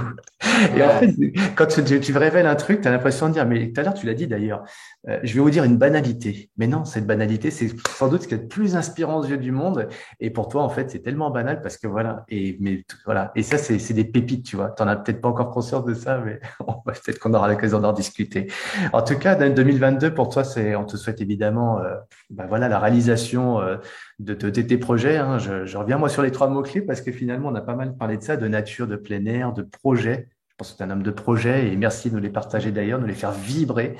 Et 0.76 0.82
en 0.82 0.88
fait, 0.98 1.14
quand 1.54 1.66
tu, 1.66 2.00
tu 2.00 2.16
révèles 2.16 2.46
un 2.46 2.56
truc, 2.56 2.80
tu 2.80 2.88
as 2.88 2.90
l'impression 2.90 3.28
de 3.28 3.34
dire, 3.34 3.46
mais 3.46 3.70
tout 3.70 3.80
à 3.80 3.84
l'heure, 3.84 3.94
tu 3.94 4.06
l'as 4.06 4.14
dit 4.14 4.26
d'ailleurs, 4.26 4.64
euh, 5.08 5.20
je 5.22 5.34
vais 5.34 5.40
vous 5.40 5.50
dire 5.50 5.62
une 5.62 5.76
banalité. 5.76 6.50
Mais 6.56 6.66
non, 6.66 6.84
cette 6.84 7.06
banalité, 7.06 7.52
c'est 7.52 7.70
sans 7.88 8.08
doute 8.08 8.22
ce 8.22 8.28
qui 8.28 8.34
est 8.34 8.38
le 8.38 8.48
plus 8.48 8.74
inspirant 8.74 9.20
aux 9.20 9.24
yeux 9.24 9.38
du 9.38 9.52
monde. 9.52 9.88
Et 10.18 10.30
pour 10.30 10.48
toi, 10.48 10.64
en 10.64 10.68
fait, 10.68 10.90
c'est 10.90 10.98
tellement 10.98 11.30
banal 11.30 11.62
parce 11.62 11.76
que 11.76 11.86
voilà. 11.86 12.24
Et, 12.28 12.56
mais, 12.60 12.84
voilà. 13.04 13.30
et 13.36 13.44
ça, 13.44 13.56
c'est 13.56 13.94
des 13.94 14.04
pépites, 14.04 14.44
tu 14.44 14.56
vois. 14.56 14.70
Tu 14.70 14.82
n'en 14.82 14.88
as 14.88 14.96
peut-être 14.96 15.20
pas 15.20 15.28
encore 15.28 15.52
conscience 15.52 15.84
de 15.84 15.94
ça, 15.94 16.18
mais 16.18 16.40
peut-être 16.84 17.20
qu'on 17.20 17.34
aura 17.34 17.46
l'occasion 17.46 17.78
d'en 17.78 17.92
discuter. 17.92 18.50
En 18.92 19.02
tout 19.02 19.16
cas, 19.16 19.36
dans 19.36 19.54
2022, 19.54 20.12
pour 20.12 20.28
toi, 20.28 20.42
c'est, 20.42 20.74
on 20.74 20.84
te 20.84 20.96
souhaite 20.96 21.20
évidemment, 21.20 21.78
euh, 21.78 21.94
ben 22.30 22.46
voilà, 22.46 22.68
la 22.68 22.80
réalisation 22.80 23.60
euh, 23.60 23.76
de, 24.18 24.34
tes 24.34 24.78
projets. 24.78 25.16
Hein. 25.16 25.38
Je, 25.38 25.76
reviens 25.76 25.98
moi 25.98 26.08
sur 26.08 26.22
les 26.22 26.30
trois 26.30 26.48
mots-clés 26.48 26.82
parce 26.82 27.00
que 27.00 27.12
finalement, 27.12 27.48
on 27.48 27.54
a 27.54 27.60
pas 27.60 27.74
mal 27.74 27.96
parlé 27.96 28.16
de 28.16 28.22
ça, 28.22 28.36
de 28.36 28.48
nature, 28.48 28.86
de 28.86 28.96
plein 28.96 29.24
air, 29.26 29.52
de 29.52 29.62
projet. 29.62 30.28
Je 30.48 30.54
pense 30.56 30.72
que 30.72 30.76
tu 30.76 30.82
es 30.82 30.86
un 30.86 30.90
homme 30.90 31.04
de 31.04 31.10
projet 31.10 31.68
et 31.68 31.76
merci 31.76 32.10
de 32.10 32.16
nous 32.16 32.20
les 32.20 32.30
partager 32.30 32.72
d'ailleurs, 32.72 32.98
de 33.00 33.06
les 33.06 33.14
faire 33.14 33.30
vibrer. 33.30 33.94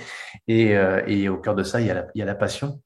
Et, 0.48 0.76
euh, 0.76 1.02
et, 1.06 1.28
au 1.28 1.36
cœur 1.36 1.54
de 1.54 1.62
ça, 1.62 1.80
il 1.80 1.86
y 1.86 1.90
a 1.90 2.24
la, 2.24 2.34
passion. 2.34 2.80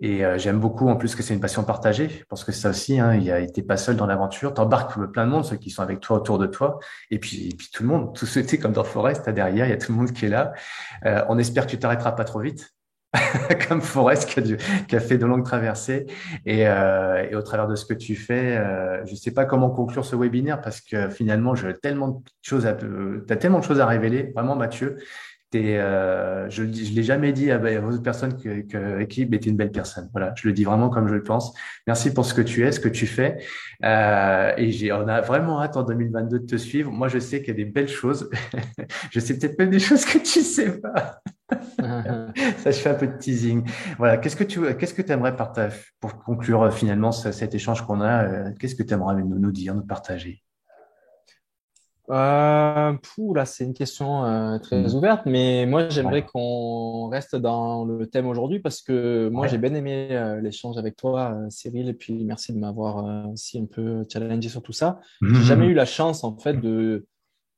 Et 0.00 0.24
euh, 0.24 0.36
j'aime 0.36 0.58
beaucoup 0.58 0.88
en 0.88 0.96
plus 0.96 1.14
que 1.14 1.22
c'est 1.22 1.32
une 1.32 1.40
passion 1.40 1.62
partagée. 1.62 2.08
Je 2.08 2.24
pense 2.24 2.42
que 2.42 2.50
ça 2.50 2.70
aussi, 2.70 2.98
hein, 2.98 3.14
il 3.14 3.30
a 3.30 3.46
pas 3.66 3.76
seul 3.76 3.94
dans 3.94 4.06
l'aventure. 4.06 4.52
T'embarques 4.52 4.98
plein 5.12 5.26
de 5.26 5.30
monde, 5.30 5.44
ceux 5.44 5.56
qui 5.56 5.70
sont 5.70 5.82
avec 5.82 6.00
toi 6.00 6.16
autour 6.16 6.38
de 6.38 6.46
toi, 6.46 6.80
et 7.12 7.20
puis, 7.20 7.56
tout 7.72 7.84
le 7.84 7.88
monde, 7.88 8.14
tout 8.16 8.26
ceux 8.26 8.42
qui 8.42 8.58
comme 8.58 8.72
dans 8.72 8.82
Forest, 8.82 9.30
derrière, 9.30 9.66
il 9.66 9.70
y 9.70 9.72
a 9.72 9.76
tout 9.76 9.92
le 9.92 9.98
monde 9.98 10.12
qui 10.12 10.26
est 10.26 10.28
là. 10.28 10.52
Euh, 11.06 11.24
on 11.28 11.38
espère 11.38 11.66
que 11.66 11.70
tu 11.70 11.78
t'arrêteras 11.78 12.12
pas 12.12 12.24
trop 12.24 12.40
vite. 12.40 12.73
comme 13.68 13.80
Forest 13.80 14.28
qui 14.88 14.96
a, 14.96 15.00
fait 15.00 15.18
de 15.18 15.26
longues 15.26 15.44
traversées. 15.44 16.06
Et, 16.46 16.68
euh, 16.68 17.28
et, 17.30 17.34
au 17.34 17.42
travers 17.42 17.68
de 17.68 17.76
ce 17.76 17.84
que 17.84 17.94
tu 17.94 18.16
fais, 18.16 18.56
euh, 18.56 19.04
je 19.06 19.12
ne 19.12 19.16
sais 19.16 19.32
pas 19.32 19.44
comment 19.44 19.70
conclure 19.70 20.04
ce 20.04 20.16
webinaire 20.16 20.60
parce 20.60 20.80
que 20.80 21.08
finalement, 21.10 21.54
choses 21.54 22.66
à, 22.66 22.70
as 22.70 23.36
tellement 23.36 23.58
de 23.58 23.64
choses 23.64 23.80
à 23.80 23.86
révéler. 23.86 24.32
Vraiment, 24.34 24.56
Mathieu, 24.56 24.98
euh, 25.56 26.46
je 26.50 26.62
ne 26.62 26.94
l'ai 26.94 27.02
jamais 27.02 27.32
dit 27.32 27.50
à, 27.50 27.56
à 27.56 27.80
autres 27.80 28.02
personnes 28.02 28.36
que, 28.36 28.62
que 28.62 29.00
était 29.00 29.50
une 29.50 29.56
belle 29.56 29.70
personne. 29.70 30.08
Voilà, 30.12 30.32
je 30.36 30.48
le 30.48 30.54
dis 30.54 30.64
vraiment 30.64 30.90
comme 30.90 31.08
je 31.08 31.14
le 31.14 31.22
pense. 31.22 31.54
Merci 31.86 32.12
pour 32.12 32.24
ce 32.24 32.34
que 32.34 32.40
tu 32.40 32.66
es, 32.66 32.72
ce 32.72 32.80
que 32.80 32.88
tu 32.88 33.06
fais. 33.06 33.38
Euh, 33.84 34.52
et 34.56 34.92
on 34.92 35.08
a 35.08 35.20
vraiment 35.20 35.62
hâte 35.62 35.76
en 35.76 35.82
2022 35.82 36.40
de 36.40 36.46
te 36.46 36.56
suivre. 36.56 36.90
Moi, 36.90 37.08
je 37.08 37.18
sais 37.18 37.40
qu'il 37.40 37.48
y 37.48 37.50
a 37.62 37.64
des 37.64 37.70
belles 37.70 37.88
choses. 37.88 38.30
je 39.10 39.20
sais 39.20 39.38
peut-être 39.38 39.58
même 39.58 39.70
des 39.70 39.78
choses 39.78 40.04
que 40.04 40.18
tu 40.18 40.40
sais 40.40 40.80
pas. 40.80 41.20
Ça, 42.58 42.70
je 42.70 42.78
fais 42.78 42.90
un 42.90 42.94
peu 42.94 43.06
de 43.06 43.18
teasing. 43.18 43.68
Voilà. 43.98 44.16
Qu'est-ce 44.16 44.36
que 44.36 44.44
tu, 44.44 44.74
qu'est-ce 44.76 44.94
que 44.94 45.02
tu 45.02 45.12
aimerais 45.12 45.36
partager 45.36 45.76
pour 46.00 46.18
conclure 46.22 46.62
euh, 46.62 46.70
finalement 46.70 47.12
cet 47.12 47.54
échange 47.54 47.82
qu'on 47.82 48.00
a 48.00 48.24
euh, 48.24 48.50
Qu'est-ce 48.58 48.74
que 48.74 48.82
tu 48.82 48.94
aimerais 48.94 49.16
nous, 49.16 49.38
nous 49.38 49.52
dire, 49.52 49.74
nous 49.74 49.84
partager? 49.84 50.42
Euh, 52.10 52.92
là, 53.34 53.44
c'est 53.46 53.64
une 53.64 53.72
question 53.72 54.24
euh, 54.24 54.58
très 54.58 54.82
mm. 54.82 54.94
ouverte, 54.94 55.22
mais 55.26 55.64
moi, 55.66 55.88
j'aimerais 55.88 56.24
qu'on 56.24 57.08
reste 57.08 57.34
dans 57.34 57.84
le 57.84 58.06
thème 58.06 58.26
aujourd'hui 58.26 58.60
parce 58.60 58.82
que 58.82 59.28
moi, 59.30 59.46
j'ai 59.46 59.58
bien 59.58 59.74
aimé 59.74 60.08
euh, 60.10 60.40
l'échange 60.40 60.76
avec 60.76 60.96
toi, 60.96 61.36
Cyril, 61.48 61.88
et 61.88 61.94
puis 61.94 62.24
merci 62.24 62.52
de 62.52 62.58
m'avoir 62.58 63.28
aussi 63.30 63.58
un 63.58 63.66
peu 63.66 64.04
challengé 64.10 64.48
sur 64.48 64.62
tout 64.62 64.72
ça. 64.72 65.00
Mm-hmm. 65.22 65.34
J'ai 65.34 65.42
jamais 65.42 65.66
eu 65.66 65.74
la 65.74 65.86
chance, 65.86 66.24
en 66.24 66.36
fait, 66.36 66.54
de, 66.54 67.06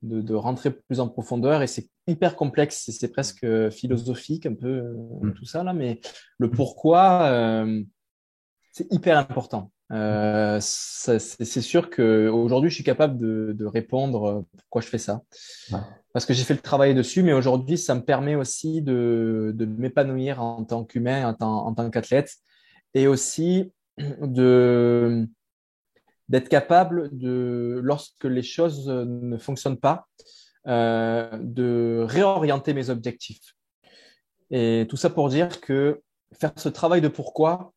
de, 0.03 0.20
de 0.20 0.34
rentrer 0.34 0.70
plus 0.70 1.01
en 1.01 1.09
profondeur 1.09 1.62
et 1.62 1.66
c'est 1.66 1.89
hyper 2.07 2.36
complexe, 2.36 2.90
c'est 2.90 3.12
presque 3.12 3.46
philosophique 3.70 4.46
un 4.46 4.54
peu 4.54 4.94
mm. 5.22 5.34
tout 5.34 5.44
ça 5.44 5.64
là, 5.64 5.72
mais 5.72 6.00
le 6.38 6.50
pourquoi, 6.50 7.64
c'est 8.72 8.92
hyper 8.92 9.18
important. 9.18 9.70
Euh, 9.92 10.59
c'est 10.61 11.61
sûr 11.61 11.90
qu'aujourd'hui, 11.90 12.70
je 12.70 12.74
suis 12.74 12.84
capable 12.84 13.18
de, 13.18 13.54
de, 13.57 13.64
répondre 13.64 14.24
euh, 14.24 14.40
pourquoi 14.59 14.82
je 14.82 14.88
fais 14.88 14.98
ça. 14.98 15.22
Parce 16.12 16.26
que 16.26 16.34
j'ai 16.34 16.44
fait 16.44 16.54
le 16.54 16.61
travail 16.61 16.94
dessus, 16.94 17.22
mais 17.22 17.32
aujourd'hui, 17.32 17.78
ça 17.78 17.94
me 17.94 18.00
permet 18.00 18.34
aussi 18.34 18.82
de, 18.82 19.52
de 19.54 19.64
m'épanouir 19.64 20.42
en 20.42 20.64
tant 20.64 20.84
qu'humain, 20.84 21.28
en 21.28 21.34
tant, 21.34 21.66
en 21.66 21.74
tant 21.74 21.88
qu'athlète, 21.90 22.32
et 22.94 23.07
aussi 23.07 23.72
de 23.98 25.26
d'être 26.28 26.48
capable 26.48 27.16
de, 27.16 27.80
lorsque 27.84 28.24
les 28.24 28.42
choses 28.42 28.88
ne 28.88 29.38
fonctionnent 29.38 29.78
pas, 29.78 30.09
euh, 30.66 31.30
de 31.40 32.04
réorienter 32.08 32.74
mes 32.74 32.90
objectifs. 32.90 33.54
Et 34.50 34.86
tout 34.88 34.96
ça 34.96 35.10
pour 35.10 35.28
dire 35.28 35.60
que 35.60 36.02
faire 36.32 36.52
ce 36.56 36.68
travail 36.68 37.00
de 37.00 37.06
pourquoi, 37.06 37.72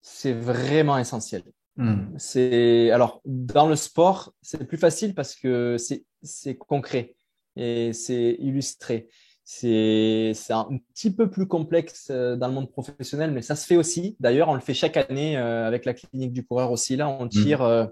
c'est 0.00 0.32
vraiment 0.32 0.98
essentiel. 0.98 1.44
Hmm. 1.76 2.06
C'est 2.18 2.90
alors 2.90 3.20
dans 3.24 3.68
le 3.68 3.76
sport, 3.76 4.32
c'est 4.42 4.66
plus 4.66 4.76
facile 4.76 5.14
parce 5.14 5.36
que 5.36 5.76
c'est 6.22 6.56
concret 6.56 7.14
et 7.54 7.92
c'est 7.92 8.36
illustré. 8.40 9.08
C'est 9.44 10.34
un 10.50 10.80
petit 10.92 11.14
peu 11.14 11.30
plus 11.30 11.46
complexe 11.46 12.08
euh, 12.10 12.34
dans 12.34 12.48
le 12.48 12.54
monde 12.54 12.72
professionnel, 12.72 13.30
mais 13.30 13.42
ça 13.42 13.54
se 13.54 13.66
fait 13.66 13.76
aussi. 13.76 14.16
D'ailleurs, 14.18 14.48
on 14.48 14.54
le 14.54 14.60
fait 14.60 14.74
chaque 14.74 14.96
année 14.96 15.36
euh, 15.36 15.66
avec 15.66 15.84
la 15.84 15.94
clinique 15.94 16.32
du 16.32 16.44
coureur 16.44 16.72
aussi. 16.72 16.96
Là, 16.96 17.08
on 17.08 17.28
tire, 17.28 17.62
hmm. 17.62 17.88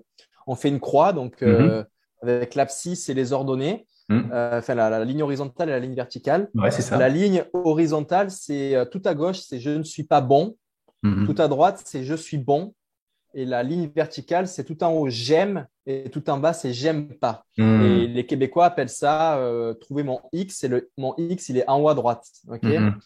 on 0.49 0.57
fait 0.57 0.71
une 0.71 0.81
croix 0.81 1.13
donc 1.13 1.41
hmm. 1.41 1.85
avec 2.23 2.57
l'abscisse 2.57 3.09
et 3.09 3.15
les 3.15 3.33
ordonnées. 3.33 3.87
Enfin, 4.11 4.75
la, 4.75 4.91
la, 4.91 5.05
ligne 5.05 5.23
horizontale 5.23 5.69
et 5.69 5.73
la 5.73 5.81
ligne 5.81 5.95
verticale. 5.95 6.49
Ouais, 6.55 6.71
c'est 6.71 6.83
ça. 6.83 6.97
La 6.97 7.09
ligne 7.09 7.45
horizontale, 7.53 8.31
c'est 8.31 8.75
tout 8.91 9.03
à 9.05 9.15
gauche, 9.15 9.39
c'est 9.41 9.61
je 9.61 9.71
ne 9.71 9.83
suis 9.83 10.05
pas 10.05 10.21
bon. 10.21 10.57
Mhm. 11.03 11.27
Tout 11.27 11.41
à 11.43 11.49
droite, 11.49 11.83
c'est 11.85 12.05
je 12.05 12.15
suis 12.15 12.39
bon. 12.39 12.75
Et 13.33 13.45
la 13.45 13.63
ligne 13.63 13.89
verticale, 13.95 14.49
c'est 14.49 14.65
tout 14.65 14.83
en 14.83 14.93
haut 14.93 15.09
j'aime 15.09 15.67
et 15.87 16.11
tout 16.11 16.29
en 16.31 16.39
bas, 16.39 16.53
c'est 16.53 16.73
j'aime 16.73 17.15
pas. 17.15 17.45
Mhm. 17.59 17.83
Et 17.83 18.07
les 18.09 18.27
Québécois 18.27 18.67
appellent 18.67 18.89
ça 18.89 19.39
euh, 19.39 19.73
trouver 19.75 20.03
mon 20.03 20.21
X. 20.33 20.65
Et 20.65 20.69
le, 20.69 20.91
mon 20.99 21.15
X, 21.17 21.49
il 21.49 21.59
est 21.59 21.69
en 21.69 21.81
haut 21.81 21.89
à 21.89 21.95
droite. 21.95 22.27
Mhm. 22.63 22.99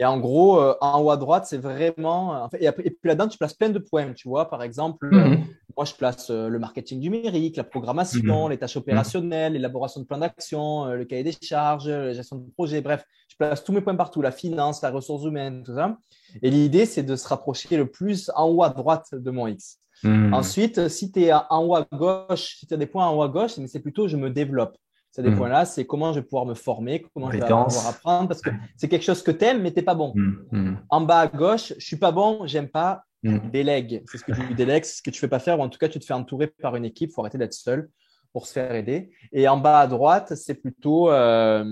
Et 0.00 0.04
en 0.06 0.18
gros, 0.18 0.58
euh, 0.58 0.74
en 0.80 1.02
haut 1.02 1.10
à 1.10 1.18
droite, 1.18 1.44
c'est 1.46 1.58
vraiment. 1.58 2.48
et, 2.58 2.72
puis 2.72 2.94
là-dedans, 3.04 3.28
tu 3.28 3.36
places 3.36 3.52
plein 3.52 3.68
de 3.68 3.78
points. 3.78 4.14
Tu 4.14 4.28
vois, 4.28 4.48
par 4.48 4.62
exemple, 4.62 5.10
euh, 5.12 5.36
moi, 5.76 5.84
je 5.84 5.92
place 5.92 6.30
le 6.30 6.58
marketing 6.58 7.00
numérique, 7.00 7.56
la 7.56 7.64
programmation, 7.64 8.48
les 8.48 8.56
tâches 8.56 8.78
opérationnelles, 8.78 9.52
l'élaboration 9.52 10.00
de 10.00 10.06
plans 10.06 10.16
d'action, 10.16 10.86
le 10.86 11.04
cahier 11.04 11.22
des 11.22 11.36
charges, 11.42 11.88
la 11.88 12.14
gestion 12.14 12.36
de 12.36 12.50
projet. 12.52 12.80
Bref, 12.80 13.04
je 13.28 13.36
place 13.36 13.62
tous 13.62 13.72
mes 13.72 13.82
points 13.82 13.94
partout 13.94 14.22
la 14.22 14.32
finance, 14.32 14.80
la 14.80 14.90
ressource 14.90 15.24
humaine, 15.24 15.62
tout 15.64 15.74
ça. 15.74 15.98
Et 16.42 16.50
l'idée, 16.50 16.86
c'est 16.86 17.02
de 17.02 17.14
se 17.14 17.28
rapprocher 17.28 17.76
le 17.76 17.86
plus 17.86 18.30
en 18.34 18.48
haut 18.48 18.62
à 18.62 18.70
droite 18.70 19.08
de 19.12 19.30
mon 19.30 19.46
X. 19.48 19.80
Hmm. 20.02 20.32
Ensuite, 20.32 20.88
si 20.88 21.12
tu 21.12 21.24
es 21.24 21.32
en 21.32 21.64
haut 21.66 21.74
à 21.74 21.86
gauche, 21.92 22.56
si 22.58 22.66
tu 22.66 22.72
as 22.72 22.78
des 22.78 22.86
points 22.86 23.06
en 23.06 23.16
haut 23.16 23.22
à 23.22 23.28
gauche, 23.28 23.58
mais 23.58 23.66
c'est 23.66 23.80
plutôt 23.80 24.08
je 24.08 24.16
me 24.16 24.30
développe. 24.30 24.78
Ces 25.10 25.22
des 25.22 25.30
hmm. 25.30 25.36
points-là, 25.36 25.64
c'est 25.64 25.86
comment 25.86 26.12
je 26.12 26.20
vais 26.20 26.24
pouvoir 26.24 26.46
me 26.46 26.54
former, 26.54 27.04
comment 27.12 27.30
je 27.30 27.38
vais 27.38 27.40
pouvoir 27.40 27.88
apprendre, 27.88 28.28
parce 28.28 28.40
que 28.40 28.50
c'est 28.76 28.88
quelque 28.88 29.02
chose 29.02 29.22
que 29.22 29.32
tu 29.32 29.44
aimes, 29.44 29.60
mais 29.60 29.72
tu 29.72 29.82
pas 29.82 29.94
bon. 29.94 30.12
Hmm. 30.14 30.76
En 30.88 31.00
bas 31.00 31.20
à 31.20 31.26
gauche, 31.26 31.72
je 31.78 31.84
suis 31.84 31.96
pas 31.96 32.12
bon, 32.12 32.46
j'aime 32.46 32.68
pas, 32.68 33.04
délègue. 33.22 34.04
C'est 34.06 34.18
ce 34.18 34.24
que 34.24 34.32
tu 34.32 34.54
délègues, 34.54 34.84
c'est 34.84 34.98
ce 34.98 35.02
que 35.02 35.10
tu 35.10 35.18
fais 35.18 35.28
pas 35.28 35.40
faire, 35.40 35.58
ou 35.58 35.62
en 35.62 35.68
tout 35.68 35.78
cas, 35.78 35.88
tu 35.88 35.98
te 35.98 36.04
fais 36.04 36.14
entourer 36.14 36.46
par 36.46 36.76
une 36.76 36.84
équipe, 36.84 37.10
il 37.10 37.12
faut 37.12 37.22
arrêter 37.22 37.38
d'être 37.38 37.54
seul 37.54 37.90
pour 38.32 38.46
se 38.46 38.52
faire 38.52 38.72
aider. 38.72 39.10
Et 39.32 39.48
en 39.48 39.56
bas 39.56 39.80
à 39.80 39.86
droite, 39.88 40.34
c'est 40.36 40.54
plutôt 40.54 41.10
euh, 41.10 41.64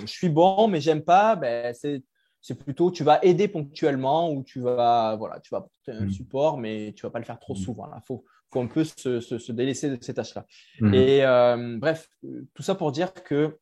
je 0.00 0.10
suis 0.10 0.30
bon, 0.30 0.66
mais 0.66 0.80
j'aime 0.80 1.02
pas. 1.02 1.36
Ben, 1.36 1.74
c'est 1.74 2.02
c'est 2.40 2.54
plutôt 2.54 2.90
tu 2.90 3.04
vas 3.04 3.18
aider 3.22 3.48
ponctuellement 3.48 4.32
ou 4.32 4.42
tu 4.42 4.60
vas 4.60 5.16
voilà 5.16 5.40
tu 5.40 5.50
vas 5.50 5.58
apporter 5.58 5.92
un 5.92 6.06
mm. 6.06 6.10
support 6.10 6.58
mais 6.58 6.92
tu 6.96 7.02
vas 7.02 7.10
pas 7.10 7.18
le 7.18 7.24
faire 7.24 7.38
trop 7.38 7.54
mm. 7.54 7.58
souvent 7.58 7.86
là 7.86 8.00
faut 8.06 8.24
faut 8.52 8.60
un 8.60 8.66
peu 8.66 8.84
se, 8.84 9.20
se, 9.20 9.52
délaisser 9.52 9.96
de 9.96 10.02
ces 10.02 10.14
tâches 10.14 10.34
là 10.34 10.46
mm. 10.80 10.94
et 10.94 11.24
euh, 11.24 11.76
bref 11.78 12.08
tout 12.54 12.62
ça 12.62 12.74
pour 12.74 12.92
dire 12.92 13.12
que 13.12 13.56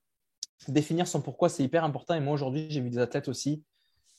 définir 0.67 1.07
son 1.07 1.21
pourquoi 1.23 1.49
c'est 1.49 1.63
hyper 1.63 1.85
important. 1.85 2.15
Et 2.15 2.21
moi 2.21 2.35
aujourd'hui 2.35 2.67
j'ai 2.69 2.81
vu 2.81 2.91
des 2.91 2.99
athlètes 2.99 3.29
aussi 3.29 3.63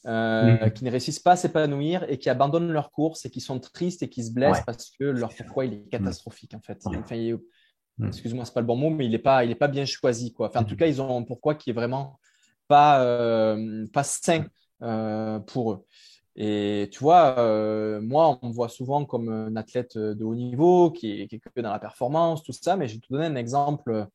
euh, 0.06 0.70
qui 0.70 0.86
ne 0.86 0.92
réussissent 0.92 1.20
pas 1.20 1.34
à 1.34 1.36
s'épanouir 1.36 2.06
et 2.10 2.18
qui 2.18 2.30
abandonnent 2.30 2.72
leur 2.72 2.92
course 2.92 3.26
et 3.26 3.30
qui 3.30 3.42
sont 3.42 3.60
tristes 3.60 4.02
et 4.04 4.10
qui 4.10 4.24
se 4.24 4.32
blessent 4.32 4.64
parce 4.66 4.92
que 4.92 5.04
leur 5.04 5.34
pourquoi 5.36 5.66
il 5.66 5.74
est 5.74 5.90
catastrophique 5.90 6.54
en 6.54 6.62
fait. 6.62 6.80
Enfin, 6.86 7.38
excuse-moi 8.08 8.46
c'est 8.46 8.54
pas 8.54 8.62
le 8.62 8.68
bon 8.68 8.78
mot 8.78 8.90
mais 8.90 9.06
il 9.06 9.14
est 9.14 9.20
pas 9.20 9.44
il 9.44 9.52
est 9.52 9.56
pas 9.56 9.68
bien 9.68 9.86
choisi 9.86 10.32
quoi. 10.32 10.48
Enfin 10.48 10.62
en 10.62 10.66
tout 10.66 10.78
cas 10.78 10.88
ils 10.88 11.02
ont 11.02 11.18
un 11.18 11.24
pourquoi 11.24 11.56
qui 11.56 11.72
est 11.72 11.74
vraiment 11.74 12.20
pas, 12.68 13.04
euh, 13.04 13.86
pas 13.92 14.04
sain 14.04 14.46
pour 15.48 15.74
eux. 15.74 15.86
Et 16.42 16.88
tu 16.90 17.00
vois, 17.00 17.38
euh, 17.38 18.00
moi, 18.00 18.40
on 18.42 18.48
me 18.48 18.54
voit 18.54 18.70
souvent 18.70 19.04
comme 19.04 19.28
un 19.28 19.58
athlète 19.58 19.98
de 19.98 20.24
haut 20.24 20.36
niveau 20.36 20.90
qui 20.90 21.22
est, 21.22 21.28
qui 21.28 21.36
est 21.36 21.62
dans 21.62 21.74
la 21.74 21.80
performance, 21.80 22.44
tout 22.44 22.54
ça, 22.54 22.78
mais 22.78 22.88
je 22.88 22.94
vais 22.94 23.02
te 23.02 23.12
donner 23.12 23.26
un 23.26 23.36
exemple 23.36 24.08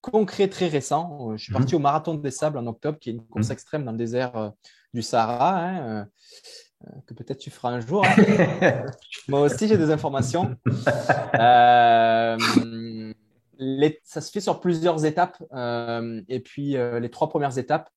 concret 0.00 0.46
très 0.46 0.68
récent. 0.68 1.36
Je 1.36 1.42
suis 1.42 1.52
parti 1.52 1.74
mhm. 1.74 1.80
au 1.80 1.82
Marathon 1.82 2.14
des 2.14 2.30
Sables 2.30 2.58
en 2.58 2.68
octobre, 2.68 3.00
qui 3.00 3.10
est 3.10 3.14
une 3.14 3.26
course 3.26 3.48
mhm. 3.48 3.52
extrême 3.52 3.84
dans 3.84 3.90
le 3.90 3.98
désert 3.98 4.52
du 4.94 5.02
Sahara, 5.02 5.58
hein, 5.58 6.08
que 7.04 7.14
peut-être 7.14 7.38
tu 7.38 7.50
feras 7.50 7.70
un 7.70 7.80
jour. 7.80 8.06
Hein. 8.06 8.84
Moi 9.28 9.40
aussi, 9.40 9.66
j'ai 9.66 9.76
des 9.76 9.90
informations. 9.90 10.54
Euh, 11.34 12.36
ça 14.04 14.20
se 14.20 14.30
fait 14.30 14.40
sur 14.40 14.60
plusieurs 14.60 15.04
étapes. 15.04 15.42
et 16.28 16.40
puis, 16.44 16.76
les 17.00 17.10
trois 17.10 17.28
premières 17.28 17.58
étapes, 17.58 17.90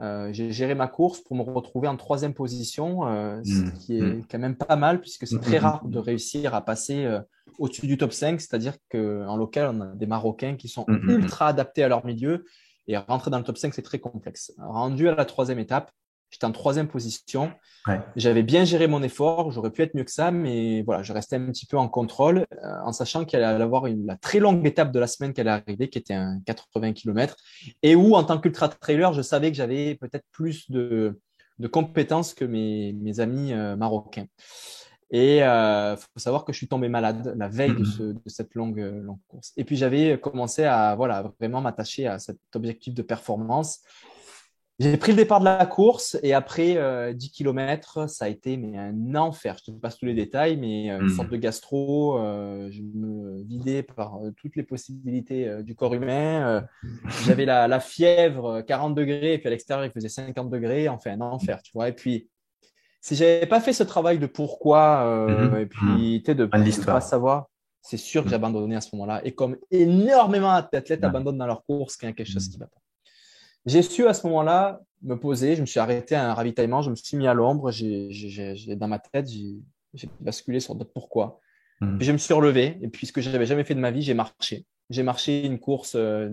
euh, 0.00 0.32
j'ai 0.32 0.50
géré 0.50 0.74
ma 0.74 0.88
course 0.88 1.20
pour 1.20 1.36
me 1.36 1.42
retrouver 1.42 1.86
en 1.86 1.96
troisième 1.96 2.32
position, 2.32 3.06
euh, 3.06 3.42
ce 3.44 3.50
mmh. 3.50 3.72
qui 3.72 3.98
est 3.98 4.00
mmh. 4.00 4.24
quand 4.30 4.38
même 4.38 4.56
pas 4.56 4.76
mal 4.76 5.00
puisque 5.00 5.26
c'est 5.26 5.36
mmh, 5.36 5.40
très 5.40 5.58
rare 5.58 5.86
de 5.86 5.98
réussir 5.98 6.54
à 6.54 6.64
passer 6.64 7.04
euh, 7.04 7.20
au-dessus 7.58 7.86
du 7.86 7.98
top 7.98 8.12
5, 8.12 8.40
c'est-à-dire 8.40 8.76
qu'en 8.90 9.36
local, 9.36 9.74
on 9.74 9.80
a 9.82 9.86
des 9.94 10.06
Marocains 10.06 10.56
qui 10.56 10.68
sont 10.68 10.86
ultra 10.88 11.48
adaptés 11.48 11.82
à 11.82 11.88
leur 11.88 12.06
milieu 12.06 12.44
et 12.86 12.96
rentrer 12.96 13.30
dans 13.30 13.38
le 13.38 13.44
top 13.44 13.58
5, 13.58 13.74
c'est 13.74 13.82
très 13.82 13.98
complexe. 13.98 14.52
Rendu 14.58 15.08
à 15.08 15.14
la 15.14 15.26
troisième 15.26 15.58
étape, 15.58 15.92
J'étais 16.30 16.44
en 16.44 16.52
troisième 16.52 16.88
position. 16.88 17.52
J'avais 18.14 18.42
bien 18.42 18.64
géré 18.64 18.86
mon 18.86 19.02
effort. 19.02 19.50
J'aurais 19.50 19.70
pu 19.70 19.82
être 19.82 19.94
mieux 19.94 20.04
que 20.04 20.12
ça, 20.12 20.30
mais 20.30 20.82
voilà, 20.82 21.02
je 21.02 21.12
restais 21.12 21.36
un 21.36 21.46
petit 21.46 21.66
peu 21.66 21.76
en 21.76 21.88
contrôle, 21.88 22.46
euh, 22.52 22.72
en 22.84 22.92
sachant 22.92 23.24
qu'il 23.24 23.42
allait 23.42 23.62
avoir 23.62 23.86
une, 23.86 24.06
la 24.06 24.16
très 24.16 24.38
longue 24.38 24.64
étape 24.66 24.92
de 24.92 25.00
la 25.00 25.06
semaine 25.06 25.32
qui 25.32 25.40
allait 25.40 25.50
arriver, 25.50 25.88
qui 25.88 25.98
était 25.98 26.14
un 26.14 26.40
80 26.46 26.92
km, 26.92 27.36
et 27.82 27.96
où, 27.96 28.14
en 28.14 28.22
tant 28.22 28.38
qu'ultra 28.38 28.68
trailer, 28.68 29.12
je 29.12 29.22
savais 29.22 29.50
que 29.50 29.56
j'avais 29.56 29.96
peut-être 29.96 30.24
plus 30.30 30.70
de, 30.70 31.18
de, 31.58 31.68
compétences 31.68 32.34
que 32.34 32.44
mes, 32.44 32.92
mes 32.92 33.18
amis 33.18 33.52
euh, 33.52 33.74
marocains. 33.74 34.26
Et 35.10 35.38
il 35.38 35.42
euh, 35.42 35.96
faut 35.96 36.18
savoir 36.18 36.44
que 36.44 36.52
je 36.52 36.58
suis 36.58 36.68
tombé 36.68 36.88
malade 36.88 37.34
la 37.36 37.48
veille 37.48 37.74
de, 37.74 37.82
ce, 37.82 38.02
de 38.02 38.20
cette 38.26 38.54
longue, 38.54 38.78
longue 38.78 39.18
course. 39.26 39.52
Et 39.56 39.64
puis 39.64 39.74
j'avais 39.74 40.20
commencé 40.20 40.62
à 40.62 40.94
voilà 40.94 41.32
vraiment 41.40 41.60
m'attacher 41.60 42.06
à 42.06 42.20
cet 42.20 42.38
objectif 42.54 42.94
de 42.94 43.02
performance 43.02 43.80
j'ai 44.80 44.96
pris 44.96 45.12
le 45.12 45.16
départ 45.16 45.40
de 45.40 45.44
la 45.44 45.66
course 45.66 46.18
et 46.22 46.32
après 46.32 46.78
euh, 46.78 47.12
10 47.12 47.30
km, 47.32 48.08
ça 48.08 48.24
a 48.24 48.28
été 48.28 48.56
mais 48.56 48.78
un 48.78 49.14
enfer. 49.14 49.58
Je 49.64 49.72
ne 49.72 49.76
te 49.76 49.80
passe 49.80 49.98
tous 49.98 50.06
les 50.06 50.14
détails, 50.14 50.56
mais 50.56 50.90
euh, 50.90 51.00
une 51.00 51.06
hmm. 51.06 51.16
sorte 51.16 51.28
de 51.28 51.36
gastro. 51.36 52.18
Euh, 52.18 52.70
je 52.70 52.80
me 52.80 53.42
vidais 53.42 53.82
par 53.82 54.16
euh, 54.16 54.30
toutes 54.38 54.56
les 54.56 54.62
possibilités 54.62 55.46
euh, 55.46 55.62
du 55.62 55.74
corps 55.74 55.92
humain. 55.92 56.64
J'avais 57.26 57.44
la, 57.44 57.68
la, 57.68 57.78
fièvre, 57.78 58.62
40 58.62 58.94
degrés, 58.94 59.34
et 59.34 59.38
puis 59.38 59.48
à 59.48 59.50
l'extérieur, 59.50 59.84
il 59.84 59.92
faisait 59.92 60.08
50 60.08 60.48
degrés. 60.48 60.88
Enfin, 60.88 61.10
un 61.10 61.20
enfer, 61.20 61.60
tu 61.62 61.72
vois. 61.74 61.88
Et 61.88 61.92
puis, 61.92 62.30
si 63.02 63.16
j'avais 63.16 63.46
pas 63.46 63.60
fait 63.60 63.74
ce 63.74 63.82
travail 63.82 64.18
de 64.18 64.26
pourquoi, 64.26 65.28
mm-hmm. 65.28 65.60
et 65.60 65.66
puis, 65.66 66.22
tu 66.24 66.32
sais, 66.32 66.34
de 66.34 66.44
ne 66.44 66.84
pas 66.84 67.02
savoir, 67.02 67.50
c'est 67.82 67.98
sûr 67.98 68.22
que 68.22 68.28
mm. 68.28 68.30
j'abandonnais 68.30 68.76
à 68.76 68.80
ce 68.80 68.96
moment-là. 68.96 69.20
Et 69.26 69.32
comme 69.32 69.58
énormément 69.70 70.58
d'athlètes 70.72 71.04
abandonnent 71.04 71.38
dans 71.38 71.46
leur 71.46 71.64
course, 71.66 71.98
qu'il 71.98 72.08
y 72.08 72.12
a 72.12 72.14
quelque 72.14 72.32
chose 72.32 72.48
qui 72.48 72.54
ne 72.54 72.60
va 72.60 72.66
pas. 72.66 72.80
J'ai 73.66 73.82
su 73.82 74.06
à 74.06 74.14
ce 74.14 74.26
moment-là 74.26 74.80
me 75.02 75.16
poser. 75.16 75.56
Je 75.56 75.60
me 75.60 75.66
suis 75.66 75.80
arrêté 75.80 76.14
à 76.14 76.30
un 76.30 76.34
ravitaillement, 76.34 76.82
je 76.82 76.90
me 76.90 76.94
suis 76.94 77.16
mis 77.16 77.26
à 77.26 77.34
l'ombre. 77.34 77.70
J'ai, 77.70 78.76
dans 78.76 78.88
ma 78.88 78.98
tête, 78.98 79.28
j'ai 79.28 80.08
basculé 80.20 80.60
sur 80.60 80.76
pourquoi. 80.92 81.40
Hmm. 81.80 81.96
Puis 81.98 82.06
je 82.06 82.12
me 82.12 82.18
suis 82.18 82.34
relevé. 82.34 82.78
Et 82.82 82.88
puis, 82.88 83.06
ce 83.06 83.12
que 83.12 83.20
j'avais 83.20 83.46
jamais 83.46 83.64
fait 83.64 83.74
de 83.74 83.80
ma 83.80 83.90
vie, 83.90 84.02
j'ai 84.02 84.14
marché. 84.14 84.66
J'ai 84.90 85.02
marché 85.02 85.46
une 85.46 85.58
course, 85.58 85.94
euh, 85.94 86.28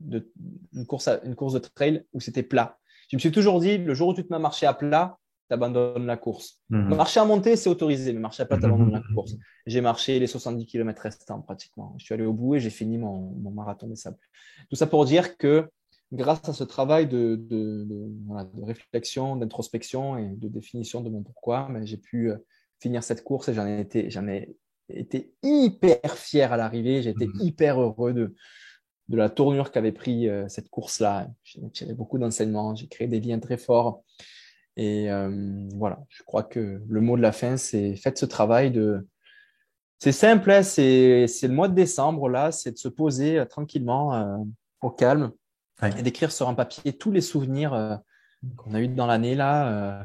de, 0.00 0.30
une, 0.72 0.86
course 0.86 1.08
une 1.24 1.34
course 1.34 1.52
de 1.52 1.58
trail 1.58 2.04
où 2.12 2.20
c'était 2.20 2.42
plat. 2.42 2.78
Je 3.10 3.16
me 3.16 3.20
suis 3.20 3.30
toujours 3.30 3.60
dit, 3.60 3.78
le 3.78 3.94
jour 3.94 4.08
où 4.08 4.14
tu 4.14 4.24
te 4.24 4.32
mets 4.32 4.36
à 4.36 4.40
marcher 4.40 4.66
à 4.66 4.74
plat, 4.74 5.18
tu 5.48 5.54
abandonnes 5.54 6.06
la 6.06 6.16
course. 6.16 6.60
Hmm. 6.70 6.94
Marcher 6.94 7.20
à 7.20 7.24
monter, 7.24 7.56
c'est 7.56 7.70
autorisé, 7.70 8.12
mais 8.12 8.20
marcher 8.20 8.42
à 8.42 8.46
plat, 8.46 8.58
tu 8.58 8.64
abandonnes 8.64 8.92
la 8.92 9.02
course. 9.14 9.34
J'ai 9.66 9.80
marché 9.80 10.18
les 10.18 10.26
70 10.26 10.66
km 10.66 11.02
restants 11.02 11.40
pratiquement. 11.40 11.94
Je 11.98 12.04
suis 12.04 12.14
allé 12.14 12.24
au 12.24 12.32
bout 12.32 12.56
et 12.56 12.60
j'ai 12.60 12.70
fini 12.70 12.98
mon, 12.98 13.34
mon 13.36 13.50
marathon 13.50 13.86
des 13.86 13.96
sables. 13.96 14.18
Tout 14.70 14.76
ça 14.76 14.86
pour 14.86 15.04
dire 15.04 15.36
que 15.36 15.68
grâce 16.12 16.48
à 16.48 16.52
ce 16.52 16.64
travail 16.64 17.06
de, 17.06 17.40
réflexion, 18.62 19.36
d'introspection 19.36 20.16
et 20.16 20.28
de 20.28 20.48
définition 20.48 21.00
de 21.02 21.10
mon 21.10 21.22
pourquoi, 21.22 21.68
j'ai 21.82 21.98
pu 21.98 22.30
euh, 22.30 22.36
finir 22.80 23.02
cette 23.02 23.24
course 23.24 23.48
et 23.48 23.54
j'en 23.54 23.66
ai 23.66 23.80
été, 23.80 24.10
j'en 24.10 24.26
ai 24.26 24.56
été 24.88 25.34
hyper 25.42 26.16
fier 26.16 26.52
à 26.52 26.56
l'arrivée. 26.56 27.02
J'ai 27.02 27.10
été 27.10 27.26
mmh. 27.26 27.40
hyper 27.40 27.80
heureux 27.80 28.14
de, 28.14 28.34
de 29.08 29.16
la 29.16 29.28
tournure 29.28 29.70
qu'avait 29.70 29.92
pris 29.92 30.28
euh, 30.28 30.48
cette 30.48 30.70
course-là. 30.70 31.28
J'ai 31.44 31.60
tiré 31.70 31.94
beaucoup 31.94 32.18
d'enseignements, 32.18 32.74
j'ai 32.74 32.88
créé 32.88 33.06
des 33.06 33.20
liens 33.20 33.38
très 33.38 33.58
forts. 33.58 34.02
Et 34.76 35.10
euh, 35.10 35.66
voilà, 35.74 35.98
je 36.08 36.22
crois 36.22 36.44
que 36.44 36.80
le 36.86 37.00
mot 37.00 37.16
de 37.16 37.22
la 37.22 37.32
fin, 37.32 37.56
c'est 37.56 37.96
faites 37.96 38.16
ce 38.16 38.26
travail 38.26 38.70
de. 38.70 39.06
C'est 39.98 40.12
simple, 40.12 40.48
hein, 40.52 40.62
c'est 40.62 41.26
le 41.42 41.48
mois 41.48 41.66
de 41.66 41.74
décembre, 41.74 42.28
là, 42.28 42.52
c'est 42.52 42.70
de 42.70 42.78
se 42.78 42.86
poser 42.86 43.44
tranquillement 43.50 44.46
au 44.80 44.90
calme 44.90 45.32
et 45.82 46.02
d'écrire 46.02 46.32
sur 46.32 46.48
un 46.48 46.54
papier 46.54 46.92
tous 46.92 47.10
les 47.10 47.20
souvenirs 47.20 47.72
euh, 47.72 47.96
qu'on 48.56 48.74
a 48.74 48.80
eu 48.80 48.88
dans 48.88 49.06
l'année 49.06 49.34
là, 49.34 49.68
euh, 49.68 50.04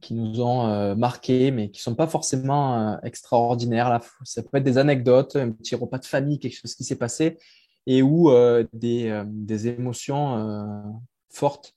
qui 0.00 0.14
nous 0.14 0.40
ont 0.40 0.68
euh, 0.68 0.94
marqués, 0.94 1.50
mais 1.50 1.70
qui 1.70 1.80
sont 1.80 1.94
pas 1.94 2.06
forcément 2.06 3.00
extraordinaires. 3.02 3.88
Là. 3.88 4.00
Ça 4.24 4.42
peut 4.42 4.58
être 4.58 4.64
des 4.64 4.78
anecdotes, 4.78 5.36
un 5.36 5.50
petit 5.50 5.74
repas 5.74 5.98
de 5.98 6.04
famille, 6.04 6.38
quelque 6.38 6.58
chose 6.58 6.74
qui 6.74 6.84
s'est 6.84 6.96
passé, 6.96 7.38
et 7.86 8.02
où 8.02 8.30
des, 8.74 9.22
des 9.26 9.68
émotions 9.68 11.00
fortes 11.30 11.74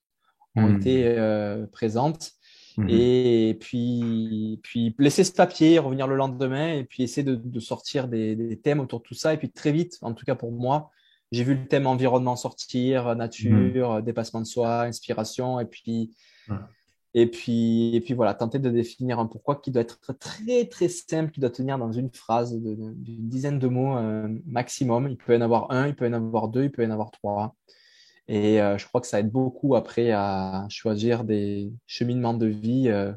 ont 0.56 0.68
mmh. 0.68 0.78
été 0.78 1.66
présentes. 1.72 2.34
Mmh. 2.78 2.90
Et 2.90 3.58
puis, 3.60 4.60
puis 4.62 4.95
laisser 4.99 5.24
ce 5.24 5.32
papier, 5.32 5.80
revenir 5.80 6.08
le 6.08 6.16
lendemain, 6.16 6.74
et 6.74 6.84
puis 6.84 7.03
essayer 7.03 7.24
de, 7.24 7.36
de 7.36 7.60
sortir 7.60 8.08
des, 8.08 8.36
des, 8.36 8.60
thèmes 8.60 8.82
autour 8.82 8.99
de 8.99 9.06
tout 9.06 9.14
ça. 9.14 9.34
Et 9.34 9.38
puis 9.38 9.52
très 9.52 9.72
vite, 9.72 9.98
en 10.02 10.14
tout 10.14 10.26
cas 10.26 10.36
pour 10.36 10.52
moi, 10.52 10.91
j'ai 11.32 11.44
vu 11.44 11.56
le 11.56 11.68
thème 11.68 11.88
environnement 11.88 12.36
sortir, 12.36 13.16
nature, 13.16 13.95
mmh. 13.95 14.02
dépassement 14.02 14.41
de 14.41 14.45
soi, 14.45 14.84
inspiration, 14.84 15.60
et 15.60 15.66
puis, 15.66 16.12
et 17.14 17.28
puis, 17.28 17.94
et 17.95 18.02
puis 18.02 18.14
voilà, 18.14 18.34
tenter 18.34 18.58
de 18.60 18.70
définir 18.70 19.20
un 19.20 19.26
pourquoi 19.26 19.58
qui 19.58 19.72
doit 19.72 19.82
être 19.82 19.99
très 20.18 20.66
très 20.66 20.88
simple, 20.88 21.32
qui 21.32 21.41
doit 21.41 21.49
tenir 21.49 21.78
dans 21.78 21.91
une 21.91 22.10
phrase 22.10 22.56
d'une 22.56 22.95
dizaine 23.30 23.60
de 23.60 23.68
mots 23.68 23.98
euh, 23.98 24.30
maximum. 24.45 25.10
Il 25.10 25.18
peut 25.18 25.34
y 25.34 25.38
en 25.38 25.41
avoir 25.41 25.72
un, 25.72 25.88
il 25.88 25.95
peut 25.95 26.06
y 26.06 26.10
en 26.10 26.14
avoir 26.14 26.48
deux, 26.48 26.66
il 26.66 26.72
peut 26.72 26.84
y 26.84 26.88
en 26.88 26.91
avoir 26.91 27.12
trois. 27.12 27.56
Et 28.30 28.62
euh, 28.62 28.78
je 28.78 28.88
crois 28.88 29.02
que 29.02 29.08
ça 29.08 29.20
aide 29.20 29.30
beaucoup 29.30 29.76
après 29.76 30.12
à 30.12 30.66
choisir 30.70 31.26
des 31.26 31.74
cheminements 31.86 32.34
de 32.34 32.48
vie 32.48 32.88
euh, 32.88 33.12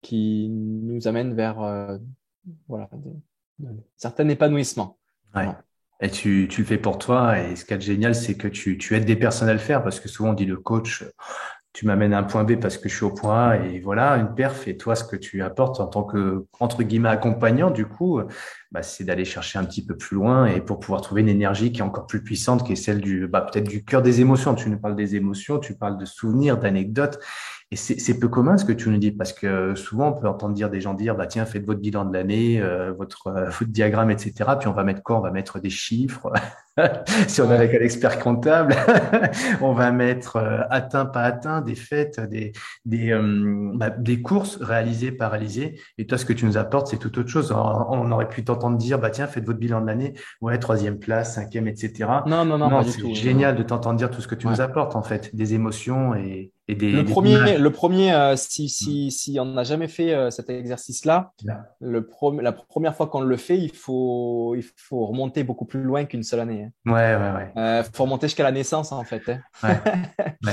qui 0.00 0.48
nous 0.50 1.06
amènent 1.06 1.34
vers 1.34 1.60
voilà, 2.66 2.90
un 3.64 3.76
certain 3.96 4.28
épanouissement. 4.28 4.98
Et 6.02 6.10
tu, 6.10 6.48
le 6.58 6.64
fais 6.64 6.78
pour 6.78 6.98
toi. 6.98 7.38
Et 7.38 7.56
ce 7.56 7.64
qui 7.64 7.72
est 7.74 7.80
génial, 7.80 8.14
c'est 8.14 8.36
que 8.36 8.48
tu, 8.48 8.76
tu 8.76 8.96
aides 8.96 9.04
des 9.04 9.16
personnes 9.16 9.48
à 9.48 9.52
le 9.52 9.58
faire 9.58 9.82
parce 9.82 10.00
que 10.00 10.08
souvent 10.08 10.30
on 10.30 10.34
dit 10.34 10.46
le 10.46 10.56
coach, 10.56 11.04
tu 11.72 11.86
m'amènes 11.86 12.12
à 12.12 12.18
un 12.18 12.22
point 12.22 12.44
B 12.44 12.56
parce 12.56 12.76
que 12.76 12.88
je 12.88 12.94
suis 12.94 13.04
au 13.04 13.10
point 13.10 13.50
A 13.50 13.56
et 13.56 13.80
voilà, 13.80 14.16
une 14.16 14.34
perf. 14.34 14.68
Et 14.68 14.76
toi, 14.76 14.94
ce 14.94 15.04
que 15.04 15.16
tu 15.16 15.42
apportes 15.42 15.80
en 15.80 15.86
tant 15.86 16.02
que, 16.02 16.44
entre 16.60 16.82
guillemets, 16.82 17.08
accompagnant, 17.08 17.70
du 17.70 17.86
coup, 17.86 18.20
bah, 18.72 18.82
c'est 18.82 19.04
d'aller 19.04 19.24
chercher 19.24 19.58
un 19.58 19.64
petit 19.64 19.84
peu 19.84 19.96
plus 19.96 20.16
loin 20.16 20.46
et 20.46 20.60
pour 20.60 20.80
pouvoir 20.80 21.00
trouver 21.00 21.22
une 21.22 21.30
énergie 21.30 21.72
qui 21.72 21.80
est 21.80 21.84
encore 21.84 22.06
plus 22.06 22.22
puissante, 22.22 22.66
qui 22.66 22.72
est 22.72 22.76
celle 22.76 23.00
du, 23.00 23.26
bah, 23.26 23.40
peut-être 23.40 23.68
du 23.68 23.84
cœur 23.84 24.02
des 24.02 24.20
émotions. 24.20 24.54
Tu 24.54 24.68
nous 24.68 24.78
parles 24.78 24.96
des 24.96 25.16
émotions, 25.16 25.60
tu 25.60 25.74
parles 25.74 25.96
de 25.96 26.04
souvenirs, 26.04 26.58
d'anecdotes. 26.58 27.18
Et 27.72 27.76
c'est 27.76 28.18
peu 28.18 28.28
commun 28.28 28.58
ce 28.58 28.66
que 28.66 28.72
tu 28.74 28.90
nous 28.90 28.98
dis, 28.98 29.12
parce 29.12 29.32
que 29.32 29.74
souvent 29.74 30.10
on 30.10 30.12
peut 30.12 30.28
entendre 30.28 30.52
dire 30.52 30.68
des 30.68 30.82
gens 30.82 30.92
dire, 30.92 31.16
bah 31.16 31.26
tiens, 31.26 31.46
faites 31.46 31.64
votre 31.64 31.80
bilan 31.80 32.04
de 32.04 32.12
l'année, 32.12 32.60
euh, 32.60 32.92
votre, 32.92 33.28
euh, 33.28 33.44
votre 33.58 33.70
diagramme, 33.70 34.10
etc. 34.10 34.34
Puis 34.58 34.68
on 34.68 34.74
va 34.74 34.84
mettre 34.84 35.02
quoi? 35.02 35.16
On 35.16 35.22
va 35.22 35.30
mettre 35.30 35.58
des 35.58 35.70
chiffres. 35.70 36.30
si 37.28 37.40
on 37.40 37.50
est 37.50 37.54
avec 37.54 37.74
un 37.74 37.80
expert 37.80 38.18
comptable, 38.18 38.74
on 39.60 39.72
va 39.72 39.92
mettre 39.92 40.36
euh, 40.36 40.60
atteint, 40.70 41.04
pas 41.04 41.22
atteint, 41.22 41.60
des 41.60 41.74
fêtes, 41.74 42.20
des, 42.20 42.52
des, 42.84 43.12
bah, 43.74 43.90
des 43.90 44.22
courses 44.22 44.56
réalisées, 44.56 45.12
pas 45.12 45.28
réalisées. 45.28 45.80
Et 45.98 46.06
toi, 46.06 46.18
ce 46.18 46.24
que 46.24 46.32
tu 46.32 46.46
nous 46.46 46.56
apportes, 46.56 46.86
c'est 46.86 46.98
tout 46.98 47.18
autre 47.18 47.28
chose. 47.28 47.52
On, 47.52 48.10
aurait 48.10 48.28
pu 48.28 48.44
t'entendre 48.44 48.76
dire, 48.76 48.98
bah 48.98 49.10
tiens, 49.10 49.26
faites 49.26 49.44
votre 49.44 49.58
bilan 49.58 49.80
de 49.80 49.86
l'année, 49.86 50.14
ouais, 50.40 50.58
troisième 50.58 50.98
place, 50.98 51.34
cinquième, 51.34 51.68
etc. 51.68 52.08
Non, 52.26 52.44
non, 52.44 52.58
non, 52.58 52.70
non 52.70 52.82
c'est 52.82 53.14
génial 53.14 53.56
de 53.56 53.62
t'entendre 53.62 53.98
dire 53.98 54.10
tout 54.10 54.20
ce 54.20 54.28
que 54.28 54.34
tu 54.34 54.46
nous 54.46 54.60
apportes, 54.60 54.96
en 54.96 55.02
fait, 55.02 55.34
des 55.34 55.54
émotions 55.54 56.14
et, 56.14 56.52
le, 56.68 57.02
premier, 57.04 57.58
le 57.58 57.70
premier, 57.70 58.14
euh, 58.14 58.36
si, 58.36 58.68
si, 58.68 59.10
si 59.10 59.38
on 59.40 59.44
n'a 59.46 59.64
jamais 59.64 59.88
fait 59.88 60.14
euh, 60.14 60.30
cet 60.30 60.48
exercice-là, 60.48 61.32
la 61.80 62.52
première 62.52 62.94
fois 62.94 63.08
qu'on 63.08 63.20
le 63.20 63.36
fait, 63.36 63.58
il 63.58 63.74
faut, 63.74 64.54
il 64.56 64.62
faut 64.76 65.06
remonter 65.06 65.44
beaucoup 65.44 65.64
plus 65.64 65.82
loin 65.82 66.04
qu'une 66.04 66.22
seule 66.22 66.40
année. 66.40 66.61
Ouais, 66.86 67.16
ouais, 67.16 67.32
ouais. 67.32 67.52
Euh, 67.56 67.82
faut 67.92 68.04
remonter 68.04 68.26
jusqu'à 68.26 68.44
la 68.44 68.52
naissance, 68.52 68.92
en 68.92 69.04
fait. 69.04 69.22
Hein. 69.28 69.40
Ouais. 69.62 70.52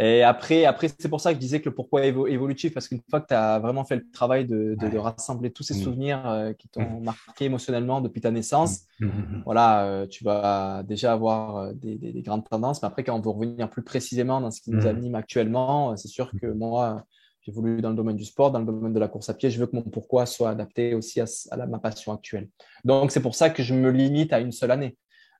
Et 0.00 0.22
après, 0.22 0.64
après 0.64 0.88
c'est 0.96 1.08
pour 1.08 1.20
ça 1.20 1.30
que 1.30 1.34
je 1.34 1.40
disais 1.40 1.60
que 1.60 1.68
le 1.68 1.74
pourquoi 1.74 2.06
évolutif, 2.06 2.72
parce 2.72 2.86
qu'une 2.86 3.00
fois 3.10 3.20
que 3.20 3.26
tu 3.26 3.34
as 3.34 3.58
vraiment 3.58 3.84
fait 3.84 3.96
le 3.96 4.08
travail 4.12 4.46
de, 4.46 4.76
de, 4.78 4.96
rassembler 4.96 5.50
tous 5.50 5.64
ces 5.64 5.74
mmh. 5.74 5.82
souvenirs 5.82 6.22
euh, 6.24 6.52
qui 6.52 6.68
t'ont 6.68 6.88
mmh. 6.88 7.02
marqué 7.02 7.46
émotionnellement 7.46 8.00
depuis 8.00 8.20
ta 8.20 8.30
naissance, 8.30 8.82
mmh. 9.00 9.08
voilà, 9.44 9.86
euh, 9.86 10.06
tu 10.06 10.22
vas 10.22 10.84
déjà 10.84 11.12
avoir 11.12 11.74
des, 11.74 11.96
des, 11.96 12.12
des, 12.12 12.22
grandes 12.22 12.48
tendances. 12.48 12.80
Mais 12.80 12.86
après, 12.86 13.02
quand 13.02 13.16
on 13.16 13.20
veut 13.20 13.30
revenir 13.30 13.68
plus 13.68 13.82
précisément 13.82 14.40
dans 14.40 14.52
ce 14.52 14.60
qui 14.60 14.70
nous 14.70 14.86
anime 14.86 15.16
actuellement, 15.16 15.96
c'est 15.96 16.06
sûr 16.06 16.30
que 16.40 16.46
moi, 16.46 17.04
j'ai 17.42 17.50
voulu 17.50 17.80
dans 17.80 17.90
le 17.90 17.96
domaine 17.96 18.16
du 18.16 18.24
sport, 18.24 18.52
dans 18.52 18.60
le 18.60 18.66
domaine 18.66 18.92
de 18.92 19.00
la 19.00 19.08
course 19.08 19.30
à 19.30 19.34
pied, 19.34 19.50
je 19.50 19.58
veux 19.58 19.66
que 19.66 19.74
mon 19.74 19.82
pourquoi 19.82 20.26
soit 20.26 20.50
adapté 20.50 20.94
aussi 20.94 21.20
à, 21.20 21.24
à 21.50 21.66
ma 21.66 21.78
passion 21.78 22.12
actuelle. 22.12 22.48
Donc, 22.84 23.10
c'est 23.10 23.22
pour 23.22 23.34
ça 23.34 23.50
que 23.50 23.64
je 23.64 23.74
me 23.74 23.90
limite 23.90 24.32
à 24.32 24.38
une 24.38 24.52
seule 24.52 24.70
année. 24.70 24.96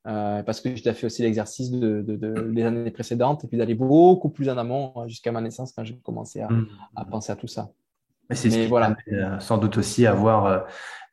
Euh, 0.07 0.43
parce 0.43 0.61
que 0.61 0.75
j'ai 0.75 0.93
fait 0.95 1.07
aussi 1.07 1.23
l'exercice 1.23 1.71
de, 1.71 2.03
de, 2.03 2.17
de, 2.17 2.51
des 2.53 2.63
années 2.63 2.91
précédentes 2.91 3.45
et 3.45 3.49
puis 3.49 3.59
d'aller 3.59 3.75
beaucoup 3.75 4.31
plus 4.31 4.49
en 4.49 4.57
amont 4.57 4.93
euh, 4.97 5.09
jusqu'à 5.09 5.33
ma 5.33 5.41
naissance 5.41 5.73
quand 5.73 5.85
j'ai 5.85 5.99
commencé 5.99 6.41
à, 6.41 6.49
mmh. 6.49 6.69
à, 6.97 7.05
penser 7.05 7.33
à 7.33 7.37
tout 7.37 7.49
ça. 7.49 7.71
Mais 8.31 8.37
c'est 8.37 8.49
ce 8.51 8.57
qui 8.57 8.67
voilà. 8.67 8.97
Euh, 9.13 9.39
sans 9.41 9.59
doute 9.59 9.77
aussi 9.77 10.07
avoir 10.07 10.67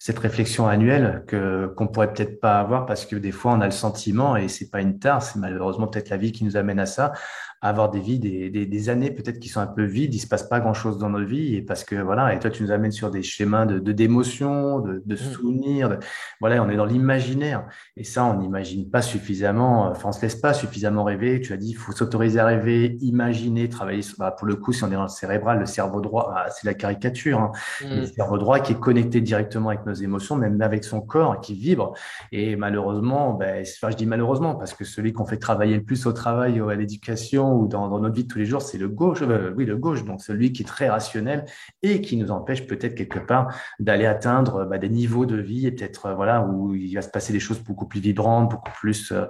cette 0.06 0.20
réflexion 0.20 0.68
annuelle 0.68 1.24
que 1.26 1.66
qu'on 1.76 1.88
pourrait 1.88 2.14
peut-être 2.14 2.40
pas 2.40 2.60
avoir 2.60 2.86
parce 2.86 3.08
que 3.08 3.16
des 3.16 3.32
fois 3.32 3.54
on 3.54 3.62
a 3.62 3.66
le 3.66 3.72
sentiment 3.72 4.36
et 4.36 4.50
c'est 4.50 4.70
pas 4.70 4.80
une 4.80 5.00
tare, 5.00 5.24
c'est 5.24 5.40
malheureusement 5.40 5.88
peut-être 5.88 6.12
la 6.12 6.18
vie 6.18 6.32
qui 6.32 6.44
nous 6.44 6.58
amène 6.58 6.78
à 6.78 6.86
ça, 6.86 7.14
avoir 7.60 7.90
des 7.90 8.00
vies, 8.00 8.20
des, 8.20 8.52
des, 8.52 8.68
des 8.68 8.90
années 8.90 9.10
peut-être 9.10 9.40
qui 9.40 9.50
sont 9.50 9.60
un 9.60 9.68
peu 9.68 9.84
vides, 9.84 10.14
il 10.14 10.20
se 10.20 10.28
passe 10.28 10.44
pas 10.44 10.60
grand-chose 10.60 11.00
dans 11.00 11.10
notre 11.10 11.26
vie, 11.26 11.56
et 11.56 11.64
parce 11.64 11.84
que 11.84 11.96
voilà, 11.96 12.36
et 12.36 12.40
toi 12.40 12.52
tu 12.52 12.62
nous 12.62 12.70
amènes 12.70 12.92
sur 12.92 13.10
des 13.10 13.24
schémas 13.24 13.66
de 13.66 13.92
d'émotions, 13.92 14.80
de, 14.80 15.02
de, 15.04 15.16
mmh. 15.16 15.18
souvenirs, 15.18 15.98
voilà, 16.40 16.62
on 16.62 16.70
est 16.70 16.76
dans 16.76 16.86
l'imaginaire, 16.86 17.66
et 17.98 18.04
ça 18.04 18.26
on 18.26 18.40
n'imagine 18.40 18.90
pas 18.92 19.02
suffisamment, 19.02 19.90
enfin 19.90 20.10
on 20.10 20.12
se 20.12 20.22
laisse 20.22 20.36
pas 20.36 20.54
suffisamment 20.54 21.04
rêver. 21.04 21.42
Tu 21.42 21.54
as 21.54 21.58
dit, 21.58 21.70
il 21.70 21.76
faut 21.76 21.92
s'autoriser 21.92 22.40
à 22.40 22.46
rêver, 22.46 22.98
imaginer, 23.02 23.70
travailler. 23.70 24.02
Bah, 24.20 24.32
pour 24.38 24.48
le 24.48 24.56
coup, 24.56 24.72
si 24.72 24.84
on 24.84 24.92
est 24.92 24.96
dans 24.96 25.04
le 25.04 25.08
cérébral, 25.08 25.60
le 25.60 25.66
cerveau 25.66 26.02
droit, 26.02 26.32
bah, 26.34 26.52
c'est 26.52 26.68
la 26.68 26.76
caricature, 26.76 27.40
hein. 27.40 27.52
le 27.82 28.04
mmh. 28.04 28.08
cerveau 28.08 28.38
droit 28.38 28.60
qui 28.60 28.74
est 28.74 28.80
connecté 28.80 29.22
directement 29.22 29.70
avec 29.70 29.86
nos 29.86 29.95
émotions, 30.04 30.36
même 30.36 30.62
avec 30.62 30.84
son 30.84 31.02
corps, 31.02 31.40
qui 31.42 31.54
vibre. 31.54 31.94
Et 32.32 32.56
malheureusement, 32.56 33.34
ben, 33.34 33.64
je 33.66 33.96
dis 33.96 34.06
malheureusement 34.06 34.56
parce 34.56 34.74
que 34.74 34.84
celui 34.84 35.14
qu'on 35.14 35.26
fait 35.26 35.38
travailler 35.38 35.76
le 35.76 35.84
plus 35.84 36.06
au 36.06 36.14
travail 36.14 36.62
ou 36.62 36.70
à 36.70 36.76
l'éducation 36.76 37.54
ou 37.56 37.68
dans, 37.68 37.88
notre 38.00 38.16
vie 38.16 38.24
de 38.24 38.28
tous 38.28 38.40
les 38.40 38.46
jours, 38.46 38.62
c'est 38.62 38.78
le 38.78 38.88
gauche, 38.88 39.20
euh, 39.22 39.54
oui, 39.56 39.66
le 39.66 39.78
gauche, 39.78 40.04
donc 40.04 40.22
celui 40.22 40.52
qui 40.52 40.64
est 40.64 40.66
très 40.66 40.90
rationnel 40.90 41.46
et 41.82 42.02
qui 42.02 42.18
nous 42.18 42.32
empêche 42.32 42.68
peut-être 42.68 42.96
quelque 42.96 43.20
part 43.20 43.54
d'aller 43.80 44.06
atteindre 44.06 44.66
bah, 44.66 44.78
des 44.78 44.90
niveaux 44.90 45.26
de 45.26 45.38
vie 45.38 45.68
et 45.68 45.72
peut-être, 45.72 46.08
euh, 46.08 46.16
voilà, 46.16 46.44
où 46.46 46.74
il 46.76 46.94
va 46.94 47.02
se 47.02 47.10
passer 47.10 47.34
des 47.34 47.40
choses 47.40 47.60
beaucoup 47.60 47.88
plus 47.88 48.00
vibrantes, 48.00 48.52
beaucoup 48.52 48.72
plus, 48.72 49.12
euh, 49.12 49.26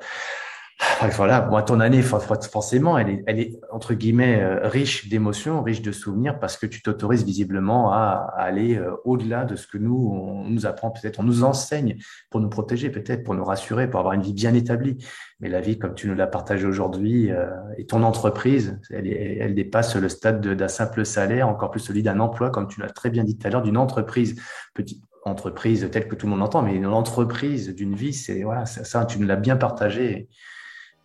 voilà, 1.11 1.41
moi, 1.49 1.63
ton 1.63 1.79
année, 1.79 2.01
forcément, 2.01 2.97
elle 2.97 3.09
est, 3.09 3.23
elle 3.27 3.39
est 3.39 3.59
entre 3.71 3.93
guillemets 3.93 4.41
euh, 4.41 4.67
riche 4.67 5.07
d'émotions, 5.07 5.63
riche 5.63 5.81
de 5.81 5.91
souvenirs, 5.91 6.37
parce 6.39 6.57
que 6.57 6.65
tu 6.65 6.81
t'autorises 6.81 7.23
visiblement 7.23 7.93
à, 7.93 8.33
aller 8.37 8.75
euh, 8.75 8.91
au-delà 9.05 9.45
de 9.45 9.55
ce 9.55 9.67
que 9.67 9.77
nous, 9.77 9.95
on 9.95 10.49
nous 10.49 10.65
apprend 10.65 10.91
peut-être, 10.91 11.19
on 11.19 11.23
nous 11.23 11.43
enseigne 11.43 11.97
pour 12.29 12.41
nous 12.41 12.49
protéger, 12.49 12.89
peut-être 12.89 13.23
pour 13.23 13.35
nous 13.35 13.45
rassurer, 13.45 13.89
pour 13.89 13.99
avoir 13.99 14.13
une 14.13 14.21
vie 14.21 14.33
bien 14.33 14.53
établie. 14.53 14.97
Mais 15.39 15.49
la 15.49 15.61
vie, 15.61 15.79
comme 15.79 15.95
tu 15.95 16.07
nous 16.09 16.15
l'as 16.15 16.27
partagé 16.27 16.65
aujourd'hui, 16.65 17.31
euh, 17.31 17.49
et 17.77 17.85
ton 17.85 18.03
entreprise, 18.03 18.79
elle, 18.89 19.07
elle 19.07 19.55
dépasse 19.55 19.95
le 19.95 20.09
stade 20.09 20.45
d'un 20.45 20.67
simple 20.67 21.05
salaire, 21.05 21.47
encore 21.47 21.71
plus 21.71 21.79
celui 21.79 22.03
d'un 22.03 22.19
emploi, 22.19 22.49
comme 22.49 22.67
tu 22.67 22.81
l'as 22.81 22.89
très 22.89 23.09
bien 23.09 23.23
dit 23.23 23.37
tout 23.37 23.47
à 23.47 23.49
l'heure, 23.49 23.63
d'une 23.63 23.77
entreprise 23.77 24.41
petite 24.73 25.01
entreprise 25.25 25.89
telle 25.91 26.07
que 26.07 26.13
tout 26.13 26.27
le 26.27 26.33
monde 26.33 26.43
entend, 26.43 26.61
mais 26.61 26.75
une 26.75 26.85
entreprise 26.85 27.73
d'une 27.73 27.95
vie, 27.95 28.13
c'est 28.13 28.43
voilà, 28.43 28.67
ça, 28.67 28.83
ça, 28.83 29.05
tu 29.05 29.19
nous 29.19 29.25
l'as 29.25 29.35
bien 29.35 29.55
partagé. 29.55 30.29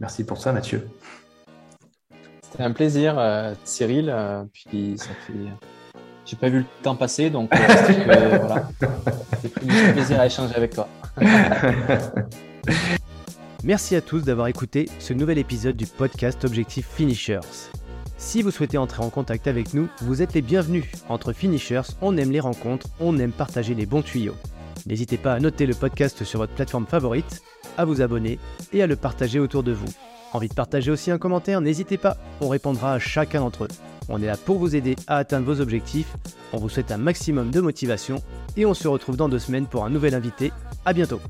Merci 0.00 0.24
pour 0.24 0.38
ça, 0.38 0.52
Mathieu. 0.52 0.88
C'était 2.42 2.62
un 2.62 2.72
plaisir, 2.72 3.18
euh, 3.18 3.54
Cyril. 3.64 4.10
Euh, 4.10 4.44
puis 4.52 4.94
ça 4.96 5.10
fait. 5.26 5.34
J'ai 6.24 6.36
pas 6.36 6.48
vu 6.48 6.60
le 6.60 6.64
temps 6.82 6.96
passer, 6.96 7.28
donc 7.28 7.52
euh, 7.54 7.58
voilà. 8.40 8.68
J'ai 9.42 9.48
pris 9.48 9.66
du 9.66 9.92
plaisir 9.92 10.20
à 10.20 10.26
échanger 10.26 10.54
avec 10.54 10.74
toi. 10.74 10.88
Merci 13.64 13.94
à 13.94 14.00
tous 14.00 14.22
d'avoir 14.22 14.46
écouté 14.46 14.88
ce 14.98 15.12
nouvel 15.12 15.38
épisode 15.38 15.76
du 15.76 15.86
podcast 15.86 16.44
Objectif 16.44 16.88
Finishers. 16.88 17.40
Si 18.16 18.42
vous 18.42 18.50
souhaitez 18.50 18.78
entrer 18.78 19.02
en 19.02 19.10
contact 19.10 19.46
avec 19.48 19.74
nous, 19.74 19.88
vous 20.00 20.22
êtes 20.22 20.34
les 20.34 20.42
bienvenus. 20.42 20.84
Entre 21.08 21.32
Finishers, 21.32 21.94
on 22.00 22.16
aime 22.16 22.30
les 22.30 22.40
rencontres, 22.40 22.86
on 23.00 23.18
aime 23.18 23.32
partager 23.32 23.74
les 23.74 23.86
bons 23.86 24.02
tuyaux. 24.02 24.36
N'hésitez 24.86 25.18
pas 25.18 25.34
à 25.34 25.40
noter 25.40 25.66
le 25.66 25.74
podcast 25.74 26.24
sur 26.24 26.38
votre 26.38 26.54
plateforme 26.54 26.86
favorite, 26.86 27.42
à 27.80 27.84
vous 27.84 28.02
abonner 28.02 28.38
et 28.72 28.82
à 28.82 28.86
le 28.86 28.96
partager 28.96 29.40
autour 29.40 29.62
de 29.62 29.72
vous. 29.72 29.88
Envie 30.32 30.48
de 30.48 30.54
partager 30.54 30.90
aussi 30.90 31.10
un 31.10 31.18
commentaire 31.18 31.60
N'hésitez 31.60 31.96
pas, 31.96 32.16
on 32.40 32.48
répondra 32.48 32.92
à 32.92 32.98
chacun 32.98 33.40
d'entre 33.40 33.64
eux. 33.64 33.68
On 34.08 34.22
est 34.22 34.26
là 34.26 34.36
pour 34.36 34.58
vous 34.58 34.76
aider 34.76 34.96
à 35.06 35.16
atteindre 35.16 35.46
vos 35.46 35.60
objectifs. 35.60 36.16
On 36.52 36.58
vous 36.58 36.68
souhaite 36.68 36.92
un 36.92 36.98
maximum 36.98 37.50
de 37.50 37.60
motivation 37.60 38.22
et 38.56 38.66
on 38.66 38.74
se 38.74 38.88
retrouve 38.88 39.16
dans 39.16 39.28
deux 39.28 39.38
semaines 39.38 39.66
pour 39.66 39.84
un 39.84 39.90
nouvel 39.90 40.14
invité. 40.14 40.52
À 40.84 40.92
bientôt 40.92 41.20